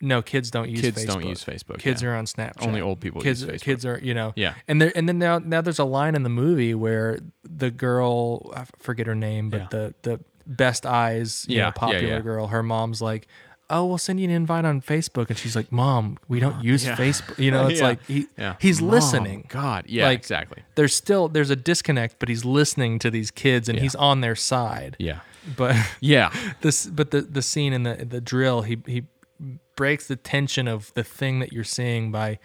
no, 0.00 0.20
kids 0.22 0.50
don't 0.50 0.68
use 0.68 0.80
Kids 0.82 1.02
Facebook. 1.04 1.08
don't 1.08 1.26
use 1.26 1.44
Facebook, 1.44 1.78
Kids 1.78 2.02
yeah. 2.02 2.08
are 2.10 2.14
on 2.16 2.26
Snapchat. 2.26 2.66
Only 2.66 2.80
old 2.80 3.00
people 3.00 3.20
kids, 3.22 3.42
use 3.42 3.50
Facebook. 3.50 3.60
Kids 3.62 3.86
are, 3.86 3.98
you 4.02 4.12
know, 4.14 4.32
Yeah. 4.36 4.54
And 4.68 4.80
there, 4.82 4.92
and 4.94 5.08
then 5.08 5.18
now, 5.18 5.38
now 5.38 5.60
there's 5.60 5.78
a 5.78 5.84
line 5.84 6.14
in 6.14 6.22
the 6.24 6.28
movie 6.28 6.74
where 6.74 7.18
the 7.42 7.70
girl, 7.70 8.52
I 8.54 8.64
forget 8.78 9.06
her 9.06 9.14
name, 9.14 9.50
but 9.50 9.60
Yeah. 9.62 9.66
the 9.70 9.94
the 10.02 10.20
best 10.46 10.84
eyes, 10.84 11.46
you 11.48 11.56
Yeah, 11.56 11.62
know, 11.62 11.66
yeah, 11.68 11.70
popular 11.72 12.14
yeah. 12.16 12.20
girl, 12.20 12.46
her 12.48 12.62
mom's 12.62 13.00
like. 13.00 13.26
Oh, 13.76 13.84
we'll 13.86 13.98
send 13.98 14.20
you 14.20 14.24
an 14.24 14.30
invite 14.30 14.64
on 14.64 14.80
Facebook, 14.80 15.28
and 15.30 15.36
she's 15.38 15.56
like, 15.56 15.70
"Mom, 15.72 16.16
we 16.28 16.38
don't 16.40 16.62
use 16.62 16.84
Yeah. 16.86 16.96
Facebook." 16.96 17.38
You 17.38 17.50
know, 17.50 17.66
it's 17.70 17.80
Yeah. 17.80 17.86
like 17.86 18.04
he, 18.06 18.26
Yeah. 18.38 18.54
he's 18.60 18.80
Mom, 18.80 18.90
listening. 18.90 19.46
God, 19.48 19.84
yeah, 19.88 20.06
Like, 20.06 20.18
exactly. 20.18 20.62
There's 20.76 20.94
still 20.94 21.28
there's 21.28 21.50
a 21.50 21.56
disconnect, 21.56 22.16
but 22.18 22.28
he's 22.28 22.44
listening 22.44 22.98
to 23.00 23.10
these 23.10 23.30
kids, 23.30 23.68
and 23.68 23.78
he's 23.78 23.94
on 23.96 24.20
their 24.20 24.36
side. 24.36 24.96
Yeah. 24.98 25.20
But 25.56 25.76
Yeah. 26.00 26.32
this 26.60 26.86
but 26.86 27.10
the 27.10 27.20
the 27.22 27.42
scene 27.42 27.72
in 27.72 27.82
the 27.82 28.04
the 28.08 28.20
drill 28.20 28.62
he 28.62 28.78
he 28.86 29.02
breaks 29.76 30.06
the 30.06 30.16
tension 30.16 30.68
of 30.68 30.92
the 30.94 31.02
thing 31.04 31.40
that 31.40 31.52
you're 31.52 31.64
seeing 31.64 32.12
by 32.12 32.38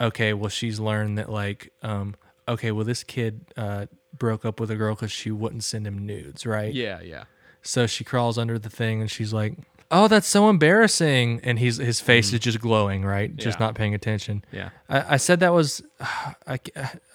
okay 0.00 0.32
well 0.32 0.48
she's 0.48 0.80
learned 0.80 1.16
that 1.16 1.30
like 1.30 1.72
um 1.82 2.16
okay 2.48 2.72
well 2.72 2.84
this 2.84 3.04
kid 3.04 3.40
uh 3.56 3.86
broke 4.18 4.44
up 4.44 4.58
with 4.58 4.68
a 4.70 4.74
girl 4.76 4.94
because 4.96 5.12
she 5.12 5.30
wouldn't 5.30 5.62
send 5.62 5.86
him 5.86 6.04
nudes 6.04 6.44
right 6.44 6.74
Yeah, 6.74 7.00
yeah. 7.02 7.24
so 7.62 7.86
she 7.86 8.02
crawls 8.02 8.36
under 8.36 8.58
the 8.58 8.68
thing 8.68 9.00
and 9.00 9.08
she's 9.10 9.32
like 9.32 9.54
oh 9.90 10.08
that's 10.08 10.26
so 10.28 10.48
embarrassing 10.48 11.40
and 11.42 11.58
he's 11.58 11.76
his 11.78 12.00
face 12.00 12.32
is 12.32 12.40
just 12.40 12.60
glowing 12.60 13.04
right 13.04 13.34
just. 13.36 13.58
Yeah. 13.58 13.66
not 13.66 13.74
paying 13.74 13.94
attention 13.94 14.44
Yeah. 14.52 14.70
I, 14.88 15.14
I 15.14 15.16
said 15.16 15.40
that 15.40 15.52
was 15.52 15.82
I, 16.00 16.58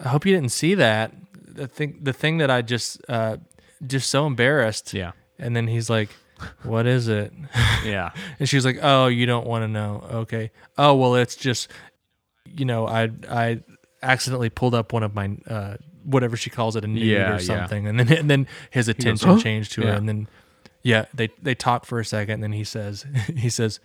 I 0.04 0.08
hope 0.08 0.26
you 0.26 0.34
didn't 0.34 0.52
see 0.52 0.76
that 0.76 1.14
the 1.48 1.68
thing 1.68 2.00
the 2.02 2.14
thing 2.14 2.38
that 2.40 2.52
I 2.52 2.62
just 2.62 3.02
uh 3.10 3.38
just 3.86 4.10
so 4.10 4.26
embarrassed 4.26 4.94
Yeah. 4.94 5.12
and 5.40 5.56
then 5.56 5.68
he's 5.68 5.90
like, 5.90 6.10
"What 6.64 6.86
is 6.86 7.08
it?" 7.08 7.32
Yeah. 7.86 8.12
And 8.40 8.50
she's 8.50 8.66
like, 8.66 8.80
"Oh, 8.82 9.08
you 9.08 9.26
don't 9.26 9.46
want 9.46 9.64
to 9.64 9.68
know. 9.68 10.04
Okay. 10.24 10.52
Oh, 10.78 10.96
well, 10.96 11.16
it's 11.16 11.36
just, 11.36 11.70
you 12.46 12.66
know, 12.66 12.88
I 12.88 13.10
I 13.30 13.62
accidentally 14.02 14.50
pulled 14.50 14.74
up 14.76 14.92
one 14.92 15.04
of 15.04 15.14
my 15.14 15.38
uh, 15.48 15.76
whatever 16.04 16.36
she 16.36 16.50
calls 16.50 16.76
it 16.76 16.84
a 16.84 16.88
nude 16.88 17.04
Yeah, 17.04 17.18
yeah. 17.30 17.36
or 17.36 17.40
something, 17.40 17.88
and 17.88 18.00
then 18.00 18.12
and 18.18 18.30
then 18.30 18.48
his 18.72 18.88
attention 18.88 19.30
"Huh?" 19.30 19.40
changed 19.40 19.72
to 19.74 19.82
her, 19.84 19.94
and 19.94 20.08
then 20.10 20.28
yeah, 20.86 21.06
they 21.16 21.30
they 21.42 21.56
talk 21.56 21.84
for 21.84 22.00
a 22.00 22.06
second, 22.06 22.36
and 22.36 22.44
then 22.44 22.52
he 22.54 22.64
says 22.64 23.06
he 23.36 23.50
says, 23.50 23.80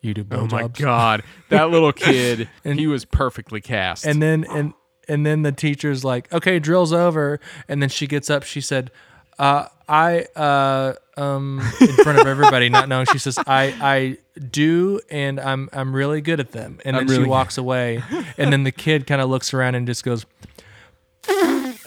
"You 0.00 0.14
do 0.14 0.26
Oh 0.32 0.48
my. 0.50 0.66
God, 0.66 1.22
that 1.48 1.70
little 1.70 1.92
kid, 2.08 2.48
And- 2.64 2.78
he 2.78 2.88
was 2.88 3.04
perfectly 3.04 3.60
cast. 3.60 4.04
And 4.04 4.20
then 4.20 4.44
and 4.50 4.74
and 5.08 5.24
then 5.24 5.42
the 5.42 5.52
teacher's 5.52 6.04
like, 6.04 6.30
"Okay, 6.32 6.58
drill's 6.58 6.92
over." 6.92 7.38
And 7.68 7.80
then 7.80 7.88
she 7.88 8.08
gets 8.08 8.28
up. 8.28 8.42
She 8.42 8.60
said, 8.60 8.90
uh, 9.38 9.66
"I 9.88 10.22
uh 10.34 10.94
um 11.16 11.60
in 11.80 11.94
front 12.02 12.18
of 12.18 12.26
everybody, 12.26 12.68
not 12.68 12.88
knowing." 12.88 13.06
She 13.12 13.18
says, 13.18 13.38
"I 13.46 13.72
I 13.80 14.40
do, 14.40 15.00
and 15.08 15.38
I'm 15.38 15.68
I'm 15.72 15.94
really 15.94 16.20
good 16.20 16.40
at 16.40 16.50
them." 16.50 16.80
And 16.84 16.96
then 16.96 17.06
really 17.06 17.22
she 17.24 17.28
walks 17.28 17.58
away. 17.58 18.02
And 18.36 18.52
then 18.52 18.64
the 18.64 18.72
kid 18.72 19.06
kind 19.06 19.20
of 19.20 19.30
looks 19.30 19.54
around 19.54 19.76
and 19.76 19.86
just 19.86 20.02
goes. 20.04 20.26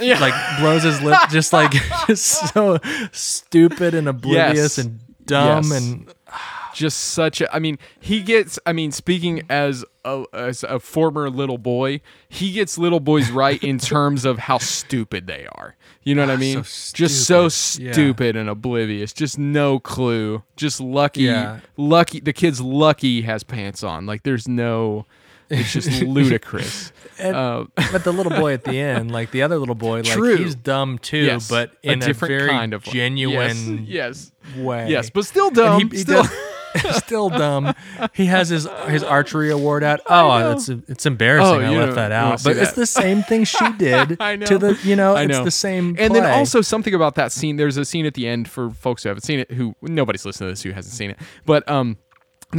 Yeah. 0.04 0.20
Like 0.20 0.34
blows 0.60 0.84
his 0.84 1.02
lip, 1.02 1.18
just 1.32 1.54
like 1.54 1.72
just 2.08 2.54
so 2.54 2.80
stupid 3.12 3.94
and 3.94 4.08
oblivious 4.08 4.56
Yes. 4.58 4.78
and 4.78 5.00
dumb 5.26 5.64
Yes. 5.66 5.72
and 5.72 6.14
just 6.74 6.98
such 7.00 7.40
a 7.40 7.56
i 7.56 7.60
mean 7.60 7.78
he 8.00 8.20
gets 8.24 8.58
i 8.66 8.74
mean 8.74 8.92
speaking 8.92 9.44
as 9.48 9.86
a, 10.04 10.24
as 10.34 10.64
a 10.64 10.80
former 10.80 11.30
little 11.30 11.60
boy 11.60 12.02
he 12.28 12.52
gets 12.52 12.80
little 12.80 13.00
boys 13.00 13.30
right 13.30 13.64
in 13.64 13.78
terms 13.94 14.26
of 14.26 14.40
how 14.40 14.58
stupid 14.58 15.28
they 15.28 15.46
are 15.52 15.76
you 16.02 16.16
know 16.16 16.24
what 16.24 16.32
i 16.32 16.34
ah, 16.34 16.38
mean 16.38 16.64
so 16.64 16.96
just 16.96 17.28
so 17.28 17.48
stupid. 17.48 18.34
Yeah. 18.34 18.42
and 18.42 18.50
oblivious 18.50 19.14
just 19.14 19.38
no 19.38 19.78
clue 19.80 20.42
just 20.56 20.82
lucky 20.82 21.24
Yeah. 21.26 21.60
lucky 21.78 22.20
the 22.20 22.34
kid's 22.34 22.60
lucky 22.60 23.22
has 23.22 23.44
pants 23.44 23.84
on 23.84 24.08
like 24.08 24.24
there's 24.24 24.48
no 24.48 25.06
it's 25.50 25.74
just 25.74 26.02
ludicrous 26.02 26.92
And- 27.20 27.36
Uh, 27.36 27.66
but 27.92 28.04
the 28.04 28.12
little 28.12 28.32
boy 28.32 28.54
at 28.54 28.64
the 28.64 28.78
end, 28.80 29.12
like 29.12 29.32
the 29.32 29.44
other 29.44 29.58
little 29.60 29.76
boy, 29.76 29.98
like 30.02 30.14
True. 30.14 30.36
he's 30.38 30.56
dumb 30.56 30.98
too, 30.98 31.18
yes, 31.18 31.48
but 31.50 31.72
in 31.84 32.02
a, 32.02 32.06
different 32.06 32.32
very 32.32 32.50
kind 32.50 32.74
of 32.74 32.84
genuine 32.84 33.86
yes 33.88 34.32
yes, 34.58 34.58
way. 34.64 34.90
yes 34.90 35.10
but 35.12 35.26
still 35.26 35.48
And 35.48 35.56
dumb 35.56 35.82
he, 35.92 35.98
he 35.98 35.98
still 36.02 36.24
does, 36.24 36.96
still 37.06 37.30
dumb. 37.30 37.76
He 38.14 38.26
has 38.26 38.50
his 38.50 38.68
his 38.88 39.04
archery 39.04 39.52
award 39.52 39.84
out. 39.84 40.00
Oh, 40.08 40.54
it's 40.54 40.70
it's 40.70 41.06
embarrassing. 41.06 41.56
Oh, 41.56 41.60
I 41.62 41.70
left 41.70 41.94
that 41.96 42.12
out, 42.12 42.44
but 42.44 42.58
it's 42.58 42.72
the 42.74 42.88
same 42.88 43.22
thing 43.22 43.44
she 43.44 43.72
did 43.74 44.18
I 44.20 44.36
know. 44.38 44.46
to 44.48 44.58
the 44.58 44.80
you 44.84 44.96
know. 44.96 45.14
I 45.16 45.22
It's 45.26 45.32
know. 45.38 45.44
the 45.44 45.52
same. 45.52 45.96
And 46.00 46.16
then 46.16 46.26
also 46.26 46.62
something 46.62 46.96
about 46.96 47.14
that 47.16 47.32
scene. 47.32 47.58
There's 47.58 47.78
a 47.78 47.86
scene 47.86 48.08
at 48.08 48.16
the 48.16 48.28
end 48.28 48.50
for 48.50 48.72
folks 48.72 49.04
who 49.04 49.10
haven't 49.10 49.22
seen 49.22 49.38
it. 49.40 49.52
Who 49.52 49.76
nobody's 49.84 50.26
listening 50.26 50.48
to 50.48 50.52
this 50.54 50.64
who 50.64 50.72
hasn't 50.72 50.96
seen 50.96 51.12
it. 51.12 51.20
But 51.46 51.70
um, 51.70 51.98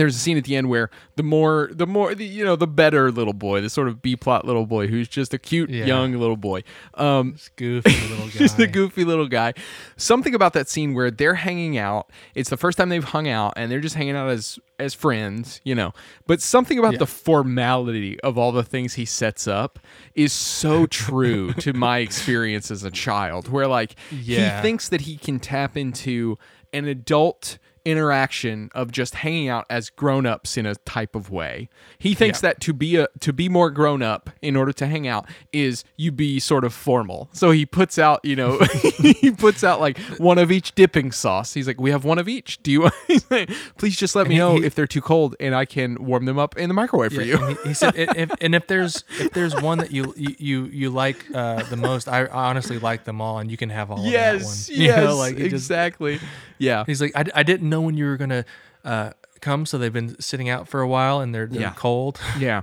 there's 0.00 0.16
a 0.16 0.18
scene 0.18 0.36
at 0.36 0.44
the 0.44 0.56
end 0.56 0.68
where 0.68 0.90
the 1.16 1.22
more, 1.22 1.70
the 1.72 1.86
more, 1.86 2.14
the, 2.14 2.24
you 2.24 2.44
know, 2.44 2.56
the 2.56 2.66
better 2.66 3.10
little 3.10 3.32
boy, 3.32 3.60
the 3.60 3.70
sort 3.70 3.88
of 3.88 4.02
B 4.02 4.16
plot 4.16 4.44
little 4.44 4.66
boy 4.66 4.86
who's 4.86 5.08
just 5.08 5.32
a 5.34 5.38
cute 5.38 5.70
Yeah. 5.70 5.84
young 5.86 6.12
little 6.14 6.36
boy. 6.36 6.62
Um, 6.94 7.36
goofy 7.56 7.90
little 8.08 8.26
guy. 8.26 8.32
just 8.32 8.58
a 8.58 8.66
goofy 8.66 9.04
little 9.04 9.28
guy. 9.28 9.54
Something 9.96 10.34
about 10.34 10.52
that 10.54 10.68
scene 10.68 10.94
where 10.94 11.10
they're 11.10 11.34
hanging 11.34 11.78
out. 11.78 12.10
It's 12.34 12.50
the 12.50 12.56
first 12.56 12.78
time 12.78 12.88
they've 12.88 13.02
hung 13.04 13.28
out, 13.28 13.54
and 13.56 13.70
they're 13.70 13.80
just 13.80 13.94
hanging 13.96 14.16
out 14.16 14.28
as 14.30 14.58
as 14.80 14.92
friends, 14.92 15.60
you 15.62 15.72
know. 15.74 15.92
But 16.26 16.42
something 16.42 16.78
about 16.80 16.94
Yeah. 16.94 16.98
the 16.98 17.06
formality 17.06 18.18
of 18.22 18.36
all 18.36 18.50
the 18.50 18.64
things 18.64 18.94
he 18.94 19.04
sets 19.04 19.46
up 19.46 19.78
is 20.16 20.32
so 20.32 20.86
true 21.04 21.52
to 21.54 21.72
my 21.72 21.98
experience 21.98 22.70
as 22.72 22.82
a 22.82 22.90
child. 22.90 23.48
Where 23.48 23.68
like 23.68 23.94
Yeah. 24.10 24.56
he 24.56 24.62
thinks 24.62 24.88
that 24.88 25.02
he 25.02 25.16
can 25.16 25.38
tap 25.38 25.76
into 25.76 26.38
an 26.72 26.86
adult 26.86 27.58
interaction 27.84 28.70
of 28.74 28.90
just 28.90 29.16
hanging 29.16 29.48
out 29.48 29.66
as 29.70 29.90
grown-ups 29.90 30.56
in 30.56 30.66
a 30.66 30.74
type 30.74 31.14
of 31.14 31.30
way. 31.30 31.68
He 31.98 32.14
thinks 32.14 32.42
Yeah. 32.42 32.48
that 32.50 32.60
to 32.62 32.72
be 32.72 32.96
a 32.96 33.08
to 33.20 33.32
be 33.32 33.48
more 33.48 33.70
grown 33.70 34.02
up 34.02 34.30
in 34.42 34.56
order 34.56 34.72
to 34.72 34.86
hang 34.86 35.06
out 35.06 35.26
is 35.52 35.84
you 35.96 36.10
be 36.12 36.38
sort 36.40 36.64
of 36.64 36.72
formal. 36.74 37.28
So 37.32 37.50
he 37.50 37.66
puts 37.66 37.98
out, 37.98 38.20
you 38.24 38.36
know, 38.36 38.58
he 38.98 39.30
puts 39.30 39.62
out 39.64 39.80
like 39.80 39.98
one 40.18 40.38
of 40.38 40.50
each 40.50 40.74
dipping 40.74 41.12
sauce. 41.12 41.54
He's 41.54 41.66
like, 41.66 41.80
"We 41.80 41.90
have 41.90 42.04
one 42.04 42.18
of 42.18 42.28
each. 42.28 42.62
Do 42.62 42.70
you 42.72 42.90
like, 43.30 43.50
please 43.78 43.96
just 43.96 44.16
let 44.16 44.26
me 44.28 44.34
he- 44.34 44.38
know 44.38 44.56
he- 44.56 44.64
if 44.64 44.74
they're 44.74 44.86
too 44.86 45.00
cold 45.02 45.36
and 45.40 45.54
I 45.54 45.64
can 45.64 46.04
warm 46.04 46.24
them 46.24 46.38
up 46.38 46.56
in 46.56 46.68
the 46.68 46.74
microwave 46.74 47.12
for 47.12 47.22
you." 47.22 47.36
And 47.38 47.56
he, 47.58 47.68
he 47.68 47.74
said, 47.74 47.94
if, 47.96 48.30
and 48.40 48.54
if 48.54 48.66
there's 48.66 49.04
if 49.18 49.32
there's 49.32 49.54
one 49.60 49.78
that 49.78 49.90
you 49.90 50.12
you 50.16 50.34
you, 50.38 50.64
you 50.66 50.90
like 50.90 51.24
uh, 51.34 51.62
the 51.64 51.76
most, 51.76 52.08
I, 52.08 52.22
I 52.24 52.48
honestly 52.48 52.78
like 52.78 53.04
them 53.04 53.20
all, 53.20 53.38
and 53.38 53.50
you 53.50 53.56
can 53.56 53.70
have 53.70 53.90
all 53.90 54.04
yes, 54.04 54.68
of 54.68 54.74
that 54.76 54.78
one. 54.78 54.80
You 54.84 54.86
yes, 54.88 55.04
know, 55.04 55.16
like 55.16 55.34
it 55.36 55.48
just- 55.50 55.64
exactly. 55.70 56.20
yeah. 56.58 56.84
he's 56.86 57.00
like, 57.00 57.12
I, 57.16 57.24
I 57.34 57.42
didn't 57.42 57.68
know 57.74 57.80
when 57.80 57.96
you 57.96 58.04
were 58.06 58.16
gonna 58.16 58.44
uh, 58.84 59.10
come, 59.40 59.66
so 59.66 59.78
they've 59.78 59.92
been 59.92 60.20
sitting 60.20 60.48
out 60.48 60.68
for 60.68 60.80
a 60.80 60.88
while 60.88 61.20
and 61.20 61.34
they're, 61.34 61.46
they're 61.46 61.60
Yeah. 61.62 61.74
cold. 61.76 62.20
Yeah. 62.38 62.62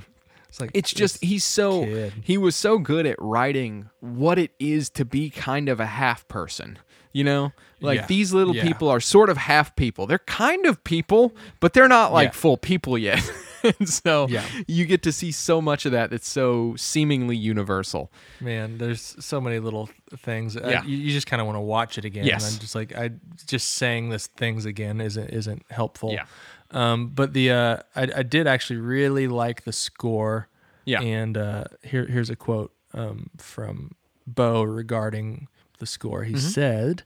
It's 0.50 0.60
like 0.60 0.72
It's 0.74 0.92
just 0.94 1.24
he's 1.24 1.46
so 1.46 1.86
kid. 1.86 2.14
he 2.24 2.38
was 2.38 2.56
so 2.58 2.78
good 2.78 3.06
at 3.06 3.16
writing 3.20 3.90
what 4.02 4.38
it 4.38 4.52
is 4.60 4.90
to 4.92 5.06
be 5.06 5.30
kind 5.30 5.70
of 5.70 5.80
a 5.80 5.86
half 5.86 6.28
person. 6.28 6.78
You 7.14 7.24
know, 7.24 7.52
like 7.82 8.00
Yeah. 8.00 8.06
these 8.08 8.34
little 8.34 8.56
Yeah. 8.56 8.64
people 8.68 8.90
are 8.90 9.00
sort 9.00 9.30
of 9.30 9.38
half 9.38 9.76
people. 9.76 10.08
They're 10.08 10.20
kind 10.20 10.66
of 10.66 10.84
people, 10.84 11.34
but 11.62 11.74
they're 11.74 11.88
not 11.88 12.12
like 12.14 12.28
Yeah. 12.30 12.32
full 12.44 12.58
people 12.58 12.98
yet. 12.98 13.22
and 13.80 13.88
so 13.90 14.28
Yeah. 14.30 14.46
you 14.68 14.86
get 14.86 15.04
to 15.04 15.12
see 15.12 15.32
so 15.32 15.62
much 15.62 15.86
of 15.86 15.92
that 15.92 16.10
that's 16.10 16.30
so 16.30 16.76
seemingly 16.78 17.36
universal. 17.36 18.12
Man, 18.40 18.78
there's 18.78 19.16
so 19.20 19.40
many 19.42 19.60
little 19.60 19.90
things. 20.18 20.56
Uh, 20.58 20.68
Yeah. 20.70 20.84
you, 20.84 20.98
you 20.98 21.12
just 21.12 21.28
kind 21.28 21.40
of 21.42 21.46
want 21.46 21.56
to 21.58 21.62
watch 21.62 21.98
it 21.98 22.06
again. 22.06 22.26
Yes. 22.26 22.46
And 22.46 22.56
I'm 22.56 22.60
just 22.60 22.76
like, 22.76 22.96
I 22.96 23.12
just 23.48 23.74
saying 23.74 24.10
this 24.10 24.28
things 24.28 24.66
again 24.66 25.02
isn't 25.02 25.30
isn't 25.30 25.64
helpful. 25.70 26.12
Yeah. 26.14 26.26
Um, 26.72 27.10
but 27.10 27.34
the 27.34 27.52
uh, 27.52 27.78
I, 27.96 28.08
I 28.18 28.24
did 28.24 28.48
actually 28.48 28.78
really 28.80 29.28
like 29.28 29.64
the 29.64 29.74
score. 29.74 30.48
Yeah. 30.86 31.02
And 31.02 31.38
uh, 31.38 31.66
here 31.84 32.06
here's 32.08 32.30
a 32.30 32.36
quote 32.36 32.74
um, 32.94 33.30
from 33.38 33.96
Bo 34.26 34.64
regarding 34.64 35.48
the 35.80 35.86
score. 35.86 36.22
Mm-hmm. 36.24 36.34
He 36.36 36.40
said, 36.40 37.04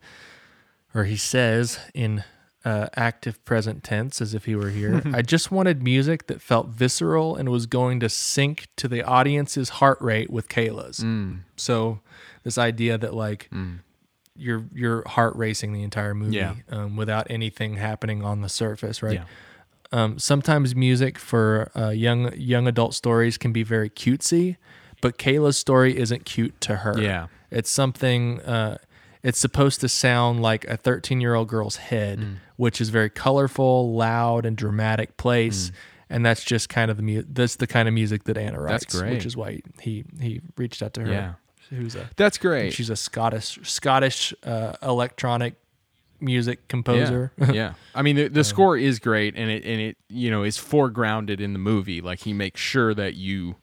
or 0.93 1.05
he 1.05 1.17
says 1.17 1.79
in 1.93 2.23
uh, 2.65 2.87
active 2.95 3.43
present 3.45 3.83
tense 3.83 4.19
as 4.21 4.33
if 4.33 4.45
he 4.45 4.55
were 4.55 4.71
here. 4.71 5.01
I 5.13 5.21
just 5.21 5.51
wanted 5.51 5.83
music 5.83 6.25
that 6.27 6.41
felt 6.41 6.67
visceral 6.69 7.35
and 7.35 7.47
was 7.49 7.67
going 7.67 7.99
to 8.01 8.09
sync 8.09 8.67
to 8.77 8.87
the 8.87 9.03
audience's 9.03 9.69
heart 9.69 10.01
rate 10.01 10.29
with 10.31 10.49
Kayla's. 10.49 10.99
Mm. 10.99 11.41
So 11.55 11.99
this 12.43 12.57
idea 12.57 12.97
that 12.97 13.13
like 13.13 13.49
your 14.35 14.65
your 14.73 15.03
heart 15.07 15.35
racing 15.35 15.73
the 15.73 15.83
entire 15.83 16.13
movie 16.13 16.35
Yeah. 16.37 16.55
um, 16.69 16.95
without 16.97 17.27
anything 17.29 17.75
happening 17.75 18.23
on 18.23 18.41
the 18.41 18.49
surface, 18.49 19.01
right? 19.01 19.13
Yeah. 19.13 19.23
Um, 19.91 20.17
sometimes 20.19 20.75
music 20.75 21.17
for 21.19 21.71
uh, 21.75 21.89
young 21.89 22.33
young 22.35 22.67
adult 22.67 22.93
stories 22.95 23.37
can 23.37 23.53
be 23.53 23.63
very 23.63 23.89
cutesy, 23.89 24.57
but 25.01 25.17
Kayla's 25.17 25.55
story 25.57 25.97
isn't 25.97 26.25
cute 26.25 26.59
to 26.61 26.77
her. 26.77 26.99
Yeah. 26.99 27.27
it's 27.51 27.69
something. 27.69 28.41
Uh, 28.41 28.77
it's 29.23 29.39
supposed 29.39 29.81
to 29.81 29.89
sound 29.89 30.41
like 30.41 30.65
a 30.65 30.77
13 30.77 31.21
year 31.21 31.33
old 31.35 31.47
girl's 31.47 31.77
head, 31.77 32.19
Mm. 32.19 32.35
Which 32.57 32.79
is 32.81 32.89
very 32.89 33.09
colorful, 33.09 33.93
loud, 33.95 34.45
and 34.45 34.55
dramatic 34.57 35.17
place. 35.17 35.71
And 36.09 36.25
that's 36.25 36.43
just 36.43 36.69
kind 36.69 36.91
of 36.91 36.97
the 36.97 37.03
mu- 37.03 37.23
that's 37.27 37.55
the 37.55 37.67
kind 37.67 37.87
of 37.87 37.93
music 37.93 38.25
that 38.25 38.37
Anna 38.37 38.61
writes, 38.61 38.85
That's 38.85 38.99
great. 39.01 39.13
which 39.13 39.25
is 39.25 39.35
why 39.35 39.61
he 39.81 40.05
he 40.21 40.41
reached 40.57 40.83
out 40.83 40.93
to 40.95 41.01
her. 41.01 41.11
Yeah. 41.11 41.33
who's 41.71 41.95
a 41.95 42.09
That's 42.15 42.37
great. 42.37 42.73
she's 42.73 42.89
a 42.91 42.95
Scottish 42.95 43.57
Scottish 43.63 44.33
uh, 44.43 44.73
electronic 44.83 45.55
music 46.21 46.67
composer. 46.67 47.31
Yeah, 47.37 47.51
yeah. 47.53 47.73
I 47.93 48.01
mean, 48.03 48.15
the, 48.15 48.27
the 48.27 48.43
score 48.43 48.77
is 48.77 48.99
great, 48.99 49.35
and 49.35 49.49
it 49.49 49.65
and 49.65 49.81
it 49.81 49.97
you 50.07 50.29
know 50.29 50.43
is 50.43 50.57
foregrounded 50.57 51.39
in 51.39 51.53
the 51.53 51.59
movie. 51.59 52.01
Like 52.01 52.19
he 52.19 52.33
makes 52.33 52.61
sure 52.61 52.93
that 52.93 53.15
you 53.15 53.55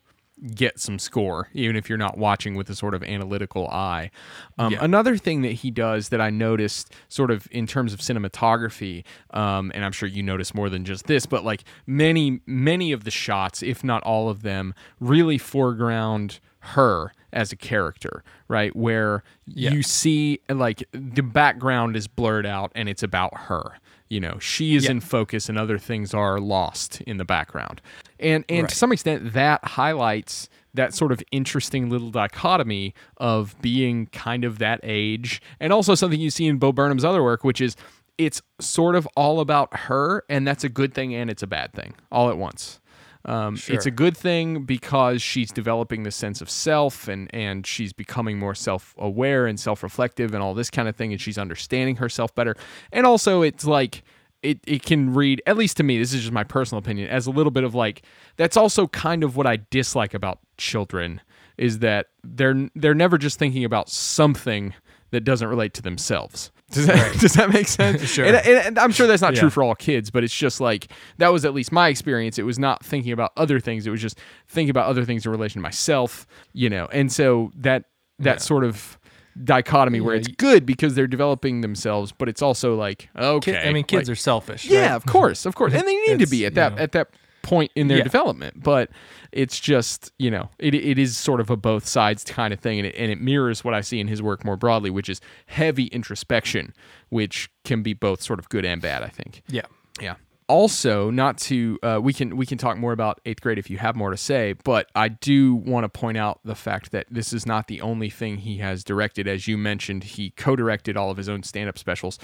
get 0.55 0.81
some 0.81 0.98
score, 0.98 1.48
even 1.55 1.77
if 1.77 1.89
you're 1.89 1.98
not 1.98 2.19
watching 2.19 2.55
with 2.55 2.69
a 2.69 2.74
sort 2.74 2.94
of 2.94 3.02
analytical 3.02 3.69
eye. 3.69 4.10
Um, 4.59 4.73
Yeah. 4.73 4.78
Another 4.85 5.16
thing 5.16 5.43
that 5.43 5.52
he 5.52 5.70
does 5.70 6.09
that 6.09 6.20
I 6.20 6.31
noticed, 6.31 6.93
sort 7.09 7.31
of 7.31 7.47
in 7.51 7.66
terms 7.66 7.93
of 7.93 8.01
cinematography, 8.01 9.05
um, 9.31 9.70
and 9.74 9.85
I'm 9.85 9.93
sure 9.93 10.09
you 10.09 10.23
notice 10.23 10.55
more 10.55 10.69
than 10.69 10.85
just 10.85 11.06
this, 11.06 11.27
but 11.27 11.44
like 11.44 11.64
many 11.86 12.40
many 12.47 12.93
of 12.93 13.05
the 13.05 13.10
shots, 13.10 13.62
if 13.62 13.85
not 13.85 14.02
all 14.02 14.28
of 14.28 14.43
them, 14.43 14.74
really 15.01 15.39
foreground 15.39 16.40
her 16.60 17.12
as 17.32 17.51
a 17.51 17.56
character, 17.56 18.23
right? 18.48 18.74
Where 18.77 19.24
you 19.47 19.82
see 19.82 20.40
like 20.48 20.85
the 20.93 21.23
background 21.23 21.97
is 21.97 22.06
blurred 22.06 22.47
out 22.47 22.73
and 22.74 22.89
it's 22.89 23.02
about 23.02 23.32
her. 23.43 23.78
You 24.12 24.20
know, 24.20 24.39
she 24.40 24.74
is 24.76 24.84
Yeah. 24.84 24.90
in 24.90 25.01
focus 25.01 25.48
and 25.48 25.56
other 25.56 25.78
things 25.78 26.12
are 26.12 26.39
lost 26.39 27.01
in 27.02 27.16
the 27.16 27.24
background. 27.24 27.80
And 28.20 28.44
and 28.51 28.60
Right. 28.64 28.68
to 28.68 28.74
some 28.76 28.93
extent 28.93 29.32
that 29.32 29.64
highlights 29.64 30.51
that 30.74 30.93
sort 30.93 31.12
of 31.12 31.22
interesting 31.32 31.89
little 31.89 32.10
dichotomy 32.10 32.93
of 33.16 33.55
being 33.62 34.06
kind 34.06 34.44
of 34.44 34.59
that 34.59 34.80
age 34.82 35.40
and 35.60 35.72
also 35.72 35.94
something 35.94 36.20
you 36.20 36.28
see 36.30 36.47
in 36.47 36.59
Bo 36.59 36.72
Burnham's 36.72 37.06
other 37.06 37.22
work 37.22 37.43
which 37.43 37.60
is 37.62 37.74
it's 38.18 38.43
sort 38.60 38.94
of 38.97 39.09
all 39.16 39.40
about 39.40 39.74
her 39.89 40.24
and 40.28 40.47
that's 40.47 40.62
a 40.62 40.68
good 40.68 40.93
thing 40.93 41.14
and 41.14 41.30
it's 41.30 41.43
a 41.43 41.47
bad 41.47 41.72
thing 41.72 41.94
all 42.10 42.28
at 42.28 42.36
once. 42.36 42.80
Um, 43.24 43.57
It's 43.69 43.86
a 43.86 43.90
good 43.90 44.16
thing 44.16 44.65
because 44.65 45.23
she's 45.23 45.51
developing 45.53 46.03
this 46.03 46.16
sense 46.16 46.40
of 46.40 46.51
self 46.51 47.09
and, 47.09 47.32
and 47.35 47.66
she's 47.66 47.93
becoming 47.93 48.39
more 48.39 48.55
self 48.55 48.94
aware 48.99 49.47
and 49.47 49.59
self 49.59 49.82
reflective 49.82 50.35
and 50.35 50.43
all 50.43 50.55
this 50.55 50.70
kind 50.70 50.89
of 50.89 50.97
thing. 50.97 51.12
And 51.12 51.20
she's 51.20 51.39
understanding 51.39 51.97
herself 51.97 52.35
better. 52.35 52.57
And 52.93 53.07
also, 53.07 53.43
it's 53.43 53.65
like, 53.65 54.03
it, 54.43 54.59
it 54.66 54.82
can 54.82 55.15
read, 55.15 55.40
at 55.47 55.57
least 55.57 55.77
to 55.77 55.82
me, 55.85 55.99
this 55.99 56.12
is 56.12 56.23
just 56.23 56.32
my 56.32 56.44
personal 56.44 56.81
opinion, 56.81 57.09
as 57.09 57.27
a 57.27 57.31
little 57.31 57.53
bit 57.53 57.62
of 57.62 57.74
like, 57.74 58.03
that's 58.36 58.57
also 58.57 58.89
kind 58.89 59.23
of 59.23 59.36
what 59.36 59.47
I 59.47 59.59
dislike 59.70 60.15
about 60.15 60.40
children 60.57 61.20
is 61.59 61.78
that 61.81 62.07
they're 62.24 62.69
they're 62.74 62.94
never 62.94 63.19
just 63.19 63.39
thinking 63.39 63.65
about 63.65 63.89
something 63.89 64.74
that 65.12 65.20
doesn't 65.22 65.47
relate 65.48 65.72
to 65.74 65.82
themselves. 65.82 66.51
Does 66.72 66.86
that, 66.86 67.20
does 67.20 67.34
that 67.34 67.51
make 67.52 67.68
sense? 67.68 68.02
Sure. 68.09 68.24
And, 68.24 68.34
and- 68.34 68.47
and 68.66 68.78
I'm 68.78 68.93
sure 68.93 69.06
that's 69.06 69.20
not 69.20 69.34
true 69.34 69.51
for 69.51 69.62
all 69.62 69.74
kids, 69.74 70.10
but 70.10 70.24
it's 70.24 70.34
just 70.34 70.59
like 70.59 70.90
that 71.18 71.30
was 71.30 71.44
at 71.44 71.52
least 71.52 71.70
my 71.70 71.89
experience. 71.89 72.39
It 72.39 72.44
was 72.44 72.59
not 72.59 72.82
thinking 72.82 73.12
about 73.12 73.32
other 73.36 73.60
things. 73.60 73.86
It 73.86 73.90
was 73.90 74.01
just 74.01 74.18
thinking 74.48 74.70
about 74.70 74.86
other 74.86 75.05
things 75.05 75.26
in 75.26 75.32
relation 75.32 75.60
to 75.60 75.62
myself, 75.62 76.26
you 76.55 76.70
know. 76.70 76.86
And 76.90 77.12
so 77.12 77.52
that 77.56 77.84
that 78.20 78.40
sort 78.40 78.64
of 78.64 78.98
dichotomy 79.44 80.01
where 80.01 80.14
it's 80.14 80.28
good 80.28 80.64
because 80.66 80.94
they're 80.94 81.06
developing 81.06 81.60
themselves, 81.60 82.12
but 82.12 82.28
it's 82.28 82.40
also 82.43 82.74
like 82.74 83.09
okay. 83.18 83.52
Kid- 83.52 83.66
I 83.68 83.72
mean, 83.74 83.84
kids 83.84 84.09
like- 84.09 84.12
are 84.12 84.16
selfish. 84.16 84.64
yeah, 84.64 84.80
right? 84.89 84.90
of 84.93 85.05
course, 85.05 85.44
of 85.44 85.55
course, 85.55 85.74
and 85.74 85.86
they 85.86 85.97
need 86.06 86.20
to 86.20 86.26
be 86.26 86.47
at 86.47 86.52
you 86.52 86.55
that 86.56 86.74
know. 86.76 86.82
at 86.82 86.93
that 86.93 87.09
point 87.43 87.70
in 87.74 87.89
their 87.89 87.98
Yeah. 87.98 88.05
development. 88.05 88.62
But 88.62 88.90
it's 89.32 89.59
just 89.60 90.12
you 90.19 90.31
know 90.31 90.51
it, 90.59 90.74
it 90.74 90.98
is 90.98 91.16
sort 91.16 91.40
of 91.40 91.51
a 91.51 91.56
both 91.56 91.86
sides 91.86 92.24
kind 92.24 92.52
of 92.55 92.60
thing, 92.60 92.78
and 92.78 92.86
it, 92.86 92.94
and 92.97 93.10
it 93.12 93.20
mirrors 93.20 93.64
what 93.64 93.74
I 93.74 93.81
see 93.81 94.01
in 94.01 94.09
his 94.09 94.23
work 94.23 94.44
more 94.44 94.56
broadly, 94.56 94.90
which 94.90 95.09
is 95.09 95.20
heavy 95.47 95.85
introspection, 95.86 96.73
which 97.10 97.51
can 97.64 97.82
be 97.82 97.93
both 97.94 98.23
sort 98.23 98.39
of 98.39 98.48
good 98.48 98.64
and 98.64 98.81
bad. 98.81 99.02
I 99.02 99.09
think. 99.09 99.43
Yeah. 99.48 99.62
Yeah. 100.01 100.14
Also, 100.53 101.11
not 101.11 101.39
to 101.39 101.79
uh, 101.83 101.99
we 102.03 102.12
can 102.12 102.37
we 102.37 102.45
can 102.45 102.59
talk 102.59 102.77
more 102.77 102.93
about 102.93 103.23
eighth 103.24 103.41
grade 103.41 103.59
if 103.59 103.70
you 103.70 103.79
have 103.79 103.97
more 103.97 104.11
to 104.11 104.19
say, 104.19 104.53
but 104.65 104.91
I 104.95 105.09
do 105.09 105.55
want 105.55 105.85
to 105.85 105.89
point 105.89 106.19
out 106.19 106.41
the 106.45 106.55
fact 106.55 106.91
that 106.93 107.07
this 107.11 107.33
is 107.33 107.47
not 107.47 107.69
the 107.69 107.81
only 107.81 108.11
thing 108.11 108.37
he 108.37 108.59
has 108.59 108.85
directed. 108.85 109.27
As 109.27 109.49
you 109.49 109.57
mentioned, 109.57 110.05
he 110.05 110.29
co-directed 110.29 110.95
all 110.95 111.11
of 111.11 111.16
his 111.16 111.27
own 111.27 111.43
stand-up 111.43 111.79
specials, 111.79 112.19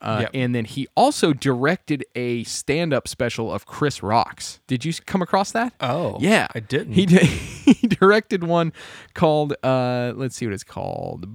uh, 0.00 0.18
Yep. 0.20 0.30
and 0.32 0.54
then 0.54 0.64
he 0.64 0.86
also 0.96 1.32
directed 1.32 2.04
a 2.14 2.44
stand-up 2.44 3.08
special 3.08 3.52
of 3.52 3.66
Chris 3.66 4.00
Rock's. 4.00 4.60
Did 4.68 4.84
you 4.84 4.92
come 5.04 5.20
across 5.20 5.50
that? 5.50 5.72
Oh, 5.80 6.18
yeah, 6.20 6.46
I 6.54 6.60
didn't. 6.60 6.92
He 6.92 7.04
did, 7.04 7.22
he 7.26 7.88
directed 7.88 8.44
one 8.44 8.72
called 9.14 9.54
uh, 9.64 10.12
let's 10.14 10.36
see 10.36 10.46
what 10.46 10.52
it's 10.54 10.62
called, 10.62 11.26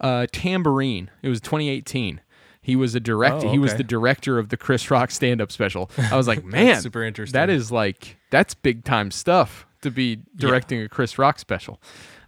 uh, 0.00 0.26
Tambourine. 0.32 1.10
It 1.22 1.28
was 1.28 1.40
2018. 1.40 2.20
He 2.62 2.76
was 2.76 2.94
a 2.94 3.00
director. 3.00 3.48
Oh, 3.48 3.50
He 3.52 3.58
was 3.58 3.74
the 3.74 3.82
director 3.84 4.38
of 4.38 4.48
the 4.48 4.56
Chris 4.56 4.88
Rock 4.90 5.10
stand-up 5.10 5.50
special. 5.52 5.90
I 5.98 6.16
was 6.16 6.28
like, 6.28 6.44
man, 6.56 6.80
super 6.80 7.02
interesting. 7.02 7.38
That 7.38 7.50
is 7.50 7.70
like 7.72 8.16
that's 8.30 8.54
big 8.54 8.84
time 8.84 9.10
stuff 9.10 9.66
to 9.82 9.90
be 9.90 10.20
directing 10.36 10.80
a 10.80 10.88
Chris 10.88 11.18
Rock 11.18 11.38
special. 11.40 11.80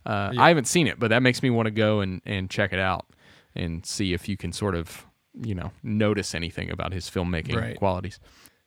Uh, 0.04 0.32
I 0.36 0.48
haven't 0.48 0.66
seen 0.66 0.86
it, 0.86 0.98
but 0.98 1.08
that 1.08 1.22
makes 1.22 1.42
me 1.42 1.50
want 1.50 1.66
to 1.66 1.70
go 1.70 2.00
and 2.00 2.20
and 2.26 2.50
check 2.50 2.72
it 2.72 2.78
out 2.80 3.06
and 3.54 3.86
see 3.86 4.12
if 4.12 4.28
you 4.28 4.36
can 4.36 4.52
sort 4.52 4.74
of 4.74 5.06
you 5.40 5.54
know 5.54 5.70
notice 5.82 6.34
anything 6.34 6.70
about 6.70 6.92
his 6.92 7.08
filmmaking 7.08 7.56
Right. 7.56 7.76
qualities. 7.78 8.18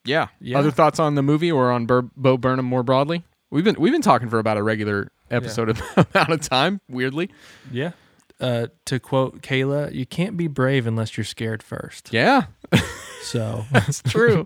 Yeah. 0.05 0.27
Yeah. 0.39 0.57
Other 0.57 0.71
thoughts 0.71 0.99
on 0.99 1.15
the 1.15 1.21
movie 1.21 1.51
or 1.51 1.69
on 1.71 1.85
Bur- 1.85 2.09
Bo 2.15 2.37
Burnham 2.37 2.65
more 2.65 2.81
broadly? 2.81 3.23
We've 3.51 3.63
been 3.65 3.75
we've 3.77 3.91
been 3.93 4.01
talking 4.01 4.29
for 4.29 4.39
about 4.39 4.55
a 4.57 4.63
regular 4.63 5.11
episode 5.29 5.67
of 5.69 5.81
amount 5.95 6.29
of 6.29 6.39
time. 6.41 6.79
Weirdly, 6.89 7.29
Yeah. 7.71 7.91
Uh, 8.39 8.67
to 8.85 8.99
quote 8.99 9.41
Kayla, 9.41 9.91
you 9.91 10.05
can't 10.05 10.37
be 10.37 10.47
brave 10.47 10.85
unless 10.85 11.17
you're 11.17 11.23
scared 11.25 11.63
first. 11.63 12.13
yeah, 12.13 12.43
So 13.23 13.65
that's 13.71 14.03
true. 14.03 14.45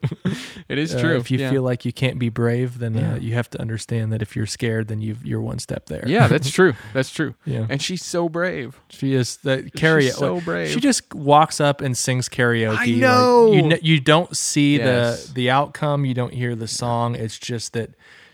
it 0.69 0.77
is 0.77 0.95
uh, 0.95 1.01
true. 1.01 1.18
if 1.18 1.30
you 1.30 1.38
yeah. 1.39 1.49
feel 1.51 1.61
like 1.61 1.84
you 1.84 1.91
can't 1.91 2.18
be 2.18 2.30
brave, 2.30 2.80
then 2.80 2.95
Yeah. 2.95 3.13
uh, 3.13 3.15
you 3.18 3.34
have 3.34 3.49
to 3.49 3.59
understand 3.59 4.13
that 4.13 4.22
if 4.22 4.34
you're 4.34 4.45
scared, 4.45 4.88
then 4.88 5.01
you've, 5.01 5.26
you're 5.26 5.41
one 5.41 5.59
step 5.59 5.88
there. 5.88 6.05
yeah, 6.07 6.27
that's 6.27 6.49
true. 6.59 6.73
That's 6.93 7.09
true. 7.11 7.35
Yeah. 7.43 7.68
And 7.69 7.81
she's 7.81 8.01
so 8.01 8.30
brave. 8.30 8.80
She 8.89 9.13
is 9.13 9.35
the 9.43 9.69
karaoke. 9.76 10.11
so 10.13 10.39
brave. 10.39 10.69
She 10.72 10.80
just 10.80 11.13
walks 11.13 11.59
up 11.59 11.81
and 11.81 11.97
sings 11.97 12.30
karaoke. 12.30 12.69
I 12.77 12.85
like, 12.85 12.95
know. 12.95 13.51
you, 13.51 13.61
kn- 13.63 13.80
you 13.81 13.99
don't 13.99 14.35
see 14.38 14.77
Yes. 14.77 15.26
the 15.27 15.34
the 15.34 15.49
outcome. 15.49 16.05
You 16.05 16.13
don't 16.13 16.34
hear 16.34 16.55
the 16.55 16.68
song. 16.68 17.15
It's 17.15 17.38
just 17.38 17.73
that 17.73 17.89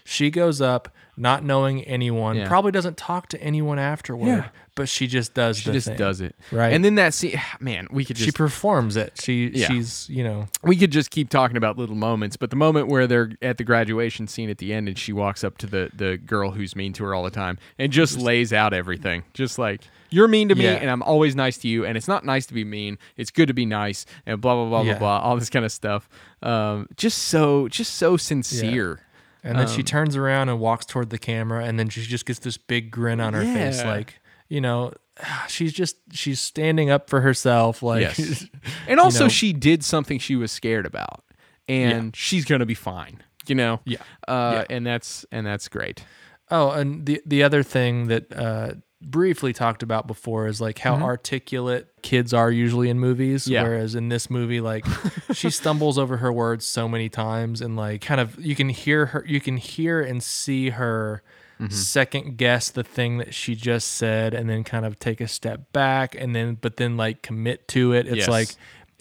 she 0.05 0.29
goes 0.29 0.61
up, 0.61 0.89
not 1.17 1.43
knowing 1.43 1.83
anyone. 1.85 2.35
Yeah. 2.37 2.47
Probably 2.47 2.71
doesn't 2.71 2.95
talk 2.97 3.27
to 3.29 3.41
anyone 3.41 3.79
afterward. 3.79 4.27
Yeah. 4.27 4.49
But 4.77 4.87
she 4.87 5.07
just 5.07 5.33
does. 5.33 5.57
She 5.57 5.65
the 5.69 5.73
just 5.73 5.87
thing. 5.87 5.97
does 5.97 6.21
it. 6.21 6.35
Right. 6.51 6.71
And 6.71 6.85
then 6.85 6.95
that 6.95 7.13
scene, 7.13 7.37
man, 7.59 7.87
we 7.91 8.05
could 8.05 8.15
just 8.15 8.25
She 8.27 8.31
performs 8.31 8.95
it. 8.95 9.19
She 9.21 9.51
Yeah. 9.53 9.67
she's 9.67 10.07
you 10.09 10.23
know 10.23 10.47
we 10.63 10.77
could 10.77 10.91
just 10.91 11.11
keep 11.11 11.29
talking 11.29 11.57
about 11.57 11.77
little 11.77 11.95
moments, 11.95 12.37
but 12.37 12.49
the 12.49 12.55
moment 12.55 12.87
where 12.87 13.07
they're 13.07 13.31
at 13.41 13.57
the 13.57 13.63
graduation 13.65 14.27
scene 14.27 14.49
at 14.49 14.59
the 14.59 14.71
end 14.73 14.87
and 14.87 14.97
she 14.97 15.11
walks 15.11 15.43
up 15.43 15.57
to 15.57 15.67
the 15.67 15.89
the 15.93 16.17
girl 16.17 16.51
who's 16.51 16.75
mean 16.75 16.93
to 16.93 17.03
her 17.03 17.13
all 17.13 17.23
the 17.23 17.29
time 17.31 17.57
and 17.77 17.91
just 17.91 18.17
lays 18.17 18.53
out 18.53 18.73
everything. 18.73 19.23
Just 19.33 19.59
like 19.59 19.81
you're 20.09 20.27
mean 20.29 20.47
to 20.47 20.55
me 20.55 20.63
Yeah. 20.63 20.73
and 20.75 20.89
I'm 20.89 21.01
always 21.03 21.35
nice 21.35 21.57
to 21.57 21.67
you 21.67 21.83
and 21.85 21.97
it's 21.97 22.07
not 22.07 22.23
nice 22.23 22.45
to 22.45 22.53
be 22.53 22.63
mean. 22.63 22.97
It's 23.17 23.31
good 23.31 23.47
to 23.47 23.53
be 23.53 23.65
nice 23.65 24.05
and 24.25 24.39
blah 24.39 24.53
blah 24.55 24.69
blah 24.69 24.81
Yeah. 24.83 24.93
blah 24.93 25.19
blah 25.19 25.19
all 25.19 25.35
this 25.37 25.49
kind 25.49 25.65
of 25.65 25.71
stuff. 25.71 26.07
Um 26.41 26.87
just 26.95 27.17
so 27.17 27.67
just 27.67 27.95
so 27.95 28.15
sincere. 28.15 28.99
And 29.43 29.57
then 29.57 29.67
she 29.67 29.77
Um, 29.79 29.85
turns 29.85 30.15
around 30.17 30.49
and 30.49 30.59
walks 30.59 30.85
toward 30.85 31.09
the 31.09 31.17
camera, 31.17 31.63
and 31.63 31.79
then 31.79 31.87
she 31.87 32.01
just 32.01 32.25
gets 32.25 32.39
this 32.39 32.57
big 32.57 32.91
grin 32.91 33.21
on 33.21 33.33
her 33.33 33.43
face, 33.43 33.81
like 33.83 34.19
you 34.49 34.61
know, 34.61 34.93
she's 35.47 35.73
just 35.73 35.97
she's 36.11 36.39
standing 36.39 36.89
up 36.89 37.09
for 37.09 37.21
herself, 37.21 37.81
like 37.83 38.01
Yes. 38.01 38.45
And 38.87 38.99
also 38.99 39.25
know- 39.25 39.29
she 39.29 39.53
did 39.53 39.83
something 39.83 40.19
she 40.19 40.35
was 40.35 40.51
scared 40.51 40.85
about 40.85 41.23
and 41.67 42.15
she's 42.15 42.45
going 42.45 42.59
to 42.59 42.65
be 42.65 42.73
fine, 42.75 43.23
you 43.47 43.55
know. 43.55 43.79
Yeah. 43.85 43.97
Uh 44.27 44.63
and 44.69 44.85
that's 44.85 45.25
and 45.31 45.45
that's 45.45 45.67
great. 45.67 46.03
Oh, 46.49 46.71
and 46.71 47.05
the 47.05 47.21
the 47.25 47.43
other 47.43 47.61
thing 47.61 48.07
that 48.07 48.31
uh, 48.33 48.71
briefly 49.01 49.51
talked 49.51 49.83
about 49.83 50.07
before 50.07 50.47
is 50.47 50.61
like 50.61 50.79
how 50.79 50.95
articulate 50.95 51.87
kids 52.01 52.33
are 52.33 52.49
usually 52.49 52.89
in 52.89 52.99
movies. 52.99 53.43
Mm-hmm. 53.43 53.51
Yeah. 53.53 53.63
Whereas 53.63 53.95
in 53.95 54.07
this 54.07 54.29
movie, 54.29 54.61
like 54.61 54.85
she 55.33 55.49
stumbles 55.49 55.97
over 55.97 56.17
her 56.17 56.31
words 56.31 56.65
so 56.65 56.87
many 56.87 57.09
times, 57.09 57.59
and 57.59 57.75
like 57.75 57.99
kind 58.01 58.21
of 58.21 58.39
you 58.39 58.55
can 58.55 58.69
hear 58.69 59.07
her, 59.07 59.25
you 59.27 59.41
can 59.41 59.57
hear 59.57 59.99
and 60.01 60.23
see 60.23 60.69
her. 60.69 61.21
Mm-hmm. 61.59 61.71
second 61.73 62.37
guess 62.37 62.69
the 62.69 62.83
thing 62.83 63.17
that 63.17 63.33
she 63.33 63.55
just 63.55 63.87
said 63.93 64.33
and 64.35 64.47
then 64.49 64.63
kind 64.63 64.85
of 64.85 64.99
take 64.99 65.19
a 65.21 65.27
step 65.27 65.71
back 65.73 66.13
and 66.13 66.35
then 66.35 66.55
but 66.61 66.77
then 66.77 66.97
like 66.97 67.23
commit 67.23 67.67
to 67.69 67.93
it 67.93 68.05
it's 68.07 68.17
Yes. 68.17 68.27
like 68.27 68.49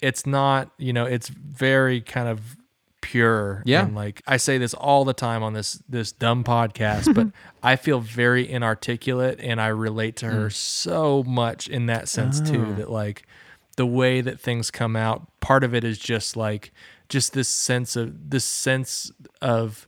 it's 0.00 0.24
not 0.26 0.70
you 0.78 0.92
know 0.94 1.04
it's 1.04 1.28
very 1.28 2.00
kind 2.00 2.28
of 2.28 2.56
pure 3.02 3.62
Yeah. 3.66 3.84
and 3.84 3.94
like 3.94 4.22
i 4.26 4.36
say 4.36 4.58
this 4.58 4.74
all 4.74 5.04
the 5.04 5.12
time 5.12 5.42
on 5.42 5.52
this 5.52 5.80
this 5.88 6.10
dumb 6.12 6.42
podcast 6.44 7.14
but 7.14 7.28
i 7.62 7.76
feel 7.76 8.00
very 8.00 8.48
inarticulate 8.50 9.38
and 9.40 9.60
i 9.60 9.68
relate 9.68 10.16
to 10.16 10.26
Mm. 10.26 10.32
her 10.32 10.50
so 10.50 11.22
much 11.24 11.68
in 11.68 11.86
that 11.86 12.08
sense 12.08 12.40
Oh. 12.42 12.52
too 12.52 12.74
that 12.76 12.90
like 12.90 13.24
the 13.76 13.86
way 13.86 14.22
that 14.22 14.40
things 14.40 14.70
come 14.70 14.96
out 14.96 15.28
part 15.40 15.62
of 15.62 15.74
it 15.74 15.84
is 15.84 15.98
just 15.98 16.36
like 16.36 16.72
just 17.08 17.32
this 17.34 17.48
sense 17.48 17.94
of 17.96 18.30
this 18.30 18.44
sense 18.44 19.12
of 19.40 19.86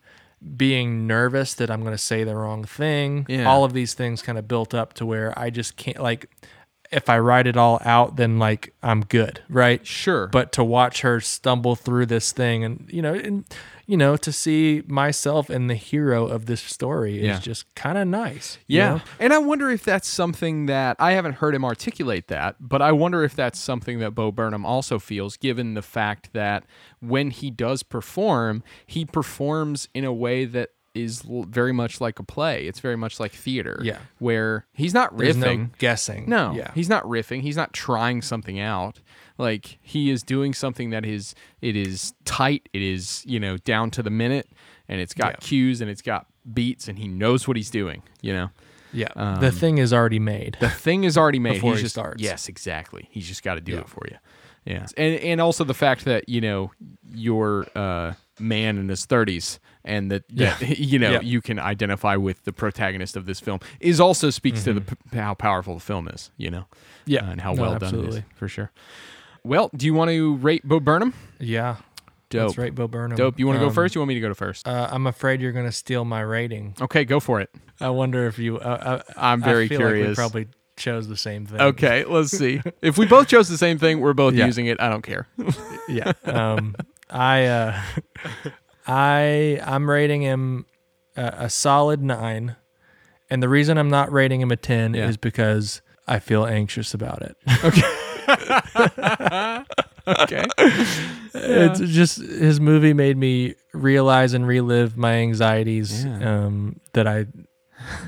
being 0.56 1.06
nervous 1.06 1.54
that 1.54 1.70
i'm 1.70 1.80
going 1.80 1.92
to 1.94 1.98
say 1.98 2.24
the 2.24 2.34
wrong 2.36 2.64
thing 2.64 3.26
Yeah. 3.28 3.44
all 3.48 3.64
of 3.64 3.72
these 3.72 3.94
things 3.94 4.22
kind 4.22 4.38
of 4.38 4.46
built 4.46 4.74
up 4.74 4.92
to 4.94 5.06
where 5.06 5.36
i 5.38 5.50
just 5.50 5.76
can't 5.76 5.98
like 6.00 6.30
if 6.92 7.08
i 7.08 7.18
write 7.18 7.46
it 7.46 7.56
all 7.56 7.80
out 7.84 8.16
then 8.16 8.38
like 8.38 8.72
i'm 8.82 9.02
good 9.02 9.42
right 9.48 9.84
Sure. 9.86 10.28
but 10.28 10.52
to 10.52 10.62
watch 10.64 11.00
her 11.02 11.20
stumble 11.20 11.74
through 11.76 12.06
this 12.06 12.32
thing 12.32 12.62
and 12.64 12.88
you 12.88 13.02
know 13.02 13.14
and 13.14 13.44
you 13.88 13.96
know 13.96 14.16
to 14.18 14.30
see 14.30 14.82
myself 14.86 15.48
and 15.50 15.68
the 15.68 15.74
hero 15.74 16.26
of 16.26 16.46
this 16.46 16.60
story 16.60 17.16
is 17.18 17.24
Yeah. 17.24 17.38
just 17.40 17.74
kind 17.74 17.96
of 17.98 18.06
nice 18.06 18.58
you 18.68 18.78
Yeah. 18.78 18.88
know? 18.96 19.00
And 19.18 19.32
I 19.32 19.38
wonder 19.38 19.70
if 19.70 19.82
that's 19.84 20.06
something 20.06 20.66
that 20.66 20.96
I 21.00 21.12
haven't 21.12 21.34
heard 21.36 21.54
him 21.54 21.64
articulate 21.64 22.28
that, 22.28 22.56
but 22.60 22.82
I 22.82 22.92
wonder 22.92 23.24
if 23.24 23.34
that's 23.34 23.58
something 23.58 23.98
that 24.00 24.10
Bo 24.14 24.30
Burnham 24.30 24.64
also 24.66 24.98
feels, 24.98 25.36
given 25.38 25.72
the 25.74 25.82
fact 25.82 26.34
that 26.34 26.64
when 27.00 27.30
he 27.30 27.50
does 27.50 27.82
perform, 27.82 28.62
he 28.86 29.04
performs 29.06 29.88
in 29.94 30.04
a 30.04 30.12
way 30.12 30.44
that 30.44 30.68
is 30.98 31.22
l- 31.28 31.44
very 31.48 31.72
much 31.72 32.00
like 32.00 32.18
a 32.18 32.22
play. 32.22 32.66
It's 32.66 32.80
very 32.80 32.96
much 32.96 33.18
like 33.20 33.32
theater. 33.32 33.80
Yeah. 33.82 33.98
Where 34.18 34.66
he's 34.72 34.92
not 34.94 35.16
there's 35.16 35.36
riffing. 35.36 35.58
no 35.60 35.70
guessing 35.78 36.28
No, 36.28 36.52
yeah 36.54 36.72
he's 36.74 36.88
not 36.88 37.04
riffing. 37.04 37.42
He's 37.42 37.56
not 37.56 37.72
trying 37.72 38.22
something 38.22 38.58
out. 38.60 39.00
Like 39.38 39.78
he 39.82 40.10
is 40.10 40.22
doing 40.22 40.52
something 40.54 40.90
that 40.90 41.04
is 41.06 41.34
it 41.60 41.76
is 41.76 42.12
tight. 42.24 42.68
It 42.72 42.82
is 42.82 43.22
you 43.26 43.38
know 43.40 43.56
down 43.58 43.90
to 43.92 44.02
the 44.02 44.10
minute, 44.10 44.48
and 44.88 45.00
it's 45.00 45.14
got 45.14 45.32
Yeah. 45.32 45.36
cues 45.48 45.80
and 45.80 45.88
it's 45.90 46.02
got 46.02 46.26
beats, 46.52 46.88
and 46.88 46.98
he 46.98 47.06
knows 47.08 47.46
what 47.46 47.56
he's 47.56 47.70
doing. 47.70 48.02
You 48.20 48.32
know, 48.32 48.50
yeah 48.92 49.12
the 49.14 49.48
um, 49.48 49.52
thing 49.52 49.78
is 49.78 49.92
already 49.92 50.18
made 50.18 50.56
the 50.60 50.68
thing 50.70 51.04
is 51.04 51.16
already 51.16 51.38
made. 51.38 51.54
Before 51.54 51.72
he's 51.72 51.80
he 51.80 51.84
just, 51.84 51.94
starts. 51.94 52.22
Yes, 52.22 52.48
exactly. 52.48 53.06
He's 53.10 53.28
just 53.28 53.42
got 53.42 53.54
to 53.54 53.60
do 53.60 53.72
Yeah. 53.72 53.80
it 53.80 53.88
for 53.88 54.06
you. 54.10 54.16
Yeah, 54.64 54.86
and 54.96 55.14
and 55.20 55.40
also 55.40 55.62
the 55.64 55.72
fact 55.74 56.04
that 56.04 56.28
you 56.28 56.40
know 56.40 56.72
you're 57.14 57.62
a 57.74 57.78
uh, 57.78 58.12
man 58.40 58.76
in 58.76 58.88
his 58.88 59.06
thirties, 59.06 59.60
and 59.88 60.10
that, 60.10 60.24
that 60.36 60.78
you 60.78 60.98
know 60.98 61.10
Yeah. 61.12 61.20
you 61.22 61.40
can 61.40 61.58
identify 61.58 62.14
with 62.16 62.44
the 62.44 62.52
protagonist 62.52 63.16
of 63.16 63.26
this 63.26 63.40
film 63.40 63.58
is 63.80 63.98
also 64.00 64.30
speaks 64.30 64.62
to 64.64 64.72
the 64.74 64.80
p- 64.82 64.96
how 65.18 65.34
powerful 65.34 65.74
the 65.74 65.80
film 65.80 66.06
is. 66.08 66.30
You 66.36 66.50
know, 66.50 66.66
Mm-hmm. 66.68 67.10
Yeah. 67.12 67.26
uh, 67.26 67.30
and 67.32 67.40
how 67.40 67.54
No, 67.54 67.62
well 67.62 67.78
done 67.78 67.94
it 67.94 68.04
is 68.08 68.20
for 68.36 68.46
sure. 68.48 68.70
Well, 69.44 69.70
do 69.74 69.86
you 69.86 69.94
want 69.94 70.10
to 70.10 70.36
rate 70.36 70.62
Bo 70.66 70.78
Burnham? 70.80 71.14
yeah 71.40 71.76
Dope. 72.30 72.48
that's 72.48 72.58
right 72.58 72.74
bo 72.74 72.86
burnham 72.86 73.16
Dope. 73.16 73.38
You 73.38 73.46
want 73.46 73.56
to 73.56 73.60
go 73.60 73.68
Um, 73.68 73.72
first? 73.74 73.94
You 73.94 74.02
want 74.02 74.08
me 74.08 74.14
to 74.14 74.20
go 74.20 74.28
to 74.28 74.34
first? 74.34 74.68
uh, 74.68 74.88
i'm 74.92 75.06
afraid 75.06 75.40
you're 75.40 75.52
going 75.52 75.64
to 75.64 75.72
steal 75.72 76.04
my 76.04 76.20
rating 76.20 76.74
okay, 76.78 77.06
go 77.06 77.20
for 77.20 77.40
it. 77.40 77.48
i 77.80 77.88
wonder 77.88 78.26
if 78.26 78.38
you 78.38 78.58
uh, 78.58 79.00
uh, 79.08 79.12
I'm 79.16 79.42
I 79.42 79.46
very 79.46 79.66
feel 79.68 79.78
like 79.80 79.92
we 79.92 79.98
curious. 80.00 80.16
probably 80.16 80.48
chose 80.76 81.08
the 81.08 81.16
same 81.16 81.46
thing 81.46 81.58
Okay, 81.60 82.04
let's 82.04 82.30
see. 82.36 82.60
if 82.82 82.98
we 82.98 83.06
both 83.06 83.28
chose 83.28 83.48
the 83.48 83.56
same 83.58 83.78
thing, 83.78 84.00
we're 84.00 84.12
both 84.12 84.34
Yeah. 84.34 84.44
using 84.46 84.66
it. 84.66 84.78
I 84.80 84.88
don't 84.90 85.02
care. 85.02 85.26
yeah. 85.88 86.12
Um, 86.24 86.76
I 87.10 87.46
uh, 87.46 87.80
I 88.88 89.60
I'm 89.64 89.88
rating 89.88 90.22
him 90.22 90.66
a, 91.16 91.34
a 91.44 91.50
solid 91.50 92.02
nine, 92.02 92.56
and 93.30 93.42
the 93.42 93.48
reason 93.48 93.76
I'm 93.78 93.90
not 93.90 94.10
rating 94.10 94.40
him 94.40 94.50
a 94.50 94.56
ten 94.56 94.94
Yeah. 94.94 95.08
is 95.08 95.16
because 95.16 95.82
I 96.06 96.18
feel 96.18 96.46
anxious 96.46 96.94
about 96.94 97.22
it. 97.22 97.36
Okay. 98.28 99.42
Okay. 100.06 100.44
It's 101.34 101.80
just 101.80 102.16
his 102.18 102.60
movie 102.60 102.94
made 102.94 103.18
me 103.18 103.54
realize 103.74 104.32
and 104.32 104.46
relive 104.46 104.96
my 104.96 105.14
anxieties 105.16 106.02
Yeah. 106.04 106.44
um, 106.46 106.80
that 106.94 107.06
I 107.06 107.26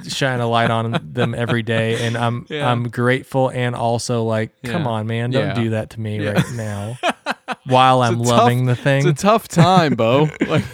shine 0.09 0.40
a 0.40 0.47
light 0.47 0.70
on 0.70 0.98
them 1.12 1.35
every 1.35 1.62
day, 1.62 2.07
and 2.07 2.16
I'm 2.16 2.47
Yeah. 2.51 2.70
I'm 2.70 2.89
grateful 2.89 3.48
and 3.51 3.74
also 3.74 4.24
like, 4.24 4.51
come 4.62 4.82
Yeah. 4.85 4.89
on, 4.89 5.07
man, 5.07 5.31
don't 5.31 5.48
Yeah. 5.48 5.55
do 5.55 5.70
that 5.70 5.90
to 5.90 6.01
me 6.01 6.27
right 6.27 6.44
now. 6.55 6.98
While 7.66 8.02
I'm 8.02 8.20
a 8.20 8.24
tough- 8.24 8.27
loving 8.39 8.66
the 8.66 8.77
thing, 8.77 9.07
It's 9.07 9.20
a 9.20 9.23
tough 9.27 9.47
time, 9.48 9.94
Bo. 9.94 10.28
Like, 10.47 10.65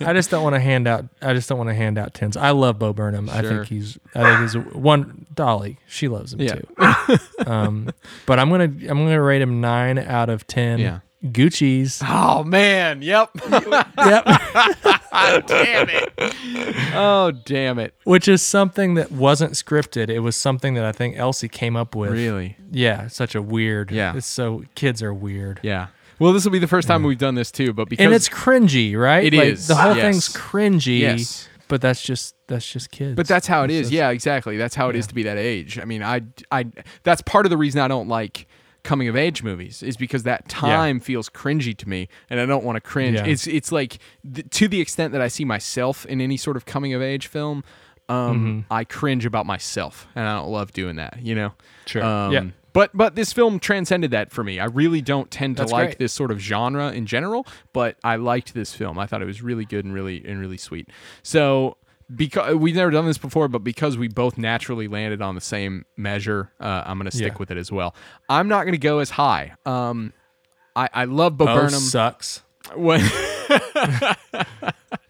I 0.00 0.12
just 0.12 0.30
don't 0.30 0.42
want 0.42 0.54
to 0.54 0.60
hand 0.60 0.86
out. 0.88 1.04
I 1.20 1.34
just 1.34 1.48
don't 1.48 1.58
want 1.58 1.68
to 1.70 1.74
hand 1.74 1.98
out 1.98 2.14
tens. 2.14 2.36
I 2.36 2.50
love 2.50 2.78
Bo 2.78 2.92
Burnham. 2.92 3.28
I 3.28 3.42
think 3.42 3.66
he's. 3.66 3.98
I 4.14 4.22
think 4.24 4.40
he's 4.40 4.74
one. 4.74 5.26
Dolly, 5.34 5.78
she 5.86 6.08
loves 6.08 6.32
him 6.34 6.46
too. 6.46 6.66
um, 7.46 7.90
but 8.26 8.38
I'm 8.38 8.50
gonna 8.50 8.64
I'm 8.64 8.78
gonna 9.04 9.20
rate 9.22 9.42
him 9.42 9.60
nine 9.60 9.98
out 9.98 10.28
of 10.30 10.46
ten. 10.46 10.78
Yeah. 10.78 11.00
Gucci's. 11.24 12.02
oh 12.06 12.42
man, 12.44 13.00
yep. 13.02 13.30
yep. 13.50 14.24
damn 15.46 15.88
it. 15.88 16.12
Oh 16.94 17.32
damn 17.44 17.78
it. 17.78 17.94
Which 18.04 18.26
is 18.28 18.42
something 18.42 18.94
that 18.94 19.12
wasn't 19.12 19.52
scripted. 19.52 20.08
It 20.10 20.20
was 20.20 20.36
something 20.36 20.74
that 20.74 20.84
I 20.84 20.92
think 20.92 21.16
Elsie 21.16 21.48
came 21.48 21.76
up 21.76 21.94
with. 21.94 22.10
Really? 22.12 22.56
Yeah. 22.70 23.06
Such 23.08 23.34
a 23.34 23.42
weird. 23.42 23.90
Yeah. 23.90 24.16
It's 24.16 24.26
so 24.26 24.64
kids 24.74 25.02
are 25.02 25.14
weird. 25.14 25.60
Yeah. 25.62 25.88
Well, 26.18 26.32
this 26.32 26.44
will 26.44 26.52
be 26.52 26.58
the 26.58 26.68
first 26.68 26.86
time 26.88 27.02
we've 27.02 27.18
done 27.18 27.34
this 27.34 27.50
too, 27.50 27.72
but 27.72 27.88
because 27.88 28.04
And 28.04 28.14
it's 28.14 28.28
cringy, 28.28 28.96
right? 28.96 29.24
It 29.24 29.34
It 29.34 29.42
is, 29.46 29.60
is. 29.60 29.68
The 29.68 29.74
whole 29.76 29.96
yes. 29.96 30.02
thing's 30.04 30.28
cringy. 30.28 31.00
Yes. 31.00 31.48
But 31.68 31.80
that's 31.80 32.02
just 32.02 32.34
that's 32.48 32.70
just 32.70 32.90
kids. 32.90 33.16
But 33.16 33.26
that's 33.26 33.46
how 33.46 33.62
it 33.64 33.70
is. 33.70 33.86
That's- 33.88 33.92
Yeah, 33.92 34.10
exactly. 34.10 34.56
That's 34.56 34.74
how 34.74 34.88
it 34.90 34.96
is 34.96 35.06
to 35.06 35.14
be 35.14 35.22
that 35.24 35.38
age. 35.38 35.78
I 35.78 35.84
mean, 35.84 36.02
I, 36.02 36.20
I, 36.50 36.66
that's 37.02 37.22
part 37.22 37.46
of 37.46 37.50
the 37.50 37.56
reason 37.56 37.80
I 37.80 37.88
don't 37.88 38.08
like 38.08 38.46
coming 38.84 39.08
of 39.08 39.16
age 39.16 39.42
movies 39.42 39.82
is 39.82 39.96
because 39.96 40.24
that 40.24 40.48
time 40.48 40.98
feels 41.00 41.28
cringy 41.28 41.76
to 41.76 41.88
me, 41.88 42.08
and 42.30 42.40
I 42.40 42.46
don't 42.46 42.64
want 42.64 42.76
to 42.76 42.80
cringe. 42.80 43.16
Yeah. 43.18 43.26
It's, 43.26 43.46
it's 43.46 43.70
like 43.72 43.98
th- 44.34 44.48
to 44.50 44.68
the 44.68 44.80
extent 44.80 45.12
that 45.12 45.20
I 45.22 45.28
see 45.28 45.44
myself 45.44 46.04
in 46.06 46.20
any 46.20 46.36
sort 46.36 46.56
of 46.56 46.66
coming 46.66 46.92
of 46.94 47.00
age 47.02 47.26
film, 47.28 47.62
um, 48.08 48.16
Mm-hmm. 48.64 48.72
I 48.72 48.84
cringe 48.84 49.24
about 49.24 49.46
myself, 49.46 50.06
and 50.14 50.26
I 50.26 50.36
don't 50.36 50.50
love 50.50 50.72
doing 50.72 50.96
that. 50.96 51.18
You 51.22 51.34
know. 51.34 51.52
Sure. 51.86 52.02
Um, 52.04 52.32
Yeah. 52.32 52.44
But 52.74 52.90
but 52.94 53.16
this 53.16 53.34
film 53.34 53.58
transcended 53.60 54.12
that 54.12 54.32
for 54.32 54.42
me. 54.42 54.58
I 54.58 54.64
really 54.64 55.02
don't 55.02 55.30
tend 55.30 55.58
to 55.58 55.62
That's 55.64 55.72
like 55.72 55.88
great. 55.88 55.98
this 55.98 56.12
sort 56.14 56.30
of 56.30 56.38
genre 56.38 56.90
in 56.90 57.04
general, 57.04 57.46
but 57.74 57.98
I 58.02 58.16
liked 58.16 58.54
this 58.54 58.72
film. 58.72 58.98
I 58.98 59.04
thought 59.06 59.20
it 59.20 59.26
was 59.26 59.42
really 59.42 59.66
good 59.66 59.84
and 59.84 59.92
really 59.92 60.24
and 60.26 60.40
really 60.40 60.56
sweet. 60.56 60.88
So 61.22 61.76
because 62.14 62.54
we've 62.56 62.74
never 62.76 62.90
done 62.90 63.06
this 63.06 63.18
before, 63.18 63.48
but 63.48 63.60
because 63.64 63.96
we 63.98 64.08
both 64.08 64.36
naturally 64.38 64.88
landed 64.88 65.22
on 65.22 65.34
the 65.34 65.40
same 65.40 65.84
measure, 65.96 66.50
uh, 66.60 66.82
I'm 66.86 66.98
going 66.98 67.10
to 67.10 67.16
stick 67.16 67.32
Yeah. 67.32 67.38
with 67.38 67.50
it 67.50 67.56
as 67.58 67.70
well. 67.72 67.94
I'm 68.28 68.48
not 68.48 68.62
going 68.64 68.72
to 68.72 68.78
go 68.78 68.98
as 69.00 69.10
high. 69.10 69.52
Um, 69.66 70.12
I, 70.76 70.88
I 70.92 71.04
love 71.04 71.36
Bo 71.36 71.46
Bo 71.46 71.54
Burnham. 71.54 71.80
sucks. 71.80 72.42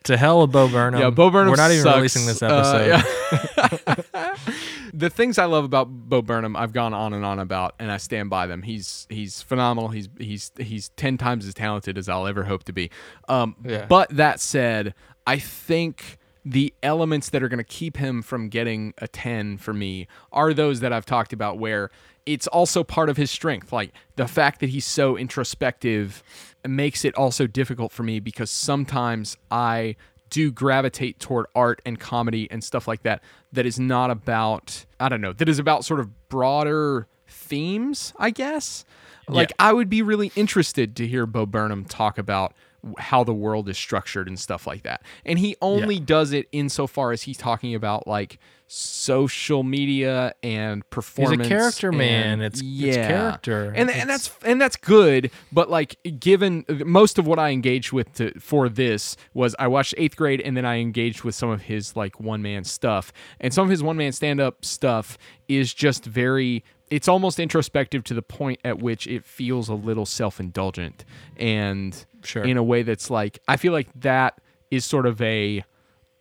To 0.04 0.16
hell 0.16 0.40
with 0.40 0.50
Bo 0.50 0.66
Burnham. 0.68 1.00
yeah, 1.00 1.10
Bo 1.10 1.30
Burnham. 1.30 1.50
We're 1.52 1.56
not 1.56 1.70
even 1.70 1.84
sucks. 1.84 1.96
releasing 1.96 2.26
this 2.26 2.42
Uh, 2.42 2.46
episode. 2.90 3.94
yeah. 3.94 4.34
the 4.92 5.08
things 5.10 5.38
I 5.38 5.44
love 5.44 5.62
about 5.62 5.84
Bo 5.88 6.22
Burnham, 6.22 6.56
I've 6.56 6.72
gone 6.72 6.92
on 6.92 7.12
and 7.12 7.24
on 7.24 7.38
about, 7.38 7.76
and 7.78 7.88
I 7.88 7.98
stand 7.98 8.28
by 8.28 8.48
them. 8.48 8.62
He's 8.62 9.06
he's 9.10 9.42
phenomenal. 9.42 9.90
He's 9.90 10.08
he's 10.18 10.50
he's 10.58 10.88
ten 10.96 11.18
times 11.18 11.46
as 11.46 11.54
talented 11.54 11.96
as 11.96 12.08
I'll 12.08 12.26
ever 12.26 12.42
hope 12.42 12.64
to 12.64 12.72
be. 12.72 12.90
Um, 13.28 13.54
Yeah. 13.64 13.86
But 13.86 14.08
that 14.16 14.40
said, 14.40 14.92
I 15.24 15.38
think 15.38 16.18
the 16.44 16.74
elements 16.82 17.30
that 17.30 17.42
are 17.42 17.48
going 17.48 17.58
to 17.58 17.64
keep 17.64 17.96
him 17.96 18.22
from 18.22 18.48
getting 18.48 18.94
a 18.98 19.08
ten 19.08 19.58
for 19.58 19.72
me 19.72 20.08
are 20.32 20.52
those 20.52 20.80
that 20.80 20.92
I've 20.92 21.06
talked 21.06 21.32
about, 21.32 21.58
where 21.58 21.90
it's 22.26 22.46
also 22.46 22.84
part 22.84 23.08
of 23.08 23.16
his 23.16 23.30
strength, 23.30 23.72
like 23.72 23.92
the 24.16 24.28
fact 24.28 24.60
that 24.60 24.70
he's 24.70 24.84
so 24.84 25.16
introspective 25.16 26.22
makes 26.66 27.04
it 27.04 27.14
also 27.16 27.46
difficult 27.46 27.92
for 27.92 28.02
me 28.02 28.20
because 28.20 28.50
sometimes 28.50 29.36
I 29.50 29.96
do 30.30 30.50
gravitate 30.50 31.18
toward 31.18 31.46
art 31.54 31.82
and 31.84 32.00
comedy 32.00 32.48
and 32.50 32.64
stuff 32.64 32.88
like 32.88 33.02
that 33.02 33.22
that 33.52 33.66
is 33.66 33.78
not 33.78 34.10
about 34.10 34.86
I 34.98 35.10
don't 35.10 35.20
know 35.20 35.34
that 35.34 35.48
is 35.48 35.58
about 35.58 35.84
sort 35.84 36.00
of 36.00 36.28
broader 36.30 37.06
themes 37.28 38.14
I 38.18 38.30
guess. 38.30 38.84
Like 39.28 39.52
I 39.58 39.72
would 39.72 39.88
be 39.90 40.02
really 40.02 40.32
interested 40.34 40.96
to 40.96 41.06
hear 41.06 41.26
Bo 41.26 41.44
Burnham 41.46 41.84
talk 41.84 42.18
about 42.18 42.54
how 42.98 43.22
the 43.24 43.34
world 43.34 43.68
is 43.68 43.78
structured 43.78 44.26
and 44.28 44.38
stuff 44.38 44.66
like 44.66 44.82
that. 44.82 45.02
And 45.24 45.38
he 45.38 45.56
only 45.62 45.98
does 46.00 46.32
it 46.32 46.48
insofar 46.52 47.12
as 47.12 47.22
he's 47.22 47.36
talking 47.38 47.74
about 47.74 48.06
like 48.06 48.38
social 48.66 49.62
media 49.62 50.32
and 50.42 50.88
performance 50.88 51.42
He's 51.42 51.46
a 51.46 51.48
character 51.48 51.88
and- 51.90 51.98
man. 51.98 52.40
It's- 52.40 52.60
it's 52.60 52.62
yeah. 52.62 53.06
character. 53.06 53.70
and 53.76 53.90
and 53.90 54.08
that's 54.08 54.30
and 54.46 54.58
that's 54.58 54.76
good 54.76 55.30
but 55.52 55.68
like 55.68 55.96
given 56.18 56.64
most 56.86 57.18
of 57.18 57.26
what 57.26 57.38
i 57.38 57.50
engaged 57.50 57.92
with 57.92 58.10
to, 58.14 58.32
for 58.40 58.70
this 58.70 59.14
was 59.34 59.54
i 59.58 59.66
watched 59.66 59.92
eighth 59.98 60.16
grade 60.16 60.40
and 60.40 60.56
then 60.56 60.64
i 60.64 60.76
engaged 60.76 61.22
with 61.22 61.34
some 61.34 61.50
of 61.50 61.60
his 61.62 61.94
like 61.96 62.18
one-man 62.18 62.64
stuff. 62.64 63.12
And 63.40 63.52
some 63.52 63.64
of 63.64 63.70
his 63.70 63.82
one-man 63.82 64.12
stand-up 64.12 64.64
stuff 64.64 65.18
is 65.48 65.74
just 65.74 66.06
very 66.06 66.64
it's 66.90 67.08
almost 67.08 67.38
introspective 67.40 68.04
to 68.04 68.14
the 68.14 68.22
point 68.22 68.58
at 68.64 68.78
which 68.78 69.06
it 69.06 69.24
feels 69.24 69.68
a 69.70 69.74
little 69.74 70.04
self-indulgent. 70.06 71.04
And 71.38 72.04
Sure. 72.24 72.44
in 72.44 72.56
a 72.56 72.62
way 72.62 72.82
that's 72.82 73.10
like 73.10 73.38
i 73.48 73.56
feel 73.56 73.72
like 73.72 73.88
that 73.94 74.38
is 74.70 74.84
sort 74.84 75.06
of 75.06 75.20
a 75.22 75.64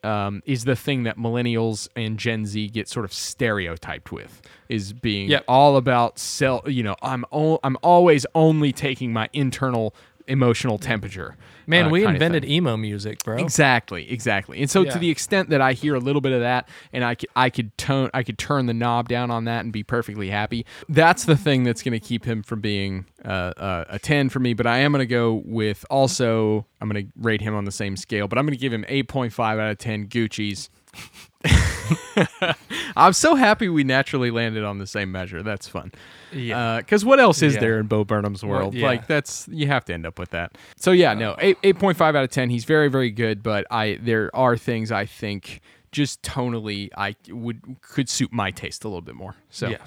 um, 0.03 0.41
is 0.47 0.63
the 0.63 0.75
thing 0.75 1.03
that 1.03 1.15
millennials 1.19 1.87
and 1.95 2.17
Gen 2.17 2.47
Z 2.47 2.69
get 2.69 2.89
sort 2.89 3.05
of 3.05 3.13
stereotyped 3.13 4.11
with 4.11 4.41
is 4.67 4.93
being 4.93 5.29
Yep. 5.29 5.43
all 5.47 5.77
about 5.77 6.17
self. 6.17 6.67
You 6.67 6.81
know, 6.81 6.95
I'm 7.03 7.23
o- 7.31 7.59
I'm 7.63 7.77
always 7.83 8.25
only 8.33 8.71
taking 8.71 9.13
my 9.13 9.29
internal 9.31 9.93
emotional 10.27 10.77
temperature. 10.77 11.35
Man, 11.67 11.85
uh, 11.85 11.89
we 11.89 12.05
invented 12.05 12.43
emo 12.45 12.75
music, 12.75 13.23
bro. 13.23 13.37
Exactly, 13.37 14.11
exactly. 14.11 14.59
And 14.61 14.69
so 14.69 14.81
Yeah. 14.81 14.91
to 14.91 14.99
the 14.99 15.09
extent 15.09 15.49
that 15.49 15.61
I 15.61 15.73
hear 15.73 15.95
a 15.95 15.99
little 15.99 16.21
bit 16.21 16.31
of 16.31 16.41
that 16.41 16.67
and 16.91 17.03
I 17.03 17.15
could 17.15 17.29
I 17.35 17.49
could 17.49 17.77
tone 17.77 18.09
I 18.13 18.23
could 18.23 18.37
turn 18.37 18.65
the 18.65 18.73
knob 18.73 19.07
down 19.07 19.31
on 19.31 19.45
that 19.45 19.63
and 19.63 19.71
be 19.71 19.83
perfectly 19.83 20.29
happy. 20.29 20.65
That's 20.89 21.25
the 21.25 21.37
thing 21.37 21.63
that's 21.63 21.83
going 21.83 21.93
to 21.93 21.99
keep 21.99 22.25
him 22.25 22.43
from 22.43 22.61
being 22.61 23.05
uh, 23.23 23.53
uh, 23.57 23.85
a 23.89 23.99
10 23.99 24.29
for 24.29 24.39
me, 24.39 24.53
but 24.53 24.65
I 24.67 24.79
am 24.79 24.91
going 24.91 24.99
to 24.99 25.05
go 25.05 25.41
with 25.45 25.85
also 25.89 26.65
I'm 26.81 26.89
going 26.89 27.05
to 27.05 27.11
rate 27.15 27.41
him 27.41 27.55
on 27.55 27.65
the 27.65 27.71
same 27.71 27.95
scale, 27.95 28.27
but 28.27 28.37
I'm 28.37 28.45
going 28.45 28.57
to 28.57 28.61
give 28.61 28.73
him 28.73 28.83
8.5 28.89 29.39
out 29.39 29.71
of 29.71 29.77
10 29.77 30.07
Gucci's. 30.07 30.69
I'm 32.95 33.13
so 33.13 33.35
happy 33.35 33.69
we 33.69 33.83
naturally 33.83 34.31
landed 34.31 34.63
on 34.63 34.77
the 34.77 34.87
same 34.87 35.11
measure. 35.11 35.43
That's 35.43 35.67
fun. 35.67 35.91
Yeah. 36.31 36.77
Because 36.77 37.03
what 37.05 37.19
else 37.19 37.41
is 37.41 37.55
Yeah. 37.55 37.59
there 37.61 37.79
in 37.79 37.87
Bo 37.87 38.03
Burnham's 38.03 38.43
world? 38.43 38.73
yeah. 38.73 38.85
Like 38.87 39.07
that's 39.07 39.47
you 39.49 39.67
have 39.67 39.85
to 39.85 39.93
end 39.93 40.05
up 40.05 40.19
with 40.19 40.31
that. 40.31 40.57
So 40.77 40.91
yeah, 40.91 41.13
no, 41.13 41.35
eight 41.39 41.57
eight 41.63 41.79
point 41.79 41.97
five 41.97 42.15
out 42.15 42.23
of 42.23 42.29
ten. 42.29 42.49
He's 42.49 42.65
very 42.65 42.89
very 42.89 43.11
good, 43.11 43.43
but 43.43 43.65
I 43.71 43.97
there 44.01 44.29
are 44.35 44.57
things 44.57 44.91
I 44.91 45.05
think 45.05 45.61
just 45.91 46.21
tonally 46.21 46.89
I 46.97 47.15
would 47.29 47.61
could 47.81 48.07
suit 48.09 48.31
my 48.31 48.51
taste 48.51 48.83
a 48.83 48.87
little 48.87 49.01
bit 49.01 49.15
more. 49.15 49.35
So 49.49 49.69
Yeah. 49.69 49.77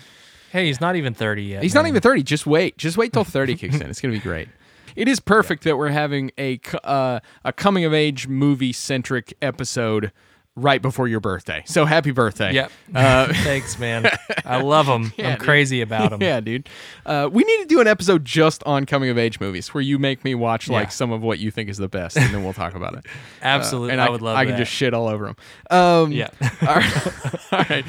Hey, 0.52 0.66
he's 0.66 0.80
not 0.80 0.94
even 0.94 1.14
30 1.14 1.42
yet. 1.42 1.62
he's 1.64 1.74
not 1.74 1.86
even 1.86 2.00
thirty. 2.00 2.22
Just 2.22 2.46
wait, 2.46 2.78
just 2.78 2.96
wait 2.96 3.12
till 3.12 3.24
thirty 3.24 3.54
kicks 3.56 3.76
in. 3.80 3.90
It's 3.90 4.00
gonna 4.00 4.14
be 4.14 4.20
great. 4.20 4.48
It 4.94 5.08
is 5.08 5.18
perfect 5.18 5.64
that 5.64 5.76
we're 5.76 5.88
having 5.88 6.30
a 6.38 6.60
uh, 6.84 7.18
a 7.44 7.52
coming 7.52 7.84
of 7.84 7.92
age 7.92 8.28
movie 8.28 8.72
centric 8.72 9.34
episode 9.42 10.12
right 10.56 10.80
before 10.80 11.08
your 11.08 11.20
birthday. 11.20 11.62
So 11.66 11.84
happy 11.84 12.10
birthday! 12.12 12.52
Yep. 12.52 12.70
Uh, 12.94 13.32
Thanks, 13.32 13.78
man. 13.78 14.08
I 14.44 14.60
love 14.60 14.86
them. 14.86 15.12
Yeah, 15.18 15.30
I'm 15.32 15.38
dude. 15.38 15.44
crazy 15.46 15.80
about 15.80 16.10
them. 16.10 16.22
Yeah, 16.22 16.40
dude. 16.40 16.68
Uh, 17.06 17.28
we 17.32 17.42
need 17.44 17.58
to 17.62 17.66
do 17.66 17.80
an 17.80 17.86
episode 17.86 18.24
just 18.24 18.62
on 18.64 18.86
coming 18.86 19.10
of 19.10 19.18
age 19.18 19.40
movies 19.40 19.74
where 19.74 19.80
you 19.82 19.98
make 19.98 20.24
me 20.24 20.34
watch 20.34 20.68
like 20.68 20.86
Yeah. 20.86 20.90
some 20.90 21.10
of 21.12 21.22
what 21.22 21.38
you 21.38 21.50
think 21.50 21.68
is 21.68 21.78
the 21.78 21.88
best, 21.88 22.16
and 22.16 22.32
then 22.32 22.44
we'll 22.44 22.52
talk 22.52 22.74
about 22.74 22.94
it. 22.94 23.06
Absolutely. 23.42 23.92
and 23.92 24.00
I, 24.00 24.06
I, 24.06 24.10
would 24.10 24.22
love 24.22 24.36
I 24.36 24.44
that. 24.44 24.50
can 24.52 24.58
just 24.58 24.72
shit 24.72 24.94
all 24.94 25.08
over 25.08 25.26
them. 25.26 25.36
Um, 25.70 26.12
Yeah. 26.12 26.28
all 26.62 26.74
right. 26.76 27.06
all 27.52 27.64
right. 27.70 27.84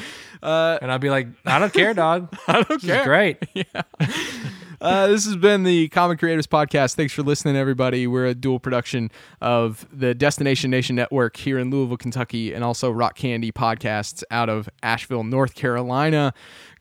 and 0.81 0.91
I'd 0.91 1.01
be 1.01 1.09
like, 1.09 1.27
I 1.45 1.59
don't 1.59 1.73
care, 1.73 1.93
dog. 1.93 2.35
I 2.47 2.61
don't 2.63 2.81
care. 2.81 3.03
great. 3.03 3.37
Uh, 4.81 5.07
this 5.07 5.25
has 5.25 5.35
been 5.35 5.63
the 5.63 5.87
Common 5.89 6.17
Creators 6.17 6.47
Podcast. 6.47 6.95
Thanks 6.95 7.13
for 7.13 7.23
listening, 7.23 7.55
everybody. 7.55 8.07
We're 8.07 8.27
a 8.27 8.35
dual 8.35 8.59
production 8.59 9.09
of 9.41 9.87
the 9.91 10.13
Destination 10.13 10.69
Nation 10.69 10.95
Network 10.95 11.37
here 11.37 11.57
in 11.57 11.69
Louisville, 11.69 11.97
Kentucky, 11.97 12.53
and 12.53 12.63
also 12.63 12.91
Rock 12.91 13.15
Candy 13.15 13.51
Podcasts 13.51 14.23
out 14.31 14.49
of 14.49 14.69
Asheville, 14.83 15.23
North 15.23 15.55
Carolina. 15.55 16.33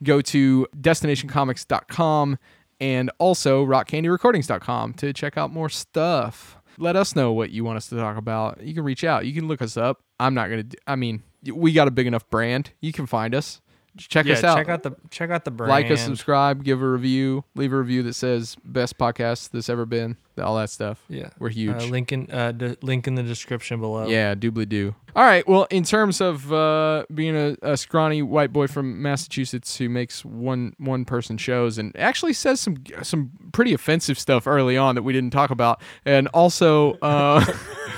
Go 0.03 0.21
to 0.21 0.67
destinationcomics.com 0.79 2.37
and 2.81 3.11
also 3.19 3.65
rockcandyrecordings.com 3.65 4.93
to 4.95 5.13
check 5.13 5.37
out 5.37 5.51
more 5.51 5.69
stuff. 5.69 6.57
Let 6.77 6.97
us 6.97 7.15
know 7.15 7.31
what 7.31 7.51
you 7.51 7.63
want 7.63 7.77
us 7.77 7.87
to 7.87 7.95
talk 7.95 8.17
about. 8.17 8.61
You 8.61 8.73
can 8.73 8.83
reach 8.83 9.05
out. 9.05 9.25
You 9.25 9.33
can 9.33 9.47
look 9.47 9.61
us 9.61 9.77
up. 9.77 10.01
I'm 10.19 10.33
not 10.33 10.49
going 10.49 10.67
to, 10.67 10.77
I 10.85 10.97
mean, 10.97 11.23
we 11.49 11.71
got 11.71 11.87
a 11.87 11.91
big 11.91 12.07
enough 12.07 12.29
brand. 12.29 12.71
You 12.81 12.91
can 12.91 13.05
find 13.05 13.33
us. 13.33 13.61
Check 13.97 14.25
Yeah, 14.25 14.33
us 14.33 14.43
out 14.43 14.57
check 14.57 14.69
out 14.69 14.83
the 14.83 14.95
check 15.09 15.29
out 15.29 15.45
the 15.45 15.51
brand. 15.51 15.69
like 15.69 15.89
us, 15.89 16.01
subscribe, 16.01 16.63
give 16.63 16.81
a 16.81 16.87
review, 16.89 17.43
leave 17.55 17.71
a 17.73 17.77
review 17.77 18.03
that 18.03 18.13
says 18.13 18.55
best 18.65 18.97
podcast 18.97 19.51
that's 19.51 19.69
ever 19.69 19.85
been, 19.85 20.17
all 20.37 20.55
that 20.57 20.69
stuff. 20.69 21.03
Yeah, 21.09 21.29
We're 21.39 21.49
huge. 21.49 21.83
Uh, 21.83 21.85
link 21.85 22.11
in 22.11 22.29
uh, 22.31 22.51
d- 22.51 22.77
link 22.81 23.07
in 23.07 23.15
the 23.15 23.23
description 23.23 23.79
below. 23.79 24.07
yeah, 24.07 24.35
doobly 24.35 24.67
doo. 24.67 24.95
All 25.15 25.23
right. 25.23 25.47
Well, 25.47 25.65
in 25.71 25.85
terms 25.85 26.19
of 26.19 26.51
uh, 26.51 27.05
being 27.13 27.35
a, 27.37 27.55
a 27.61 27.77
scrawny 27.77 28.21
white 28.21 28.51
boy 28.51 28.67
from 28.67 29.01
Massachusetts 29.01 29.77
who 29.77 29.87
makes 29.87 30.25
one 30.25 30.73
one 30.77 31.05
person 31.05 31.37
shows 31.37 31.77
and 31.77 31.95
actually 31.97 32.33
says 32.33 32.59
some 32.59 32.75
some 33.01 33.31
pretty 33.53 33.73
offensive 33.73 34.19
stuff 34.19 34.45
early 34.45 34.75
on 34.77 34.95
that 34.95 35.03
we 35.03 35.13
didn't 35.13 35.31
talk 35.31 35.51
about, 35.51 35.81
and 36.05 36.27
also 36.29 36.93
uh, 37.01 37.45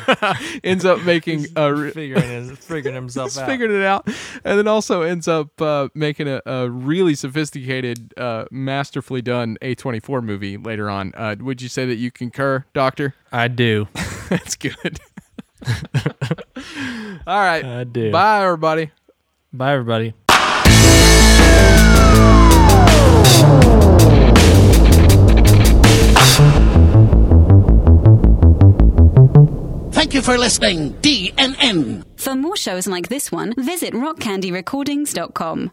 ends 0.64 0.86
up 0.86 1.04
making 1.04 1.48
a. 1.56 1.74
re- 1.74 1.92
figuring 1.98 2.30
his, 2.30 2.52
figuring 2.60 2.96
himself 2.96 3.36
out. 3.40 3.48
figured 3.48 3.72
it 3.72 3.84
out, 3.84 4.06
and 4.44 4.60
then 4.60 4.68
also 4.68 5.02
ends 5.02 5.28
up 5.28 5.60
uh, 5.62 5.90
making 5.96 6.28
a, 6.28 6.42
a 6.46 6.70
really 6.70 7.16
sophisticated, 7.16 8.14
uh, 8.18 8.46
masterfully 8.52 9.22
done 9.22 9.58
A24 9.62 10.24
movie 10.24 10.58
later 10.58 10.90
on. 10.90 11.14
Uh, 11.16 11.36
would 11.40 11.62
you 11.62 11.70
say 11.70 11.86
that 11.86 11.96
you 11.96 12.12
concur, 12.32 12.66
Doctor? 12.74 13.14
I 13.32 13.48
do. 13.48 13.88
That's 14.30 14.56
good. 14.56 15.00
All 17.28 17.40
right. 17.40 17.64
I 17.66 17.84
do. 17.84 18.12
Bye, 18.12 18.44
everybody. 18.44 18.92
Bye, 19.54 19.74
everybody. 19.74 20.14
Thank 29.92 30.14
you 30.14 30.22
for 30.22 30.38
listening, 30.38 30.94
DNN. 31.02 32.04
For 32.18 32.36
more 32.36 32.56
shows 32.56 32.88
like 32.88 33.10
this 33.10 33.32
one, 33.32 33.54
visit 33.58 33.94
rockcandyrecordings.com. 33.94 35.72